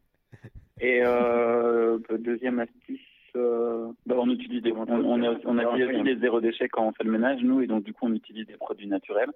Et 0.81 1.01
euh, 1.03 1.99
deuxième 2.19 2.61
astuce. 2.61 3.01
euh, 3.37 3.89
Bah, 4.07 4.17
on 4.19 4.31
utilise 4.31 4.63
des, 4.63 4.73
on, 4.73 4.87
on 4.89 5.23
a, 5.23 5.35
on 5.45 5.59
a 5.59 5.67
aussi 5.67 6.03
des 6.03 6.17
zéro 6.17 6.41
déchet 6.41 6.69
quand 6.69 6.87
on 6.87 6.93
fait 6.93 7.05
le 7.05 7.11
ménage, 7.13 7.43
nous, 7.43 7.61
et 7.63 7.67
donc 7.67 7.85
du 7.85 7.93
coup 7.93 8.07
on 8.07 8.15
utilise 8.15 8.47
des 8.47 8.57
produits 8.57 8.87
naturels. 8.87 9.31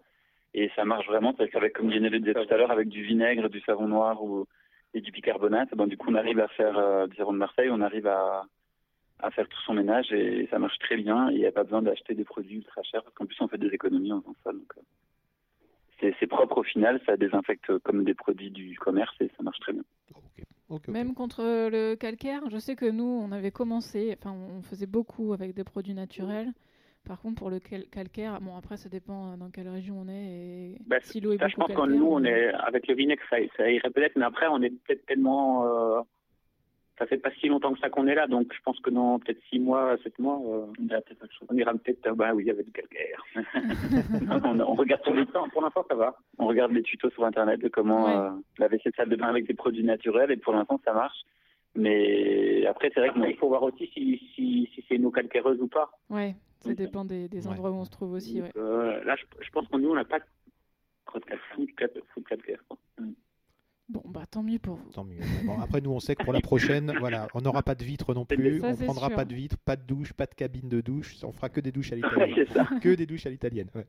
Et 0.55 0.71
ça 0.77 0.85
marche 0.85 1.07
vraiment, 1.07 1.35
c'est 1.39 1.49
qu'avec, 1.49 1.73
comme 1.73 1.91
Lionel 1.91 2.13
le 2.13 2.19
disait 2.21 2.35
tout 2.35 2.53
à 2.55 2.57
l'heure, 2.59 2.71
avec 2.71 2.89
du 2.89 3.03
vinaigre, 3.03 3.49
du 3.49 3.61
savon 3.63 3.89
noir 3.89 4.23
ou, 4.23 4.47
et 4.95 5.01
du 5.01 5.11
bicarbonate, 5.11 5.75
ben, 5.75 5.87
du 5.87 5.97
coup 5.97 6.11
on 6.11 6.15
arrive 6.15 6.41
à 6.41 6.49
faire 6.49 6.79
euh, 6.79 7.07
du 7.07 7.17
sirop 7.17 7.33
de 7.33 7.39
Marseille, 7.39 7.69
on 7.71 7.81
arrive 7.81 8.07
à, 8.07 8.47
à 9.21 9.31
faire 9.31 9.49
tout 9.49 9.61
son 9.65 9.75
ménage 9.75 10.13
et 10.13 10.47
ça 10.51 10.59
marche 10.59 10.79
très 10.79 10.97
bien. 10.97 11.31
Et 11.31 11.35
il 11.35 11.39
n'y 11.39 11.47
a 11.47 11.53
pas 11.53 11.65
besoin 11.65 11.83
d'acheter 11.83 12.15
des 12.15 12.25
produits 12.25 12.57
ultra 12.57 12.83
chers 12.83 13.03
parce 13.03 13.15
qu'en 13.15 13.27
plus 13.27 13.41
on 13.41 13.49
fait 13.49 13.59
des 13.59 13.69
économies 13.69 14.13
en 14.13 14.21
faisant 14.21 14.37
ça. 14.45 14.53
Donc, 14.53 14.73
euh, 14.77 14.81
c'est, 16.01 16.15
c'est 16.19 16.27
propre 16.27 16.59
au 16.59 16.63
final, 16.63 17.01
ça 17.07 17.17
désinfecte 17.17 17.79
comme 17.79 18.05
des 18.05 18.15
produits 18.15 18.51
du 18.51 18.77
commerce 18.79 19.15
et 19.21 19.31
ça 19.37 19.43
marche 19.43 19.61
très 19.61 19.73
bien. 19.73 19.85
Même 20.89 21.15
contre 21.15 21.43
le 21.43 21.95
calcaire, 21.97 22.43
je 22.51 22.57
sais 22.57 22.77
que 22.77 22.87
nous, 22.87 23.05
on 23.05 23.31
avait 23.31 23.51
commencé, 23.51 24.17
enfin, 24.19 24.33
on 24.33 24.63
faisait 24.63 24.87
beaucoup 24.87 25.35
avec 25.35 25.55
des 25.55 25.65
produits 25.65 25.93
naturels. 25.93 26.53
Par 27.07 27.21
contre, 27.21 27.37
pour 27.39 27.51
le 27.51 27.59
cal- 27.59 27.87
calcaire, 27.91 28.41
bon, 28.41 28.57
après, 28.57 28.77
ça 28.77 28.89
dépend 28.89 29.33
euh, 29.33 29.37
dans 29.37 29.51
quelle 29.51 29.69
région 29.69 29.97
on 30.01 30.09
est. 30.09 30.13
Et 30.75 30.77
Bah, 30.87 30.99
si 31.01 31.21
l'eau 31.21 31.33
est 31.33 31.39
Ça, 31.39 31.49
je 31.49 31.57
pense 31.57 31.67
que 31.69 31.73
calcaire, 31.75 31.97
nous, 31.97 32.07
on 32.07 32.21
mais- 32.21 32.31
est 32.31 32.53
avec 32.55 32.87
le 32.87 32.95
vinaigre, 32.95 33.23
ça, 33.29 33.37
ça 33.57 33.69
irait 33.71 33.91
peut-être, 33.91 34.17
mais 34.17 34.25
après, 34.25 34.47
on 34.49 34.63
est 34.63 34.71
peut-être 34.71 35.05
tellement. 35.07 35.67
euh, 35.67 36.01
ça 36.99 37.07
fait 37.07 37.17
pas 37.19 37.33
si 37.41 37.49
longtemps 37.49 37.73
que 37.73 37.81
ça 37.81 37.89
qu'on 37.91 38.07
est 38.07 38.15
là, 38.15 38.29
donc 38.29 38.53
je 38.55 38.61
pense 38.63 38.79
que 38.81 38.91
dans 38.91 39.19
peut-être 39.19 39.41
six 39.51 39.59
mois, 39.59 39.97
sept 40.05 40.17
mois, 40.21 40.37
euh, 40.37 40.67
on 40.79 40.85
ira 40.87 41.01
peut-être 41.01 41.27
on 41.51 41.57
ira 41.57 41.73
peut-être, 41.73 42.07
euh, 42.07 42.15
bah 42.15 42.33
oui, 42.35 42.49
avec 42.49 42.67
du 42.67 42.71
calcaire. 42.71 43.25
on, 44.45 44.61
on 44.61 44.75
regarde 44.75 45.03
pour 45.03 45.15
l'instant, 45.15 45.49
pour 45.49 45.63
l'instant, 45.63 45.85
ça 45.89 45.97
va. 45.97 46.15
On 46.39 46.47
regarde 46.47 46.71
les 46.71 46.83
tutos 46.83 47.11
sur 47.11 47.25
internet 47.25 47.61
de 47.61 47.69
comment 47.69 48.05
Ouais. 48.05 48.15
euh, 48.15 48.31
laver 48.59 48.79
cette 48.85 48.95
salle 48.95 49.09
de 49.09 49.17
bain 49.17 49.29
avec 49.29 49.47
des 49.49 49.55
produits 49.55 49.83
naturels 49.83 50.31
et 50.31 50.37
pour 50.37 50.53
l'instant 50.53 50.81
ça 50.85 50.93
marche. 50.93 51.19
Mais 51.75 52.67
après 52.67 52.91
c'est 52.95 53.01
vrai 53.01 53.09
que 53.09 53.19
Après, 53.19 53.31
il 53.33 53.37
faut 53.39 53.49
voir 53.49 53.63
aussi 53.63 53.87
si, 53.95 54.19
si, 54.35 54.69
si 54.75 54.85
c'est 54.87 54.97
une 54.97 55.07
eau 55.07 55.11
calcaireuse 55.11 55.61
ou 55.61 55.69
pas. 55.69 55.91
Ouais, 56.11 56.35
ça 56.63 56.71
Oui. 56.71 56.75
dépend 56.77 57.05
des, 57.05 57.29
des 57.29 57.47
Ouais. 57.47 57.53
endroits 57.53 57.71
où 57.71 57.75
on 57.75 57.85
se 57.85 57.91
trouve 57.91 58.13
aussi. 58.13 58.41
Ouais. 58.41 58.51
Euh, 58.57 59.03
là, 59.05 59.17
je, 59.17 59.25
je 59.45 59.51
pense 59.51 59.71
nous, 59.73 59.91
on 59.91 59.95
n'a 59.95 60.05
pas 60.05 60.19
de 60.19 60.25
de 61.15 62.25
calcaire. 62.29 62.65
quoi. 62.69 62.79
Bon, 63.89 64.03
bah 64.07 64.25
tant 64.31 64.43
mieux 64.43 64.59
pour 64.59 64.77
vous. 64.77 64.91
Tant 64.93 65.05
mieux. 65.05 65.19
Bon, 65.45 65.61
après, 65.61 65.81
nous, 65.83 65.91
on 65.91 66.01
sait 66.01 66.15
que 66.15 66.25
pour 66.25 66.33
la 66.33 66.41
prochaine, 66.41 66.93
voilà, 67.01 67.27
on 67.35 67.41
n'aura 67.43 67.63
pas 67.63 67.75
de 67.75 67.85
vitre 67.85 68.15
non 68.15 68.25
plus. 68.25 68.61
Ça, 68.61 68.69
on 68.69 68.75
c'est 68.75 68.85
prendra 68.87 69.09
sûr. 69.09 69.17
pas 69.17 69.25
de 69.27 69.35
vitre, 69.35 69.57
pas 69.59 69.77
de 69.77 69.83
douche, 69.83 70.13
pas 70.15 70.25
de 70.27 70.35
cabine 70.35 70.69
de 70.69 70.81
douche. 70.81 71.17
On 71.25 71.33
fera 71.33 71.51
que 71.51 71.61
des 71.61 71.73
douches 71.73 71.93
à 71.93 71.97
l'italienne. 71.97 72.47
que 72.81 72.95
des 72.95 73.05
douches 73.05 73.27
à 73.27 73.31
l'italienne. 73.31 73.69
ouais. 73.75 73.87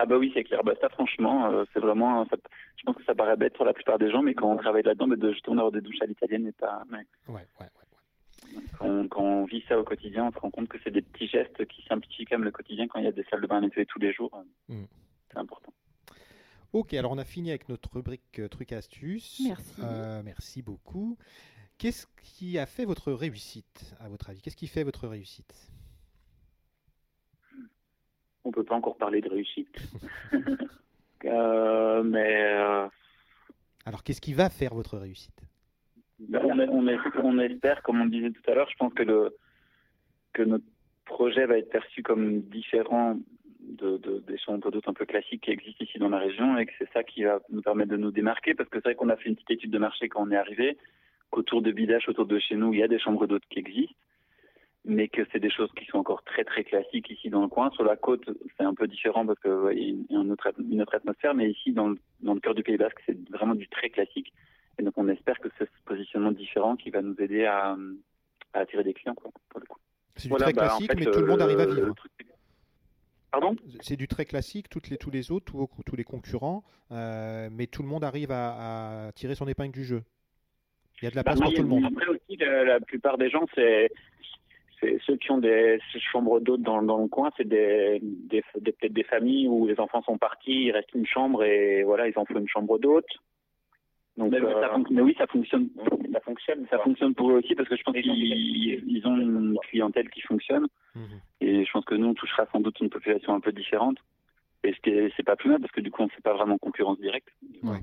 Ah 0.00 0.06
bah 0.06 0.16
oui 0.18 0.30
c'est 0.34 0.44
clair. 0.44 0.62
Bah 0.62 0.74
ça 0.80 0.88
franchement 0.90 1.46
euh, 1.50 1.64
c'est 1.72 1.80
vraiment. 1.80 2.24
ça- 2.26 2.36
je 2.76 2.82
pense 2.84 2.94
que 2.96 3.04
ça 3.04 3.14
paraît 3.16 3.36
bête 3.36 3.54
pour 3.54 3.64
la 3.64 3.72
plupart 3.72 3.98
des 3.98 4.10
gens, 4.10 4.22
mais 4.22 4.34
quand 4.34 4.52
on 4.52 4.56
travaille 4.56 4.84
là-dedans, 4.84 5.08
bah, 5.08 5.16
de 5.16 5.32
justement 5.32 5.58
avoir 5.62 5.72
des 5.72 5.80
douches 5.80 6.00
à 6.02 6.06
l'italienne 6.06 6.46
et 6.46 6.52
pas. 6.52 6.82
Ouais, 6.92 6.98
ouais, 7.28 7.34
ouais, 7.60 7.66
Quand 8.78 8.86
on, 8.86 9.08
quand 9.08 9.22
on 9.22 9.44
vit 9.44 9.64
ça 9.68 9.78
au 9.78 9.84
quotidien, 9.84 10.26
on 10.26 10.32
se 10.32 10.38
rend 10.38 10.50
compte 10.50 10.68
que 10.68 10.78
c'est 10.84 10.90
des 10.90 11.02
petits 11.02 11.26
gestes 11.28 11.66
qui 11.66 11.82
simplifient 11.88 12.24
quand 12.24 12.36
même 12.36 12.44
le 12.44 12.50
quotidien 12.52 12.86
quand 12.88 12.98
il 12.98 13.04
y 13.04 13.08
a 13.08 13.12
des 13.12 13.24
salles 13.30 13.40
de 13.40 13.46
bain 13.46 13.58
à 13.58 13.60
nettoyer 13.60 13.86
tous 13.86 13.98
les 13.98 14.12
jours. 14.12 14.30
euh, 14.70 14.74
Mm. 14.74 14.86
C'est 15.30 15.38
important. 15.38 15.72
Ok, 16.72 16.94
alors 16.94 17.12
on 17.12 17.18
a 17.18 17.24
fini 17.24 17.50
avec 17.50 17.68
notre 17.68 17.90
rubrique 17.94 18.38
euh, 18.38 18.48
trucs 18.48 18.72
et 18.72 18.76
astuces. 18.76 19.40
Merci. 19.44 19.74
Euh, 19.82 20.22
merci 20.24 20.62
beaucoup. 20.62 21.16
Qu'est-ce 21.78 22.06
qui 22.22 22.58
a 22.58 22.66
fait 22.66 22.84
votre 22.84 23.12
réussite, 23.12 23.94
à 24.00 24.08
votre 24.08 24.30
avis? 24.30 24.40
Qu'est-ce 24.42 24.56
qui 24.56 24.66
fait 24.66 24.84
votre 24.84 25.06
réussite? 25.08 25.70
On 28.44 28.50
peut 28.50 28.64
pas 28.64 28.74
encore 28.74 28.96
parler 28.96 29.20
de 29.20 29.28
réussite. 29.28 29.76
Euh, 31.24 32.04
mais 32.04 32.44
euh, 32.44 32.86
Alors, 33.84 34.04
qu'est-ce 34.04 34.20
qui 34.20 34.34
va 34.34 34.48
faire 34.50 34.72
votre 34.72 34.96
réussite? 34.96 35.40
On, 36.32 36.58
est- 36.58 36.68
on, 37.22 37.38
espère, 37.38 37.82
comme 37.82 38.00
on 38.00 38.06
disait 38.06 38.30
tout 38.30 38.50
à 38.50 38.54
l'heure, 38.54 38.68
je 38.70 38.76
pense 38.76 38.92
que, 38.94 39.02
notre 40.44 40.64
projet 41.04 41.46
va 41.46 41.58
être 41.58 41.70
perçu 41.70 42.02
comme 42.02 42.42
différent 42.42 43.18
de, 43.60 43.96
de- 43.98 44.20
des 44.20 44.38
chambres 44.38 44.70
d'hôtes 44.70 44.88
un 44.88 44.92
peu 44.92 45.04
classiques 45.04 45.42
qui 45.42 45.50
existent 45.50 45.84
ici 45.84 45.98
dans 45.98 46.10
la 46.10 46.18
région 46.18 46.56
et 46.58 46.66
que 46.66 46.72
c'est 46.78 46.90
ça 46.92 47.02
qui 47.02 47.24
va 47.24 47.40
nous 47.50 47.62
permettre 47.62 47.90
de 47.90 47.96
nous 47.96 48.10
démarquer 48.12 48.54
parce 48.54 48.68
que 48.68 48.78
c'est 48.78 48.90
vrai 48.90 48.94
qu'on 48.94 49.08
a 49.08 49.16
fait 49.16 49.28
une 49.28 49.34
petite 49.34 49.50
étude 49.50 49.70
de 49.72 49.78
marché 49.78 50.08
quand 50.08 50.22
on 50.26 50.30
est 50.30 50.36
arrivé, 50.36 50.76
qu'autour 51.30 51.60
de 51.62 51.72
Bidache, 51.72 52.08
autour 52.08 52.26
de 52.26 52.38
chez 52.38 52.56
nous, 52.56 52.72
il 52.72 52.78
y 52.80 52.82
a 52.82 52.88
des 52.88 52.98
chambres 52.98 53.26
d'hôtes 53.26 53.46
qui 53.50 53.58
existent, 53.58 53.94
mais 54.84 55.08
que 55.08 55.22
c'est 55.32 55.40
des 55.40 55.50
choses 55.50 55.70
qui 55.76 55.84
sont 55.86 55.98
encore 55.98 56.22
très 56.22 56.44
très 56.44 56.62
classiques 56.64 57.10
ici 57.10 57.30
dans 57.30 57.42
le 57.42 57.48
coin. 57.48 57.70
Sur 57.70 57.84
la 57.84 57.96
côte, 57.96 58.30
c'est 58.56 58.64
un 58.64 58.74
peu 58.74 58.86
différent 58.86 59.26
parce 59.26 59.40
qu'il 59.40 60.06
y 60.10 60.14
a 60.14 60.20
une 60.20 60.30
autre, 60.32 60.94
atmosphère, 60.94 61.34
mais 61.34 61.50
ici 61.50 61.72
dans 61.72 61.88
le 62.22 62.40
cœur 62.40 62.54
du 62.54 62.62
Pays 62.62 62.76
Basque, 62.76 63.00
c'est 63.06 63.18
vraiment 63.30 63.54
du 63.54 63.68
très 63.68 63.90
classique. 63.90 64.32
Et 64.78 64.82
donc 64.82 64.94
on 64.96 65.08
espère 65.08 65.38
que 65.40 65.48
c'est 65.58 65.64
ce 65.64 65.84
positionnement 65.84 66.32
différent 66.32 66.76
qui 66.76 66.90
va 66.90 67.02
nous 67.02 67.16
aider 67.20 67.44
à, 67.44 67.76
à 68.54 68.58
attirer 68.60 68.84
des 68.84 68.94
clients, 68.94 69.14
quoi, 69.14 69.30
pour 69.48 69.60
le 69.60 69.66
coup. 69.66 69.78
C'est 70.16 70.24
du 70.24 70.28
voilà, 70.30 70.44
très 70.46 70.52
bah, 70.54 70.62
en 70.62 70.66
classique, 70.78 70.90
fait, 70.92 70.98
mais 70.98 71.10
tout 71.10 71.20
le 71.20 71.26
monde 71.26 71.40
euh, 71.40 71.44
arrive 71.44 71.60
à 71.60 71.66
vivre. 71.66 71.94
truc- 71.94 72.12
Pardon? 73.30 73.56
C'est 73.80 73.96
du 73.96 74.08
très 74.08 74.24
classique, 74.24 74.68
toutes 74.70 74.88
les, 74.88 74.96
tous 74.96 75.10
les 75.10 75.30
autres, 75.30 75.52
tous, 75.84 75.96
les 75.96 76.04
concurrents, 76.04 76.64
euh, 76.92 77.48
mais 77.52 77.66
tout 77.66 77.82
le 77.82 77.88
monde 77.88 78.02
arrive 78.02 78.30
à, 78.30 79.06
à 79.08 79.12
tirer 79.12 79.34
son 79.34 79.46
épingle 79.46 79.72
du 79.72 79.84
jeu. 79.84 80.02
Il 81.02 81.04
y 81.04 81.08
a 81.08 81.10
de 81.10 81.16
la 81.16 81.22
Bah, 81.22 81.32
place 81.32 81.40
pour 81.42 81.52
tout 81.52 81.62
le 81.62 81.68
monde. 81.68 81.84
Après 81.84 82.06
aussi, 82.08 82.36
la, 82.38 82.64
la 82.64 82.80
plupart 82.80 83.18
des 83.18 83.28
gens, 83.28 83.44
c'est 83.54 83.90
ceux 85.04 85.16
qui 85.16 85.30
ont 85.30 85.38
des 85.38 85.78
chambres 86.10 86.40
d'hôtes 86.40 86.62
dans, 86.62 86.82
dans 86.82 86.98
le 87.02 87.08
coin, 87.08 87.30
c'est 87.36 87.46
des, 87.46 87.98
des, 88.02 88.42
des- 88.60 88.72
peut-être 88.72 88.92
des 88.94 89.04
familles 89.04 89.46
où 89.46 89.66
les 89.66 89.78
enfants 89.78 90.02
sont 90.02 90.16
partis, 90.18 90.64
il 90.66 90.70
reste 90.72 90.94
une 90.94 91.04
chambre 91.06 91.44
et 91.44 91.82
voilà, 91.82 92.08
ils 92.08 92.16
en 92.18 92.24
font 92.24 92.38
une 92.38 92.48
chambre 92.48 92.78
d'hôte. 92.78 93.10
Donc, 94.18 94.32
Mais, 94.32 94.40
euh, 94.42 94.60
ça 94.60 94.76
mais 94.90 95.00
oui, 95.00 95.14
ça 95.16 95.26
fonctionne. 95.28 95.68
ça 96.12 96.20
fonctionne. 96.20 96.66
Ça 96.70 96.76
quoi. 96.76 96.84
fonctionne 96.84 97.14
pour 97.14 97.30
eux 97.30 97.34
aussi 97.38 97.54
parce 97.54 97.68
que 97.68 97.76
je 97.76 97.82
pense 97.84 97.94
qu'ils 97.94 99.06
ont 99.06 99.16
une 99.16 99.56
clientèle 99.70 100.10
qui 100.10 100.20
fonctionne 100.22 100.66
Mhm. 100.96 101.20
et 101.40 101.64
je 101.64 101.70
pense 101.70 101.84
que 101.84 101.94
nous 101.94 102.08
on 102.08 102.14
touchera 102.14 102.44
sans 102.50 102.60
doute 102.60 102.80
une 102.80 102.90
population 102.90 103.32
un 103.34 103.40
peu 103.40 103.52
différente. 103.52 103.96
Et 104.64 104.74
c'est 105.16 105.22
pas 105.22 105.36
plus 105.36 105.48
mal 105.50 105.60
parce 105.60 105.70
que 105.72 105.80
du 105.80 105.90
coup 105.92 106.02
on 106.02 106.08
fait 106.08 106.20
pas 106.20 106.34
vraiment 106.34 106.58
concurrence 106.58 106.98
directe. 106.98 107.28
Ouais. 107.62 107.78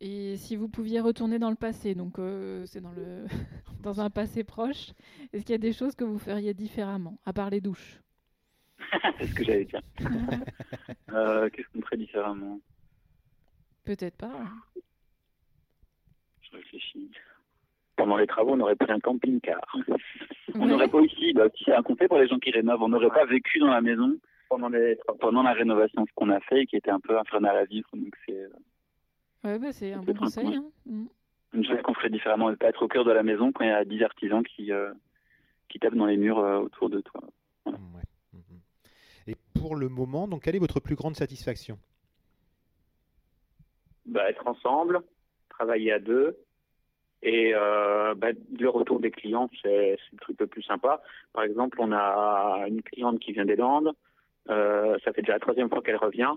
Et 0.00 0.36
si 0.36 0.56
vous 0.56 0.68
pouviez 0.68 1.00
retourner 1.00 1.38
dans 1.38 1.50
le 1.50 1.56
passé, 1.56 1.94
donc 1.94 2.18
euh, 2.18 2.66
c'est 2.66 2.80
dans 2.80 2.90
le 2.92 3.24
dans 3.82 4.00
un 4.00 4.10
passé 4.10 4.42
proche, 4.44 4.90
est-ce 5.32 5.44
qu'il 5.44 5.52
y 5.52 5.54
a 5.54 5.58
des 5.58 5.72
choses 5.72 5.94
que 5.94 6.04
vous 6.04 6.18
feriez 6.18 6.52
différemment, 6.52 7.18
à 7.24 7.32
part 7.32 7.48
les 7.50 7.60
douches? 7.60 8.00
C'est 9.18 9.26
ce 9.26 9.34
que 9.34 9.44
j'allais 9.44 9.64
dire. 9.66 9.80
Euh, 11.12 11.48
Qu'est-ce 11.50 11.68
qu'on 11.68 11.80
ferait 11.82 11.96
différemment? 11.96 12.58
Peut-être 13.84 14.16
pas. 14.16 14.30
hein. 14.32 14.80
Je 16.42 16.56
réfléchis. 16.56 17.10
Pendant 17.96 18.16
les 18.16 18.26
travaux, 18.26 18.52
on 18.54 18.60
aurait 18.60 18.76
pris 18.76 18.90
un 18.90 18.98
camping-car. 19.00 19.60
On 20.54 20.66
n'aurait 20.66 20.88
pas 20.88 20.98
aussi, 20.98 21.32
bah, 21.32 21.44
si 21.56 21.64
c'est 21.64 21.74
un 21.74 21.82
conseil 21.82 22.08
pour 22.08 22.18
les 22.18 22.26
gens 22.28 22.38
qui 22.38 22.50
rénovent, 22.50 22.82
on 22.82 22.88
n'aurait 22.88 23.08
pas 23.08 23.24
vécu 23.24 23.58
dans 23.60 23.70
la 23.70 23.80
maison 23.80 24.16
pendant, 24.48 24.68
les, 24.68 24.98
pendant 25.20 25.42
la 25.42 25.52
rénovation, 25.52 26.04
ce 26.06 26.12
qu'on 26.14 26.30
a 26.30 26.40
fait, 26.40 26.62
et 26.62 26.66
qui 26.66 26.76
était 26.76 26.90
un 26.90 27.00
peu 27.00 27.18
infernal 27.18 27.56
à 27.56 27.64
vivre. 27.64 27.88
Donc 27.94 28.14
c'est 28.26 28.36
euh, 28.36 28.48
Ouais, 29.44 29.58
bah, 29.58 29.72
c'est 29.72 29.92
un 29.92 30.02
bon 30.02 30.14
conseil. 30.14 30.56
hein. 30.56 30.64
Mm. 30.86 31.06
une 31.52 31.64
chose 31.64 31.80
qu'on 31.82 31.94
ferait 31.94 32.10
différemment, 32.10 32.50
et 32.50 32.56
pas 32.56 32.68
être 32.68 32.82
au 32.82 32.88
cœur 32.88 33.04
de 33.04 33.12
la 33.12 33.22
maison 33.22 33.52
quand 33.52 33.64
il 33.64 33.68
y 33.68 33.72
a 33.72 33.84
10 33.84 34.02
artisans 34.02 34.42
qui, 34.42 34.72
euh, 34.72 34.92
qui 35.68 35.78
tapent 35.78 35.94
dans 35.94 36.06
les 36.06 36.16
murs 36.16 36.38
euh, 36.38 36.58
autour 36.60 36.88
de 36.90 37.00
toi. 37.00 37.20
Ouais. 37.66 37.72
Mhm. 38.32 38.60
Et 39.28 39.34
pour 39.54 39.62
pour 39.64 39.76
le 39.76 39.88
moment. 39.88 40.28
Donc, 40.28 40.42
quelle 40.42 40.56
est 40.56 40.60
votre 40.60 40.80
plus 40.80 40.94
grande 40.94 41.14
satisfaction? 41.16 41.78
Bah, 44.06 44.28
Être 44.28 44.46
ensemble, 44.46 45.00
travailler 45.48 45.92
à 45.92 45.98
deux. 45.98 46.36
Et 47.22 47.52
euh, 47.54 48.14
bah, 48.14 48.28
le 48.58 48.68
retour 48.68 49.00
des 49.00 49.10
clients, 49.10 49.48
c'est 49.62 49.96
le 50.12 50.18
truc 50.20 50.38
le 50.40 50.46
plus 50.46 50.62
sympa. 50.62 51.02
Par 51.32 51.44
exemple, 51.44 51.78
on 51.80 51.90
a 51.92 52.66
une 52.68 52.82
cliente 52.82 53.18
qui 53.18 53.32
vient 53.32 53.46
des 53.46 53.56
Landes. 53.56 53.92
Euh, 54.50 54.98
ça 55.04 55.12
fait 55.12 55.22
déjà 55.22 55.32
la 55.32 55.40
troisième 55.40 55.70
fois 55.70 55.80
qu'elle 55.80 55.96
revient. 55.96 56.32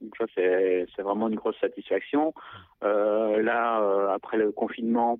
Donc 0.00 0.14
ça, 0.16 0.26
c'est 0.34 1.02
vraiment 1.02 1.28
une 1.28 1.34
grosse 1.34 1.58
satisfaction. 1.58 2.34
Euh, 2.84 3.42
là, 3.42 3.80
euh, 3.80 4.10
après 4.10 4.36
le 4.36 4.52
confinement, 4.52 5.18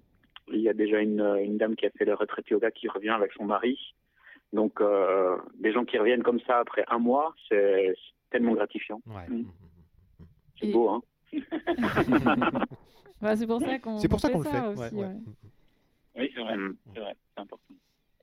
il 0.49 0.61
y 0.61 0.69
a 0.69 0.75
déjà 0.75 1.01
une, 1.01 1.37
une, 1.43 1.59
dame 1.59 1.75
qui 1.75 1.87
a 1.87 1.91
fait 1.91 2.05
le 2.05 2.15
retraite 2.15 2.49
yoga 2.49 2.71
qui 2.71 2.89
revient 2.89 3.11
avec 3.11 3.33
son 3.33 3.45
mari. 3.45 3.79
Donc, 4.53 4.81
euh, 4.81 5.37
des 5.59 5.73
gens 5.73 5.85
qui 5.85 5.99
reviennent 5.99 6.23
comme 6.23 6.41
ça 6.41 6.59
après 6.59 6.85
un 6.89 6.99
mois, 6.99 7.35
c'est 7.49 7.95
tellement 8.31 8.53
gratifiant. 8.53 9.01
Ouais. 9.07 9.29
Mmh. 9.29 9.45
C'est 10.61 10.71
beau, 10.71 10.89
hein 10.89 11.03
bah, 13.21 13.37
C'est 13.37 13.47
pour 13.47 13.61
ça 13.61 13.79
qu'on 13.79 13.99
C'est 13.99 14.09
pour 14.09 14.21
ça 14.21 14.31
qu'on 14.31 14.39
le 14.39 14.45
ça 14.45 14.51
fait. 14.63 14.67
aussi. 14.69 14.95
ouais, 14.95 15.01
ouais. 15.03 15.07
ouais. 15.07 15.17
Oui, 16.17 16.31
c'est 16.35 16.41
vrai, 16.43 16.57
Mm. 16.57 16.77
c'est 16.95 17.01
vrai, 17.01 17.17
c'est 17.35 17.41
important. 17.41 17.75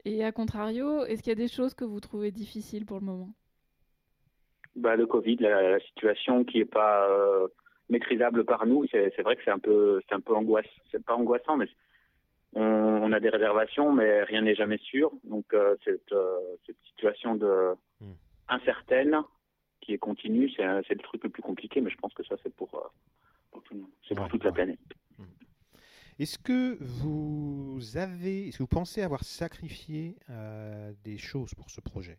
Et 0.05 0.23
à 0.23 0.31
contrario, 0.31 1.03
est-ce 1.05 1.23
qu'il 1.23 1.31
y 1.31 1.33
a 1.33 1.35
des 1.35 1.47
choses 1.47 1.73
que 1.73 1.85
vous 1.85 1.99
trouvez 1.99 2.31
difficiles 2.31 2.85
pour 2.85 2.99
le 2.99 3.05
moment? 3.05 3.29
Bah, 4.75 4.95
Le 4.95 5.05
Covid, 5.07 5.37
la, 5.37 5.71
la 5.71 5.79
situation 5.79 6.43
qui 6.43 6.57
n'est 6.59 6.65
pas 6.65 7.07
euh, 7.09 7.47
maîtrisable 7.89 8.43
par 8.45 8.65
nous, 8.65 8.85
c'est 8.91 9.13
c'est 9.15 9.21
vrai 9.23 9.35
que 9.35 9.41
c'est 9.43 9.51
un 9.51 9.59
peu, 9.59 10.01
c'est 10.07 10.15
un 10.15 10.19
peu 10.19 10.35
angoissant. 10.35 10.69
C'est 10.91 11.03
pas 11.03 11.15
angoissant, 11.15 11.55
mais 11.57 11.67
on, 12.53 12.61
on 12.61 13.11
a 13.13 13.19
des 13.19 13.29
réservations, 13.29 13.93
mais 13.93 14.23
rien 14.23 14.41
n'est 14.41 14.55
jamais 14.55 14.77
sûr. 14.79 15.11
Donc 15.23 15.45
euh, 15.53 15.75
cette, 15.85 16.11
euh, 16.11 16.37
cette 16.65 16.77
situation 16.89 17.35
de 17.35 17.73
Mm. 18.01 18.11
incertaine 18.49 19.21
qui 19.85 19.93
est 19.93 19.97
continue, 19.97 20.49
c'est 20.49 20.63
le 20.63 21.03
truc 21.03 21.23
le 21.23 21.29
plus 21.29 21.43
compliqué, 21.43 21.79
mais 21.81 21.89
je 21.91 21.97
pense 21.97 22.13
que 22.13 22.23
ça 22.23 22.35
c'est 22.43 22.53
pour, 22.55 22.73
euh, 22.75 22.87
pour 23.51 23.61
tout 23.63 23.73
le 23.75 23.81
monde, 23.81 23.89
c'est 24.07 24.15
pour 24.15 24.23
Ouais, 24.25 24.29
toute 24.29 24.43
la 24.43 24.51
planète. 24.51 24.79
Est-ce 26.17 26.39
que 26.39 26.77
vous 26.81 27.97
avez, 27.97 28.47
est-ce 28.47 28.57
que 28.57 28.63
vous 28.63 28.67
pensez 28.67 29.01
avoir 29.01 29.23
sacrifié 29.25 30.15
euh, 30.29 30.93
des 31.03 31.17
choses 31.17 31.53
pour 31.53 31.69
ce 31.69 31.81
projet? 31.81 32.17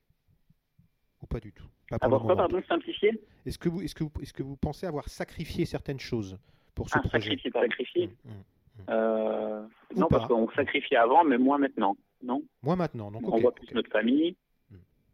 Ou 1.23 1.27
pas 1.27 1.41
du 1.41 1.51
tout? 1.53 1.65
Pas 1.89 1.99
pour 1.99 2.05
Avoir 2.05 2.21
le 2.21 2.27
quoi, 2.27 2.35
moment. 2.37 2.49
pardon, 2.49 2.67
simplifier 2.69 3.19
Est-ce 3.47 3.59
que 3.59 3.71
vous, 3.71 3.81
est-ce 3.81 3.95
que 3.95 4.05
vous, 4.05 4.13
est-ce 4.21 4.35
que 4.35 4.43
vous 4.43 4.57
pensez 4.57 4.87
avoir 4.87 5.09
sacrifié 5.09 5.65
certaines 5.65 5.99
choses 5.99 6.39
pour 6.75 6.91
ce 6.91 6.99
Ah, 6.99 7.01
projet? 7.01 7.31
sacrifier, 7.31 7.51
sacrifier. 7.51 8.07
Mm, 8.25 8.31
mm. 8.31 8.85
Euh, 8.91 9.63
Ou 9.95 9.99
non, 9.99 10.09
pas. 10.09 10.19
parce 10.19 10.29
qu'on 10.29 10.51
sacrifiait 10.51 10.99
avant, 10.99 11.25
mais 11.25 11.39
moins 11.39 11.57
maintenant. 11.57 11.97
Non, 12.23 12.43
Moi 12.63 12.77
maintenant, 12.77 13.11
donc 13.11 13.23
on 13.27 13.37
ok, 13.37 13.41
voit 13.41 13.55
plus 13.55 13.73
notre 13.73 13.91
famille. 13.91 14.37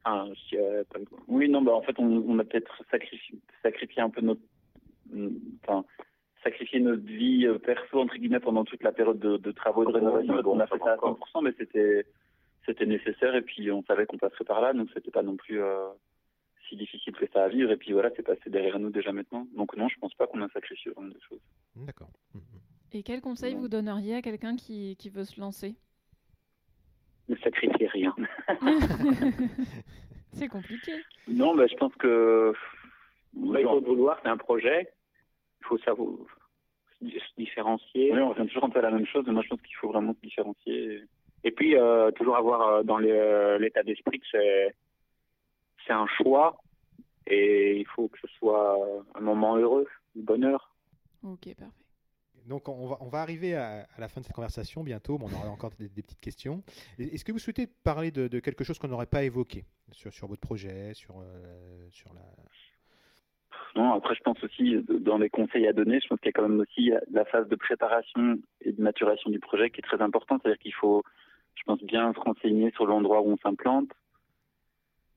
Mm. 0.06 0.32
Euh, 0.54 0.84
pas- 0.84 0.98
Oui, 1.28 1.48
non, 1.48 1.62
bah 1.62 1.72
en 1.74 1.82
fait, 1.82 1.98
on, 1.98 2.04
on 2.28 2.38
a 2.38 2.44
peut-être 2.44 2.82
sacrifié, 2.90 3.38
sacrifié 3.62 4.02
un 4.02 4.10
peu 4.10 4.20
notre, 4.20 4.40
enfin, 5.62 5.84
sacrifié 6.42 6.80
notre 6.80 7.02
vie 7.02 7.46
euh, 7.46 7.58
perso 7.58 8.00
entre 8.00 8.16
guillemets 8.16 8.40
pendant 8.40 8.64
toute 8.64 8.82
la 8.82 8.92
période 8.92 9.18
de, 9.18 9.36
de 9.36 9.52
travaux 9.52 9.82
et 9.84 9.86
de 9.86 9.92
rénovation. 9.98 10.42
bon, 10.42 10.56
on 10.56 10.60
a 10.60 10.66
fait 10.66 10.78
ça 10.78 10.92
à 10.92 10.94
encore. 10.96 11.18
100%, 11.34 11.44
mais 11.44 11.52
c'était, 11.58 12.06
c'était 12.66 12.86
nécessaire 12.86 13.34
et 13.36 13.42
puis 13.42 13.70
on 13.70 13.82
savait 13.84 14.06
qu'on 14.06 14.18
passerait 14.18 14.44
par 14.44 14.60
là, 14.60 14.72
donc 14.72 14.88
c'était 14.94 15.10
pas 15.10 15.22
non 15.22 15.36
plus 15.36 15.62
euh, 15.62 15.88
si 16.68 16.76
difficile 16.76 17.14
que 17.14 17.26
ça 17.32 17.44
à 17.44 17.48
vivre. 17.48 17.70
Et 17.70 17.76
puis 17.76 17.92
voilà, 17.92 18.10
c'est 18.16 18.22
passé 18.24 18.50
derrière 18.50 18.78
nous 18.78 18.90
déjà 18.90 19.12
maintenant. 19.12 19.46
Donc 19.56 19.76
non, 19.76 19.88
je 19.88 19.98
pense 19.98 20.14
pas 20.14 20.26
qu'on 20.26 20.42
a 20.42 20.48
sacrifié 20.48 20.90
vraiment 20.92 21.08
des 21.12 21.20
choses. 21.28 21.40
D'accord. 21.76 22.08
Mm, 22.34 22.38
mm. 22.38 22.42
Et 22.94 23.02
quel 23.02 23.20
conseil 23.20 23.54
Ouais. 23.54 23.60
vous 23.60 23.68
donneriez 23.68 24.16
à 24.16 24.22
quelqu'un 24.22 24.56
qui, 24.56 24.96
qui 24.96 25.08
veut 25.10 25.24
se 25.24 25.40
lancer? 25.40 25.74
Ne 27.28 27.36
sacrifier 27.36 27.86
rien. 27.88 28.14
C'est 30.32 30.48
compliqué. 30.48 30.92
Non, 31.28 31.54
bah 31.54 31.66
je 31.66 31.76
pense 31.76 31.94
que 31.96 32.52
Bah, 33.34 33.60
il 33.60 33.66
faut 33.66 33.80
le 33.80 33.86
vouloir, 33.86 34.18
c'est 34.22 34.30
un 34.30 34.36
projet. 34.36 34.88
Il 35.60 35.66
faut 35.66 35.78
savoir 35.78 36.08
se 37.00 37.34
différencier. 37.36 38.12
Oui, 38.12 38.20
on 38.20 38.30
revient 38.30 38.46
toujours 38.46 38.64
un 38.64 38.70
peu 38.70 38.78
à 38.78 38.82
la 38.82 38.90
même 38.90 39.06
chose, 39.06 39.24
mais 39.26 39.32
moi 39.32 39.42
je 39.42 39.48
pense 39.48 39.60
qu'il 39.62 39.76
faut 39.76 39.88
vraiment 39.88 40.14
se 40.14 40.20
différencier. 40.20 41.02
Et 41.44 41.50
puis, 41.50 41.76
euh, 41.76 42.10
toujours 42.12 42.36
avoir 42.36 42.62
euh, 42.62 42.82
dans 42.82 43.00
euh, 43.00 43.58
l'état 43.58 43.82
d'esprit 43.82 44.20
que 44.20 44.26
c'est, 44.30 44.74
c'est 45.86 45.92
un 45.92 46.06
choix 46.06 46.56
et 47.26 47.78
il 47.78 47.86
faut 47.86 48.08
que 48.08 48.18
ce 48.20 48.28
soit 48.38 48.78
un 49.14 49.20
moment 49.20 49.56
heureux, 49.56 49.86
du 50.14 50.22
bonheur. 50.22 50.74
Ok, 51.24 51.54
parfait. 51.58 51.81
Donc 52.46 52.68
on 52.68 52.86
va, 52.86 52.98
on 53.00 53.08
va 53.08 53.20
arriver 53.20 53.54
à, 53.54 53.86
la 53.98 54.08
fin 54.08 54.20
de 54.20 54.26
cette 54.26 54.34
conversation 54.34 54.82
bientôt, 54.82 55.18
mais 55.18 55.24
on 55.24 55.38
aura 55.38 55.48
encore 55.48 55.70
des, 55.78 55.88
petites 55.88 56.20
questions. 56.20 56.62
Est-ce 56.98 57.24
que 57.24 57.32
vous 57.32 57.38
souhaitez 57.38 57.66
parler 57.66 58.10
de, 58.10 58.40
quelque 58.40 58.64
chose 58.64 58.78
qu'on 58.78 58.88
n'aurait 58.88 59.06
pas 59.06 59.22
évoqué 59.22 59.64
sur, 59.92 60.26
votre 60.26 60.40
projet, 60.40 60.94
sur, 60.94 61.16
euh, 61.18 61.88
sur 61.90 62.12
la... 62.14 62.20
Non, 63.74 63.92
après, 63.94 64.14
je 64.14 64.20
pense 64.20 64.42
aussi, 64.44 64.76
dans 64.88 65.18
les 65.18 65.30
conseils 65.30 65.66
à 65.66 65.72
donner, 65.72 66.00
je 66.00 66.08
pense 66.08 66.20
qu'il 66.20 66.26
y 66.26 66.30
a 66.30 66.32
quand 66.32 66.48
même 66.48 66.60
aussi 66.60 66.90
la 67.10 67.24
phase 67.24 67.48
de 67.48 67.56
préparation 67.56 68.38
et 68.60 68.72
de 68.72 68.82
maturation 68.82 69.30
du 69.30 69.38
projet 69.38 69.70
qui 69.70 69.80
est 69.80 69.82
très 69.82 70.02
importante. 70.02 70.42
C'est-à-dire 70.42 70.60
qu'il 70.60 70.74
faut, 70.74 71.02
je 71.54 71.62
pense, 71.64 71.82
bien 71.82 72.12
se 72.12 72.20
renseigner 72.20 72.70
sur 72.72 72.86
l'endroit 72.86 73.22
où 73.22 73.30
on 73.30 73.36
s'implante. 73.38 73.88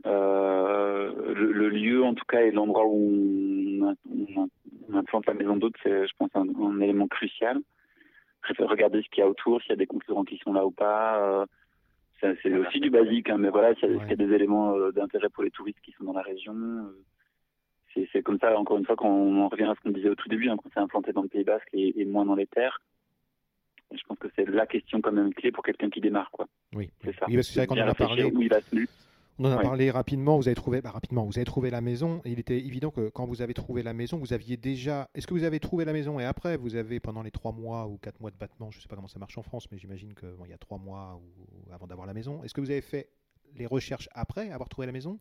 Euh, 0.06 1.34
le, 1.34 1.52
le 1.52 1.70
lieu, 1.70 2.04
en 2.04 2.14
tout 2.14 2.26
cas, 2.26 2.42
et 2.42 2.52
l'endroit 2.52 2.86
où 2.86 3.82
on, 3.82 3.96
on- 4.12 4.50
on 4.88 4.96
implante 4.98 5.26
la 5.26 5.34
maison 5.34 5.56
d'hôte, 5.58 5.74
c'est, 5.82 6.08
je 6.08 6.14
pense, 6.18 6.30
un, 6.36 6.48
un 6.62 6.80
élément 6.80 7.08
crucial. 7.08 7.60
Après, 8.48 8.64
Regarder 8.66 9.02
ce 9.02 9.10
qu'il 9.10 9.20
y 9.20 9.24
a 9.24 9.28
autour, 9.30 9.60
s'il 9.62 9.72
y 9.72 9.74
a 9.74 9.78
des 9.78 9.88
concurrents 9.88 10.24
qui 10.24 10.38
sont 10.38 10.54
là 10.54 10.64
ou 10.66 10.72
pas. 10.72 11.20
euh, 11.42 11.46
c'est, 12.22 12.54
aussi 12.54 12.80
du 12.80 12.90
basique, 12.92 13.30
hein, 13.30 13.38
mais 13.38 13.50
voilà, 13.50 13.74
s'il 13.76 13.90
y 13.90 13.94
a, 13.94 14.00
s'il 14.02 14.10
y 14.20 14.24
a 14.24 14.28
des 14.28 14.34
éléments 14.34 14.76
euh, 14.76 14.92
d'intérêt 14.92 15.30
pour 15.30 15.44
les 15.44 15.52
touristes 15.52 15.82
qui 15.84 15.92
sont 15.94 16.04
dans 16.06 16.14
la 16.14 16.22
région. 16.22 16.54
c'est 18.12 18.22
comme 18.24 18.38
ça, 18.40 18.58
encore 18.58 18.78
une 18.78 18.86
fois, 18.86 18.96
quand 18.96 19.10
on 19.10 19.42
en 19.42 19.48
revient 19.48 19.64
à 19.64 19.74
ce 19.76 19.82
qu'on 19.82 19.90
disait 19.92 20.10
au 20.10 20.16
tout 20.16 20.30
début, 20.30 20.50
hein, 20.50 20.58
quand 20.62 20.70
c'est 20.74 20.80
implanté 20.80 21.12
dans 21.14 21.22
le 21.24 21.28
Pays 21.30 21.44
Basque 21.44 21.68
et, 21.74 22.00
et 22.00 22.06
moins 22.06 22.26
dans 22.26 22.36
les 22.36 22.48
terres. 22.48 22.80
Et 23.92 23.98
je 23.98 24.04
pense 24.08 24.18
que 24.20 24.28
c'est 24.36 24.48
la 24.50 24.66
question 24.68 25.02
quand 25.02 25.12
même 25.12 25.34
clé 25.34 25.52
pour 25.52 25.64
quelqu'un 25.64 25.90
qui 25.90 26.02
démarre. 26.02 26.30
Quoi. 26.32 26.48
Oui, 26.76 26.90
C'est 27.04 27.16
ça. 27.16 27.26
Oui, 27.28 27.36
parce 27.36 27.48
que 27.48 27.54
c'est 27.54 27.60
vrai 27.62 27.68
qu'on 27.68 27.76
en 27.76 27.88
a 27.88 27.94
parlé. 27.96 28.24
Où 28.24 28.42
il 28.42 28.50
va 28.50 28.62
se. 28.62 28.76
On 29.38 29.46
en 29.46 29.52
a 29.52 29.62
parlé 29.62 29.92
rapidement. 29.92 30.38
Vous 30.38 30.48
avez 30.48 30.56
trouvé, 30.56 30.82
bah, 30.82 30.92
rapidement, 30.92 31.26
vous 31.26 31.38
avez 31.38 31.46
trouvé 31.46 31.70
la 31.70 31.82
maison. 31.82 32.22
Et 32.24 32.32
il 32.32 32.40
était 32.40 32.58
évident 32.58 32.90
que 32.90 33.10
quand 33.10 33.26
vous 33.26 33.42
avez 33.42 33.54
trouvé 33.54 33.84
la 33.84 33.94
maison, 33.94 34.18
vous 34.18 34.32
aviez 34.32 34.56
déjà. 34.56 35.10
Est-ce 35.14 35.28
que 35.28 35.34
vous 35.34 35.44
avez 35.44 35.60
trouvé 35.60 35.84
la 35.84 35.94
maison 35.94 36.20
et 36.20 36.26
après 36.26 36.58
vous 36.58 36.76
avez 36.76 37.00
pendant 37.00 37.22
les 37.22 37.32
trois 37.32 37.52
mois 37.52 37.88
ou 37.88 37.98
quatre 37.98 38.20
mois 38.22 38.32
de 38.32 38.38
battement, 38.38 38.72
je 38.72 38.78
ne 38.78 38.82
sais 38.82 38.88
pas 38.88 38.96
comment 38.96 39.08
ça 39.08 39.20
marche 39.20 39.38
en 39.38 39.44
France, 39.44 39.68
mais 39.72 39.78
j'imagine 39.78 40.14
que 40.14 40.28
bon, 40.36 40.46
il 40.46 40.52
y 40.52 40.54
a 40.54 40.58
trois 40.58 40.78
mois 40.78 41.20
ou, 41.22 41.74
avant 41.74 41.88
d'avoir 41.88 42.08
la 42.08 42.14
maison. 42.14 42.44
Est-ce 42.44 42.54
que 42.54 42.62
vous 42.62 42.72
avez 42.72 42.82
fait 42.82 43.10
les 43.56 43.66
recherches 43.66 44.08
après 44.14 44.52
avoir 44.52 44.70
trouvé 44.70 44.86
la 44.86 44.94
maison? 44.94 45.20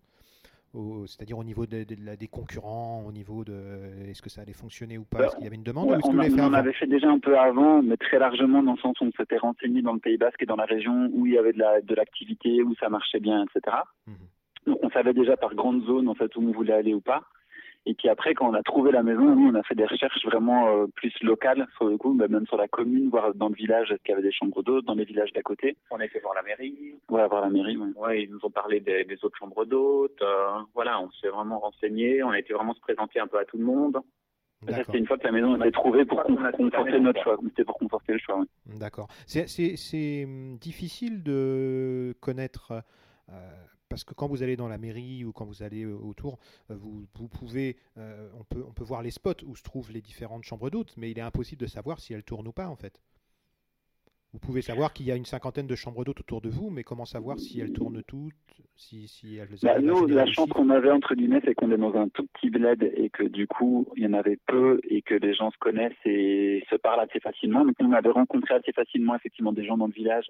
C'est-à-dire 1.06 1.38
au 1.38 1.44
niveau 1.44 1.66
de- 1.66 1.84
de 1.84 1.94
la- 2.04 2.16
des 2.16 2.26
concurrents, 2.26 3.04
au 3.06 3.12
niveau 3.12 3.44
de 3.44 3.54
est-ce 4.08 4.20
que 4.22 4.28
ça 4.30 4.42
allait 4.42 4.52
fonctionner 4.52 4.98
ou 4.98 5.04
pas? 5.04 5.18
Bah, 5.18 5.24
Est-ce 5.26 5.36
qu'il 5.36 5.44
y 5.44 5.46
avait 5.46 5.56
une 5.56 5.62
demande 5.62 5.86
Ouais, 5.88 5.96
ou 5.96 5.98
est-ce 5.98 6.08
que 6.10 6.16
on 6.16 6.18
a- 6.18 6.22
fait 6.24 6.40
on 6.40 6.52
avait 6.52 6.72
fait 6.72 6.86
déjà 6.86 7.08
un 7.08 7.18
peu 7.20 7.38
avant, 7.38 7.82
mais 7.82 7.96
très 7.96 8.18
largement 8.18 8.62
dans 8.62 8.72
le 8.72 8.78
sens 8.78 9.00
où 9.00 9.04
on 9.04 9.12
s'était 9.12 9.36
renseigné 9.38 9.82
dans 9.82 9.92
le 9.92 10.00
Pays 10.00 10.16
Basque 10.16 10.42
et 10.42 10.46
dans 10.46 10.56
la 10.56 10.64
région 10.64 11.08
où 11.12 11.26
il 11.26 11.34
y 11.34 11.38
avait 11.38 11.52
de 11.52 11.58
la- 11.58 11.80
de 11.80 11.94
l'activité, 11.94 12.62
où 12.62 12.74
ça 12.76 12.88
marchait 12.88 13.20
bien, 13.20 13.44
etc. 13.44 13.76
Mhm. 14.06 14.14
Donc 14.66 14.78
on 14.82 14.90
savait 14.90 15.12
déjà 15.14 15.36
par 15.36 15.54
grande 15.54 15.84
zone 15.84 16.08
en 16.08 16.14
fait 16.14 16.34
où 16.36 16.40
on 16.42 16.52
voulait 16.52 16.72
aller 16.72 16.94
ou 16.94 17.00
pas. 17.00 17.22
Et 17.86 17.94
puis 17.94 18.08
après, 18.08 18.32
quand 18.34 18.48
on 18.48 18.54
a 18.54 18.62
trouvé 18.62 18.92
la 18.92 19.02
maison, 19.02 19.34
nous 19.36 19.48
on 19.50 19.54
a 19.54 19.62
fait 19.62 19.74
des 19.74 19.84
recherches 19.84 20.24
vraiment 20.24 20.68
euh, 20.68 20.86
plus 20.94 21.12
locales 21.22 21.66
sur 21.76 21.86
le 21.86 21.98
coup, 21.98 22.14
bah, 22.14 22.28
même 22.28 22.46
sur 22.46 22.56
la 22.56 22.66
commune, 22.66 23.10
voir 23.10 23.34
dans 23.34 23.48
le 23.48 23.54
village 23.54 23.90
est-ce 23.90 24.02
qu'il 24.02 24.10
y 24.10 24.14
avait 24.14 24.22
des 24.22 24.32
chambres 24.32 24.62
d'hôtes, 24.62 24.86
dans 24.86 24.94
les 24.94 25.04
villages 25.04 25.32
d'à 25.34 25.42
côté. 25.42 25.76
On 25.90 26.00
a 26.00 26.04
été 26.06 26.18
voir 26.20 26.34
la 26.34 26.42
mairie. 26.42 26.94
Ouais, 27.10 27.26
voir 27.28 27.42
la 27.42 27.50
mairie. 27.50 27.76
Ouais. 27.76 27.88
Ouais, 27.96 28.22
ils 28.22 28.30
nous 28.30 28.40
ont 28.42 28.50
parlé 28.50 28.80
des, 28.80 29.04
des 29.04 29.22
autres 29.22 29.36
chambres 29.38 29.66
d'hôtes. 29.66 30.22
euh, 30.22 30.60
voilà, 30.74 30.98
on 31.00 31.10
s'est 31.10 31.28
vraiment 31.28 31.58
renseigné. 31.58 32.22
On 32.22 32.30
a 32.30 32.38
été 32.38 32.54
vraiment 32.54 32.72
se 32.74 32.80
présenter 32.80 33.20
un 33.20 33.26
peu 33.26 33.38
à 33.38 33.44
tout 33.44 33.58
le 33.58 33.64
monde. 33.64 33.98
C'était 34.66 34.96
une 34.96 35.06
fois 35.06 35.18
que 35.18 35.24
la 35.24 35.32
maison 35.32 35.56
était 35.56 35.70
trouvée 35.70 36.06
pour 36.06 36.22
conforter 36.22 36.98
notre 37.00 37.22
choix. 37.22 37.36
C'était 37.48 37.64
pour 37.64 37.76
conforter 37.76 38.14
le 38.14 38.18
choix. 38.18 38.38
ouais. 38.38 38.46
D'accord. 38.78 39.08
C'est, 39.26 40.24
hum, 40.24 40.56
difficile 40.56 41.22
de 41.22 42.14
connaître, 42.20 42.72
euh, 43.28 43.32
parce 43.94 44.02
que 44.02 44.12
quand 44.12 44.26
vous 44.26 44.42
allez 44.42 44.56
dans 44.56 44.66
la 44.66 44.76
mairie 44.76 45.24
ou 45.24 45.30
quand 45.30 45.44
vous 45.44 45.62
allez 45.62 45.84
euh, 45.84 45.94
autour, 45.94 46.40
euh, 46.68 46.74
vous, 46.74 47.06
vous 47.14 47.28
pouvez, 47.28 47.76
euh, 47.96 48.28
on, 48.36 48.42
peut, 48.42 48.64
on 48.68 48.72
peut 48.72 48.82
voir 48.82 49.02
les 49.02 49.12
spots 49.12 49.44
où 49.46 49.54
se 49.54 49.62
trouvent 49.62 49.92
les 49.92 50.00
différentes 50.00 50.42
chambres 50.42 50.68
d'hôtes, 50.68 50.94
mais 50.96 51.12
il 51.12 51.18
est 51.20 51.22
impossible 51.22 51.60
de 51.60 51.68
savoir 51.68 52.00
si 52.00 52.12
elles 52.12 52.24
tournent 52.24 52.48
ou 52.48 52.52
pas 52.52 52.66
en 52.66 52.74
fait. 52.74 53.00
Vous 54.32 54.40
pouvez 54.40 54.62
savoir 54.62 54.92
qu'il 54.92 55.06
y 55.06 55.12
a 55.12 55.14
une 55.14 55.24
cinquantaine 55.24 55.68
de 55.68 55.76
chambres 55.76 56.04
d'hôtes 56.04 56.18
autour 56.18 56.40
de 56.40 56.48
vous, 56.48 56.70
mais 56.70 56.82
comment 56.82 57.04
savoir 57.04 57.38
si 57.38 57.60
elles 57.60 57.72
tournent 57.72 58.02
toutes, 58.02 58.34
si, 58.74 59.06
si 59.06 59.36
elles 59.36 59.46
Bah, 59.62 59.74
à 59.76 59.78
nous, 59.78 60.08
la 60.08 60.26
chance 60.26 60.48
qu'on 60.48 60.70
avait, 60.70 60.90
entre 60.90 61.14
guillemets, 61.14 61.40
c'est 61.44 61.54
qu'on 61.54 61.70
est 61.70 61.78
dans 61.78 61.94
un 61.94 62.08
tout 62.08 62.26
petit 62.26 62.50
bled 62.50 62.82
et 62.96 63.10
que 63.10 63.22
du 63.22 63.46
coup, 63.46 63.86
il 63.96 64.02
y 64.02 64.06
en 64.08 64.12
avait 64.12 64.40
peu 64.48 64.80
et 64.90 65.02
que 65.02 65.14
les 65.14 65.34
gens 65.34 65.52
se 65.52 65.58
connaissent 65.58 65.92
et 66.04 66.64
se 66.68 66.74
parlent 66.74 66.98
assez 67.08 67.20
facilement. 67.20 67.64
Donc, 67.64 67.76
on 67.78 67.92
avait 67.92 68.10
rencontré 68.10 68.54
assez 68.54 68.72
facilement, 68.72 69.14
effectivement, 69.14 69.52
des 69.52 69.64
gens 69.64 69.76
dans 69.76 69.86
le 69.86 69.92
village, 69.92 70.26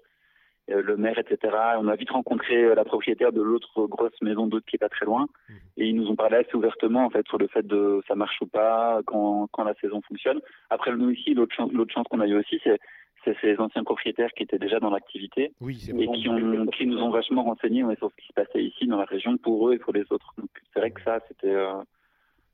le 0.67 0.97
maire, 0.97 1.17
etc. 1.19 1.53
On 1.77 1.87
a 1.87 1.95
vite 1.95 2.09
rencontré 2.09 2.63
euh, 2.63 2.75
la 2.75 2.85
propriétaire 2.85 3.31
de 3.31 3.41
l'autre 3.41 3.85
grosse 3.87 4.19
maison 4.21 4.47
d'hôtes 4.47 4.65
qui 4.65 4.75
est 4.75 4.79
pas 4.79 4.89
très 4.89 5.05
loin. 5.05 5.27
Mhm. 5.49 5.55
Et 5.77 5.87
ils 5.87 5.95
nous 5.95 6.07
ont 6.09 6.15
parlé 6.15 6.37
assez 6.37 6.55
ouvertement, 6.55 7.05
en 7.05 7.09
fait, 7.09 7.27
sur 7.27 7.37
le 7.37 7.47
fait 7.47 7.65
de 7.65 8.01
ça 8.07 8.15
marche 8.15 8.41
ou 8.41 8.47
pas, 8.47 9.01
quand, 9.05 9.47
quand 9.51 9.63
la 9.63 9.75
saison 9.75 10.01
fonctionne. 10.07 10.39
Après, 10.69 10.95
nous, 10.95 11.11
ici, 11.11 11.33
l'autre 11.33 11.55
chance, 11.55 11.71
l'autre 11.71 11.93
chance 11.93 12.07
qu'on 12.09 12.19
a 12.19 12.27
eu 12.27 12.37
aussi, 12.37 12.59
c'est 12.63 12.79
c'est 13.23 13.35
ces 13.41 13.57
anciens 13.59 13.83
propriétaires 13.83 14.29
qui 14.37 14.43
étaient 14.43 14.59
déjà 14.59 14.79
dans 14.79 14.91
l'activité 14.91 15.51
Oui, 15.59 15.79
c'est 15.79 15.99
et 15.99 16.05
bon. 16.05 16.13
qui, 16.13 16.29
ont, 16.29 16.65
qui 16.67 16.85
nous 16.85 16.99
ont 16.99 17.09
vachement 17.09 17.43
renseignés 17.43 17.83
ouais, 17.83 17.95
sur 17.95 18.11
ce 18.11 18.15
qui 18.17 18.27
se 18.27 18.33
passait 18.33 18.63
ici 18.63 18.85
dans 18.85 18.97
la 18.97 19.05
région 19.05 19.35
pour 19.37 19.67
eux 19.67 19.73
et 19.73 19.79
pour 19.79 19.93
les 19.93 20.03
autres. 20.11 20.31
Donc 20.37 20.49
c'est 20.71 20.79
vrai 20.79 20.91
que 20.91 21.01
ça, 21.01 21.19
c'était 21.27 21.49
euh, 21.49 21.73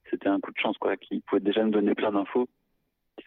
c'était 0.09 0.29
un 0.29 0.39
coup 0.39 0.51
de 0.51 0.57
chance, 0.57 0.77
quoi, 0.77 0.95
qui 0.95 1.19
pouvait 1.21 1.41
déjà 1.41 1.63
nous 1.63 1.71
donner 1.71 1.93
plein 1.93 2.11
d'infos 2.11 2.47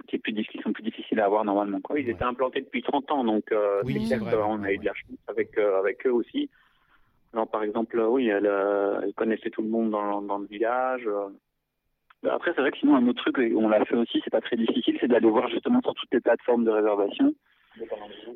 qui, 0.07 0.17
est 0.17 0.19
plus 0.19 0.33
difficile, 0.33 0.63
sont 0.63 0.73
plus 0.73 0.83
difficiles 0.83 1.21
à 1.21 1.27
avoir 1.27 1.45
normalement. 1.45 1.81
Quoi. 1.81 2.01
Ils 2.01 2.09
étaient 2.09 2.25
implantés 2.25 2.61
depuis 2.61 2.83
30 2.83 3.11
ans, 3.13 3.25
donc 3.25 3.53
euh, 3.53 3.83
oui, 3.85 4.07
c'est 4.07 4.15
a 4.15 4.73
eu 4.73 4.79
de 4.79 4.85
la 4.85 4.95
chance 4.95 5.19
avec, 5.29 5.57
euh, 5.59 5.79
avec 5.79 6.07
eux 6.07 6.13
aussi. 6.13 6.51
Alors, 7.33 7.49
par 7.49 7.63
exemple, 7.63 7.99
oui, 7.99 8.29
elle, 8.29 8.47
euh, 8.47 9.01
elle 9.03 9.15
connaissait 9.15 9.51
tout 9.51 9.63
le 9.63 9.69
monde 9.69 9.91
dans, 9.91 10.23
dans 10.23 10.39
le 10.39 10.47
village. 10.47 11.09
Après, 12.31 12.53
c'est 12.55 12.61
vrai 12.61 12.71
que 12.71 12.79
sinon, 12.79 12.97
un 12.97 13.07
autre 13.09 13.23
truc, 13.23 13.53
on 13.57 13.69
l'a 13.69 13.85
fait 13.85 13.97
aussi, 13.97 14.21
c'est 14.25 14.31
pas 14.31 14.41
très 14.41 14.57
difficile, 14.57 14.97
c'est 15.01 15.09
d'aller 15.09 15.29
voir 15.29 15.49
justement 15.49 15.81
sur 15.83 15.95
toutes 15.95 16.13
les 16.13 16.21
plateformes 16.21 16.65
de 16.65 16.71
réservation, 16.71 17.35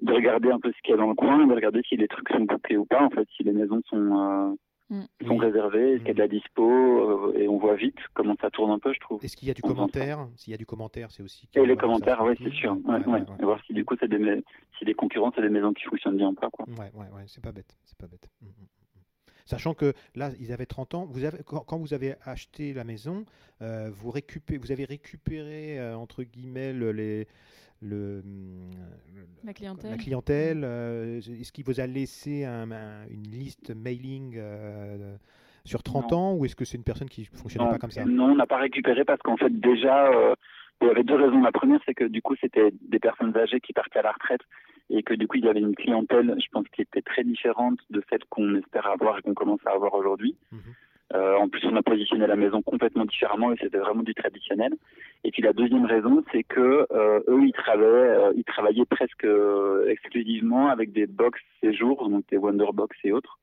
de 0.02 0.12
regarder 0.12 0.50
un 0.50 0.60
peu 0.60 0.72
ce 0.72 0.82
qu'il 0.82 0.90
y 0.90 0.94
a 0.94 0.96
dans 0.98 1.08
le 1.08 1.14
coin, 1.14 1.46
de 1.46 1.54
regarder 1.54 1.80
si 1.88 1.96
les 1.96 2.08
trucs 2.08 2.28
sont 2.28 2.40
bouclés 2.40 2.76
ou 2.76 2.84
pas, 2.84 3.02
en 3.02 3.10
fait, 3.10 3.26
si 3.36 3.44
les 3.44 3.52
maisons 3.52 3.80
sont, 3.88 4.58
Mm. 4.90 5.02
sont 5.26 5.36
réservés, 5.36 5.92
est-ce 5.92 5.98
qu'il 5.98 6.08
y 6.08 6.10
a 6.12 6.14
de 6.14 6.18
la 6.18 6.28
dispo, 6.28 6.64
euh, 6.64 7.38
et 7.38 7.46
on 7.46 7.58
voit 7.58 7.74
vite 7.74 7.98
comment 8.14 8.34
ça 8.40 8.50
tourne 8.50 8.70
un 8.70 8.78
peu, 8.78 8.92
je 8.94 9.00
trouve. 9.00 9.22
Est-ce 9.22 9.36
qu'il 9.36 9.48
y 9.48 9.50
a 9.50 9.54
du 9.54 9.60
commentaire? 9.60 10.26
S'il 10.36 10.50
y 10.50 10.54
a 10.54 10.56
du 10.56 10.64
commentaire, 10.64 11.10
c'est 11.10 11.22
aussi. 11.22 11.46
Et 11.54 11.66
les 11.66 11.76
commentaires, 11.76 12.22
oui, 12.22 12.34
c'est 12.42 12.52
sûr. 12.52 12.76
Ouais, 12.84 13.04
ouais, 13.06 13.22
Et 13.38 13.44
voir 13.44 13.60
si 13.66 13.74
du 13.74 13.84
coup, 13.84 13.96
c'est 14.00 14.08
des, 14.08 14.42
si 14.78 14.84
des 14.86 14.94
concurrents, 14.94 15.30
c'est 15.36 15.42
des 15.42 15.50
maisons 15.50 15.74
qui 15.74 15.84
fonctionnent 15.84 16.16
bien 16.16 16.28
ou 16.28 16.34
pas. 16.34 16.48
Quoi. 16.50 16.64
Ouais, 16.68 16.90
ouais, 16.94 17.08
ouais, 17.14 17.24
c'est 17.26 17.42
pas 17.42 17.52
bête. 17.52 17.76
C'est 17.84 17.98
pas 17.98 18.06
bête. 18.06 18.28
Mm, 18.40 18.46
mm, 18.46 18.66
Sachant 19.44 19.72
que 19.72 19.94
là, 20.14 20.30
ils 20.40 20.52
avaient 20.52 20.66
30 20.66 20.94
ans. 20.94 21.06
Vous 21.06 21.24
avez, 21.24 21.38
quand, 21.44 21.78
vous 21.78 21.94
avez 21.94 22.14
acheté 22.24 22.74
la 22.74 22.84
maison, 22.84 23.24
euh, 23.62 23.90
vous, 23.90 24.10
récupérez, 24.10 24.58
vous 24.58 24.72
avez 24.72 24.84
récupéré, 24.84 25.78
euh, 25.78 25.96
entre 25.96 26.22
guillemets, 26.22 26.74
les, 26.74 27.26
le, 27.80 28.22
la 29.44 29.54
clientèle. 29.54 29.90
La 29.90 29.96
clientèle 29.96 30.62
euh, 30.64 31.18
Est-ce 31.18 31.52
qu'il 31.52 31.64
vous 31.64 31.80
a 31.80 31.86
laissé 31.86 32.44
une 32.44 33.22
liste 33.22 33.74
mailing 33.74 34.34
euh, 34.36 35.16
sur 35.64 35.82
30 35.82 36.12
ans 36.12 36.34
ou 36.34 36.44
est-ce 36.44 36.56
que 36.56 36.64
c'est 36.64 36.76
une 36.76 36.84
personne 36.84 37.08
qui 37.08 37.28
ne 37.32 37.38
fonctionnait 37.38 37.70
pas 37.70 37.78
comme 37.78 37.90
ça? 37.90 38.04
Non, 38.04 38.32
on 38.32 38.36
n'a 38.36 38.46
pas 38.46 38.58
récupéré 38.58 39.04
parce 39.04 39.20
qu'en 39.22 39.36
fait 39.36 39.50
déjà, 39.50 40.06
euh, 40.08 40.34
il 40.80 40.88
y 40.88 40.90
avait 40.90 41.04
deux 41.04 41.16
raisons. 41.16 41.40
La 41.40 41.52
première, 41.52 41.80
c'est 41.86 41.94
que 41.94 42.04
du 42.04 42.22
coup, 42.22 42.34
c'était 42.40 42.70
des 42.82 42.98
personnes 42.98 43.36
âgées 43.36 43.60
qui 43.60 43.72
partaient 43.72 43.98
à 43.98 44.02
la 44.02 44.12
retraite 44.12 44.42
et 44.90 45.02
que 45.02 45.14
du 45.14 45.28
coup, 45.28 45.36
il 45.36 45.44
y 45.44 45.48
avait 45.48 45.60
une 45.60 45.76
clientèle, 45.76 46.34
je 46.38 46.46
pense, 46.50 46.66
qui 46.68 46.82
était 46.82 47.02
très 47.02 47.24
différente 47.24 47.78
de 47.90 48.02
celle 48.08 48.24
qu'on 48.30 48.56
espère 48.56 48.86
avoir 48.86 49.18
et 49.18 49.22
qu'on 49.22 49.34
commence 49.34 49.60
à 49.66 49.70
avoir 49.70 49.94
aujourd'hui. 49.94 50.36
Mhm. 50.50 50.60
Euh, 51.14 51.36
en 51.36 51.48
plus, 51.48 51.64
on 51.64 51.76
a 51.76 51.82
positionné 51.82 52.26
la 52.26 52.36
maison 52.36 52.60
complètement 52.60 53.06
différemment 53.06 53.52
et 53.52 53.56
c'était 53.58 53.78
vraiment 53.78 54.02
du 54.02 54.14
traditionnel. 54.14 54.74
Et 55.24 55.30
puis 55.30 55.42
la 55.42 55.54
deuxième 55.54 55.86
raison, 55.86 56.22
c'est 56.32 56.44
que 56.44 56.86
euh, 56.90 57.20
eux, 57.28 57.46
ils 57.46 57.52
travaillaient, 57.52 57.86
euh, 57.86 58.32
ils 58.36 58.44
travaillaient 58.44 58.84
presque 58.84 59.26
exclusivement 59.86 60.68
avec 60.68 60.92
des 60.92 61.06
box 61.06 61.40
séjours, 61.62 62.08
donc 62.08 62.26
des 62.28 62.36
Wonderbox 62.36 62.96
et 63.04 63.12
autres. 63.12 63.38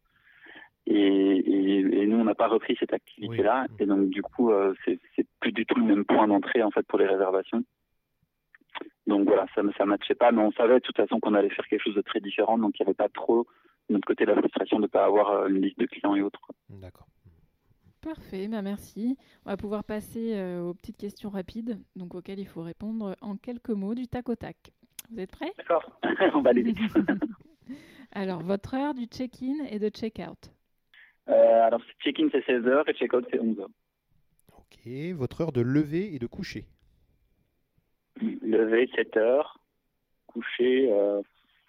Et, 0.88 2.02
et, 2.02 2.06
nous, 2.06 2.18
on 2.18 2.26
n'a 2.26 2.36
pas 2.36 2.48
repris 2.48 2.78
cette 2.80 2.94
activité-là, 2.94 3.66
et 3.80 3.88
donc 3.88 4.10
du 4.10 4.22
coup, 4.22 4.52
c'est 4.86 5.00
plus 5.40 5.52
du 5.52 5.66
tout 5.66 5.80
le 5.80 5.84
même 5.84 6.06
point 6.06 6.28
d'entrée 6.28 6.62
en 6.62 6.70
fait 6.70 6.86
pour 6.86 7.00
les 7.00 7.08
réservations. 7.08 7.64
Donc 9.08 9.26
voilà, 9.26 9.48
ça 9.56 9.64
ne 9.64 9.86
matchait 9.86 10.14
pas, 10.14 10.32
mais 10.32 10.44
on 10.44 10.52
savait 10.52 10.76
de 10.76 10.80
toute 10.80 10.96
façon 10.96 11.20
qu'on 11.20 11.34
allait 11.34 11.50
faire 11.50 11.68
quelque 11.68 11.82
chose 11.82 11.96
de 11.96 12.02
très 12.02 12.20
différent, 12.20 12.60
donc 12.60 12.80
il 12.80 12.84
n'y 12.84 12.88
avait 12.88 12.94
pas 12.94 13.10
trop 13.10 13.48
de 13.90 13.96
notre 13.96 14.06
côté 14.06 14.26
la 14.26 14.36
frustration 14.36 14.78
de 14.78 14.84
ne 14.84 14.88
pas 14.88 15.06
avoir 15.06 15.48
une 15.48 15.60
liste 15.60 15.80
de 15.80 15.88
clients 15.88 16.16
et 16.16 16.22
autres. 16.22 16.42
D'accord. 16.70 17.08
Parfait, 18.06 18.48
bah 18.48 18.62
merci. 18.62 19.18
On 19.48 19.50
va 19.50 19.58
pouvoir 19.58 19.84
passer 19.84 20.36
euh, 20.36 20.62
aux 20.62 20.76
petites 20.76 20.96
questions 20.96 21.32
rapides, 21.32 21.80
donc 21.96 22.14
auxquelles 22.14 22.38
il 22.38 22.46
faut 22.46 22.62
répondre 22.62 23.16
en 23.20 23.36
quelques 23.36 23.72
mots 23.72 23.96
du 23.96 24.08
tac 24.08 24.30
au 24.30 24.36
tac. 24.36 24.56
Vous 25.10 25.20
êtes 25.20 25.32
prêts? 25.32 25.52
D'accord, 25.58 26.00
on 26.36 26.42
va 26.42 26.52
aller 26.52 26.62
vite. 26.62 26.78
alors, 28.12 28.44
votre 28.44 28.76
heure 28.76 28.94
du 28.94 29.06
check-in 29.06 29.66
et 29.72 29.80
de 29.80 29.90
check-out 29.90 30.52
euh, 31.30 31.64
Alors, 31.64 31.82
check-in 32.04 32.28
c'est 32.32 32.46
16h 32.46 32.88
et 32.88 32.94
check-out 32.94 33.26
c'est 33.32 33.40
11h. 33.40 33.66
Ok, 34.56 35.16
votre 35.16 35.42
heure 35.42 35.52
de 35.52 35.62
lever 35.62 36.14
et 36.14 36.20
de 36.20 36.28
coucher 36.28 36.66
Lever 38.22 38.86
7h, 38.96 39.48
coucher 40.28 40.92
euh, 40.92 41.24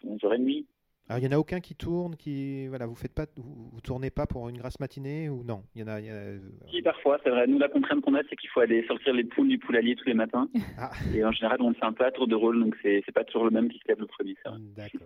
11h30. 0.04 0.66
Alors, 1.08 1.20
il 1.22 1.28
n'y 1.28 1.32
en 1.32 1.36
a 1.36 1.40
aucun 1.40 1.60
qui 1.60 1.76
tourne, 1.76 2.16
qui 2.16 2.66
voilà, 2.66 2.86
vous 2.86 2.96
faites 2.96 3.14
pas, 3.14 3.26
vous, 3.36 3.80
tournez 3.80 4.10
pas 4.10 4.26
pour 4.26 4.48
une 4.48 4.58
grasse 4.58 4.80
matinée 4.80 5.28
ou 5.28 5.44
non? 5.44 5.62
Il 5.76 5.82
y 5.82 5.84
en 5.84 5.86
a. 5.86 6.00
Euh, 6.00 6.40
parfois, 6.82 7.20
c'est 7.22 7.30
vrai. 7.30 7.46
Nous, 7.46 7.60
la 7.60 7.68
contrainte 7.68 8.00
qu'on 8.00 8.14
a, 8.14 8.22
c'est 8.28 8.34
qu'il 8.34 8.50
faut 8.50 8.58
aller 8.58 8.84
sortir 8.88 9.14
les 9.14 9.22
poules 9.22 9.46
du 9.48 9.58
poulalier 9.58 9.94
tous 9.94 10.08
les 10.08 10.14
matins. 10.14 10.48
Ah. 10.78 10.90
Et 11.14 11.24
en 11.24 11.32
général, 11.32 11.62
on 11.62 11.72
fait 11.72 11.86
un 11.86 11.92
peu 11.92 12.04
à 12.04 12.10
tour 12.10 12.26
de 12.26 12.34
rôle, 12.34 12.60
donc 12.60 12.76
c'est 12.82 13.02
pas 13.14 13.24
toujours 13.24 13.44
le 13.44 13.50
même 13.50 13.70
qui 13.70 13.78
se 13.78 13.88
lève 13.88 13.98
le 13.98 14.06
premier. 14.06 14.34
D'accord. 14.76 15.00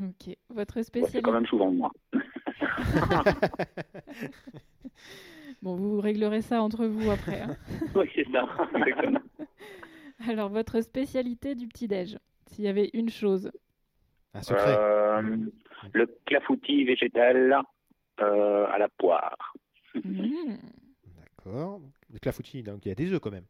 ok. 0.00 0.36
Votre 0.50 0.82
spécialité. 0.82 1.18
c'est 1.18 1.22
quand 1.22 1.32
même 1.32 1.46
souvent 1.46 1.72
moi. 1.72 1.90
bon, 5.62 5.74
vous 5.74 6.00
réglerez 6.00 6.42
ça 6.42 6.62
entre 6.62 6.86
vous 6.86 7.10
après. 7.10 7.40
Hein. 7.40 7.56
oui, 7.96 8.08
c'est 8.14 8.26
ça. 8.30 8.46
Alors, 10.28 10.48
votre 10.48 10.80
spécialité 10.80 11.56
du 11.56 11.66
petit 11.66 11.88
déj, 11.88 12.18
s'il 12.46 12.64
y 12.64 12.68
avait 12.68 12.90
une 12.94 13.10
chose 13.10 13.50
euh, 14.50 15.22
le 15.92 16.06
clafoutis 16.26 16.84
végétal 16.84 17.60
euh, 18.20 18.66
à 18.66 18.78
la 18.78 18.88
poire. 18.88 19.54
Mmh. 19.94 20.56
D'accord. 21.16 21.80
Le 22.12 22.18
clafoutis, 22.18 22.62
donc 22.62 22.84
il 22.84 22.88
y 22.88 22.92
a 22.92 22.94
des 22.94 23.12
œufs 23.12 23.20
quand 23.20 23.30
même. 23.30 23.46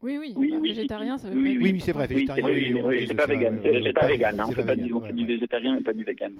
Oui, 0.00 0.16
oui, 0.16 0.32
oui, 0.36 0.60
végétarien, 0.62 1.18
ça 1.18 1.28
veut 1.28 1.36
oui, 1.36 1.58
Oui, 1.60 1.72
oui, 1.72 1.80
c'est 1.80 1.90
vrai, 1.90 2.06
végétarien. 2.06 2.46
Oui, 2.46 3.06
c'est 3.08 3.14
pas 3.16 3.26
vegan, 3.26 3.60
c'est 3.62 3.92
pas 3.92 4.06
vegan, 4.06 4.38
hein, 4.40 4.46
on 4.48 4.52
fait 4.52 4.64
pas 4.64 4.76
du, 4.76 4.92
du 5.12 5.26
végétarien 5.26 5.76
et 5.76 5.82
pas 5.82 5.92
du 5.92 6.04
vegan. 6.04 6.34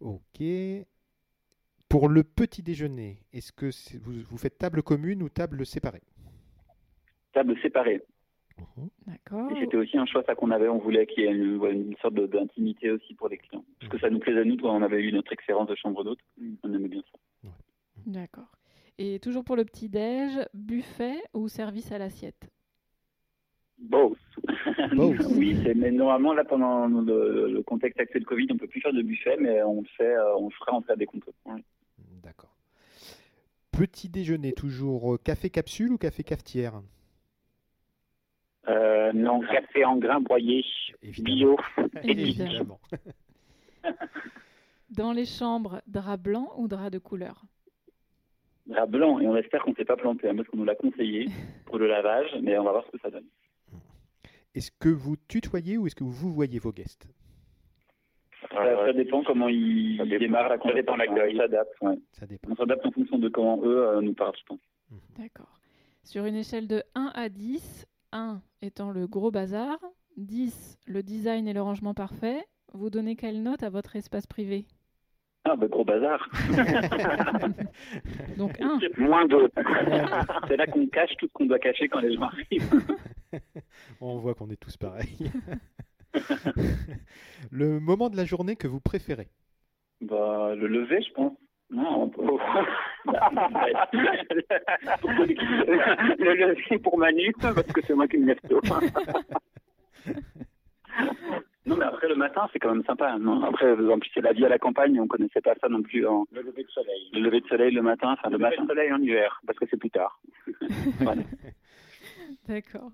Ok. 0.00 0.42
Pour 1.88 2.08
le 2.08 2.22
petit 2.24 2.62
déjeuner, 2.62 3.18
est-ce 3.32 3.52
que 3.52 3.70
vous, 3.98 4.22
vous 4.28 4.38
faites 4.38 4.58
table 4.58 4.82
commune 4.82 5.22
ou 5.22 5.28
table 5.28 5.64
séparée? 5.64 6.02
Table 7.32 7.56
séparée. 7.62 8.02
Mhm. 8.58 8.88
D'accord. 9.06 9.50
Et 9.52 9.60
c'était 9.60 9.76
aussi 9.76 9.96
un 9.98 10.06
choix 10.06 10.22
ça 10.24 10.34
qu'on 10.34 10.50
avait. 10.50 10.68
On 10.68 10.78
voulait 10.78 11.06
qu'il 11.06 11.24
y 11.24 11.26
ait 11.26 11.32
une, 11.32 11.94
sorte 12.00 12.14
d'intimité 12.14 12.90
aussi 12.90 13.14
pour 13.14 13.28
les 13.28 13.38
clients. 13.38 13.64
Parce 13.80 13.92
que 13.92 13.98
ça 13.98 14.10
nous 14.10 14.18
plaisait 14.18 14.40
à 14.40 14.44
nous 14.44 14.56
on 14.62 14.82
avait 14.82 15.02
eu 15.02 15.12
notre 15.12 15.32
expérience 15.32 15.68
de 15.68 15.74
chambre 15.74 16.04
d'hôte. 16.04 16.20
On 16.62 16.72
aimait 16.72 16.88
bien 16.88 17.02
ça. 17.12 17.50
D'accord. 18.06 18.50
Et 18.98 19.18
toujours 19.20 19.44
pour 19.44 19.56
le 19.56 19.64
petit-déj, 19.64 20.46
buffet 20.54 21.16
ou 21.34 21.48
service 21.48 21.92
à 21.92 21.98
l'assiette? 21.98 22.50
Both. 23.78 24.18
oui, 25.36 25.56
mais 25.74 25.90
normalement, 25.90 26.34
là, 26.34 26.44
pendant 26.44 26.86
le, 26.86 27.62
contexte 27.62 28.00
actuel 28.00 28.24
Covid, 28.24 28.46
on 28.50 28.54
ne 28.54 28.58
peut 28.58 28.68
plus 28.68 28.80
faire 28.80 28.92
de 28.92 29.02
buffet, 29.02 29.36
mais 29.40 29.62
on 29.62 29.80
le 29.80 29.88
fait, 29.96 30.14
euh, 30.14 30.36
on 30.36 30.48
le 30.48 30.54
fera 30.54 30.72
en 30.74 30.82
fait 30.82 30.96
des 30.96 31.06
comptes. 31.06 31.28
D'accord. 32.22 32.54
Petit 33.72 34.08
déjeuner, 34.08 34.52
toujours 34.52 35.18
café 35.22 35.50
capsule 35.50 35.92
ou 35.92 35.98
café 35.98 36.22
cafetière? 36.22 36.82
Euh, 38.68 39.12
non, 39.12 39.40
café 39.40 39.84
en 39.84 39.96
grains 39.96 40.20
broyés, 40.20 40.64
bio. 41.18 41.58
Évidemment. 42.02 42.80
Dans 44.90 45.12
les 45.12 45.24
chambres, 45.24 45.80
drap 45.86 46.18
blanc 46.18 46.52
ou 46.56 46.68
drap 46.68 46.90
de 46.90 46.98
couleur? 46.98 47.42
Drap 48.66 48.86
blanc, 48.86 49.18
et 49.18 49.26
on 49.26 49.36
espère 49.36 49.62
qu'on 49.62 49.70
ne 49.70 49.76
s'est 49.76 49.84
pas 49.84 49.96
planté, 49.96 50.28
hein, 50.28 50.36
parce 50.36 50.48
qu'on 50.48 50.58
nous 50.58 50.64
l'a 50.64 50.74
conseillé 50.74 51.28
pour 51.64 51.78
le 51.78 51.88
lavage, 51.88 52.30
mais 52.42 52.56
on 52.58 52.64
va 52.64 52.72
voir 52.72 52.84
ce 52.86 52.92
que 52.92 52.98
ça 53.02 53.10
donne. 53.10 53.26
Est-ce 54.54 54.70
que 54.70 54.90
vous 54.90 55.16
tutoyez 55.28 55.78
ou 55.78 55.86
est-ce 55.86 55.94
que 55.94 56.04
vous 56.04 56.32
voyez 56.32 56.58
vos 56.58 56.72
guests? 56.72 57.08
Ça, 58.50 58.92
dépend 58.92 59.22
comment 59.22 59.48
ils 59.48 59.98
démarrent 60.18 60.50
la 60.50 60.58
conversation. 60.58 60.92
On 60.94 61.36
s'adapte. 61.36 61.80
Ouais. 61.80 61.98
On 62.48 62.56
s'adapte 62.56 62.84
en 62.84 62.90
fonction 62.90 63.18
de 63.18 63.28
comment 63.28 63.62
eux 63.64 63.86
euh, 63.86 64.00
nous 64.02 64.14
parlent, 64.14 64.36
je 64.38 64.44
pense. 64.44 64.60
D'accord. 65.16 65.58
Sur 66.04 66.26
une 66.26 66.34
échelle 66.34 66.66
de 66.66 66.82
1 66.94 67.12
à 67.14 67.28
10, 67.28 67.86
1 68.12 68.40
étant 68.62 68.90
le 68.90 69.06
gros 69.06 69.30
bazar, 69.30 69.78
10 70.16 70.78
le 70.86 71.02
design 71.02 71.48
et 71.48 71.52
le 71.52 71.62
rangement 71.62 71.94
parfait, 71.94 72.44
vous 72.72 72.90
donnez 72.90 73.16
quelle 73.16 73.42
note 73.42 73.62
à 73.62 73.70
votre 73.70 73.96
espace 73.96 74.26
privé? 74.26 74.66
Ah, 75.44 75.56
bah, 75.56 75.66
gros 75.66 75.84
bazar. 75.84 76.28
Donc 78.38 78.60
1. 78.60 78.78
Moins 78.98 79.26
2. 79.26 79.50
C'est 80.48 80.56
là 80.56 80.66
qu'on 80.66 80.86
cache 80.86 81.10
tout 81.18 81.26
ce 81.26 81.32
qu'on 81.32 81.46
doit 81.46 81.58
cacher 81.58 81.88
quand 81.88 82.00
les 82.00 82.14
gens 82.14 82.22
arrivent. 82.22 82.84
On 84.00 84.18
voit 84.18 84.34
qu'on 84.34 84.50
est 84.50 84.56
tous 84.56 84.76
pareils. 84.76 85.32
le 87.50 87.80
moment 87.80 88.08
de 88.08 88.16
la 88.16 88.24
journée 88.24 88.54
que 88.54 88.68
vous 88.68 88.80
préférez? 88.80 89.30
Bah, 90.00 90.54
Le 90.54 90.68
lever, 90.68 91.02
je 91.02 91.12
pense. 91.12 91.32
Non, 91.72 92.10
le 96.18 96.34
lever 96.34 96.78
pour 96.78 96.98
Manu, 96.98 97.32
parce 97.40 97.62
que 97.72 97.80
c'est 97.82 97.94
moi 97.94 98.06
qui 98.06 98.18
me 98.18 98.26
lève 98.26 98.40
tôt. 98.46 98.60
non, 101.64 101.76
mais 101.76 101.86
après 101.86 102.08
le 102.08 102.14
matin, 102.14 102.46
c'est 102.52 102.58
quand 102.58 102.74
même 102.74 102.84
sympa. 102.84 103.16
Non? 103.18 103.42
Après, 103.42 103.72
en 103.72 103.98
plus, 103.98 104.10
c'est 104.12 104.20
la 104.20 104.34
vie 104.34 104.44
à 104.44 104.50
la 104.50 104.58
campagne, 104.58 105.00
on 105.00 105.06
connaissait 105.06 105.40
pas 105.40 105.54
ça 105.62 105.70
non 105.70 105.82
plus. 105.82 106.06
En... 106.06 106.26
Le 106.30 106.42
lever 106.42 106.64
de 106.64 106.70
soleil. 106.70 107.08
Le 107.14 107.20
lever 107.20 107.40
de 107.40 107.46
soleil 107.46 107.72
le 107.72 107.80
matin, 107.80 108.12
enfin 108.12 108.28
le, 108.28 108.36
le 108.36 108.42
matin. 108.42 108.64
de 108.64 108.68
soleil 108.68 108.92
en 108.92 109.00
hiver, 109.00 109.40
parce 109.46 109.58
que 109.58 109.64
c'est 109.70 109.78
plus 109.78 109.90
tard. 109.90 110.20
D'accord. 112.48 112.92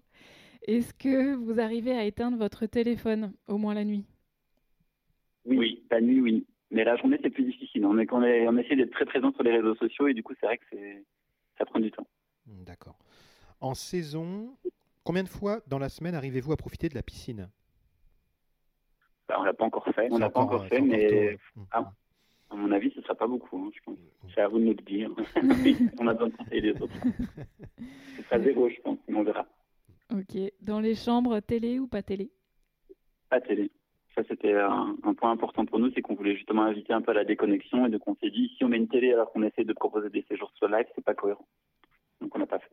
Est-ce 0.68 0.94
que 0.94 1.34
vous 1.34 1.58
arrivez 1.58 1.96
à 1.96 2.04
éteindre 2.04 2.38
votre 2.38 2.66
téléphone, 2.66 3.32
au 3.48 3.58
moins 3.58 3.74
la 3.74 3.84
nuit? 3.84 4.04
Oui, 5.46 5.82
la 5.90 6.00
nuit, 6.00 6.20
oui. 6.20 6.46
Mais 6.70 6.84
la 6.84 6.96
journée, 6.96 7.18
c'est 7.22 7.30
plus 7.30 7.44
difficile. 7.44 7.86
On, 7.86 7.98
est, 7.98 8.12
on, 8.12 8.22
est, 8.22 8.46
on 8.46 8.56
essaie 8.56 8.76
d'être 8.76 8.92
très 8.92 9.06
présent 9.06 9.32
sur 9.32 9.42
les 9.42 9.52
réseaux 9.52 9.74
sociaux 9.76 10.08
et 10.08 10.14
du 10.14 10.22
coup, 10.22 10.34
c'est 10.38 10.46
vrai 10.46 10.58
que 10.58 10.76
ça 11.56 11.64
prend 11.64 11.80
du 11.80 11.90
temps. 11.90 12.06
D'accord. 12.46 12.98
En 13.60 13.74
saison, 13.74 14.56
combien 15.02 15.22
de 15.22 15.28
fois 15.28 15.60
dans 15.66 15.78
la 15.78 15.88
semaine 15.88 16.14
arrivez-vous 16.14 16.52
à 16.52 16.56
profiter 16.56 16.88
de 16.88 16.94
la 16.94 17.02
piscine? 17.02 17.48
Bah, 19.28 19.36
On 19.38 19.44
l'a 19.44 19.54
pas 19.54 19.64
encore 19.64 19.84
fait. 19.94 20.08
On 20.10 20.18
l'a 20.18 20.30
pas 20.30 20.40
encore 20.40 20.66
fait, 20.66 20.80
mais 20.80 21.38
ah, 21.72 21.90
à 22.50 22.54
mon 22.54 22.70
avis, 22.72 22.90
ce 22.92 22.98
ne 22.98 23.02
sera 23.02 23.14
pas 23.14 23.26
beaucoup. 23.26 23.58
Hein, 23.58 23.70
je 23.74 23.80
pense. 23.84 23.98
C'est 24.34 24.40
à 24.40 24.48
vous 24.48 24.58
de 24.58 24.64
nous 24.64 24.74
le 24.74 24.82
dire. 24.82 25.10
on 26.00 26.06
a 26.06 26.12
besoin 26.12 26.28
de 26.28 26.36
conseiller 26.36 26.60
les 26.60 26.82
autres. 26.82 26.94
Ce 28.16 28.22
sera 28.22 28.40
zéro, 28.40 28.68
je 28.68 28.80
pense, 28.80 28.98
mais 29.08 29.16
on 29.16 29.22
verra. 29.22 29.46
Ok. 30.12 30.38
Dans 30.62 30.80
les 30.80 30.94
chambres, 30.94 31.40
télé 31.40 31.78
ou 31.78 31.86
pas 31.86 32.02
télé? 32.02 32.30
Pas 33.28 33.40
télé. 33.40 33.70
Ça, 34.18 34.24
c'était 34.28 34.52
un, 34.52 34.96
point 35.16 35.30
important 35.30 35.64
pour 35.64 35.78
nous, 35.78 35.92
c'est 35.94 36.02
qu'on 36.02 36.16
voulait 36.16 36.34
justement 36.34 36.62
inviter 36.62 36.92
un 36.92 37.00
peu 37.00 37.12
à 37.12 37.14
la 37.14 37.24
déconnexion 37.24 37.86
et 37.86 37.88
de 37.88 37.98
qu'on 37.98 38.16
s'est 38.16 38.30
dit, 38.30 38.52
si 38.56 38.64
on 38.64 38.68
met 38.68 38.76
une 38.76 38.88
télé 38.88 39.12
alors 39.12 39.30
qu'on 39.30 39.44
essaie 39.44 39.62
de 39.62 39.72
proposer 39.72 40.10
des 40.10 40.24
séjours 40.28 40.50
sur 40.56 40.66
live, 40.66 40.86
c'est 40.96 41.04
pas 41.04 41.14
cohérent. 41.14 41.46
Donc 42.20 42.34
on 42.34 42.40
n'a 42.40 42.46
pas 42.46 42.58
fait. 42.58 42.72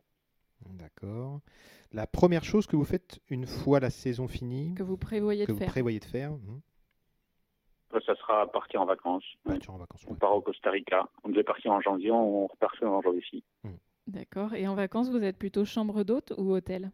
D'accord. 0.70 1.38
La 1.92 2.08
première 2.08 2.42
chose 2.42 2.66
que 2.66 2.74
vous 2.74 2.84
faites 2.84 3.20
une 3.30 3.46
fois 3.46 3.78
la 3.78 3.90
saison 3.90 4.26
finie 4.26 4.74
Que 4.74 4.82
vous 4.82 4.96
prévoyez 4.96 5.44
que 5.44 5.52
de 5.52 5.52
vous 5.52 5.60
faire 5.60 5.68
prévoyez 5.68 6.00
de 6.00 6.04
faire 6.04 6.32
hmm. 6.32 6.60
Ça 8.04 8.16
sera 8.16 8.50
partir 8.50 8.82
en 8.82 8.84
vacances. 8.84 9.24
Partir 9.44 9.72
en 9.72 9.78
vacances, 9.78 10.04
On 10.08 10.14
ouais. 10.14 10.18
part 10.18 10.34
au 10.34 10.40
Costa 10.40 10.70
Rica. 10.70 11.08
On 11.22 11.28
devait 11.28 11.44
partir 11.44 11.70
en 11.70 11.80
janvier, 11.80 12.10
on 12.10 12.48
repart 12.48 12.82
en 12.82 13.00
janvier. 13.02 13.44
D'accord. 14.08 14.52
Et 14.54 14.66
en 14.66 14.74
vacances, 14.74 15.10
vous 15.10 15.22
êtes 15.22 15.38
plutôt 15.38 15.64
chambre 15.64 16.02
d'hôte 16.02 16.32
ou 16.36 16.50
hôtel? 16.50 16.90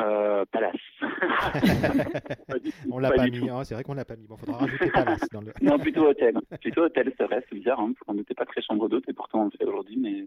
Euh, 0.00 0.44
Palace. 0.50 0.74
On 2.90 2.98
l'a 2.98 3.10
Pas 3.10 3.16
pas 3.16 3.24
du 3.28 3.40
mis, 3.40 3.46
tout. 3.46 3.52
hein, 3.54 3.62
c'est 3.64 3.74
vrai 3.74 3.84
qu'on 3.84 3.94
l'a 3.94 4.04
pas 4.04 4.16
mis. 4.16 4.26
Bon, 4.26 4.36
faudra 4.36 4.58
rajouter 4.58 4.90
Palace 4.90 5.28
dans 5.32 5.40
le. 5.40 5.52
non, 5.62 5.78
plutôt 5.78 6.08
hôtel. 6.08 6.36
Plutôt 6.60 6.82
hôtel, 6.82 7.12
c'est 7.16 7.24
vrai, 7.24 7.44
c'est 7.48 7.54
bizarre, 7.54 7.78
hein, 7.80 7.92
qu'on 8.04 8.14
n'était 8.14 8.34
pas 8.34 8.44
très 8.44 8.60
chambre 8.62 8.88
d'hôte 8.88 9.08
et 9.08 9.12
pourtant 9.12 9.42
on 9.42 9.44
le 9.44 9.50
fait 9.52 9.64
aujourd'hui, 9.64 9.96
mais 9.96 10.26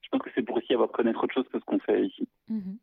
je 0.00 0.08
pense 0.10 0.22
que 0.22 0.30
c'est 0.34 0.42
pour 0.42 0.56
aussi 0.56 0.72
avoir 0.72 0.90
connaître 0.90 1.22
autre 1.22 1.34
chose 1.34 1.46
que 1.52 1.58
ce 1.58 1.64
qu'on 1.64 1.78
fait 1.80 2.06
ici. 2.06 2.26
Mhm. 2.48 2.78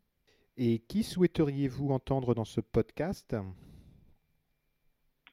Et 0.56 0.78
qui 0.88 1.02
souhaiteriez-vous 1.02 1.90
entendre 1.90 2.34
dans 2.34 2.44
ce 2.44 2.60
podcast? 2.60 3.34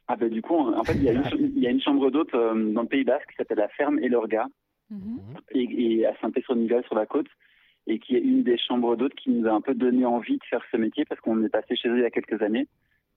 Ah 0.07 0.15
ben 0.15 0.29
du 0.29 0.41
coup, 0.41 0.55
en 0.55 0.83
fait, 0.83 0.93
il 0.95 1.03
y 1.03 1.09
a 1.09 1.13
une, 1.13 1.23
il 1.57 1.59
y 1.59 1.67
a 1.67 1.69
une 1.69 1.81
chambre 1.81 2.09
d'hôte 2.09 2.33
euh, 2.33 2.71
dans 2.73 2.81
le 2.83 2.87
Pays 2.87 3.03
Basque 3.03 3.29
qui 3.29 3.35
s'appelle 3.35 3.57
la 3.57 3.67
Ferme 3.69 3.99
et 3.99 4.09
l'Orga, 4.09 4.45
Mhm. 4.89 5.19
et, 5.51 5.97
et 5.99 6.05
à 6.05 6.15
Saint-Pé-sur-Nival 6.21 6.81
sur 6.85 6.95
la 6.95 7.05
côte, 7.05 7.27
et 7.87 7.99
qui 7.99 8.15
est 8.15 8.19
une 8.19 8.43
des 8.43 8.57
chambres 8.57 8.95
d'hôtes 8.95 9.15
qui 9.15 9.29
nous 9.29 9.47
a 9.47 9.51
un 9.51 9.61
peu 9.61 9.73
donné 9.73 10.05
envie 10.05 10.37
de 10.37 10.43
faire 10.43 10.63
ce 10.71 10.77
métier 10.77 11.05
parce 11.05 11.21
qu'on 11.21 11.43
est 11.43 11.49
passé 11.49 11.75
chez 11.75 11.89
eux 11.89 11.97
il 11.97 12.03
y 12.03 12.05
a 12.05 12.11
quelques 12.11 12.41
années. 12.41 12.67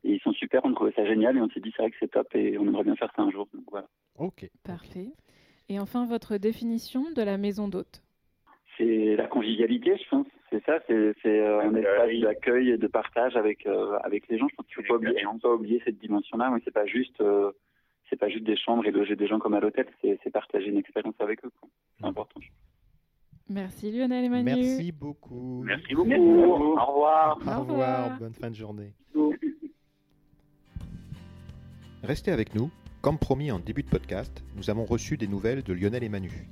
Et 0.05 0.13
ils 0.13 0.21
sont 0.21 0.33
super, 0.33 0.65
on 0.65 0.73
trouvait 0.73 0.93
ça 0.93 1.05
génial 1.05 1.37
et 1.37 1.41
on 1.41 1.51
s'est 1.51 1.61
dit 1.61 1.73
c'est 1.77 1.83
vrai 1.83 1.91
que 1.91 1.97
c'est 2.01 2.11
top 2.11 2.35
et 2.35 2.57
on 2.57 2.67
aimerait 2.67 2.85
bien 2.85 2.97
faire 2.97 3.13
ça 3.15 3.23
un 3.23 3.31
jour. 3.31 3.49
Donc 3.53 3.65
voilà. 3.71 3.89
Ok. 4.19 4.49
Parfait. 4.65 5.09
Et 5.69 5.79
enfin, 5.79 6.07
votre 6.07 6.37
définition 6.37 7.11
de 7.15 7.23
la 7.23 7.37
maison 7.37 7.69
d'hôte? 7.69 8.03
C'est 8.79 9.17
la 9.17 9.27
convivialité, 9.27 9.97
je 9.99 10.09
pense. 10.09 10.27
C'est 10.49 10.65
ça, 10.65 10.79
c'est 10.87 11.13
c'est, 11.23 11.41
euh, 11.41 11.61
un 11.61 11.75
espace 11.75 12.21
d'accueil 12.21 12.71
et 12.71 12.79
de 12.79 12.87
partage 12.87 13.37
avec 13.37 13.67
euh, 13.67 13.99
avec 14.03 14.27
les 14.29 14.39
gens. 14.39 14.49
Je 14.49 14.55
pense 14.57 14.67
qu'il 14.67 14.77
faut 14.77 14.83
pas 14.83 14.95
oublier, 14.95 15.23
faut 15.23 15.39
pas 15.39 15.55
oublier 15.55 15.83
cette 15.85 15.99
dimension-là. 15.99 16.51
Oui, 16.53 16.61
c'est 16.65 16.73
pas 16.73 16.87
juste 16.87 17.21
euh, 17.21 17.53
c'est 18.09 18.17
pas 18.17 18.29
juste 18.29 18.45
des 18.45 18.57
chambres 18.57 18.87
et 18.87 18.91
loger 18.91 19.17
des 19.17 19.27
gens 19.27 19.39
comme 19.39 19.55
à 19.55 19.61
l'hôtel. 19.61 19.87
C'est 20.01 20.19
c'est 20.25 20.31
partager 20.31 20.69
une 20.69 20.79
expérience 20.79 21.15
avec 21.21 21.45
eux. 21.45 21.53
quoi. 21.61 21.69
C'est 21.99 22.07
important. 22.07 22.41
Merci 23.51 23.91
Lionel 23.91 24.25
et 24.27 24.29
Manu. 24.29 24.45
Merci 24.45 24.93
beaucoup. 24.93 25.65
Merci 25.65 25.93
beaucoup. 25.93 26.09
Merci 26.09 26.25
beaucoup. 26.25 26.79
Au 26.79 26.87
revoir. 26.87 27.37
Au 27.37 27.41
Au 27.41 27.61
revoir. 27.61 28.05
revoir. 28.05 28.19
Bonne 28.21 28.33
fin 28.33 28.49
de 28.49 28.55
journée. 28.55 28.93
Restez 32.05 32.31
avec 32.31 32.55
nous. 32.55 32.71
Comme 33.03 33.19
promis 33.19 33.51
en 33.51 33.59
début 33.59 33.83
de 33.83 33.89
podcast, 33.89 34.45
nous 34.57 34.71
avons 34.71 34.85
reçu 34.85 35.17
des 35.17 35.27
nouvelles 35.27 35.65
de 35.65 35.73
Lionel 35.73 36.05
et 36.05 36.09
Manu. 36.09 36.49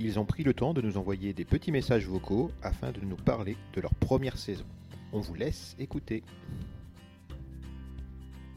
Ils 0.00 0.18
ont 0.18 0.26
pris 0.26 0.42
le 0.42 0.52
temps 0.52 0.74
de 0.74 0.82
nous 0.82 0.98
envoyer 0.98 1.32
des 1.32 1.46
petits 1.46 1.72
messages 1.72 2.06
vocaux 2.06 2.50
afin 2.62 2.92
de 2.92 3.00
nous 3.00 3.16
parler 3.16 3.56
de 3.74 3.80
leur 3.80 3.94
première 3.94 4.36
saison. 4.36 4.66
On 5.14 5.20
vous 5.20 5.34
laisse 5.34 5.76
écouter. 5.78 6.22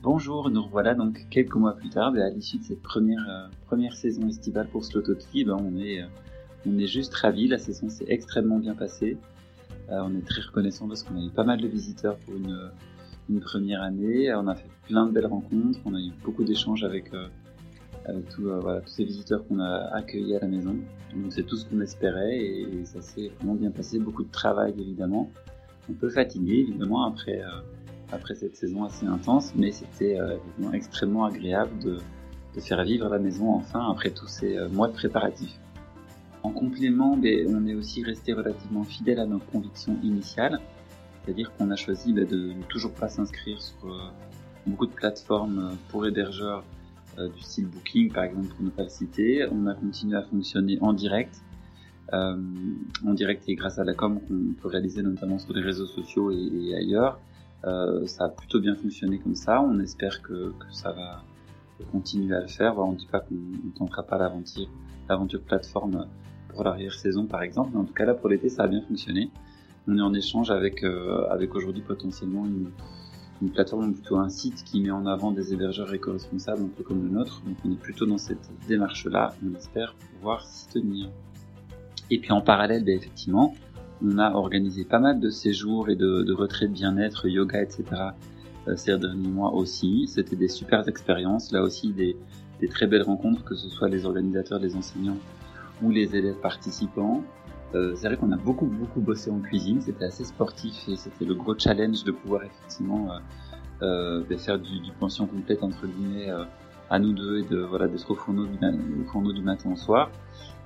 Bonjour, 0.03 0.49
nous 0.49 0.64
revoilà 0.64 0.93
donc 0.93 1.26
quelques 1.30 1.56
mois 1.56 1.73
plus 1.73 1.89
tard, 1.89 2.14
à 2.15 2.30
l'issue 2.31 2.57
de 2.57 2.64
cette 2.64 2.81
première, 2.81 3.23
euh, 3.30 3.48
première 3.68 3.93
saison 3.93 4.27
estivale 4.27 4.68
pour 4.68 4.84
Slototki, 4.84 5.45
ben 5.45 5.57
on, 5.61 5.77
est, 5.77 6.02
euh, 6.02 6.07
on 6.66 6.78
est 6.78 6.88
juste 6.88 7.14
ravis, 7.16 7.48
la 7.48 7.58
saison 7.58 7.90
s'est 7.90 8.06
extrêmement 8.08 8.60
bien 8.60 8.76
passée. 8.76 9.18
Euh, 9.90 10.02
on 10.04 10.16
est 10.16 10.26
très 10.26 10.42
reconnaissant 10.42 10.88
parce 10.88 11.04
qu'on 11.04 11.18
a 11.18 11.24
eu 11.24 11.30
pas 11.30 11.44
mal 11.44 11.60
de 11.60 11.68
visiteurs 11.68 12.18
pour 12.18 12.36
une, 12.36 12.72
première 13.40 13.82
année, 13.82 14.34
on 14.36 14.48
a 14.48 14.56
fait 14.56 14.70
plein 14.88 15.06
de 15.06 15.12
belles 15.14 15.26
rencontres, 15.26 15.80
on 15.86 15.96
a 15.96 16.00
eu 16.00 16.12
beaucoup 16.22 16.44
d'échanges 16.44 16.84
avec, 16.84 17.14
euh, 17.14 17.28
euh, 18.10 18.20
tous 18.30 18.90
ces 18.90 19.06
visiteurs 19.06 19.48
qu'on 19.48 19.60
a 19.60 19.90
accueillis 19.94 20.36
à 20.36 20.40
la 20.40 20.48
maison. 20.48 20.76
C'est 21.30 21.44
tout 21.44 21.56
ce 21.56 21.66
qu'on 21.66 21.80
espérait 21.80 22.38
et, 22.40 22.84
ça 22.84 23.02
s'est 23.02 23.32
vraiment 23.38 23.56
bien 23.56 23.72
passé, 23.72 24.00
beaucoup 24.00 24.24
de 24.24 24.32
travail 24.32 24.74
évidemment, 24.78 25.32
un 25.90 25.94
peu 25.94 26.10
fatigué 26.10 26.66
évidemment 26.68 27.06
après... 27.06 27.42
cette 28.36 28.58
saison 28.58 28.84
assez 28.84 29.06
intense, 29.06 29.54
mais 29.56 29.72
c'était 29.72 30.18
extrêmement 30.74 31.24
agréable 31.24 31.72
de, 31.80 32.00
faire 32.60 32.84
vivre 32.84 33.08
la 33.08 33.20
maison 33.20 33.52
enfin 33.52 33.90
après 33.90 34.10
tous 34.10 34.28
ces 34.28 34.58
mois 34.74 34.90
de 34.90 34.94
préparatifs. 34.94 35.58
En 36.44 36.52
complément, 36.52 37.14
on 37.14 37.24
est 37.68 37.76
aussi 37.76 38.04
resté 38.04 38.34
relativement 38.34 38.84
fidèle 38.84 39.20
à 39.20 39.26
nos 39.26 39.40
convictions 39.40 39.98
initiales, 40.04 40.60
c'est-à-dire 41.24 41.52
qu'on 41.56 41.70
a 41.70 41.76
choisi 41.76 42.14
ben, 42.14 42.26
de 42.26 42.54
ne 42.54 42.64
toujours 42.64 42.94
pas 42.94 43.10
s'inscrire 43.10 43.62
sur 43.62 43.86
euh, 43.86 44.10
beaucoup 44.66 44.88
de 44.88 44.92
plateformes 44.92 45.60
euh, 45.60 45.76
pour 45.90 46.08
hébergeurs 46.08 46.64
euh, 47.20 47.30
du 47.30 47.42
style 47.42 47.68
Booking, 47.68 48.12
par 48.12 48.24
exemple, 48.24 48.48
pour 48.48 48.64
ne 48.64 48.72
pas 48.72 48.84
le 48.84 48.90
citer. 48.90 49.46
On 49.52 49.68
a 49.68 49.76
continué 49.76 50.18
à 50.18 50.24
fonctionner 50.24 50.80
en 50.82 50.94
direct, 50.94 51.42
en 52.14 53.14
direct 53.14 53.48
et 53.48 53.56
grâce 53.56 53.80
à 53.80 53.86
la 53.86 53.94
com 53.94 54.20
qu'on 54.20 54.54
peut 54.62 54.68
réaliser 54.68 55.02
notamment 55.02 55.40
sur 55.40 55.54
les 55.54 55.62
réseaux 55.62 55.86
sociaux 55.86 56.30
et, 56.32 56.76
ailleurs. 56.76 57.22
Ça 57.64 58.26
a 58.26 58.30
plutôt 58.30 58.60
bien 58.60 58.76
fonctionné 58.76 59.18
comme 59.18 59.36
ça. 59.36 59.62
On 59.62 59.80
espère 59.80 60.22
que, 60.22 60.54
ça 60.72 60.92
va 60.92 61.24
continuer 61.94 62.36
à 62.36 62.42
le 62.42 62.48
faire. 62.48 62.78
On 62.80 62.92
ne 62.92 62.98
dit 62.98 63.08
pas 63.10 63.22
qu'on 63.22 63.36
ne 63.36 63.72
tentera 63.78 64.04
pas 64.04 64.18
l'aventure 64.18 65.42
plateforme 65.42 66.06
pour 66.52 66.64
l'arrière-saison 66.64 67.26
par 67.26 67.41
exemple, 67.41 67.72
mais 67.73 67.80
en 67.80 67.86
tout 67.86 67.94
cas 67.94 68.06
là 68.06 68.14
pour 68.14 68.30
l'été 68.30 68.49
ça 68.49 68.64
a 68.64 68.68
bien 68.68 68.82
fonctionné. 68.82 69.30
On 69.88 69.98
est 69.98 70.02
en 70.02 70.14
échange 70.14 70.52
avec, 70.52 70.84
euh, 70.84 71.26
avec 71.30 71.56
aujourd'hui 71.56 71.82
potentiellement 71.82 72.45
une, 72.45 72.69
une 73.41 73.49
plateforme 73.49 73.94
plutôt 73.94 74.18
un 74.18 74.30
site 74.30 74.64
qui 74.64 74.82
met 74.82 74.91
en 74.91 75.06
avant 75.06 75.32
des 75.32 75.53
hébergeurs 75.53 75.91
éco-responsables 75.94 76.61
un 76.61 76.68
peu 76.68 76.84
comme 76.84 77.03
le 77.03 77.10
nôtre. 77.10 77.41
Donc 77.45 77.57
on 77.65 77.72
est 77.72 77.80
plutôt 77.80 78.06
dans 78.06 78.19
cette 78.19 78.49
démarche-là. 78.68 79.34
On 79.44 79.56
espère 79.56 79.95
pouvoir 79.95 80.45
s'y 80.45 80.68
tenir. 80.68 81.10
Et 82.11 82.19
puis 82.19 82.32
en 82.32 82.41
parallèle, 82.41 82.84
ben, 82.84 82.95
effectivement, 82.95 83.56
on 84.03 84.18
a 84.18 84.32
organisé 84.34 84.84
pas 84.84 84.99
mal 84.99 85.19
de 85.19 85.30
séjours 85.30 85.90
et 85.90 85.95
de, 85.95 86.23
de 86.23 86.68
bien-être, 86.68 87.28
yoga, 87.28 87.61
etc. 87.61 87.84
euh, 88.68 88.76
ces 88.76 88.98
derniers 88.98 89.30
mois 89.30 89.53
aussi. 89.53 90.07
C'était 90.07 90.36
des 90.36 90.48
super 90.48 90.88
expériences, 90.88 91.52
là 91.52 91.64
aussi 91.64 91.94
des, 91.94 92.15
des 92.60 92.68
très 92.68 92.86
belles 92.86 93.03
rencontres, 93.03 93.44
que 93.44 93.56
ce 93.56 93.69
soit 93.69 93.90
les 93.90 94.06
organisateurs, 94.06 94.60
les 94.60 94.76
enseignants 94.76 95.18
ou 95.82 95.90
les 95.90 96.16
élèves 96.16 96.40
participants. 96.40 97.24
Euh, 97.74 97.94
c'est 97.95 98.08
vrai 98.08 98.18
qu'on 98.18 98.32
a 98.32 98.38
beaucoup 98.38 98.66
beaucoup 98.66 98.99
bossé 98.99 99.32
en 99.32 99.40
cuisine, 99.40 99.80
c'était 99.82 100.06
assez 100.06 100.26
sportif 100.26 100.90
et 100.90 100.98
c'était 100.98 101.24
le 101.24 101.36
gros 101.36 101.58
challenge 101.58 102.03
de 102.03 102.12
pouvoir 102.12 102.44
effectivement 102.44 103.14
euh, 103.14 103.20
euh, 103.82 104.24
de 104.30 104.36
faire 104.36 104.60
du, 104.60 104.91
pension 104.99 105.26
complète 105.26 105.64
entre 105.64 105.88
guillemets 105.88 106.30
à 106.90 106.99
nous 106.99 107.14
deux 107.14 107.40
et 107.40 107.44
de 107.44 107.60
voilà 107.62 107.88
d'être 107.88 108.12
au 108.12 108.16
fourneau 108.16 108.45
du, 108.45 108.58
du 108.58 109.41
matin 109.41 109.72
au 109.72 109.78
soir. 109.78 110.12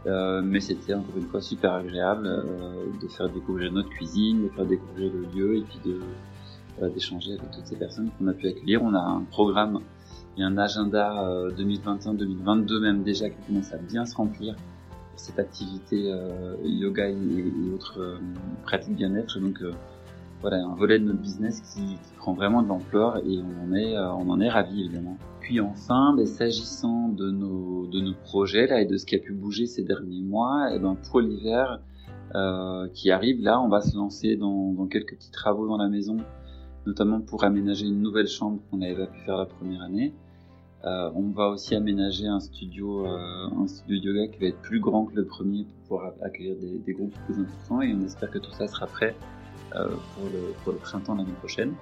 Mais 0.08 0.60
c'était 0.60 0.94
encore 0.94 1.18
une 1.18 1.28
fois 1.28 1.42
super 1.42 1.74
agréable 1.74 2.28
de 3.02 3.08
faire 3.08 3.30
découvrir 3.30 3.72
notre 3.72 3.90
cuisine, 3.90 4.44
de 4.44 4.50
faire 4.50 4.66
découvrir 4.66 5.12
le 5.14 5.26
lieu 5.36 5.58
et 5.58 5.62
puis 5.62 5.80
d'échanger 6.94 7.34
avec 7.34 7.52
toutes 7.52 7.66
ces 7.66 7.76
personnes 7.76 8.10
qu'on 8.18 8.28
a 8.28 8.34
pu 8.34 8.48
accueillir. 8.48 8.84
On 8.84 8.94
a 8.94 9.00
un 9.00 9.22
programme 9.22 9.80
et 10.38 10.44
un 10.44 10.58
agenda 10.58 11.24
euh, 11.24 11.52
2021-2022 11.52 12.80
même 12.80 13.04
déjà 13.04 13.30
qui 13.30 13.38
commence 13.48 13.74
à 13.74 13.78
bien 13.78 14.06
se 14.06 14.16
remplir 14.16 14.56
cette 15.16 15.40
activité 15.40 16.12
euh, 16.12 16.56
yoga 16.64 17.10
et, 17.10 17.74
autres 17.74 18.00
euh, 18.00 18.18
pratiques 18.64 18.96
bien-être. 18.96 19.40
Donc 19.40 19.62
euh, 19.62 19.72
voilà, 20.42 20.64
un 20.64 20.76
volet 20.76 21.00
de 21.00 21.06
notre 21.06 21.20
business 21.20 21.62
qui, 21.62 21.98
prend 22.18 22.34
vraiment 22.34 22.64
de 22.64 22.68
l'ampleur 22.68 23.18
et 23.18 23.40
on 23.40 23.70
en 23.70 23.74
est, 23.76 23.98
on 23.98 24.30
en 24.30 24.42
est 24.42 24.50
évidemment. 24.72 25.18
Puis 25.42 25.60
enfin, 25.60 26.14
ben, 26.16 26.26
s'agissant 26.26 27.10
de 27.10 27.30
nos, 27.30 27.86
de 27.88 28.00
nos 28.00 28.14
projets 28.14 28.66
là 28.66 28.82
et 28.82 28.86
de 28.86 28.98
ce 28.98 29.06
qui 29.06 29.16
a 29.16 29.20
pu 29.20 29.32
bouger 29.34 29.68
ces 29.68 29.84
derniers 29.84 30.24
mois, 30.24 30.74
et 30.74 30.80
ben 30.80 30.98
pour 31.10 31.22
l'hiver 31.22 31.82
qui 32.94 33.12
arrive, 33.12 33.42
là, 33.42 33.62
on 33.62 33.70
va 33.70 33.80
se 33.80 33.96
lancer 33.96 34.36
dans, 34.36 34.74
dans 34.74 34.88
quelques 34.88 35.16
petits 35.16 35.32
travaux 35.32 35.68
dans 35.68 35.78
la 35.78 35.88
maison, 35.88 36.18
notamment 36.86 37.22
pour 37.22 37.46
aménager 37.46 37.86
une 37.86 38.02
nouvelle 38.02 38.28
chambre 38.28 38.60
qu'on 38.70 38.78
n'avait 38.78 39.06
pas 39.06 39.08
pu 39.08 39.20
faire 39.20 39.38
la 39.38 39.46
première 39.46 39.84
année. 39.84 40.14
Euh, 40.86 41.10
on 41.16 41.32
va 41.32 41.48
aussi 41.48 41.74
aménager 41.74 42.28
un 42.28 42.40
studio, 42.40 43.08
euh, 43.08 43.50
un 43.60 43.68
studio 43.68 44.14
yoga 44.14 44.32
qui 44.32 44.40
va 44.40 44.48
être 44.48 44.62
plus 44.62 44.80
grand 44.80 45.06
que 45.06 45.16
le 45.16 45.26
premier 45.26 45.64
pour 45.64 45.98
pouvoir 45.98 46.14
accueillir 46.24 46.56
des, 46.58 46.94
groupes 46.94 47.16
plus 47.26 47.40
importants 47.40 47.82
et 47.82 47.92
on 47.92 48.06
espère 48.06 48.30
que 48.30 48.38
tout 48.38 48.52
ça 48.52 48.68
sera 48.68 48.86
prêt 48.86 49.16
euh, 49.76 49.88
pour, 49.88 50.26
le, 50.26 50.54
pour 50.64 50.74
le 50.74 50.78
printemps 50.78 51.16
l'année 51.16 51.32
prochaine. 51.40 51.74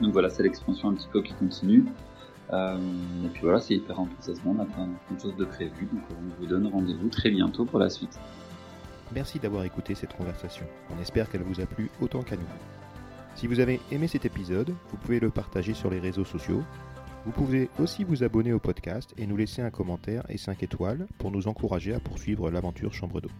Donc 0.00 0.12
voilà, 0.12 0.30
c'est 0.30 0.44
l'expansion 0.44 0.90
un 0.90 0.94
petit 0.94 1.08
peu 1.12 1.22
qui 1.22 1.34
continue. 1.34 1.86
et 2.52 3.28
puis 3.32 3.42
voilà, 3.42 3.58
c'est 3.58 3.74
hyper 3.74 3.98
enthousiasmant, 3.98 4.54
on 4.58 4.62
a 4.62 4.64
plein, 4.64 4.86
de 4.86 5.20
choses 5.20 5.36
de 5.36 5.44
prévues, 5.44 5.88
donc 5.92 6.02
on 6.10 6.40
vous 6.40 6.46
donne 6.46 6.68
rendez-vous 6.68 7.08
très 7.08 7.30
bientôt 7.30 7.64
pour 7.64 7.80
la 7.80 7.90
suite. 7.90 8.20
Merci 9.12 9.40
d'avoir 9.40 9.64
écouté 9.64 9.96
cette 9.96 10.16
conversation. 10.16 10.66
On 10.96 11.00
espère 11.00 11.28
qu'elle 11.28 11.42
vous 11.42 11.60
a 11.60 11.66
plu 11.66 11.90
autant 12.00 12.22
qu'à 12.22 12.36
nous. 12.36 12.42
Si 13.34 13.48
vous 13.48 13.58
avez 13.58 13.80
aimé 13.90 14.06
cet 14.06 14.24
épisode, 14.24 14.72
vous 14.90 14.96
pouvez 14.98 15.18
le 15.18 15.30
partager 15.30 15.74
sur 15.74 15.90
les 15.90 15.98
réseaux 15.98 16.24
sociaux. 16.24 16.62
Vous 17.24 17.32
pouvez 17.32 17.70
aussi 17.78 18.04
vous 18.04 18.22
abonner 18.22 18.52
au 18.52 18.58
podcast 18.58 19.14
et 19.16 19.26
nous 19.26 19.36
laisser 19.36 19.62
un 19.62 19.70
commentaire 19.70 20.24
et 20.28 20.36
5 20.36 20.62
étoiles 20.62 21.06
pour 21.16 21.30
nous 21.30 21.48
encourager 21.48 21.94
à 21.94 22.00
poursuivre 22.00 22.50
l'aventure 22.50 22.92
Chambre 22.92 23.22
d'hôte. 23.22 23.32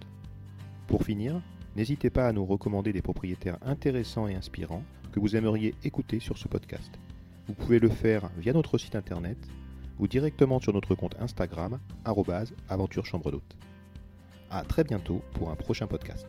Pour 0.86 1.04
finir, 1.04 1.42
n'hésitez 1.76 2.08
pas 2.08 2.26
à 2.26 2.32
nous 2.32 2.46
recommander 2.46 2.94
des 2.94 3.02
propriétaires 3.02 3.58
intéressants 3.60 4.26
et 4.26 4.34
inspirants 4.34 4.84
que 5.12 5.20
vous 5.20 5.36
aimeriez 5.36 5.74
écouter 5.84 6.18
sur 6.18 6.38
ce 6.38 6.48
podcast. 6.48 6.98
Vous 7.46 7.52
pouvez 7.52 7.78
le 7.78 7.90
faire 7.90 8.30
via 8.38 8.54
notre 8.54 8.78
site 8.78 8.96
internet 8.96 9.36
ou 9.98 10.08
directement 10.08 10.60
sur 10.60 10.72
notre 10.72 10.94
compte 10.94 11.16
Instagram, 11.20 11.78
aventure 12.04 13.04
chambre 13.04 13.30
d'hôte. 13.30 13.56
A 14.50 14.62
très 14.64 14.84
bientôt 14.84 15.20
pour 15.34 15.50
un 15.50 15.56
prochain 15.56 15.86
podcast. 15.86 16.26